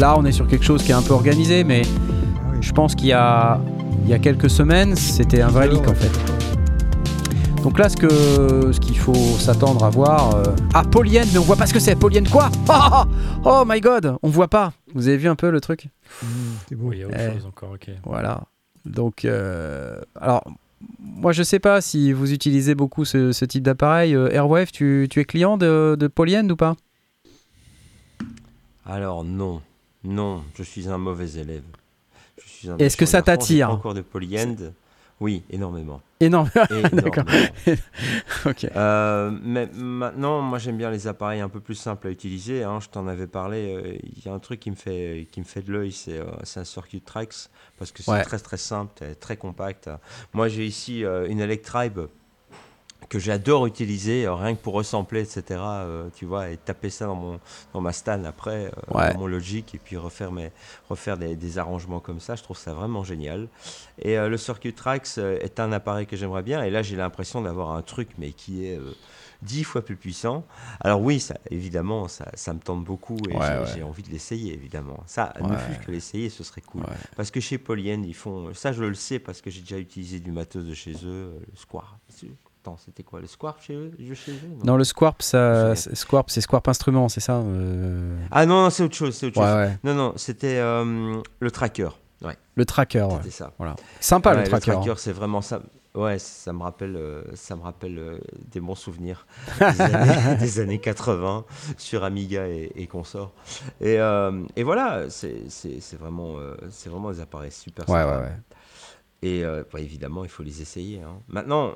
Là, 0.00 0.14
on 0.18 0.24
est 0.24 0.32
sur 0.32 0.46
quelque 0.48 0.64
chose 0.64 0.82
qui 0.82 0.92
est 0.92 0.94
un 0.94 1.02
peu 1.02 1.12
organisé, 1.12 1.62
mais 1.62 1.82
Ah 1.84 2.52
oui. 2.52 2.58
je 2.62 2.72
pense 2.72 2.94
qu'il 2.94 3.08
y 3.08 3.12
a, 3.12 3.60
il 4.06 4.10
y 4.10 4.14
a 4.14 4.18
quelques 4.18 4.48
semaines, 4.48 4.96
c'était 4.96 5.42
un 5.42 5.48
vrai 5.48 5.68
leak 5.68 5.86
en 5.86 5.94
fait. 5.94 6.10
Donc 7.62 7.78
là, 7.78 7.88
ce 7.88 7.96
que 7.96 8.08
ce 8.72 8.80
qu'il 8.80 8.96
faut 8.98 9.14
s'attendre 9.14 9.84
à 9.84 9.90
voir. 9.90 10.34
euh, 10.36 10.44
Ah, 10.74 10.84
Polyend, 10.84 11.26
mais 11.32 11.38
on 11.38 11.42
voit 11.42 11.56
pas 11.56 11.66
ce 11.66 11.74
que 11.74 11.80
c'est. 11.80 11.96
Polyend 11.96 12.24
quoi 12.30 12.50
oh, 12.68 12.72
oh, 13.44 13.50
oh 13.60 13.64
my 13.66 13.80
god, 13.80 14.16
on 14.22 14.28
voit 14.28 14.48
pas. 14.48 14.72
Vous 14.94 15.08
avez 15.08 15.16
vu 15.16 15.28
un 15.28 15.36
peu 15.36 15.50
le 15.50 15.60
truc 15.60 15.88
Mmh, 16.22 16.26
c'est 16.68 16.74
beau. 16.76 16.88
Oui, 16.88 16.96
il 16.96 17.00
y 17.00 17.04
a 17.04 17.06
autre 17.08 17.16
Eh. 17.20 17.34
chose 17.34 17.46
encore, 17.46 17.72
ok. 17.72 17.90
Voilà. 18.04 18.44
Donc, 18.86 19.24
euh, 19.26 20.00
alors, 20.18 20.42
moi, 21.00 21.32
je 21.32 21.42
sais 21.42 21.58
pas 21.58 21.80
si 21.82 22.12
vous 22.12 22.32
utilisez 22.32 22.74
beaucoup 22.74 23.04
ce, 23.04 23.32
ce 23.32 23.44
type 23.44 23.62
d'appareil. 23.64 24.14
Euh, 24.14 24.30
Airwave, 24.30 24.70
tu, 24.70 25.06
tu 25.10 25.20
es 25.20 25.24
client 25.24 25.58
de, 25.58 25.96
de 25.98 26.06
Polyend 26.06 26.48
ou 26.50 26.56
pas? 26.56 26.76
Alors 28.86 29.24
non. 29.24 29.60
Non, 30.04 30.42
je 30.56 30.62
suis 30.62 30.88
un 30.88 30.96
mauvais 30.96 31.28
élève. 31.32 31.64
Je 32.42 32.48
suis 32.48 32.70
un 32.70 32.76
Est-ce 32.78 32.96
que 32.96 33.04
ça 33.04 33.20
t'attire? 33.20 33.68
Pas 33.68 33.74
Encore 33.74 33.94
de 33.94 34.00
polyend 34.00 34.54
Oui, 35.20 35.42
énormément. 35.50 36.00
Énorme. 36.20 36.48
D'accord. 36.92 37.24
Énormément. 37.26 37.48
ok. 38.46 38.64
Euh, 38.76 39.30
mais 39.42 39.68
maintenant, 39.74 40.40
moi 40.42 40.58
j'aime 40.58 40.76
bien 40.76 40.90
les 40.90 41.06
appareils 41.06 41.40
un 41.40 41.48
peu 41.48 41.60
plus 41.60 41.74
simples 41.74 42.06
à 42.06 42.10
utiliser. 42.10 42.62
hein. 42.64 42.78
Je 42.80 42.88
t'en 42.88 43.06
avais 43.08 43.26
parlé. 43.26 43.74
euh, 43.74 43.96
Il 44.16 44.24
y 44.24 44.28
a 44.28 44.32
un 44.32 44.38
truc 44.38 44.60
qui 44.60 44.70
me 44.70 44.76
fait, 44.76 45.26
qui 45.32 45.40
me 45.40 45.44
fait 45.44 45.62
de 45.62 45.72
l'œil, 45.72 45.92
c'est 45.92 46.18
euh, 46.18 46.24
un 46.56 46.64
Circuit 46.64 47.00
Tracks 47.00 47.48
parce 47.78 47.90
que 47.92 48.02
c'est 48.02 48.10
Ouais. 48.12 48.22
très 48.22 48.38
très 48.38 48.56
simple, 48.56 48.92
très, 48.94 49.14
très 49.14 49.36
compact. 49.36 49.90
Moi 50.32 50.48
j'ai 50.48 50.66
ici 50.66 51.04
euh, 51.04 51.28
une 51.28 51.40
Electribe 51.40 52.00
que 53.08 53.18
j'adore 53.18 53.66
utiliser, 53.66 54.26
euh, 54.26 54.34
rien 54.34 54.54
que 54.54 54.60
pour 54.60 54.74
ressembler, 54.74 55.20
etc. 55.22 55.42
euh, 55.50 56.08
tu 56.14 56.26
vois, 56.26 56.50
et 56.50 56.56
taper 56.58 56.90
ça 56.90 57.06
dans, 57.06 57.14
mon, 57.14 57.40
dans 57.72 57.80
ma 57.80 57.92
Stan 57.92 58.22
après, 58.24 58.66
euh, 58.66 58.70
Ouais. 58.94 59.12
dans 59.14 59.20
mon 59.20 59.26
Logic, 59.26 59.74
et 59.74 59.78
puis 59.78 59.96
refaire, 59.96 60.30
mes, 60.30 60.50
refaire 60.90 61.16
des, 61.16 61.34
des 61.34 61.58
arrangements 61.58 62.00
comme 62.00 62.20
ça. 62.20 62.36
Je 62.36 62.42
trouve 62.42 62.58
ça 62.58 62.74
vraiment 62.74 63.04
génial. 63.04 63.48
Et 64.00 64.16
le 64.16 64.36
Circuit 64.36 64.74
Tracks 64.74 65.08
euh, 65.18 65.38
est 65.40 65.58
un 65.58 65.72
appareil 65.72 66.06
que 66.06 66.16
j'aimerais 66.16 66.42
bien. 66.42 66.62
Et 66.64 66.70
là, 66.70 66.82
j'ai 66.82 66.96
l'impression 66.96 67.40
d'avoir 67.42 67.72
un 67.72 67.82
truc, 67.82 68.10
mais 68.18 68.32
qui 68.32 68.66
est 68.66 68.78
dix 69.40 69.64
fois 69.64 69.82
plus 69.82 69.96
puissant. 69.96 70.44
Alors 70.80 71.00
oui, 71.00 71.20
ça, 71.20 71.36
évidemment, 71.50 72.08
ça, 72.08 72.26
ça 72.34 72.52
me 72.52 72.58
tente 72.58 72.84
beaucoup 72.84 73.16
et 73.30 73.36
Ouais, 73.36 73.46
j'ai 73.72 73.74
ouais. 73.76 73.82
envie 73.82 74.02
de 74.02 74.10
l'essayer, 74.10 74.52
évidemment. 74.52 75.02
Ça, 75.06 75.32
ne 75.40 75.48
Ouais. 75.48 75.56
fût-ce 75.56 75.86
que 75.86 75.90
l'essayer, 75.92 76.28
ce 76.28 76.42
serait 76.44 76.60
cool. 76.60 76.82
Parce 77.16 77.30
que 77.30 77.40
chez 77.40 77.56
Polyend, 77.56 78.02
ils 78.04 78.14
font... 78.14 78.52
Ça, 78.54 78.72
je 78.72 78.82
le 78.84 78.94
sais 78.94 79.18
parce 79.18 79.40
que 79.40 79.48
j'ai 79.50 79.60
déjà 79.60 79.78
utilisé 79.78 80.18
du 80.20 80.32
matos 80.32 80.64
de 80.64 80.74
chez 80.74 80.92
eux, 81.04 81.32
le 81.40 81.56
Square. 81.56 81.98
Attends, 82.62 82.76
c'était 82.84 83.02
quoi 83.04 83.20
Le 83.20 83.26
Square 83.28 83.56
chez 83.60 83.74
eux, 83.74 83.92
de 83.98 84.14
chez 84.14 84.32
eux 84.32 84.64
Non, 84.64 84.76
le 84.76 84.84
Squarp, 84.84 85.22
ça, 85.22 85.74
Squarp, 85.76 86.28
c'est 86.30 86.40
Squarp 86.40 86.66
Instrument, 86.68 87.08
c'est 87.08 87.20
ça 87.20 87.34
euh, 87.36 88.16
Ah 88.32 88.46
non, 88.46 88.64
non, 88.64 88.70
c'est 88.70 88.82
autre 88.82 88.96
chose, 88.96 89.14
c'est 89.14 89.26
autre 89.26 89.40
Ouais, 89.40 89.46
chose. 89.46 89.54
ouais. 89.56 89.78
Non, 89.84 89.94
non, 89.94 90.12
c'était 90.16 90.56
euh, 90.58 91.20
le 91.40 91.50
tracker. 91.52 91.88
Ouais, 92.22 92.36
Le 92.56 92.64
tracker. 92.64 93.06
c'était 93.18 93.30
ça. 93.30 93.52
Voilà. 93.58 93.76
Sympa 94.00 94.34
le 94.34 94.42
tracker. 94.42 94.72
hein. 94.72 94.94
c'est 94.96 95.12
vraiment 95.12 95.40
ça. 95.40 95.60
Ouais, 95.94 96.18
ça 96.18 96.52
me 96.52 96.62
rappelle, 96.62 96.96
euh, 96.96 97.22
ça 97.34 97.56
me 97.56 97.62
rappelle 97.62 97.98
euh, 97.98 98.18
des 98.52 98.60
bons 98.60 98.74
souvenirs 98.74 99.26
des 99.58 99.80
années, 99.80 100.36
des 100.36 100.60
années 100.60 100.78
80 100.78 101.44
sur 101.76 102.04
Amiga 102.04 102.46
et, 102.46 102.70
et 102.76 102.86
consorts. 102.86 103.32
Et, 103.80 103.98
euh, 103.98 104.42
et 104.54 104.62
voilà, 104.64 105.08
c'est 105.10 105.48
c'est- 105.48 105.80
c'est 105.80 105.96
vraiment, 105.98 106.34
c'est 106.70 106.90
vraiment 106.90 107.10
des 107.10 107.20
appareils 107.20 107.50
super 107.50 107.88
Ouais, 107.88 108.00
sympas. 108.00 108.16
ouais, 108.18 108.22
ouais. 108.26 108.36
Et 109.22 109.44
euh, 109.44 109.64
bah, 109.72 109.80
évidemment, 109.80 110.22
il 110.24 110.30
faut 110.30 110.44
les 110.44 110.62
essayer. 110.62 111.02
hein. 111.02 111.18
Maintenant, 111.28 111.74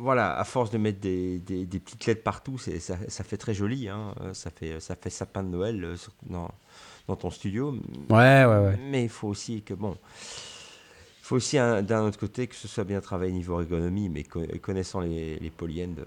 voilà, 0.00 0.38
à 0.38 0.44
force 0.44 0.70
de 0.70 0.78
mettre 0.78 1.00
des, 1.00 1.40
des- 1.40 1.66
des 1.66 1.80
petites 1.80 2.06
lettres 2.06 2.22
partout, 2.22 2.56
ça, 2.58 2.96
ça 3.08 3.24
fait 3.24 3.36
très 3.36 3.52
joli. 3.54 3.88
hein. 3.88 4.14
Ça, 4.32 4.50
fait, 4.50 4.78
ça 4.78 4.94
fait 4.94 5.10
sapin 5.10 5.42
de 5.42 5.48
Noël 5.48 5.82
euh, 5.84 5.96
dans, 6.30 6.48
dans 7.08 7.16
ton 7.16 7.30
studio. 7.30 7.72
Ouais, 8.10 8.44
ouais, 8.44 8.58
ouais. 8.64 8.78
Mais 8.90 9.02
il 9.04 9.08
faut 9.08 9.26
aussi 9.28 9.62
que, 9.62 9.74
bon, 9.74 9.96
il 10.00 11.24
faut 11.24 11.36
aussi 11.36 11.58
un- 11.58 11.82
d'un 11.82 12.02
autre 12.04 12.18
côté 12.18 12.46
que 12.46 12.54
ce 12.54 12.68
soit 12.68 12.84
bien 12.84 13.00
travaillé 13.00 13.32
niveau 13.32 13.60
ergonomie, 13.60 14.08
mais 14.08 14.22
co- 14.22 14.46
connaissant 14.62 15.00
les, 15.00 15.36
les 15.40 15.50
polyends, 15.50 15.96
euh, 15.98 16.04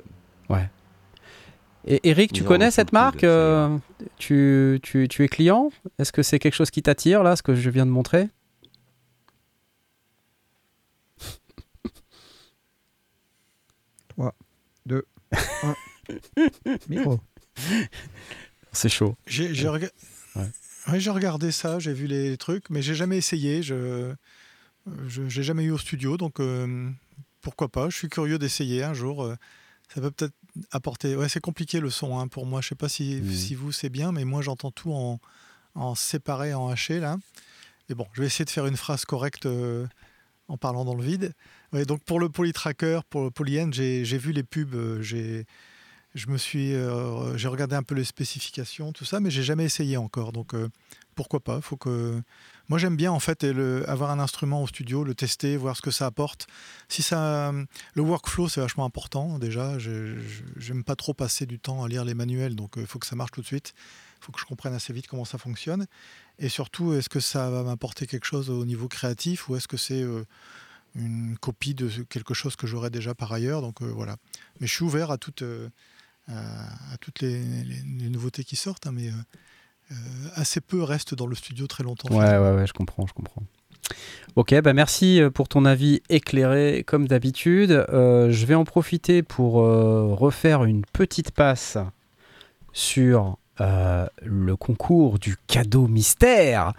Et 1.86 2.00
Eric, 2.10 2.32
tu 2.32 2.44
connais 2.48 2.72
cette 2.72 2.94
marque 2.94 3.22
de- 3.22 3.28
euh, 3.28 3.78
tu, 4.20 4.80
tu, 4.84 5.08
tu 5.10 5.24
es 5.24 5.28
client? 5.28 5.70
Est-ce 6.00 6.12
que 6.14 6.24
c'est 6.24 6.40
quelque 6.40 6.54
chose 6.56 6.72
qui 6.72 6.82
t'attire, 6.82 7.24
là, 7.24 7.36
ce 7.36 7.44
que 7.44 7.56
je 7.56 7.70
viens 7.70 7.86
de 7.86 7.92
montrer? 7.92 8.30
Micro. 16.90 17.20
C'est 18.72 18.90
chaud. 18.90 19.16
J'ai 19.28 19.54
j'ai 19.54 19.68
rega- 19.68 19.92
Ouais. 20.36 20.50
Ouais, 20.88 21.00
j'ai 21.00 21.10
regardé 21.12 21.52
ça, 21.52 21.78
j'ai 21.80 21.94
vu 21.94 22.08
les 22.08 22.38
trucs, 22.38 22.70
mais 22.70 22.82
j'ai 22.82 22.96
jamais 22.96 23.18
essayé. 23.18 23.62
Je 23.64 24.14
j'ai 25.08 25.44
jamais 25.44 25.64
eu 25.66 25.72
au 25.72 25.78
studio, 25.78 26.18
donc 26.18 26.40
euh, 26.40 26.90
pourquoi 27.42 27.70
pas. 27.70 27.90
Je 27.90 27.98
suis 27.98 28.10
curieux 28.10 28.40
d'essayer 28.40 28.84
un 28.84 28.94
jour. 28.94 29.24
euh, 29.24 29.36
Ça 29.94 30.02
peut 30.02 30.10
peut-être 30.12 30.34
apporter. 30.72 31.16
Ouais, 31.16 31.28
c'est 31.30 31.42
compliqué 31.42 31.80
le 31.82 31.90
son 31.90 32.18
hein, 32.18 32.28
pour 32.28 32.46
moi. 32.46 32.62
Je 32.62 32.70
sais 32.70 32.76
pas 32.76 32.90
si, 32.90 33.20
Mhm. 33.22 33.32
si 33.34 33.56
vous 33.56 33.72
c'est 33.72 33.90
bien, 33.90 34.12
mais 34.12 34.24
moi 34.26 34.42
j'entends 34.42 34.72
tout 34.72 34.92
en, 34.94 35.20
en 35.76 35.96
séparé, 35.96 36.54
en 36.54 36.70
haché 36.70 37.00
là. 37.00 37.18
Et 37.90 37.94
bon, 37.94 38.08
je 38.14 38.22
vais 38.22 38.28
essayer 38.28 38.46
de 38.46 38.50
faire 38.50 38.66
une 38.68 38.78
phrase 38.78 39.04
correcte 39.06 39.46
euh, 39.46 39.86
en 40.48 40.58
parlant 40.58 40.86
dans 40.86 40.96
le 40.96 41.04
vide. 41.04 41.34
Donc 41.74 42.04
pour 42.04 42.20
le 42.20 42.28
polytracker, 42.28 43.04
pour 43.10 43.24
le 43.24 43.32
polyend, 43.32 43.72
j'ai 43.72 44.18
vu 44.18 44.34
les 44.34 44.44
pubs, 44.44 44.76
euh, 44.76 45.02
euh, 46.16 47.38
j'ai 47.38 47.48
regardé 47.48 47.76
un 47.78 47.84
peu 47.84 47.96
les 47.96 48.04
spécifications, 48.04 48.92
tout 48.92 49.06
ça, 49.06 49.22
mais 49.22 49.32
j'ai 49.32 49.44
jamais 49.44 49.64
essayé 49.64 49.96
encore. 49.96 50.34
Donc 50.34 50.54
euh, 50.54 50.68
pourquoi 51.16 51.40
pas 51.40 51.62
Faut 51.62 51.78
que 51.78 52.22
moi 52.68 52.78
j'aime 52.78 52.98
bien 52.98 53.14
en 53.14 53.22
fait 53.22 53.46
avoir 53.88 54.12
un 54.12 54.20
instrument 54.20 54.62
au 54.62 54.68
studio, 54.68 55.06
le 55.06 55.16
tester, 55.16 55.56
voir 55.56 55.78
ce 55.78 55.82
que 55.82 55.92
ça 55.92 56.08
apporte. 56.08 56.48
Si 56.90 57.02
ça, 57.04 57.54
le 57.94 58.02
workflow 58.02 58.50
c'est 58.50 58.60
vachement 58.60 58.84
important 58.84 59.40
déjà. 59.40 59.80
Je 59.80 60.18
j'aime 60.58 60.84
pas 60.84 60.98
trop 60.98 61.14
passer 61.14 61.46
du 61.46 61.58
temps 61.58 61.86
à 61.86 61.88
lire 61.88 62.04
les 62.04 62.16
manuels, 62.16 62.56
donc 62.58 62.74
il 62.76 62.86
faut 62.86 63.00
que 63.00 63.08
ça 63.08 63.16
marche 63.16 63.32
tout 63.32 63.42
de 63.42 63.48
suite. 63.48 63.74
Il 64.20 64.26
faut 64.26 64.34
que 64.34 64.42
je 64.42 64.46
comprenne 64.46 64.74
assez 64.74 64.92
vite 64.92 65.08
comment 65.08 65.26
ça 65.26 65.38
fonctionne. 65.38 65.88
Et 66.38 66.50
surtout, 66.50 66.94
est-ce 66.94 67.10
que 67.10 67.22
ça 67.22 67.50
va 67.50 67.64
m'apporter 67.64 68.08
quelque 68.08 68.26
chose 68.26 68.50
au 68.50 68.66
niveau 68.66 68.90
créatif 68.90 69.48
ou 69.48 69.56
est-ce 69.56 69.70
que 69.70 69.78
c'est 69.78 70.04
une 70.96 71.38
copie 71.40 71.74
de 71.74 71.88
quelque 72.10 72.34
chose 72.34 72.56
que 72.56 72.68
j'aurais 72.68 72.90
déjà 72.90 73.14
par 73.16 73.32
ailleurs 73.32 73.62
Donc 73.62 73.82
euh, 73.82 73.86
voilà. 73.86 74.18
Mais 74.60 74.68
je 74.68 74.74
suis 74.74 74.84
ouvert 74.84 75.12
à 75.12 75.18
toutes, 75.18 75.42
euh, 75.42 75.70
à, 76.28 76.40
à 76.94 76.98
toutes 77.00 77.22
les, 77.22 77.40
les- 77.44 77.84
les 78.00 78.10
nouveautés 78.10 78.44
qui 78.44 78.56
sortent, 78.56 78.88
hein, 78.88 78.92
mais 78.94 79.08
euh, 79.10 79.94
assez 80.36 80.62
peu 80.62 80.82
restent 80.84 81.16
dans 81.16 81.28
le 81.28 81.36
studio 81.36 81.68
très 81.68 81.84
longtemps. 81.84 82.14
Ouais, 82.14 82.38
ouais, 82.38 82.52
ouais, 82.56 82.68
je 82.68 82.74
comprends, 82.74 83.06
je 83.08 83.14
comprends. 83.14 83.44
Ok, 84.38 84.54
bah 84.62 84.72
merci 84.74 85.20
pour 85.34 85.50
ton 85.50 85.66
avis 85.66 86.02
éclairé 86.08 86.84
comme 86.88 87.08
d'habitude. 87.08 87.86
Je 87.92 88.46
vais 88.46 88.56
en 88.56 88.64
profiter 88.64 89.22
pour 89.24 89.54
refaire 89.56 90.64
une 90.64 90.86
petite 90.86 91.32
passe 91.32 91.78
sur 92.72 93.38
le 93.60 94.56
concours 94.56 95.20
du 95.20 95.36
cadeau 95.48 95.88
mystère. 95.88 96.72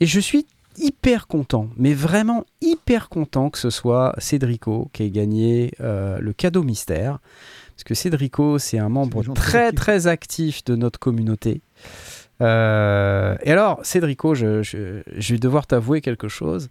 Et 0.00 0.06
je 0.06 0.20
suis 0.20 0.46
hyper 0.78 1.26
content, 1.26 1.68
mais 1.76 1.94
vraiment 1.94 2.44
hyper 2.60 3.08
content 3.08 3.50
que 3.50 3.58
ce 3.58 3.70
soit 3.70 4.14
Cédrico 4.18 4.90
qui 4.92 5.02
ait 5.04 5.10
gagné 5.10 5.72
euh, 5.80 6.18
le 6.20 6.32
cadeau 6.32 6.62
mystère. 6.62 7.18
Parce 7.74 7.84
que 7.84 7.94
Cédrico, 7.94 8.58
c'est 8.58 8.78
un 8.78 8.88
membre 8.88 9.22
très 9.34 9.72
très 9.72 10.06
actif 10.08 10.64
de 10.64 10.74
notre 10.76 10.98
communauté. 10.98 11.60
Euh, 12.40 13.36
et 13.42 13.52
alors, 13.52 13.80
Cédrico, 13.84 14.34
je, 14.34 14.62
je- 14.62 15.02
je 15.16 15.32
vais 15.34 15.38
devoir 15.38 15.66
t'avouer 15.66 16.00
quelque 16.00 16.28
chose. 16.28 16.68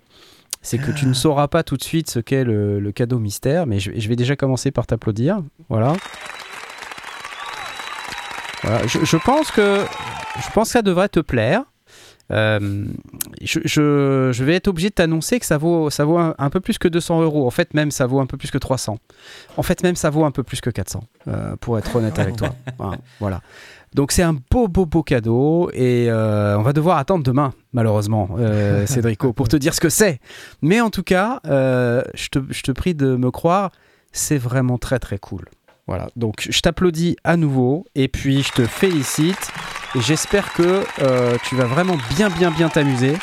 C'est 0.62 0.78
que 0.80 0.92
tu 0.92 1.06
ne 1.06 1.14
sauras 1.24 1.48
pas 1.48 1.64
tout 1.64 1.78
de 1.78 1.84
suite 1.84 2.10
ce 2.10 2.20
qu'est 2.20 2.44
le, 2.44 2.80
le 2.80 2.92
cadeau 2.92 3.20
mystère, 3.20 3.68
mais 3.68 3.80
je, 3.80 3.92
je 3.96 4.10
vais 4.10 4.16
déjà 4.18 4.36
commencer 4.36 4.72
par 4.72 4.86
t'applaudir. 4.88 5.42
Voilà. 5.70 5.94
Je 8.64 9.18
pense 9.18 9.52
que 9.52 9.82
je 10.42 10.52
pense 10.54 10.68
que 10.70 10.74
ça 10.74 10.82
devrait 10.82 11.10
te 11.10 11.20
plaire. 11.20 11.64
Euh, 12.32 12.86
je, 13.42 13.60
je- 13.66 14.32
je 14.34 14.44
vais 14.44 14.56
être 14.56 14.68
obligé 14.68 14.90
de 14.90 14.94
t'annoncer 14.96 15.40
que 15.40 15.46
ça 15.46 15.58
vaut, 15.58 15.90
ça 15.90 16.06
vaut 16.06 16.18
un, 16.18 16.36
un 16.38 16.50
peu 16.50 16.60
plus 16.60 16.78
que 16.78 16.88
200 16.88 17.22
euros. 17.22 17.46
En 17.48 17.52
fait, 17.52 17.74
même 17.74 17.92
ça 17.92 18.06
vaut 18.08 18.20
un 18.20 18.26
peu 18.26 18.38
plus 18.38 18.52
que 18.52 18.58
300. 18.58 18.98
En 19.58 19.64
fait, 19.64 19.84
même 19.84 19.96
ça 19.96 20.10
vaut 20.10 20.26
un 20.26 20.32
peu 20.32 20.44
plus 20.44 20.62
que 20.62 20.70
400, 20.70 21.04
euh, 21.28 21.56
pour 21.58 21.78
être 21.78 21.96
honnête 21.96 22.18
avec 22.20 22.36
toi. 22.36 22.50
Voilà, 22.78 22.98
Voilà. 23.20 23.42
Donc 23.94 24.12
c'est 24.12 24.22
un 24.24 24.36
beau, 24.52 24.68
beau, 24.68 24.86
beau 24.86 25.02
cadeau 25.02 25.70
et 25.74 26.08
euh, 26.10 26.58
on 26.60 26.62
va 26.62 26.74
devoir 26.74 26.98
attendre 26.98 27.24
demain, 27.24 27.54
malheureusement, 27.74 28.30
euh, 28.38 28.86
Cédrico, 28.88 29.32
pour 29.34 29.48
te 29.48 29.56
dire 29.56 29.74
ce 29.74 29.80
que 29.80 29.90
c'est. 29.90 30.20
Mais 30.62 30.82
en 30.82 30.90
tout 30.90 31.04
cas, 31.04 31.40
euh, 31.48 32.04
je, 32.14 32.28
te, 32.28 32.40
je 32.50 32.62
te 32.64 32.72
prie 32.72 32.96
de 32.96 33.16
me 33.16 33.32
croire, 33.32 33.72
c'est 34.12 34.38
vraiment 34.38 34.78
très, 34.78 35.00
très 35.00 35.18
cool. 35.18 35.46
Voilà, 35.88 36.10
donc 36.18 36.46
je 36.50 36.60
t'applaudis 36.60 37.16
à 37.24 37.38
nouveau 37.38 37.86
et 37.96 38.10
puis 38.10 38.44
je 38.44 38.52
te 38.52 38.66
félicite 38.66 39.52
et 39.98 40.02
j'espère 40.02 40.54
que 40.54 40.84
euh, 41.02 41.38
tu 41.44 41.56
vas 41.56 41.66
vraiment 41.66 41.98
bien, 42.16 42.30
bien, 42.30 42.52
bien 42.52 42.70
t'amuser 42.70 43.18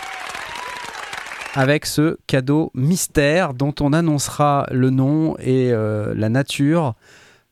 avec 1.54 1.86
ce 1.86 2.16
cadeau 2.26 2.72
mystère 2.74 3.54
dont 3.54 3.74
on 3.80 3.92
annoncera 3.92 4.66
le 4.72 4.90
nom 4.90 5.36
et 5.38 5.72
euh, 5.72 6.14
la 6.16 6.28
nature 6.28 6.94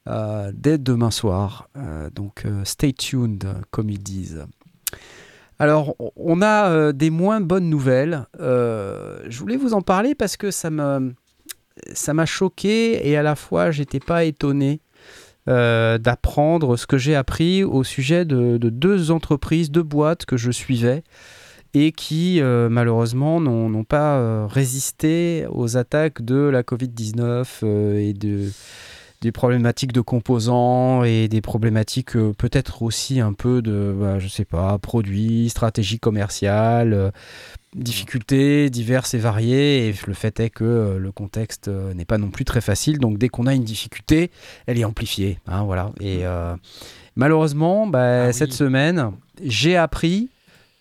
euh, 0.08 0.50
dès 0.52 0.76
demain 0.76 1.12
soir. 1.12 1.68
Donc 2.14 2.44
stay 2.64 2.92
tuned, 2.92 3.46
comme 3.70 3.90
ils 3.90 4.02
disent. 4.02 4.44
Alors, 5.60 5.94
on 6.16 6.42
a 6.42 6.92
des 6.92 7.10
moins 7.10 7.40
bonnes 7.40 7.70
nouvelles. 7.70 8.26
Je 8.40 9.38
voulais 9.38 9.56
vous 9.56 9.72
en 9.74 9.82
parler 9.82 10.16
parce 10.16 10.36
que 10.36 10.50
ça 10.50 10.70
ça 11.94 12.12
m'a 12.12 12.26
choqué 12.26 13.08
et 13.08 13.16
à 13.16 13.22
la 13.22 13.34
fois 13.34 13.70
j'étais 13.70 14.00
pas 14.00 14.24
étonné 14.24 14.80
euh, 15.48 15.98
d'apprendre 15.98 16.76
ce 16.76 16.86
que 16.86 16.98
j'ai 16.98 17.14
appris 17.14 17.64
au 17.64 17.84
sujet 17.84 18.24
de, 18.24 18.58
de 18.58 18.70
deux 18.70 19.10
entreprises, 19.10 19.70
deux 19.70 19.82
boîtes 19.82 20.24
que 20.24 20.36
je 20.36 20.50
suivais 20.50 21.02
et 21.74 21.92
qui 21.92 22.40
euh, 22.40 22.68
malheureusement 22.68 23.40
n'ont 23.40 23.84
pas 23.84 24.18
euh, 24.18 24.46
résisté 24.46 25.46
aux 25.50 25.76
attaques 25.76 26.22
de 26.22 26.36
la 26.36 26.62
Covid-19 26.62 27.46
euh, 27.62 27.98
et 27.98 28.12
de, 28.12 28.50
des 29.22 29.32
problématiques 29.32 29.92
de 29.92 30.02
composants 30.02 31.04
et 31.04 31.28
des 31.28 31.40
problématiques 31.40 32.12
peut-être 32.12 32.82
aussi 32.82 33.20
un 33.20 33.32
peu 33.32 33.62
de, 33.62 33.94
bah, 33.98 34.18
je 34.18 34.28
sais 34.28 34.44
pas, 34.44 34.78
produits, 34.78 35.48
stratégie 35.48 35.98
commerciale, 35.98 37.12
difficultés 37.74 38.70
diverses 38.70 39.14
et 39.14 39.18
variées. 39.18 39.88
Et 39.88 39.94
le 40.06 40.14
fait 40.14 40.38
est 40.40 40.50
que 40.50 40.64
euh, 40.64 40.98
le 40.98 41.12
contexte 41.12 41.68
euh, 41.68 41.94
n'est 41.94 42.04
pas 42.04 42.18
non 42.18 42.30
plus 42.30 42.44
très 42.44 42.60
facile. 42.60 42.98
Donc 42.98 43.18
dès 43.18 43.28
qu'on 43.28 43.46
a 43.46 43.54
une 43.54 43.64
difficulté, 43.64 44.30
elle 44.66 44.78
est 44.78 44.84
amplifiée. 44.84 45.38
hein, 45.46 45.64
voilà. 45.64 45.92
Et 46.00 46.26
euh, 46.26 46.54
malheureusement, 47.16 47.86
bah, 47.86 48.24
Ah 48.24 48.26
oui. 48.28 48.34
cette 48.34 48.52
semaine, 48.52 49.12
j'ai 49.42 49.76
appris 49.76 50.28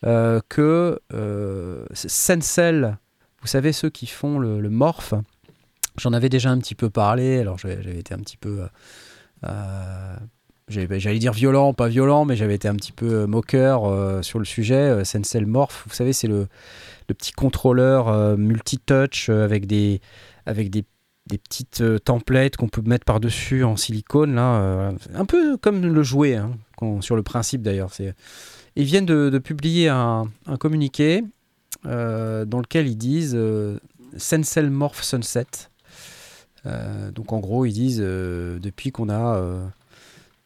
euh, 0.06 0.40
que 0.50 1.00
euh, 1.14 1.86
Sensel, 1.94 2.98
vous 3.42 3.48
savez 3.48 3.72
ceux 3.72 3.90
qui 3.90 4.08
font 4.08 4.40
le, 4.40 4.60
le 4.60 4.70
morph, 4.70 5.14
j'en 5.98 6.14
avais 6.14 6.30
déjà 6.30 6.50
un 6.50 6.58
petit 6.60 6.76
peu 6.76 6.90
parlé. 6.90 7.40
Alors 7.40 7.58
j'avais 7.58 7.98
été 7.98 8.14
un 8.14 8.20
petit 8.20 8.38
peu, 8.38 8.66
euh, 9.46 10.16
j'allais 10.72 11.20
dire 11.20 11.34
violent, 11.34 11.74
pas 11.74 11.88
violent, 11.88 12.26
mais 12.26 12.36
j'avais 12.36 12.56
été 12.56 12.68
un 12.68 12.76
petit 12.76 12.92
peu 12.92 13.14
euh, 13.14 13.28
moqueur 13.28 13.86
euh, 13.86 14.22
sur 14.22 14.40
le 14.40 14.46
sujet. 14.46 14.76
Euh, 14.76 15.04
Sensel 15.04 15.46
morph, 15.46 15.84
vous 15.88 15.94
savez, 15.94 16.14
c'est 16.14 16.28
le, 16.28 16.48
petit 17.08 17.34
contrôleur 17.34 18.08
euh, 18.08 18.38
multi-touch 18.38 19.28
avec 19.30 19.68
des, 19.68 20.00
avec 20.46 20.70
des 20.70 20.86
petites 21.28 21.84
templates 22.06 22.56
qu'on 22.56 22.70
peut 22.70 22.82
mettre 22.86 23.04
par-dessus 23.04 23.66
en 23.66 23.76
silicone, 23.76 24.36
là, 24.36 24.94
un 25.14 25.26
peu 25.26 25.58
comme 25.58 25.86
le 25.86 26.04
jouet, 26.04 26.36
hein, 26.36 26.52
sur 27.02 27.18
le 27.18 27.24
principe 27.24 27.62
d'ailleurs. 27.62 27.92
Ils 28.78 28.86
viennent 28.86 29.06
de, 29.06 29.38
publier 29.40 29.90
un, 29.90 30.30
un 30.46 30.58
communiqué 30.58 31.24
dans 31.84 32.60
lequel 32.60 32.88
ils 32.88 32.98
disent 32.98 33.38
Sensel 34.18 34.70
Morph 34.70 35.04
Sunset. 35.04 35.48
Donc 36.66 37.34
en 37.34 37.40
gros, 37.40 37.66
ils 37.66 37.74
disent 37.74 38.00
depuis 38.00 38.92
qu'on 38.92 39.10
a 39.10 39.72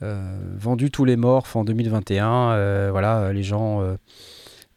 vendu 0.01 0.91
tous 0.91 1.05
les 1.05 1.15
morphs 1.15 1.55
en 1.55 1.63
2021, 1.63 2.51
euh, 2.51 2.89
voilà, 2.91 3.31
les 3.33 3.43
gens 3.43 3.81
euh, 3.81 3.95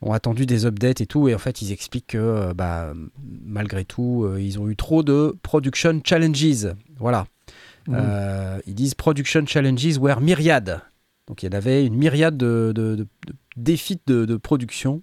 ont 0.01 0.13
attendu 0.13 0.47
des 0.47 0.65
updates 0.67 1.01
et 1.01 1.07
tout, 1.07 1.29
et 1.29 1.35
en 1.35 1.39
fait, 1.39 1.61
ils 1.63 1.73
expliquent 1.73 2.09
que 2.09 2.19
euh, 2.19 2.55
bah, 2.55 2.93
malgré 3.45 3.85
tout, 3.85 4.25
euh, 4.25 4.41
ils 4.41 4.59
ont 4.59 4.69
eu 4.69 4.77
trop 4.77 5.03
de 5.03 5.37
production 5.43 6.01
challenges. 6.05 6.69
Voilà. 6.99 7.27
Euh, 7.91 8.59
ils 8.67 8.75
disent 8.75 8.95
production 8.95 9.45
challenges 9.47 9.97
were 9.99 10.21
myriad. 10.21 10.83
Donc 11.27 11.43
il 11.43 11.47
y 11.47 11.55
en 11.55 11.57
avait 11.57 11.85
une 11.87 11.97
myriade 11.97 12.37
de, 12.37 12.73
de- 12.75 12.95
de- 12.97 13.05
de 13.27 13.35
défis 13.57 13.99
de, 14.07 14.37
production, 14.37 15.03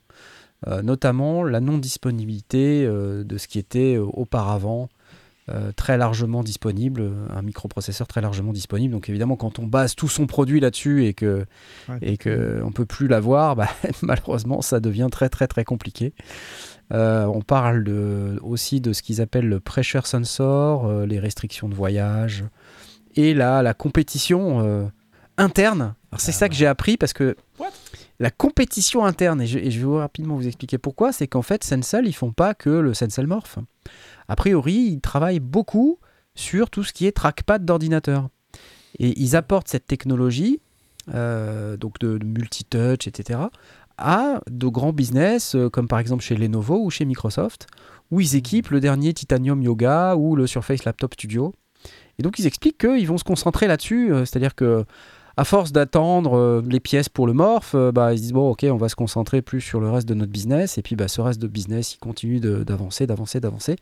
euh, 0.67 0.81
notamment 0.81 1.43
la 1.43 1.59
non-disponibilité 1.59 2.85
euh, 2.85 3.23
de 3.23 3.37
ce 3.37 3.47
qui 3.47 3.59
était 3.59 3.95
euh, 3.95 4.03
auparavant 4.05 4.87
euh, 5.49 5.71
très 5.75 5.97
largement 5.97 6.41
disponible, 6.43 7.11
un 7.35 7.41
microprocesseur 7.43 8.07
très 8.07 8.21
largement 8.21 8.51
disponible. 8.51 8.93
Donc 8.93 9.09
évidemment, 9.09 9.35
quand 9.35 9.59
on 9.59 9.67
base 9.67 9.95
tout 9.95 10.07
son 10.07 10.25
produit 10.27 10.59
là-dessus 10.59 11.05
et 11.05 11.13
que 11.13 11.45
Ouais, 11.87 11.97
et 12.01 12.17
que 12.17 12.61
on 12.63 12.71
peut 12.71 12.85
plus 12.85 13.07
l'avoir, 13.07 13.55
bah, 13.55 13.69
malheureusement, 14.01 14.61
ça 14.61 14.79
devient 14.79 15.07
très 15.11 15.29
très 15.29 15.47
très 15.47 15.63
compliqué. 15.63 16.13
Euh, 16.93 17.25
on 17.25 17.41
parle 17.41 17.83
de- 17.83 18.39
aussi 18.43 18.81
de 18.81 18.93
ce 18.93 19.01
qu'ils 19.03 19.21
appellent 19.21 19.47
le 19.49 19.59
pressure 19.59 20.05
sensor, 20.07 20.85
euh, 20.87 21.05
les 21.05 21.19
restrictions 21.19 21.67
de 21.69 21.75
voyage 21.75 22.43
et 23.15 23.33
la, 23.33 23.61
la 23.63 23.73
compétition 23.73 24.91
interne. 25.37 25.95
C'est 26.17 26.31
ça 26.31 26.47
que 26.49 26.55
j'ai 26.55 26.67
appris 26.67 26.97
parce 26.97 27.13
que 27.13 27.35
What? 27.59 27.69
la 28.19 28.31
compétition 28.31 29.05
interne, 29.05 29.41
et 29.41 29.47
je, 29.47 29.57
et 29.59 29.69
je 29.71 29.85
vais 29.85 29.97
rapidement 29.99 30.35
vous 30.35 30.47
expliquer 30.47 30.77
pourquoi, 30.77 31.11
c'est 31.11 31.27
qu'en 31.27 31.41
fait 31.41 31.63
Sensel, 31.63 32.07
ils 32.07 32.13
font 32.13 32.31
pas 32.31 32.53
que 32.53 32.69
le 32.69 32.93
Sensel 32.93 33.27
Morph. 33.27 33.57
A 34.27 34.35
priori, 34.35 34.73
ils 34.73 35.01
travaillent 35.01 35.39
beaucoup 35.39 35.99
sur 36.35 36.69
tout 36.69 36.83
ce 36.83 36.93
qui 36.93 37.05
est 37.05 37.11
trackpad 37.11 37.63
d'ordinateur. 37.65 38.29
Et 38.99 39.19
ils 39.19 39.35
apportent 39.35 39.67
cette 39.67 39.87
technologie, 39.87 40.61
euh, 41.13 41.77
donc 41.77 41.99
de, 41.99 42.17
de 42.17 42.25
multitouch, 42.25 43.07
etc., 43.07 43.39
à 43.97 44.41
de 44.49 44.67
grands 44.67 44.93
business, 44.93 45.55
euh, 45.55 45.69
comme 45.69 45.87
par 45.87 45.99
exemple 45.99 46.23
chez 46.23 46.35
Lenovo 46.35 46.83
ou 46.83 46.89
chez 46.89 47.05
Microsoft, 47.05 47.67
où 48.11 48.19
ils 48.19 48.35
équipent 48.35 48.69
le 48.69 48.79
dernier 48.79 49.13
Titanium 49.13 49.61
Yoga 49.61 50.15
ou 50.15 50.35
le 50.35 50.47
Surface 50.47 50.83
Laptop 50.83 51.13
Studio. 51.13 51.53
Et 52.19 52.23
donc 52.23 52.39
ils 52.39 52.47
expliquent 52.47 52.77
qu'ils 52.77 53.07
vont 53.07 53.17
se 53.17 53.23
concentrer 53.23 53.67
là-dessus, 53.67 54.11
euh, 54.11 54.25
c'est-à-dire 54.25 54.55
que 54.55 54.85
à 55.37 55.43
force 55.43 55.71
d'attendre 55.71 56.37
euh, 56.37 56.63
les 56.67 56.79
pièces 56.79 57.09
pour 57.09 57.27
le 57.27 57.33
morph, 57.33 57.73
euh, 57.75 57.91
bah, 57.91 58.13
ils 58.13 58.17
se 58.17 58.23
disent 58.23 58.33
bon 58.33 58.49
ok 58.49 58.65
on 58.69 58.77
va 58.77 58.89
se 58.89 58.95
concentrer 58.95 59.41
plus 59.41 59.61
sur 59.61 59.79
le 59.79 59.89
reste 59.89 60.07
de 60.07 60.13
notre 60.13 60.31
business 60.31 60.77
et 60.77 60.81
puis 60.81 60.95
bah, 60.95 61.07
ce 61.07 61.21
reste 61.21 61.41
de 61.41 61.47
business 61.47 61.95
il 61.95 61.97
continue 61.97 62.39
d'avancer, 62.39 63.05
d'avancer, 63.07 63.39
d'avancer. 63.39 63.75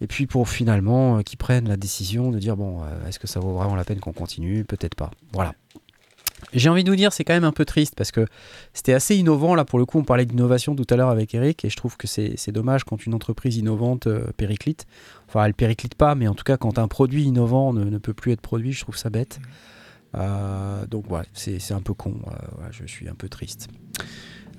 Et 0.00 0.06
puis 0.06 0.26
pour 0.26 0.48
finalement 0.48 1.18
euh, 1.18 1.22
qu'ils 1.22 1.38
prennent 1.38 1.68
la 1.68 1.76
décision 1.76 2.30
de 2.30 2.38
dire 2.38 2.56
bon 2.56 2.82
est-ce 3.06 3.18
que 3.18 3.26
ça 3.26 3.40
vaut 3.40 3.54
vraiment 3.54 3.74
la 3.74 3.84
peine 3.84 3.98
qu'on 3.98 4.12
continue? 4.12 4.64
Peut-être 4.64 4.94
pas. 4.94 5.10
Voilà. 5.32 5.54
J'ai 6.52 6.68
envie 6.68 6.84
de 6.84 6.90
vous 6.90 6.96
dire 6.96 7.12
c'est 7.12 7.24
quand 7.24 7.34
même 7.34 7.42
un 7.42 7.52
peu 7.52 7.64
triste 7.64 7.94
parce 7.96 8.12
que 8.12 8.24
c'était 8.72 8.92
assez 8.92 9.16
innovant 9.16 9.56
là 9.56 9.64
pour 9.64 9.80
le 9.80 9.84
coup 9.84 9.98
on 9.98 10.04
parlait 10.04 10.24
d'innovation 10.24 10.76
tout 10.76 10.86
à 10.88 10.94
l'heure 10.94 11.08
avec 11.08 11.34
Eric 11.34 11.64
et 11.64 11.68
je 11.68 11.76
trouve 11.76 11.96
que 11.96 12.06
c'est 12.06 12.52
dommage 12.52 12.84
quand 12.84 13.04
une 13.04 13.14
entreprise 13.14 13.56
innovante 13.56 14.06
périclite. 14.36 14.86
Enfin 15.26 15.44
elle 15.44 15.54
périclite 15.54 15.96
pas 15.96 16.14
mais 16.14 16.28
en 16.28 16.34
tout 16.34 16.44
cas 16.44 16.56
quand 16.56 16.78
un 16.78 16.86
produit 16.86 17.24
innovant 17.24 17.72
ne 17.72 17.98
peut 17.98 18.14
plus 18.14 18.30
être 18.30 18.40
produit 18.40 18.72
je 18.72 18.82
trouve 18.82 18.96
ça 18.96 19.10
bête. 19.10 19.40
Euh, 20.16 20.86
donc 20.86 21.10
ouais, 21.10 21.22
c'est 21.34 21.72
un 21.72 21.80
peu 21.82 21.94
con. 21.94 22.14
euh, 22.26 22.30
ouais, 22.62 22.68
je 22.70 22.84
suis 22.86 23.08
un 23.08 23.14
peu 23.14 23.28
triste. 23.28 23.68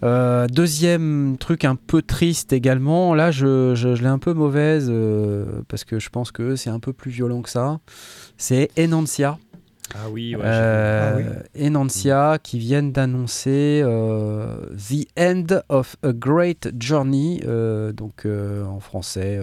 Euh, 0.01 0.47
deuxième 0.47 1.35
truc 1.39 1.65
un 1.65 1.75
peu 1.75 2.01
triste 2.01 2.53
également, 2.53 3.13
là 3.15 3.31
je, 3.31 3.75
je- 3.75 3.95
je 3.95 4.01
l'ai 4.01 4.07
un 4.07 4.19
peu 4.19 4.33
mauvaise 4.33 4.87
euh, 4.89 5.61
parce 5.67 5.83
que 5.83 5.99
je 5.99 6.09
pense 6.09 6.31
que 6.31 6.55
c'est 6.55 6.69
un 6.69 6.79
peu 6.79 6.93
plus 6.93 7.11
violent 7.11 7.41
que 7.41 7.49
ça. 7.49 7.79
C'est 8.37 8.69
Enancia. 8.79 9.37
Ah 9.95 10.07
oui, 10.09 10.35
ouais. 10.35 10.41
Euh, 10.45 11.33
Ah 11.55 11.59
Enancia 11.59 12.37
qui 12.41 12.59
viennent 12.59 12.91
d'annoncer 12.93 13.81
The 13.83 15.19
End 15.19 15.47
of 15.67 15.97
a 16.03 16.13
Great 16.13 16.69
Journey, 16.79 17.41
donc 17.93 18.25
en 18.25 18.79
français, 18.79 19.41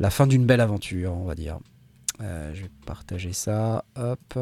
la 0.00 0.10
fin 0.10 0.26
d'une 0.26 0.46
belle 0.46 0.62
aventure, 0.62 1.12
on 1.12 1.24
va 1.24 1.34
dire. 1.36 1.58
Je 2.20 2.62
vais 2.62 2.70
partager 2.86 3.32
ça. 3.34 3.84
Hop. 3.96 4.38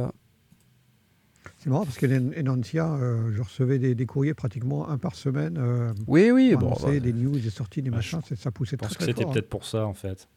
C'est 1.58 1.70
marrant 1.70 1.84
parce 1.84 1.96
que 1.98 2.06
Enancia, 2.06 2.86
euh, 2.94 3.32
je 3.34 3.42
recevais 3.42 3.78
des, 3.78 3.94
des 3.94 4.06
courriers 4.06 4.34
pratiquement 4.34 4.88
un 4.88 4.96
par 4.96 5.14
semaine. 5.16 5.56
Euh, 5.58 5.92
Oui, 6.06 6.30
oui, 6.30 6.54
bon. 6.54 6.72
bah, 6.82 6.98
des 7.00 7.12
news, 7.12 7.36
des 7.38 7.50
sorties, 7.50 7.82
des 7.82 7.90
Ouais, 7.90 7.96
machins. 7.96 8.20
Ça 8.36 8.50
poussait 8.50 8.76
très, 8.76 8.88
que 8.88 8.94
très 8.94 9.06
c'était 9.06 9.24
hein. 9.24 9.30
peut-être 9.32 9.48
pour 9.48 9.64
ça 9.64 9.84
en 9.86 9.94
fait. 9.94 10.28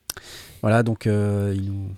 Voilà, 0.61 0.84
donc 0.84 1.07
euh, 1.07 1.53
il 1.56 1.65
nous... 1.65 1.89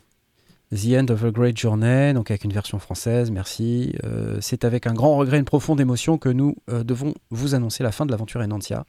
The 0.75 0.95
End 0.97 1.05
of 1.13 1.23
a 1.23 1.29
Great 1.29 1.55
Journey, 1.55 2.13
donc 2.15 2.31
avec 2.31 2.43
une 2.45 2.51
version 2.51 2.79
française, 2.79 3.29
merci. 3.29 3.93
Euh, 4.05 4.39
c'est 4.41 4.65
avec 4.65 4.87
un 4.87 4.93
grand 4.95 5.15
regret 5.17 5.37
et 5.37 5.39
une 5.39 5.45
profonde 5.45 5.79
émotion 5.79 6.17
que 6.17 6.29
nous 6.29 6.55
devons 6.67 7.13
vous 7.29 7.53
annoncer 7.53 7.83
la 7.83 7.91
fin 7.91 8.07
de 8.07 8.11
l'aventure 8.11 8.41
Enantia. 8.41 8.87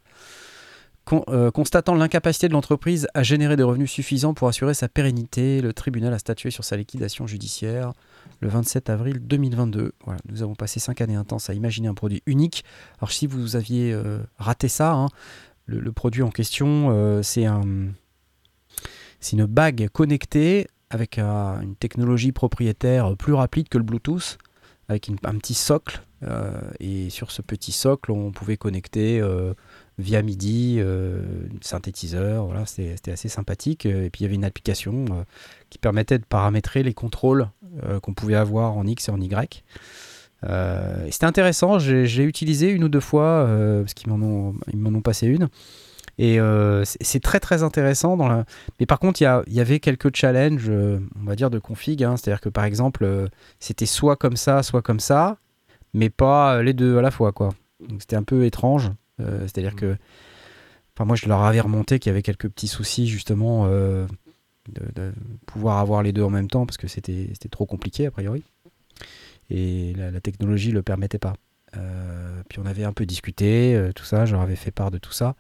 Con- 1.05 1.25
euh, 1.29 1.51
constatant 1.51 1.95
l'incapacité 1.95 2.49
de 2.49 2.55
l'entreprise 2.55 3.07
à 3.13 3.23
générer 3.23 3.57
des 3.57 3.63
revenus 3.63 3.91
suffisants 3.91 4.33
pour 4.33 4.49
assurer 4.49 4.73
sa 4.73 4.89
pérennité, 4.89 5.61
le 5.61 5.75
tribunal 5.75 6.15
a 6.15 6.19
statué 6.19 6.51
sur 6.51 6.65
sa 6.65 6.79
liquidation 6.79 7.27
judiciaire 7.27 7.93
le 8.41 8.49
27 8.49 8.91
avril 8.91 9.19
2022. 9.21 9.93
Voilà, 10.05 10.21
nous 10.29 10.43
avons 10.43 10.55
passé 10.55 10.81
5 10.81 11.01
années 11.01 11.15
intenses 11.15 11.51
à 11.51 11.55
imaginer 11.55 11.89
un 11.89 11.95
produit 11.95 12.23
unique. 12.27 12.65
Alors 12.99 13.11
si 13.11 13.27
vous 13.27 13.57
aviez 13.57 13.93
euh, 13.93 14.19
raté 14.39 14.69
ça, 14.69 14.93
hein, 14.93 15.09
le, 15.67 15.93
produit 15.93 16.23
en 16.23 16.31
question, 16.31 16.91
euh, 16.91 17.23
c'est 17.23 17.47
un, 17.47 17.63
c'est 19.21 19.37
une 19.37 19.47
bague 19.47 19.89
connectée 19.93 20.67
avec 20.91 21.19
euh, 21.19 21.61
une 21.61 21.77
technologie 21.77 22.33
propriétaire 22.33 23.17
plus 23.17 23.33
rapide 23.33 23.69
que 23.69 23.79
le 23.79 23.85
Bluetooth, 23.85 24.39
avec 24.89 25.11
un 25.25 25.39
petit 25.39 25.55
socle. 25.55 26.03
et 26.81 27.11
sur 27.11 27.31
ce 27.31 27.43
petit 27.43 27.73
socle, 27.73 28.13
on 28.13 28.33
pouvait 28.33 28.59
connecter 28.59 29.23
via 29.99 30.23
MIDI 30.23 30.77
euh, 30.79 31.23
synthétiseur. 31.61 32.47
Voilà, 32.47 32.67
c'était 32.67 33.13
assez 33.13 33.29
sympathique. 33.29 33.87
Et 33.87 34.11
puis 34.11 34.21
il 34.21 34.23
y 34.23 34.27
avait 34.27 34.35
une 34.35 34.45
application 34.45 35.05
euh, 35.11 35.25
qui 35.71 35.79
permettait 35.79 36.19
de 36.19 36.25
paramétrer 36.25 36.83
les 36.83 36.95
contrôles 36.95 37.49
euh, 37.85 38.01
qu'on 38.01 38.15
pouvait 38.15 38.35
avoir 38.35 38.77
en 38.77 38.87
X 38.87 39.09
et 39.09 39.13
en 39.13 39.21
Y. 39.21 39.63
C'était 41.11 41.25
intéressant, 41.25 41.79
j'ai 41.79 42.23
utilisé 42.23 42.69
une 42.69 42.85
ou 42.85 42.91
deux 42.91 43.01
fois, 43.01 43.49
parce 43.81 43.95
qu'ils 43.95 44.13
m'en 44.13 44.23
ont, 44.23 44.55
ont 44.75 45.01
passé 45.01 45.27
une. 45.27 45.49
Et 46.19 46.39
c'est 47.01 47.23
très 47.23 47.41
très 47.41 47.63
intéressant. 47.63 48.19
Dans. 48.19 48.45
Mais 48.79 48.85
par 48.85 48.99
contre, 48.99 49.23
il 49.23 49.43
y, 49.47 49.55
y 49.55 49.61
avait 49.61 49.81
quelques 49.81 50.15
challenges, 50.15 50.69
on 50.71 51.25
va 51.25 51.35
dire, 51.35 51.49
de 51.49 51.59
config. 51.59 52.05
hein. 52.05 52.19
C'est-à-dire 52.19 52.43
que 52.43 52.51
par 52.51 52.65
exemple, 52.65 53.31
c'était 53.59 53.87
soit 53.87 54.17
comme 54.17 54.37
ça, 54.37 54.63
soit 54.63 54.83
comme 54.83 55.01
ça, 55.01 55.39
mais 55.95 56.11
pas 56.11 56.63
les 56.63 56.75
deux 56.75 56.99
à 56.99 57.01
la 57.01 57.11
fois. 57.11 57.33
quoi. 57.33 57.49
C'était 57.99 58.17
un 58.17 58.23
peu 58.23 58.45
étrange. 58.45 58.91
Euh, 59.21 59.41
C'est-à-dire 59.43 59.77
que. 59.77 59.97
Enfin, 60.97 61.05
moi, 61.07 61.17
je 61.17 61.27
leur 61.27 61.43
avais 61.43 61.61
remonté 61.61 61.99
qu'il 61.99 62.11
y 62.11 62.13
avait 62.13 62.23
quelques 62.23 62.49
petits 62.49 62.69
soucis, 62.69 63.09
justement, 63.09 63.67
euh, 63.67 64.07
de, 64.69 64.83
de 64.95 65.13
pouvoir 65.47 65.79
avoir 65.79 66.03
les 66.03 66.13
deux 66.13 66.23
en 66.23 66.31
même 66.31 66.49
temps, 66.49 66.67
parce 66.67 66.77
que 66.77 66.87
c'était 66.87 67.33
trop 67.51 67.67
compliqué, 67.67 68.07
a 68.07 68.11
priori. 68.13 68.45
Et 69.51 69.93
la, 69.97 70.11
la 70.13 70.21
technologie 70.21 70.69
ne 70.71 70.75
le 70.75 70.83
permettait 70.83 71.19
pas. 71.19 71.35
Euh, 71.77 72.43
puis 72.49 72.61
on 72.61 72.67
avait 72.67 72.85
un 72.85 72.93
peu 72.93 73.07
discuté, 73.07 73.91
tout 73.97 74.05
ça, 74.05 74.25
je 74.25 74.33
leur 74.33 74.43
avais 74.43 74.55
fait 74.57 74.71
part 74.71 74.93
de 74.93 74.99
tout 74.99 75.13
ça. 75.13 75.35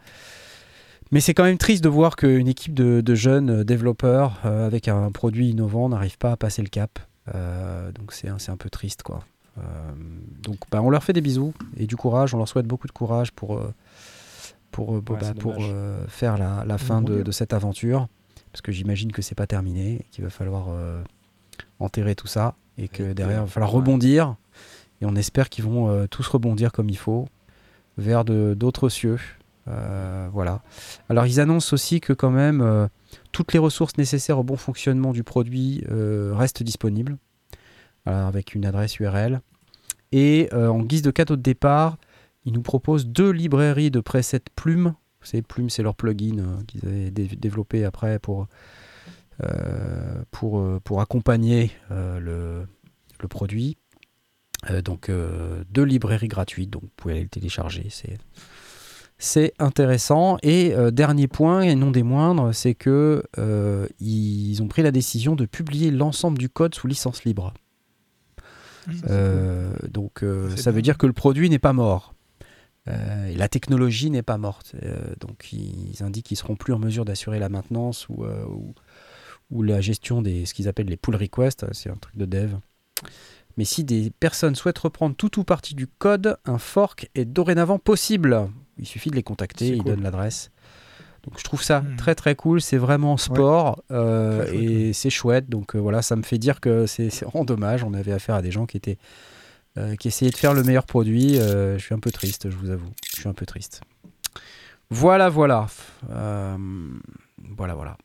Mais 1.12 1.20
c'est 1.20 1.34
quand 1.34 1.44
même 1.44 1.59
triste 1.59 1.84
de 1.84 1.88
voir 1.88 2.16
qu'une 2.16 2.48
équipe 2.48 2.74
de, 2.74 3.01
de 3.01 3.14
jeunes 3.14 3.62
développeurs 3.62 4.40
euh, 4.44 4.66
avec 4.66 4.88
un 4.88 5.12
produit 5.12 5.51
innovant 5.51 5.88
n'arrive 5.88 6.18
pas 6.18 6.32
à 6.32 6.36
passer 6.36 6.62
le 6.62 6.68
cap. 6.68 6.98
donc 7.94 8.12
c'est 8.12 8.28
un, 8.28 8.38
un 8.48 8.56
peu 8.56 8.70
triste, 8.70 9.05
quoi. 9.05 9.24
Donc 10.43 10.59
bah, 10.70 10.82
on 10.82 10.90
leur 10.90 11.05
fait 11.05 11.12
des 11.12 11.20
bisous 11.20 11.55
et 11.76 11.86
du 11.86 11.97
courage, 11.97 12.35
on 12.35 12.39
leur 12.39 12.48
souhaite 12.48 12.66
beaucoup 12.66 12.86
de 12.86 12.93
courage 12.93 13.32
pour, 13.32 13.60
pour, 14.70 15.01
bah, 15.01 15.18
pour 15.39 15.56
faire 16.09 16.36
la, 16.36 16.64
la 16.66 16.78
fin 16.78 17.02
de, 17.02 17.22
de, 17.22 17.31
cette 17.31 17.52
aventure. 17.52 18.09
Parce 18.51 18.62
que 18.62 18.72
j'imagine 18.72 19.12
que 19.12 19.22
c'est 19.22 19.35
pas 19.35 19.47
terminé, 19.47 20.06
qu'il 20.10 20.24
va 20.24 20.31
falloir 20.31 20.68
enterrer 21.78 22.14
tout 22.14 22.26
ça 22.26 22.56
et 22.78 22.89
que 22.89 23.12
derrière, 23.12 23.43
il 23.43 23.44
va 23.44 23.47
falloir 23.47 23.70
rebondir. 23.70 24.36
Et 25.01 25.06
on 25.06 25.14
espère 25.14 25.48
qu'ils 25.48 25.64
vont 25.64 26.06
tous 26.09 26.26
rebondir 26.26 26.72
comme 26.72 26.90
il 26.90 26.98
faut 26.98 27.28
vers 27.97 28.24
d'autres 28.24 28.89
cieux. 28.89 29.18
Euh, 29.68 30.28
voilà. 30.32 30.62
Alors 31.09 31.26
ils 31.26 31.40
annoncent 31.40 31.72
aussi 31.72 32.01
que 32.01 32.12
quand 32.12 32.31
même 32.31 32.60
euh, 32.60 32.86
toutes 33.32 33.52
les 33.52 33.59
ressources 33.59 33.97
nécessaires 33.97 34.39
au 34.39 34.43
bon 34.43 34.56
fonctionnement 34.56 35.12
du 35.12 35.22
produit 35.22 35.85
euh, 35.90 36.32
restent 36.35 36.62
disponibles 36.62 37.16
avec 38.06 38.55
une 38.55 38.66
adresse 38.66 38.98
URL. 38.98 39.40
Et 40.12 40.48
en 40.52 40.81
guise 40.81 41.02
de 41.02 41.10
cadeau 41.10 41.36
de 41.36 41.43
départ, 41.43 41.97
ils 42.44 42.52
nous 42.52 42.62
proposent 42.62 43.06
deux 43.06 43.31
librairies 43.31 43.90
de 43.90 44.01
presets 44.01 44.40
Plume. 44.55 44.94
Vous 45.20 45.26
savez, 45.26 45.43
Plume, 45.43 45.70
c'est 45.70 45.82
leur 45.82 45.94
plugin 45.94 46.59
qu'ils 46.66 46.86
avaient 46.86 47.10
développé 47.10 47.85
après 47.85 48.18
pour, 48.18 48.47
pour, 50.31 50.81
pour 50.82 51.01
accompagner 51.01 51.70
le, 51.90 52.66
le, 53.20 53.28
produit. 53.28 53.76
donc 54.85 55.10
deux 55.70 55.85
librairies 55.85 56.28
gratuites, 56.28 56.70
donc 56.70 56.82
vous 56.82 56.90
pouvez 56.97 57.14
aller 57.14 57.22
le 57.22 57.28
télécharger. 57.28 57.86
C'est 57.90 58.18
c'est 59.18 59.55
intéressant. 59.59 60.39
Et 60.43 60.74
euh, 60.74 60.90
dernier 60.90 61.28
point, 61.28 61.62
et 61.62 61.74
non 61.74 61.90
des 61.90 62.02
moindres, 62.02 62.55
c'est 62.55 62.74
que 62.74 63.24
euh, 63.39 63.86
ils 64.01 64.62
ont 64.62 64.68
pris 64.68 64.82
la 64.82 64.90
décision 64.90 65.35
de 65.35 65.47
publier 65.47 65.90
l'ensemble 65.90 66.39
du 66.39 66.48
code 66.48 66.74
sous 66.74 66.86
licence 66.86 67.24
libre. 67.24 67.55
Euh, 69.09 69.73
donc 69.89 70.24
ça 70.56 70.70
veut 70.70 70.82
dire 70.82 70.98
que 70.98 71.06
le 71.06 71.12
produit 71.12 71.48
n'est 71.51 71.59
pas 71.59 71.73
mort. 71.73 72.15
et 72.86 73.35
la 73.35 73.48
technologie 73.48 74.11
n'est 74.11 74.23
pas 74.23 74.39
morte. 74.39 74.74
donc 75.20 75.52
ils 75.52 76.02
indiquent 76.02 76.27
qu'ils 76.27 76.36
seront 76.36 76.56
plus 76.56 76.73
en 76.73 76.78
mesure 76.78 77.05
d'assurer 77.05 77.39
la 77.39 77.48
maintenance 77.48 78.09
ou, 78.09 78.24
ou, 78.24 78.74
ou, 79.51 79.62
la 79.62 79.81
gestion 79.81 80.23
des 80.23 80.47
ce 80.47 80.55
qu'ils 80.55 80.69
appellent 80.69 80.89
les 80.89 80.97
pull 80.97 81.16
requests. 81.16 81.66
C'est 81.73 81.90
un 81.90 81.97
truc 81.97 82.16
de 82.16 82.27
dev. 82.27 82.55
Mais 83.56 83.65
si 83.65 83.85
des 83.85 84.11
personnes 84.11 84.55
souhaitent 84.55 84.78
reprendre 84.78 85.15
tout 85.15 85.39
ou 85.39 85.44
partie 85.44 85.74
du 85.74 85.86
code, 85.86 86.36
un 86.44 86.59
fork 86.59 87.09
est 87.15 87.24
dorénavant 87.24 87.78
possible. 87.78 88.51
Il 88.78 88.86
suffit 88.86 89.11
de 89.11 89.16
les 89.16 89.23
contacter, 89.23 89.69
ils 89.69 89.85
donnent 89.85 90.02
l'adresse. 90.02 90.51
Donc 91.24 91.38
je 91.38 91.44
trouve 91.44 91.62
ça 91.62 91.80
hmm. 91.80 91.96
très 91.96 92.14
très 92.14 92.34
cool, 92.34 92.60
c'est 92.60 92.76
vraiment 92.76 93.16
sport 93.16 93.82
euh, 93.90 94.46
et 94.52 94.92
c'est 94.92 95.10
chouette. 95.10 95.48
Donc 95.48 95.74
euh, 95.74 95.78
voilà, 95.78 96.02
ça 96.02 96.16
me 96.16 96.22
fait 96.22 96.38
dire 96.38 96.60
que 96.60 96.86
c'est 96.86 97.09
vraiment 97.24 97.44
dommage. 97.44 97.82
On 97.84 97.94
avait 97.94 98.12
affaire 98.12 98.34
à 98.34 98.42
des 98.42 98.51
gens 98.51 98.66
qui 98.66 98.76
étaient 98.76 98.98
euh, 99.78 99.96
qui 99.96 100.09
essayaient 100.09 100.30
de 100.30 100.36
faire 100.36 100.55
le 100.55 100.62
meilleur 100.62 100.86
produit. 100.86 101.36
je 101.36 101.78
suis 101.78 101.94
un 101.94 101.98
peu 101.98 102.10
triste, 102.10 102.51
je 102.51 102.56
vous 102.56 102.70
avoue. 102.70 102.90
Je 103.10 103.20
suis 103.20 103.28
un 103.28 103.32
peu 103.32 103.46
triste. 103.46 103.80
Voilà, 104.90 105.28
voilà, 105.30 105.66
voilà, 106.09 107.74
voilà. 107.74 107.96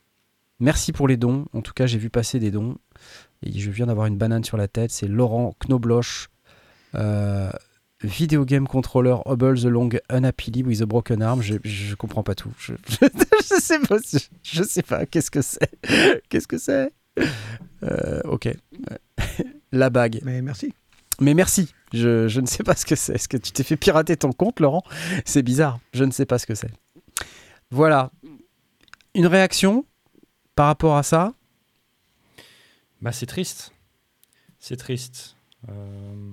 Merci 0.62 0.92
pour 0.92 1.08
les 1.08 1.18
dons. 1.18 1.46
En 1.54 1.62
tout 1.62 1.74
cas, 1.74 1.86
j'ai 1.86 1.98
vu 1.98 2.10
passer 2.10 2.40
des 2.40 2.52
dons 2.52 2.78
et 3.44 3.58
je 3.58 3.72
viens 3.72 3.86
d'avoir 3.86 4.08
une 4.08 4.18
banane 4.18 4.44
sur 4.44 4.58
la 4.58 4.68
tête. 4.68 4.92
C'est 4.92 5.08
Laurent 5.08 5.56
Knobloch. 5.60 6.30
Video 8.02 8.46
Game 8.46 8.68
Controller 8.68 9.18
Hubble 9.26 9.56
the 9.56 9.66
Long 9.66 9.92
Unhappily 10.10 10.64
with 10.64 10.82
a 10.82 10.86
Broken 10.86 11.22
Arm. 11.22 11.42
Je, 11.42 11.56
je 11.64 11.96
comprends 11.96 12.24
pas 12.24 12.36
tout. 12.36 12.52
Je, 12.58 12.74
je, 12.90 13.60
sais 13.60 13.80
pas. 13.80 13.98
Je, 14.44 14.64
sais 14.64 14.84
pas. 14.84 15.06
Qu'est-ce 15.06 15.30
que 15.30 15.42
c'est? 15.42 15.70
Qu'est-ce 16.30 16.48
que 16.48 16.58
c'est? 16.58 16.94
Euh, 17.84 18.22
Ok. 18.26 18.48
La 19.72 19.90
bague. 19.90 20.20
Mais 20.24 20.42
merci. 20.42 20.74
Mais 21.20 21.34
merci. 21.34 21.74
Je, 21.94 22.28
je 22.28 22.40
ne 22.40 22.46
sais 22.46 22.64
pas 22.64 22.76
ce 22.76 22.86
que 22.86 22.96
c'est. 22.96 23.16
Est-ce 23.16 23.28
que 23.28 23.38
tu 23.38 23.52
t'es 23.52 23.64
fait 23.64 23.76
pirater 23.76 24.16
ton 24.16 24.32
compte, 24.32 24.60
Laurent? 24.62 24.84
C'est 25.26 25.44
bizarre. 25.44 25.80
Je 25.94 26.06
ne 26.06 26.12
sais 26.12 26.26
pas 26.26 26.40
ce 26.40 26.46
que 26.46 26.56
c'est. 26.56 26.72
Voilà. 27.70 28.12
Une 29.14 29.28
réaction 29.28 29.86
par 30.56 30.68
rapport 30.68 30.96
à 30.96 31.04
ça? 31.04 31.34
Bah, 33.02 33.12
c'est 33.12 33.26
triste. 33.26 33.74
C'est 34.60 34.78
triste. 34.78 35.36
Euh, 35.70 36.32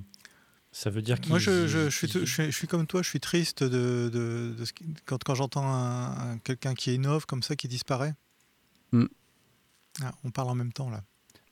ça 0.77 0.91
veut 0.91 1.01
dire 1.01 1.19
qu'il. 1.19 1.31
Moi, 1.31 1.39
je, 1.39 1.67
je, 1.67 1.89
suis, 1.89 2.07
je, 2.07 2.51
suis, 2.51 2.67
comme 2.67 2.87
toi, 2.87 3.01
je 3.01 3.09
suis 3.09 3.19
triste 3.19 3.65
de, 3.65 4.11
de, 4.13 4.55
de 4.59 4.65
ce 4.67 4.73
quand, 5.07 5.25
quand 5.25 5.35
j'entends 5.35 5.65
un, 5.65 6.37
quelqu'un 6.45 6.75
qui 6.75 6.95
innove 6.95 7.25
comme 7.25 7.43
ça, 7.43 7.57
qui 7.57 7.67
disparaît. 7.67 8.13
Mm. 8.93 9.07
Ah, 10.05 10.13
on 10.25 10.31
parle 10.31 10.51
en 10.51 10.55
même 10.55 10.75
temps 10.75 10.91
là. 10.91 11.03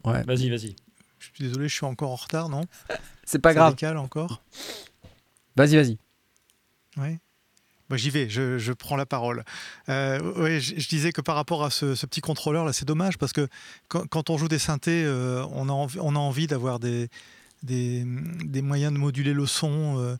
Ouais. 0.04 0.22
Vas-y, 0.24 0.50
vas-y. 0.50 0.76
Je 1.18 1.24
suis 1.24 1.44
désolé, 1.44 1.68
je 1.70 1.74
suis 1.74 1.86
encore 1.86 2.10
en 2.10 2.16
retard, 2.16 2.50
non? 2.50 2.66
C'est 3.24 3.38
pas 3.38 3.54
grave. 3.54 3.72
Décale 3.72 3.96
encore? 3.96 4.42
Vas-y, 5.56 5.76
vas-y. 5.76 5.96
Ouais. 6.98 7.18
Bah, 7.88 7.96
J'y 7.96 8.10
vais, 8.10 8.28
je, 8.28 8.58
je, 8.58 8.72
prends 8.74 8.96
la 8.96 9.06
parole. 9.06 9.42
Euh, 9.88 10.20
ouais, 10.34 10.60
je, 10.60 10.86
disais 10.86 11.12
que 11.12 11.22
par 11.22 11.36
rapport 11.36 11.64
à 11.64 11.70
ce, 11.70 11.94
ce 11.94 12.04
petit 12.04 12.20
contrôleur, 12.20 12.66
là, 12.66 12.74
c'est 12.74 12.84
dommage 12.84 13.16
parce 13.16 13.32
que 13.32 13.48
quand, 13.88 14.06
quand, 14.06 14.28
on 14.28 14.36
joue 14.36 14.48
des 14.48 14.58
synthés, 14.58 15.02
euh, 15.02 15.46
on, 15.52 15.70
a 15.70 15.72
envie, 15.72 15.98
on 16.02 16.14
a 16.14 16.18
envie 16.18 16.46
d'avoir 16.46 16.78
des, 16.78 17.08
des, 17.64 18.62
moyens 18.62 18.92
de 18.92 18.98
moduler 18.98 19.32
le 19.32 19.46
son. 19.46 19.98
Euh, 19.98 20.16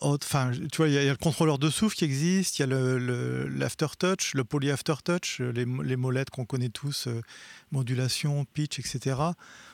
enfin, 0.00 0.50
tu 0.70 0.76
vois, 0.78 0.88
il 0.88 0.94
y, 0.94 0.98
a 0.98 1.10
le 1.10 1.16
contrôleur 1.16 1.58
de 1.58 1.70
souffle 1.70 1.96
qui 1.96 2.04
existe, 2.04 2.58
il 2.58 2.62
y 2.62 2.64
a 2.64 3.48
l'aftertouch, 3.48 4.34
le, 4.34 4.38
le, 4.38 4.44
poly 4.44 4.70
aftertouch, 4.70 5.40
les, 5.40 5.64
les 5.64 5.96
molettes 5.96 6.30
qu'on 6.30 6.44
connaît 6.44 6.68
tous, 6.68 7.06
euh, 7.06 7.22
modulation, 7.70 8.44
pitch, 8.52 8.78
etc. 8.78 9.16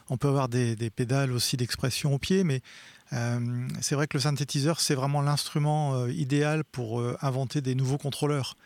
On 0.08 0.16
peut 0.16 0.28
avoir 0.28 0.48
des, 0.48 0.76
pédales 0.94 1.32
aussi 1.32 1.56
d'expression 1.56 2.14
au 2.14 2.18
pied, 2.18 2.44
mais 2.44 2.60
euh, 3.12 3.68
c'est 3.80 3.94
vrai 3.94 4.06
que 4.06 4.16
le 4.16 4.22
synthétiseur, 4.22 4.80
c'est 4.80 4.94
vraiment 4.94 5.20
l'instrument 5.20 6.06
idéal 6.06 6.64
pour 6.64 7.02
inventer 7.22 7.60
des 7.60 7.74
nouveaux 7.74 7.98
contrôleurs. 7.98 8.56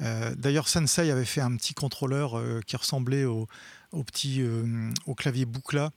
D'ailleurs, 0.00 0.68
Sensei 0.68 1.10
avait 1.10 1.24
fait 1.24 1.40
un 1.40 1.56
petit 1.56 1.74
contrôleur 1.74 2.42
qui 2.66 2.76
ressemblait 2.76 3.24
au, 3.24 3.46
au 3.92 4.02
petit 4.02 4.42
au 5.06 5.14
clavier 5.14 5.46
Buchla 5.46 5.92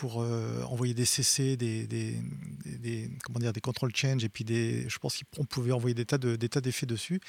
pour 0.00 0.22
euh, 0.22 0.62
envoyer 0.62 0.94
des 0.94 1.04
CC, 1.04 1.58
des, 1.58 1.86
des, 1.86 2.16
des, 2.64 3.10
comment 3.22 3.38
dire, 3.38 3.52
des 3.52 3.60
control 3.60 3.94
change, 3.94 4.24
et 4.24 4.30
puis 4.30 4.44
des, 4.44 4.88
je 4.88 4.98
pense 4.98 5.20
qu'on 5.36 5.44
pouvait 5.44 5.72
envoyer 5.72 5.92
des 5.94 6.06
tas 6.06 6.16
d'effets 6.16 6.86
dessus. 6.86 7.20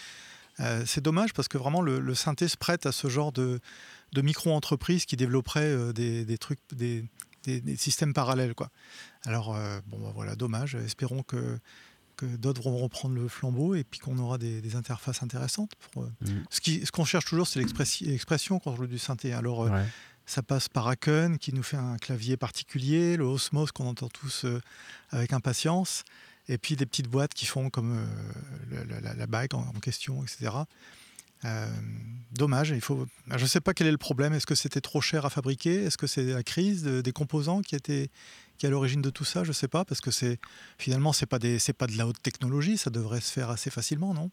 Euh, 0.62 0.84
c'est 0.86 1.02
dommage 1.02 1.34
parce 1.34 1.50
que 1.50 1.58
vraiment 1.58 1.82
le, 1.82 2.16
synthé 2.16 2.48
se 2.48 2.56
prête 2.56 2.86
à 2.86 2.94
ce 2.94 3.10
genre 3.10 3.34
de, 3.34 3.60
de 4.14 4.22
micro-entreprises 4.22 5.04
qui 5.04 5.18
développeraient 5.18 5.66
euh, 5.66 5.92
des, 5.92 6.38
trucs, 6.38 6.62
des, 6.72 7.04
systèmes 7.76 8.14
parallèles. 8.14 8.56
Quoi. 8.56 8.70
Alors, 9.26 9.54
bon, 9.88 10.00
bah, 10.00 10.14
voilà, 10.16 10.38
dommage. 10.38 10.76
Espérons 10.76 11.24
que, 11.24 11.60
que 12.16 12.26
d'autres 12.26 12.62
vont 12.62 12.78
reprendre 12.78 13.16
le 13.16 13.28
flambeau 13.28 13.76
et 13.76 13.84
puis 13.84 14.00
qu'on 14.00 14.18
aura 14.18 14.38
des, 14.38 14.78
interfaces 14.78 15.24
intéressantes. 15.24 15.74
Pour, 15.92 16.04
mmh. 16.04 16.28
Ce 16.50 16.90
qu'on 16.90 17.04
ce 17.04 17.10
cherche 17.10 17.26
toujours, 17.26 17.48
c'est 17.48 17.60
l'expression 17.60 18.60
quand 18.60 18.72
on 18.72 18.76
joue 18.78 18.88
du 18.88 18.98
synthé. 18.98 19.34
Alors, 19.34 19.68
ça 20.26 20.42
passe 20.42 20.70
par 20.70 20.88
Aken 20.88 21.38
qui 21.38 21.54
nous 21.54 21.64
fait 21.64 21.78
un 21.78 21.98
clavier 21.98 22.38
particulier, 22.38 23.18
le 23.18 23.26
Osmos 23.26 23.68
qu'on 23.74 23.88
entend 23.88 24.10
tous 24.10 24.46
euh, 24.46 24.62
avec 25.10 25.34
impatience, 25.34 26.04
et 26.48 26.58
puis 26.58 26.76
des 26.76 26.86
petites 26.86 27.08
boîtes 27.08 27.34
qui 27.34 27.46
font 27.46 27.70
comme 27.70 27.98
euh, 28.72 29.02
la, 29.16 29.28
bague 29.28 29.54
en, 29.54 29.72
question, 29.82 30.24
etc. 30.24 30.52
Euh, 31.44 31.68
dommage, 32.32 32.70
il 32.70 32.82
faut. 32.82 33.08
Je 33.28 33.42
ne 33.42 33.48
sais 33.48 33.62
pas 33.62 33.74
quel 33.74 33.88
est 33.88 33.92
le 33.92 33.98
problème. 33.98 34.34
Est-ce 34.34 34.46
que 34.46 34.56
c'était 34.56 34.82
trop 34.82 35.02
cher 35.02 35.26
à 35.26 35.30
fabriquer? 35.30 35.84
Est-ce 35.84 35.98
que 35.98 36.08
c'est 36.08 36.24
la 36.24 36.44
crise 36.44 36.84
des 36.84 37.12
composants 37.12 37.62
qui 37.62 37.76
était 37.76 38.10
qui 38.58 38.68
est 38.68 38.70
à 38.70 38.72
l'origine 38.72 39.02
de 39.02 39.10
tout 39.10 39.26
ça? 39.26 39.44
Je 39.44 39.50
ne 39.50 39.54
sais 39.54 39.68
pas 39.68 39.86
parce 39.86 40.02
que 40.02 40.12
c'est 40.12 40.40
finalement 40.78 41.14
c'est 41.14 41.26
pas 41.26 41.40
des 41.40 41.58
c'est 41.58 41.74
pas 41.74 41.88
de 41.88 41.98
la 41.98 42.06
haute 42.06 42.22
technologie. 42.22 42.78
Ça 42.78 42.92
devrait 42.92 43.22
se 43.22 43.32
faire 43.32 43.50
assez 43.50 43.72
facilement, 43.72 44.14
non, 44.14 44.30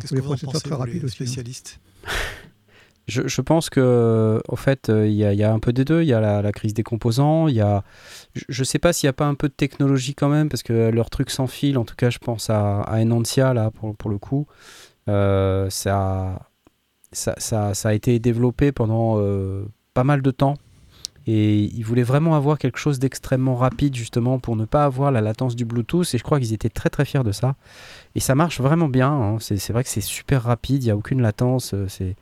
Qu'est-ce 0.00 0.14
que 0.14 0.20
vous 0.20 0.32
en 0.32 0.36
pensez, 0.36 0.68
vous, 0.68 0.84
les 0.84 1.08
spécialistes? 1.08 1.80
je, 3.06 3.40
pense 3.40 3.70
que, 3.70 4.42
au 4.48 4.56
fait, 4.56 4.88
euh, 4.88 5.06
il 5.06 5.14
y, 5.14 5.44
a 5.44 5.52
un 5.52 5.58
peu 5.60 5.72
des 5.72 5.84
deux. 5.84 6.02
Il 6.02 6.08
y 6.08 6.12
a 6.12 6.42
la, 6.42 6.52
crise 6.52 6.74
des 6.74 6.82
composants. 6.82 7.46
Il 7.46 7.54
y 7.54 7.60
a, 7.60 7.84
je 8.34 8.60
ne 8.60 8.64
sais 8.64 8.80
pas 8.80 8.92
s'il 8.92 9.06
n'y 9.06 9.10
a 9.10 9.14
pas 9.14 9.26
un 9.26 9.34
peu 9.34 9.48
de 9.48 9.54
technologie 9.54 10.14
quand 10.14 10.28
même, 10.28 10.48
parce 10.48 10.64
que 10.64 10.90
leur 10.90 11.08
truc 11.08 11.30
sans 11.30 11.46
fil, 11.46 11.78
en 11.78 11.84
tout 11.84 11.94
cas, 11.94 12.10
je 12.10 12.18
pense 12.18 12.50
à, 12.50 12.84
Enancia, 12.94 13.54
là, 13.54 13.70
pour, 13.70 14.10
le 14.10 14.18
coup. 14.18 14.46
Euh, 15.08 15.70
ça, 15.70 16.40
a 17.12 17.94
été 17.94 18.18
développé 18.18 18.72
pendant 18.72 19.20
euh, 19.20 19.64
pas 19.94 20.04
mal 20.04 20.20
de 20.20 20.30
temps. 20.32 20.56
Et 21.28 21.64
ils 21.64 21.82
voulaient 21.84 22.04
vraiment 22.04 22.36
avoir 22.36 22.56
quelque 22.58 22.78
chose 22.78 22.98
d'extrêmement 22.98 23.56
rapide, 23.56 23.94
justement, 23.94 24.38
pour 24.40 24.56
ne 24.56 24.64
pas 24.64 24.84
avoir 24.84 25.12
la 25.12 25.20
latence 25.20 25.54
du 25.54 25.64
Bluetooth. 25.64 26.12
Et 26.12 26.18
je 26.18 26.24
crois 26.24 26.38
qu'ils 26.38 26.52
étaient 26.52 26.70
très 26.70 26.88
très 26.88 27.04
fiers 27.04 27.24
de 27.24 27.32
ça. 27.32 27.54
Et 28.16 28.20
ça 28.20 28.34
marche 28.34 28.60
vraiment 28.60 28.88
bien. 28.88 29.10
Hein. 29.10 29.36
C'est 29.38 29.72
vrai 29.72 29.84
que 29.84 29.90
c'est 29.90 30.00
super 30.00 30.42
rapide, 30.44 30.82
il 30.82 30.86
n'y 30.86 30.92
a 30.92 30.96
aucune 30.96 31.22
latence. 31.22 31.74
C'est 31.88 32.04
euh, 32.04 32.12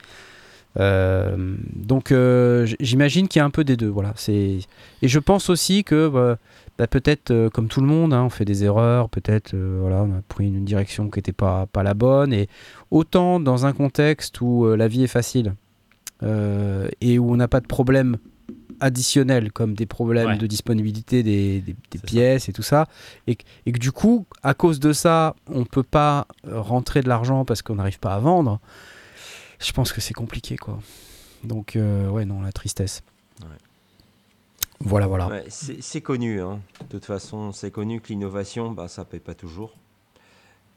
donc 0.77 2.13
euh, 2.13 2.67
j'imagine 2.81 3.29
qu'il 3.29 3.41
y 3.41 3.43
a 3.43 3.45
un 3.45 3.51
peu 3.51 3.65
des 3.65 3.77
deux. 3.77 3.89
Voilà. 3.89 4.13
C'est 4.17 4.59
et 5.03 5.09
je 5.09 5.19
pense 5.19 5.49
aussi 5.51 5.85
que 5.85 6.09
bah, 6.09 6.39
bah, 6.79 6.87
peut-être 6.87 7.31
euh, 7.31 7.49
comme 7.51 7.69
tout 7.69 7.81
le 7.81 7.87
monde, 7.87 8.13
hein, 8.13 8.25
on 8.25 8.31
fait 8.31 8.45
des 8.45 8.65
erreurs. 8.65 9.09
Peut-être 9.09 9.55
voilà, 9.57 10.03
on 10.03 10.13
a 10.19 10.23
pris 10.29 10.47
une 10.49 10.65
direction 10.65 11.09
qui 11.11 11.19
n'était 11.19 11.33
pas 11.33 11.67
pas 11.67 11.83
la 11.83 11.95
bonne. 11.95 12.33
Et 12.33 12.49
autant 12.91 13.41
dans 13.41 13.67
un 13.67 13.73
contexte 13.73 14.41
où 14.41 14.75
la 14.75 14.89
vie 14.89 15.05
est 15.05 15.09
facile 15.09 15.55
et 17.01 17.19
où 17.19 17.33
on 17.33 17.37
n'a 17.37 17.49
pas 17.49 17.61
de 17.61 17.67
problème 17.67 18.17
additionnels, 18.81 19.53
comme 19.53 19.75
des 19.75 19.87
problèmes 19.87 20.27
Ouais. 20.29 20.37
de 20.39 20.47
disponibilité 20.47 21.23
des, 21.23 21.61
des- 21.61 21.73
des 21.75 21.77
C'est 21.93 21.99
ça. 22.01 22.07
pièces 22.07 22.49
et 22.49 22.53
tout 22.53 22.63
ça, 22.63 22.87
et, 23.27 23.37
que- 23.37 23.45
et 23.67 23.73
que 23.73 23.79
du 23.79 23.93
coup, 23.93 24.27
à 24.43 24.53
cause 24.55 24.81
de 24.81 24.93
ça, 24.93 25.37
on 25.53 25.65
peut 25.65 25.83
pas 25.85 26.27
euh, 26.49 26.61
rentrer 26.61 27.01
de 27.03 27.09
l'argent 27.09 27.45
parce 27.45 27.63
qu'on 27.63 27.77
n'arrive 27.77 28.01
pas 28.01 28.15
à 28.15 28.19
vendre, 28.19 28.59
je 29.65 29.73
pense 29.73 29.93
que 29.93 30.01
c'est 30.01 30.15
compliqué, 30.15 30.57
quoi. 30.57 30.79
Donc, 31.43 31.77
euh, 31.77 32.09
ouais, 32.09 32.25
non, 32.25 32.41
la 32.43 32.53
tristesse. 32.53 33.03
Ouais. 33.43 33.49
Voilà, 34.81 35.07
voilà. 35.07 35.29
Ouais, 35.29 35.45
c'est 35.49 36.01
connu, 36.01 36.41
hein. 36.41 36.61
de 36.81 36.87
toute 36.87 37.05
façon, 37.07 37.53
c'est 37.53 37.71
connu 37.71 38.01
que 38.01 38.09
l'innovation, 38.09 38.71
bah, 38.73 38.89
ça 38.89 39.05
paye 39.05 39.21
pas 39.21 39.35
toujours. 39.35 39.75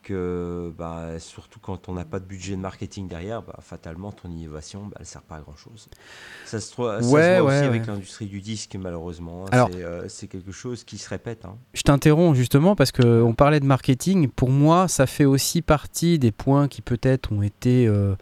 Que 0.04 0.72
bah, 0.78 1.20
surtout 1.20 1.60
quand 1.60 1.90
on 1.90 1.94
n'a 1.94 2.06
pas 2.06 2.20
de 2.20 2.24
budget 2.26 2.56
de 2.56 2.62
marketing 2.62 3.10
derrière, 3.10 3.42
bah, 3.42 3.58
fatalement 3.62 4.14
ton 4.14 4.30
innovation, 4.32 4.86
bah, 4.86 4.96
elle 5.02 5.06
sert 5.06 5.22
pas 5.24 5.36
à 5.36 5.42
grand 5.42 5.58
chose. 5.58 5.90
Ça 6.46 6.62
se, 6.62 6.72
trouve- 6.72 6.88
ça 6.92 7.02
se 7.02 7.08
Ouais, 7.08 7.40
voit 7.42 7.50
ouais, 7.50 7.56
aussi 7.58 7.60
ouais. 7.62 7.66
avec 7.68 7.88
l'industrie 7.88 8.28
du 8.28 8.40
disque, 8.40 8.78
malheureusement. 8.80 9.44
hein. 9.46 9.50
Alors- 9.52 9.70
C'est 9.74 9.84
euh, 9.84 10.08
c'est 10.08 10.28
quelque 10.28 10.54
chose 10.54 10.86
qui 10.86 10.98
se 10.98 11.10
répète. 11.10 11.44
hein. 11.44 11.58
Je 11.74 11.82
t'interromps 11.82 12.38
justement 12.38 12.74
parce 12.74 12.94
que 12.94 13.22
on 13.22 13.34
parlait 13.34 13.60
de 13.60 13.66
marketing. 13.66 14.30
Pour 14.30 14.50
moi, 14.50 14.88
ça 14.88 15.08
fait 15.08 15.26
aussi 15.26 15.62
partie 15.62 16.20
des 16.20 16.32
points 16.32 16.70
qui 16.70 16.82
peut-être 16.82 17.34
ont 17.34 17.42
été 17.42 17.86
euh, 17.88 18.16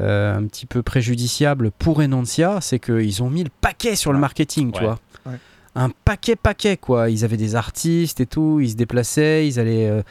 euh, 0.00 0.36
un 0.36 0.44
petit 0.46 0.66
peu 0.66 0.82
préjudiciables 0.82 1.70
pour 1.70 2.00
Enancia. 2.00 2.60
C'est 2.60 2.78
qu'ils 2.78 3.22
ont 3.22 3.30
mis 3.30 3.44
le 3.44 3.50
paquet 3.60 3.96
sur 3.96 4.12
le 4.12 4.16
Ouais. 4.16 4.20
marketing, 4.20 4.72
tu 4.72 4.82
vois. 4.82 4.98
Ouais. 5.26 5.36
Un 5.74 5.90
paquet, 6.04 6.36
paquet, 6.36 6.76
quoi. 6.76 7.10
Ils 7.10 7.24
avaient 7.24 7.36
des 7.36 7.54
artistes 7.54 8.20
et 8.20 8.26
tout, 8.26 8.60
ils 8.60 8.70
se 8.70 8.76
déplaçaient, 8.76 9.46
ils 9.46 9.58
allaient 9.60 9.88
euh, 9.88 10.02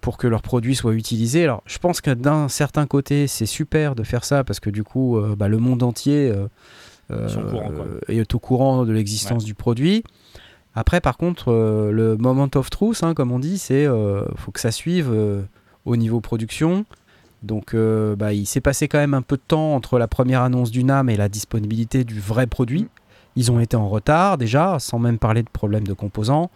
pour 0.00 0.16
que 0.16 0.26
leurs 0.28 0.42
produits 0.42 0.76
soient 0.76 0.94
utilisés. 0.94 1.44
Alors, 1.44 1.62
je 1.66 1.78
pense 1.78 2.00
que 2.00 2.10
d'un 2.12 2.48
certain 2.48 2.86
côté, 2.86 3.26
c'est 3.26 3.46
super 3.46 3.94
de 3.94 4.04
faire 4.04 4.24
ça 4.24 4.44
parce 4.44 4.60
que 4.60 4.70
du 4.70 4.84
coup, 4.84 5.18
euh, 5.18 5.34
bah, 5.36 5.48
le 5.48 5.58
monde 5.58 5.82
entier 5.82 6.32
courant, 7.08 7.72
est 8.08 8.34
au 8.34 8.38
courant 8.38 8.84
de 8.84 8.92
l'existence 8.92 9.44
du 9.44 9.54
produit. 9.54 10.04
Après, 10.74 11.00
par 11.00 11.16
contre, 11.16 11.50
euh, 11.50 11.90
le 11.90 12.16
moment 12.16 12.48
of 12.54 12.70
truth, 12.70 13.02
hein, 13.02 13.14
comme 13.14 13.32
on 13.32 13.40
dit, 13.40 13.58
c'est 13.58 13.86
euh, 13.86 14.22
faut 14.36 14.52
que 14.52 14.60
ça 14.60 14.70
suive 14.70 15.10
euh, 15.12 15.42
au 15.84 15.96
niveau 15.96 16.20
production. 16.20 16.84
Donc, 17.42 17.74
euh, 17.74 18.16
bah, 18.16 18.32
il 18.32 18.46
s'est 18.46 18.60
passé 18.60 18.88
quand 18.88 18.98
même 18.98 19.14
un 19.14 19.22
peu 19.22 19.36
de 19.36 19.42
temps 19.46 19.74
entre 19.74 19.98
la 19.98 20.08
première 20.08 20.42
annonce 20.42 20.70
du 20.70 20.82
NAM 20.84 21.08
et 21.08 21.16
la 21.16 21.28
disponibilité 21.28 22.04
du 22.04 22.18
vrai 22.20 22.46
produit. 22.46 22.88
Ils 23.36 23.52
ont 23.52 23.60
été 23.60 23.76
en 23.76 23.88
retard 23.88 24.38
déjà, 24.38 24.78
sans 24.80 24.98
même 24.98 25.18
parler 25.18 25.42
de 25.44 25.48
problèmes 25.50 25.86
de 25.86 25.92
composants. 25.92 26.50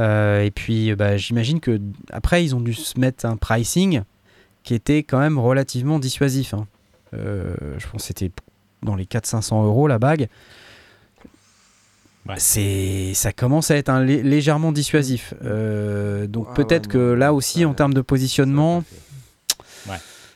Euh, 0.00 0.42
et 0.42 0.50
puis, 0.50 0.94
bah, 0.94 1.16
j'imagine 1.16 1.60
que 1.60 1.80
après, 2.10 2.44
ils 2.44 2.54
ont 2.54 2.60
dû 2.60 2.74
se 2.74 2.98
mettre 3.00 3.24
un 3.24 3.36
pricing 3.36 4.02
qui 4.64 4.74
était 4.74 5.02
quand 5.02 5.18
même 5.18 5.38
relativement 5.38 5.98
dissuasif. 5.98 6.54
hein. 6.54 6.66
Euh, 7.14 7.54
je 7.78 7.86
pense 7.88 8.02
que 8.02 8.06
c'était 8.08 8.30
dans 8.82 8.94
les 8.96 9.04
400-500 9.06 9.64
euros 9.64 9.86
la 9.88 9.98
bague. 9.98 10.28
Ouais. 12.28 12.34
C'est, 12.38 13.14
ça 13.14 13.32
commence 13.32 13.70
à 13.70 13.76
être 13.76 13.88
un 13.88 14.04
lé- 14.04 14.22
légèrement 14.22 14.70
dissuasif. 14.72 15.34
Euh, 15.44 16.26
donc 16.28 16.46
Ah 16.50 16.54
peut-être 16.54 16.86
ouais, 16.86 16.92
que 16.92 16.98
là 17.12 17.34
aussi, 17.34 17.64
en 17.64 17.74
termes 17.74 17.94
de 17.94 18.00
positionnement, 18.00 18.82
Ça 18.82 18.86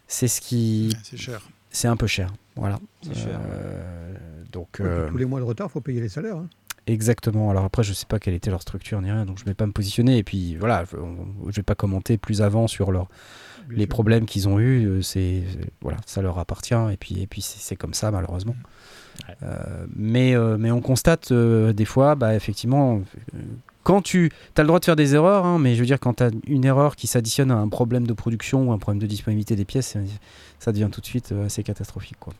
c'est 0.06 0.28
ce 0.28 0.40
qui, 0.40 0.90
Ouais, 0.92 1.00
C'est 1.02 1.16
cher. 1.16 1.40
c'est 1.70 1.88
un 1.88 1.96
peu 1.96 2.06
cher. 2.06 2.32
Voilà. 2.56 2.76
fait. 2.76 3.08
C'est 3.12 3.14
cher. 3.14 3.40
Euh, 3.50 4.14
donc 4.52 4.76
Ouais, 4.80 4.86
euh, 4.86 5.08
tous 5.10 5.16
les 5.16 5.24
mois 5.26 5.40
de 5.40 5.44
retard, 5.44 5.68
il 5.70 5.72
faut 5.72 5.80
payer 5.80 6.00
les 6.00 6.08
salaires. 6.08 6.36
hein. 6.36 6.48
exactement. 6.86 7.50
Alors 7.50 7.64
après, 7.64 7.82
je 7.82 7.92
sais 7.92 8.06
pas 8.06 8.18
quelle 8.18 8.34
était 8.34 8.50
leur 8.50 8.62
structure 8.62 9.00
ni 9.02 9.10
rien, 9.10 9.26
donc 9.26 9.38
je 9.38 9.44
vais 9.44 9.54
pas 9.54 9.66
me 9.66 9.72
positionner. 9.72 10.18
Et 10.18 10.22
puis 10.24 10.56
voilà, 10.56 10.84
je, 10.90 10.96
je 11.50 11.56
vais 11.56 11.62
pas 11.62 11.74
commenter 11.74 12.16
plus 12.18 12.42
avant 12.42 12.66
sur 12.68 12.92
leur 12.92 13.08
bien 13.68 13.76
les 13.78 13.82
sûr. 13.82 13.88
problèmes 13.88 14.24
qu'ils 14.26 14.48
ont 14.48 14.58
eus, 14.60 14.86
euh, 14.86 15.02
c'est 15.02 15.42
c'est- 15.52 15.70
voilà, 15.80 15.98
ça 16.06 16.22
leur 16.22 16.38
appartient 16.38 16.74
et 16.92 16.96
puis 16.96 17.20
et 17.20 17.26
puis 17.26 17.42
c'est 17.42 17.58
c'est 17.58 17.76
comme 17.76 17.92
ça 17.94 18.10
malheureusement. 18.12 18.54
Ouais. 19.28 19.34
Euh, 19.42 19.86
mais 19.96 20.34
euh, 20.36 20.56
mais 20.58 20.70
on 20.70 20.80
constate 20.80 21.32
euh, 21.32 21.72
des 21.72 21.84
fois, 21.86 22.14
bah 22.14 22.34
effectivement, 22.36 23.02
euh, 23.34 23.38
quand 23.86 24.02
tu 24.02 24.32
as 24.56 24.62
le 24.62 24.66
droit 24.66 24.80
de 24.80 24.84
faire 24.84 24.96
des 24.96 25.14
erreurs, 25.14 25.46
hein, 25.46 25.60
mais 25.60 25.76
je 25.76 25.80
veux 25.80 25.86
dire 25.86 26.00
quand 26.00 26.14
tu 26.14 26.24
as 26.24 26.30
une 26.48 26.64
erreur 26.64 26.96
qui 26.96 27.06
s'additionne 27.06 27.52
à 27.52 27.56
un 27.56 27.68
problème 27.68 28.04
de 28.04 28.12
production 28.12 28.68
ou 28.68 28.72
un 28.72 28.78
problème 28.78 29.00
de 29.00 29.06
disponibilité 29.06 29.54
des 29.54 29.64
pièces, 29.64 29.86
c'est- 29.92 30.00
ça 30.58 30.72
devient 30.72 30.88
tout 30.90 31.00
de 31.00 31.06
suite 31.06 31.30
euh, 31.30 31.46
assez 31.46 31.62
catastrophique 31.62 32.18
quoi. 32.18 32.32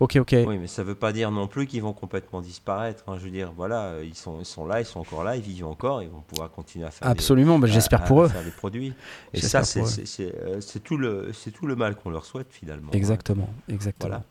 Ok 0.00 0.16
ok. 0.16 0.34
Oui, 0.46 0.58
mais 0.58 0.66
ça 0.66 0.82
veut 0.82 0.94
pas 0.94 1.12
dire 1.12 1.30
non 1.30 1.46
plus 1.46 1.66
qu'ils 1.66 1.82
vont 1.82 1.92
complètement 1.92 2.40
disparaître. 2.40 3.04
hein. 3.06 3.16
Je 3.18 3.24
veux 3.26 3.30
dire, 3.30 3.52
voilà, 3.54 3.82
euh, 3.90 4.04
ils 4.04 4.14
sont, 4.16 4.40
ils 4.40 4.44
sont 4.46 4.66
là, 4.66 4.80
ils 4.80 4.86
sont 4.86 4.98
encore 5.00 5.22
là, 5.24 5.36
ils 5.36 5.42
vivent 5.42 5.66
encore, 5.66 6.02
ils 6.02 6.08
vont 6.08 6.22
pouvoir 6.26 6.50
continuer 6.50 6.86
à 6.86 6.90
faire. 6.90 7.06
des- 7.06 7.12
Absolument, 7.12 7.58
bah, 7.58 7.68
j'espère 7.68 8.02
pour 8.04 8.22
à 8.22 8.24
eux. 8.24 8.28
faire 8.28 8.42
des 8.42 8.50
produits. 8.50 8.92
Et 9.34 9.40
ça, 9.40 9.60
euh, 9.60 10.60
tout 10.82 10.96
le, 10.96 11.30
c'est 11.32 11.50
tout 11.52 11.66
le 11.66 11.76
mal 11.76 11.94
qu'on 11.96 12.10
leur 12.10 12.24
souhaite 12.24 12.48
finalement. 12.50 12.88
hein. 12.88 12.96
Exactement, 12.96 13.48
exactement. 13.68 14.08
Voilà. 14.08 14.24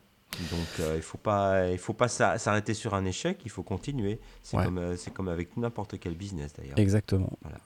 Donc 0.52 0.68
euh, 0.80 0.94
il 0.96 1.02
faut 1.02 1.18
pas, 1.18 1.70
il 1.70 1.78
faut 1.78 1.94
pas 1.94 2.08
s'a- 2.08 2.38
s'arrêter 2.38 2.74
sur 2.74 2.94
un 2.94 3.06
échec, 3.06 3.40
il 3.46 3.52
faut 3.52 3.64
continuer. 3.64 4.20
C'est 4.42 4.58
Ouais. 4.58 4.66
comme, 4.66 4.78
euh, 4.80 4.96
c'est 4.98 5.14
comme 5.14 5.28
avec 5.30 5.56
n'importe 5.58 6.00
quel 6.00 6.16
business 6.16 6.52
d'ailleurs. 6.58 6.78
Exactement. 6.80 7.30
Voilà. 7.42 7.58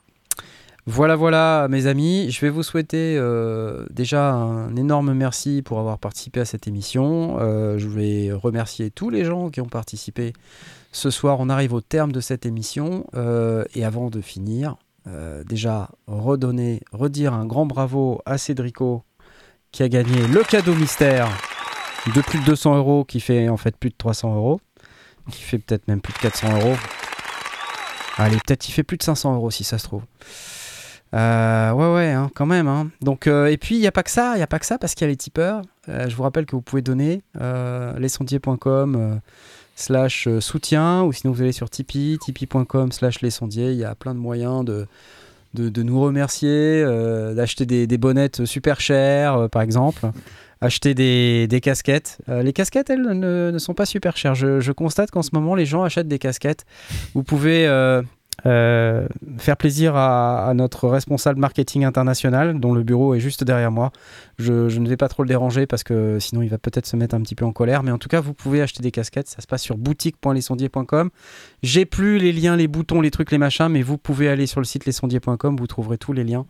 Voilà, 0.86 1.16
voilà, 1.16 1.66
mes 1.68 1.86
amis. 1.86 2.30
Je 2.30 2.40
vais 2.40 2.48
vous 2.48 2.62
souhaiter 2.62 3.16
euh, 3.18 3.84
déjà 3.90 4.32
un 4.32 4.74
énorme 4.76 5.12
merci 5.12 5.60
pour 5.62 5.78
avoir 5.80 5.98
participé 5.98 6.40
à 6.40 6.44
cette 6.46 6.66
émission. 6.66 7.36
Euh, 7.40 7.76
je 7.78 7.88
vais 7.88 8.32
remercier 8.32 8.90
tous 8.90 9.10
les 9.10 9.24
gens 9.26 9.50
qui 9.50 9.60
ont 9.60 9.68
participé. 9.68 10.32
Ce 10.92 11.10
soir, 11.10 11.40
on 11.40 11.50
arrive 11.50 11.74
au 11.74 11.82
terme 11.82 12.10
de 12.12 12.20
cette 12.20 12.46
émission. 12.46 13.06
Euh, 13.14 13.64
et 13.74 13.84
avant 13.84 14.08
de 14.08 14.20
finir, 14.22 14.76
déjà 15.46 15.88
redonner, 16.06 16.80
redire 16.92 17.32
un 17.32 17.46
grand 17.46 17.64
bravo 17.64 18.20
à 18.26 18.36
Cédrico 18.36 19.04
qui 19.72 19.82
a 19.82 19.88
gagné 19.88 20.26
le 20.26 20.42
cadeau 20.42 20.74
mystère 20.74 21.28
de 22.14 22.20
plus 22.22 22.38
de 22.40 22.44
200 22.44 22.76
euros, 22.76 23.04
qui 23.04 23.20
fait 23.20 23.48
en 23.48 23.56
fait 23.56 23.76
plus 23.76 23.90
de 23.90 23.94
300 23.98 24.34
euros, 24.34 24.60
qui 25.30 25.42
fait 25.42 25.58
peut-être 25.58 25.86
même 25.88 26.00
plus 26.00 26.12
de 26.14 26.18
400 26.18 26.56
euros. 26.60 26.76
Allez, 28.16 28.36
peut-être 28.46 28.68
il 28.68 28.72
fait 28.72 28.82
plus 28.82 28.96
de 28.96 29.02
500 29.02 29.34
euros 29.34 29.50
si 29.50 29.64
ça 29.64 29.78
se 29.78 29.84
trouve. 29.84 30.02
Euh, 31.14 31.70
ouais, 31.72 31.94
ouais, 31.94 32.10
hein, 32.12 32.30
quand 32.34 32.46
même. 32.46 32.68
hein. 32.68 32.90
Donc, 33.00 33.26
euh, 33.26 33.46
et 33.46 33.56
puis, 33.56 33.76
il 33.76 33.80
n'y 33.80 33.86
a 33.86 33.92
pas 33.92 34.02
que 34.02 34.10
ça, 34.10 34.32
il 34.34 34.38
n'y 34.38 34.42
a 34.42 34.46
pas 34.46 34.58
que 34.58 34.66
ça 34.66 34.78
parce 34.78 34.94
qu'il 34.94 35.04
y 35.06 35.08
a 35.08 35.10
les 35.10 35.16
tipeurs. 35.16 35.62
Euh, 35.88 36.08
je 36.08 36.16
vous 36.16 36.22
rappelle 36.22 36.44
que 36.44 36.54
vous 36.56 36.62
pouvez 36.62 36.82
donner 36.82 37.22
lesondiers.com 37.38 39.20
slash 39.76 40.28
soutien 40.40 41.02
ou 41.04 41.12
sinon 41.12 41.32
vous 41.32 41.40
allez 41.40 41.52
sur 41.52 41.70
Tipeee, 41.70 42.18
tipeee.com 42.18 42.92
slash 42.92 43.20
lesondiers. 43.22 43.72
Il 43.72 43.78
y 43.78 43.84
a 43.84 43.94
plein 43.94 44.14
de 44.14 44.18
moyens 44.20 44.64
de, 44.64 44.86
nous 45.54 46.00
remercier, 46.00 46.84
d'acheter 47.34 47.64
des, 47.64 47.86
des 47.86 47.98
bonnettes 47.98 48.44
super 48.44 48.80
chères, 48.80 49.48
par 49.50 49.62
exemple. 49.62 50.10
Acheter 50.60 50.94
des, 50.94 51.46
des 51.46 51.60
casquettes. 51.60 52.18
Euh, 52.28 52.42
les 52.42 52.52
casquettes, 52.52 52.90
elles, 52.90 53.02
ne, 53.02 53.50
ne 53.50 53.58
sont 53.58 53.74
pas 53.74 53.86
super 53.86 54.16
chères. 54.16 54.34
Je, 54.34 54.60
je 54.60 54.72
constate 54.72 55.10
qu'en 55.10 55.22
ce 55.22 55.30
moment, 55.32 55.54
les 55.54 55.66
gens 55.66 55.84
achètent 55.84 56.08
des 56.08 56.18
casquettes. 56.18 56.64
Vous 57.14 57.22
pouvez 57.22 57.66
euh, 57.66 58.02
euh, 58.46 59.08
faire 59.38 59.56
plaisir 59.56 59.96
à, 59.96 60.46
à 60.48 60.54
notre 60.54 60.88
responsable 60.88 61.40
marketing 61.40 61.84
international, 61.84 62.60
dont 62.60 62.72
le 62.72 62.82
bureau 62.82 63.14
est 63.14 63.20
juste 63.20 63.42
derrière 63.42 63.72
moi. 63.72 63.90
Je, 64.38 64.68
je 64.68 64.78
ne 64.78 64.88
vais 64.88 64.96
pas 64.96 65.08
trop 65.08 65.24
le 65.24 65.28
déranger 65.28 65.66
parce 65.66 65.82
que 65.82 66.18
sinon 66.20 66.42
il 66.42 66.48
va 66.48 66.58
peut-être 66.58 66.86
se 66.86 66.96
mettre 66.96 67.14
un 67.14 67.20
petit 67.20 67.34
peu 67.34 67.44
en 67.44 67.52
colère. 67.52 67.82
Mais 67.82 67.90
en 67.90 67.98
tout 67.98 68.08
cas, 68.08 68.20
vous 68.20 68.34
pouvez 68.34 68.62
acheter 68.62 68.82
des 68.82 68.90
casquettes. 68.92 69.28
Ça 69.28 69.40
se 69.40 69.46
passe 69.46 69.62
sur 69.62 69.76
boutique.lesondiers.com. 69.76 71.10
J'ai 71.62 71.84
plus 71.84 72.18
les 72.18 72.32
liens, 72.32 72.56
les 72.56 72.68
boutons, 72.68 73.00
les 73.00 73.10
trucs, 73.10 73.32
les 73.32 73.38
machins, 73.38 73.68
mais 73.68 73.82
vous 73.82 73.98
pouvez 73.98 74.28
aller 74.28 74.46
sur 74.46 74.60
le 74.60 74.66
site 74.66 74.86
lesondiers.com. 74.86 75.56
Vous 75.56 75.66
trouverez 75.66 75.98
tous 75.98 76.12
les 76.12 76.24
liens 76.24 76.46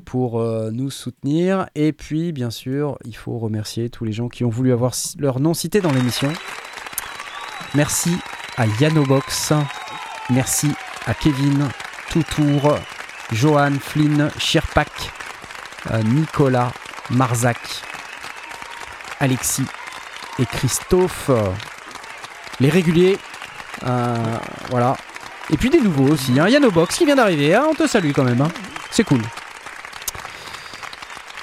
pour 0.00 0.40
euh, 0.40 0.70
nous 0.72 0.90
soutenir. 0.90 1.66
Et 1.74 1.92
puis, 1.92 2.32
bien 2.32 2.50
sûr, 2.50 2.98
il 3.04 3.14
faut 3.16 3.38
remercier 3.38 3.90
tous 3.90 4.04
les 4.04 4.12
gens 4.12 4.28
qui 4.28 4.44
ont 4.44 4.48
voulu 4.50 4.72
avoir 4.72 4.92
leur 5.18 5.40
nom 5.40 5.54
cité 5.54 5.80
dans 5.80 5.92
l'émission. 5.92 6.32
Merci 7.74 8.16
à 8.56 8.66
Yanobox. 8.66 9.52
Merci 10.30 10.72
à 11.06 11.14
Kevin, 11.14 11.68
Toutour, 12.10 12.76
Johan, 13.32 13.72
Flynn, 13.80 14.30
Shirpak, 14.38 14.90
euh, 15.92 16.02
Nicolas, 16.02 16.72
Marzac, 17.10 17.58
Alexis 19.20 19.66
et 20.38 20.46
Christophe. 20.46 21.30
Les 22.60 22.68
réguliers. 22.68 23.18
euh, 23.86 24.36
voilà. 24.70 24.96
Et 25.52 25.56
puis 25.56 25.70
des 25.70 25.80
nouveaux 25.80 26.08
aussi. 26.12 26.38
Hein. 26.38 26.48
Yanobox 26.48 26.96
qui 26.96 27.04
vient 27.06 27.16
d'arriver. 27.16 27.54
hein. 27.54 27.64
On 27.70 27.74
te 27.74 27.86
salue 27.86 28.12
quand 28.14 28.24
même. 28.24 28.40
hein. 28.40 28.48
C'est 28.90 29.04
cool. 29.04 29.22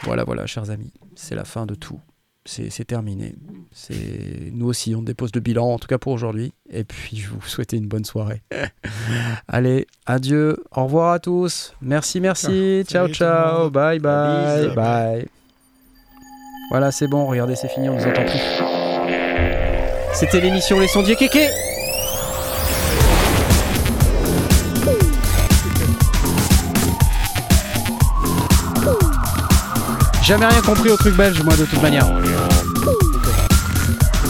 Voilà, 0.08 0.24
voilà, 0.24 0.46
chers 0.48 0.70
amis. 0.72 0.92
C'est 1.16 1.36
la 1.36 1.44
fin 1.46 1.66
de 1.66 1.76
tout. 1.76 2.00
C'est 2.46 2.86
terminé. 2.86 3.36
C'est 3.74 4.52
Nous 4.54 4.68
aussi, 4.68 4.96
on 4.96 5.02
dépose 5.02 5.32
le 5.36 5.42
bilan, 5.42 5.66
en 5.74 5.78
tout 5.78 5.88
cas 5.88 5.98
pour 5.98 6.14
aujourd'hui. 6.14 6.54
Et 6.70 6.86
puis, 6.86 7.18
je 7.18 7.30
vous 7.30 7.42
souhaite 7.42 7.74
une 7.74 7.88
bonne 7.88 8.06
soirée. 8.06 8.42
Allez, 9.50 9.86
adieu. 10.06 10.64
Au 10.74 10.86
revoir 10.86 11.12
à 11.12 11.20
tous. 11.20 11.74
Merci, 11.82 12.22
merci. 12.22 12.86
Ciao, 12.88 13.08
le 13.08 13.14
ciao. 13.14 13.64
monde. 13.64 13.74
Bye, 13.74 14.00
bye, 14.00 14.66
Bise. 14.68 14.76
bye. 14.76 15.28
Voilà, 16.72 16.92
c'est 16.92 17.08
bon. 17.08 17.28
Regardez, 17.28 17.56
c'est 17.58 17.68
fini. 17.68 17.90
On 17.90 17.96
nous 17.96 18.06
entend 18.08 18.24
plus. 18.24 18.40
C'était 20.14 20.40
l'émission 20.40 20.80
Les 20.80 20.88
Sondiers 20.88 21.18
Kéké. 21.18 21.50
Jamais 30.28 30.46
rien 30.46 30.62
compris 30.62 30.90
au 30.90 30.98
truc 30.98 31.16
belge, 31.16 31.42
moi, 31.42 31.56
de 31.56 31.64
toute 31.64 31.82
manière. 31.82 32.06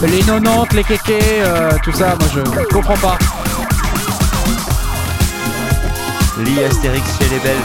Les 0.03 0.19
90, 0.19 0.75
les 0.75 0.83
kékés, 0.83 1.19
euh, 1.39 1.71
tout 1.83 1.91
ça, 1.91 2.15
moi 2.19 2.29
je 2.35 2.41
comprends 2.71 2.97
pas. 2.97 3.17
Lis 6.37 6.63
Astérix 6.65 7.03
chez 7.17 7.29
les 7.29 7.39
Belges. 7.39 7.57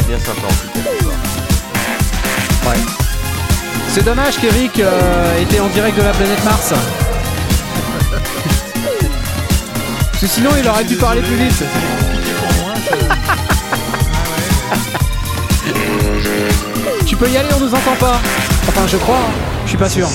C'est 0.00 0.06
bien 0.08 0.18
sympa 0.18 0.46
en 0.46 0.50
tout 0.50 0.68
cas. 0.74 0.80
ce 0.98 1.04
soir. 1.04 1.16
C'est 3.94 4.04
dommage 4.04 4.36
qu'Eric 4.38 4.80
euh, 4.80 5.42
était 5.42 5.60
en 5.60 5.68
direct 5.68 5.96
de 5.96 6.02
la 6.02 6.10
planète 6.10 6.44
Mars. 6.44 6.74
Parce 10.18 10.32
que 10.32 10.40
sinon 10.40 10.48
il 10.58 10.66
aurait 10.66 10.84
dû 10.84 10.96
parler 10.96 11.20
plus 11.20 11.34
vite. 11.34 11.62
Tu 17.06 17.16
peux 17.16 17.28
y 17.28 17.36
aller, 17.36 17.50
on 17.54 17.60
nous 17.60 17.74
entend 17.74 17.94
pas. 18.00 18.18
Enfin, 18.66 18.86
je 18.86 18.96
crois, 18.96 19.18
hein. 19.18 19.30
je 19.64 19.68
suis 19.68 19.76
pas 19.76 19.90
sûr. 19.90 20.08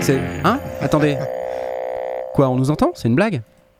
C'est. 0.00 0.22
Hein? 0.42 0.58
Attendez. 0.80 1.18
Quoi, 2.32 2.48
on 2.48 2.56
nous 2.56 2.70
entend? 2.70 2.92
C'est 2.94 3.08
une 3.08 3.14
blague? 3.14 3.42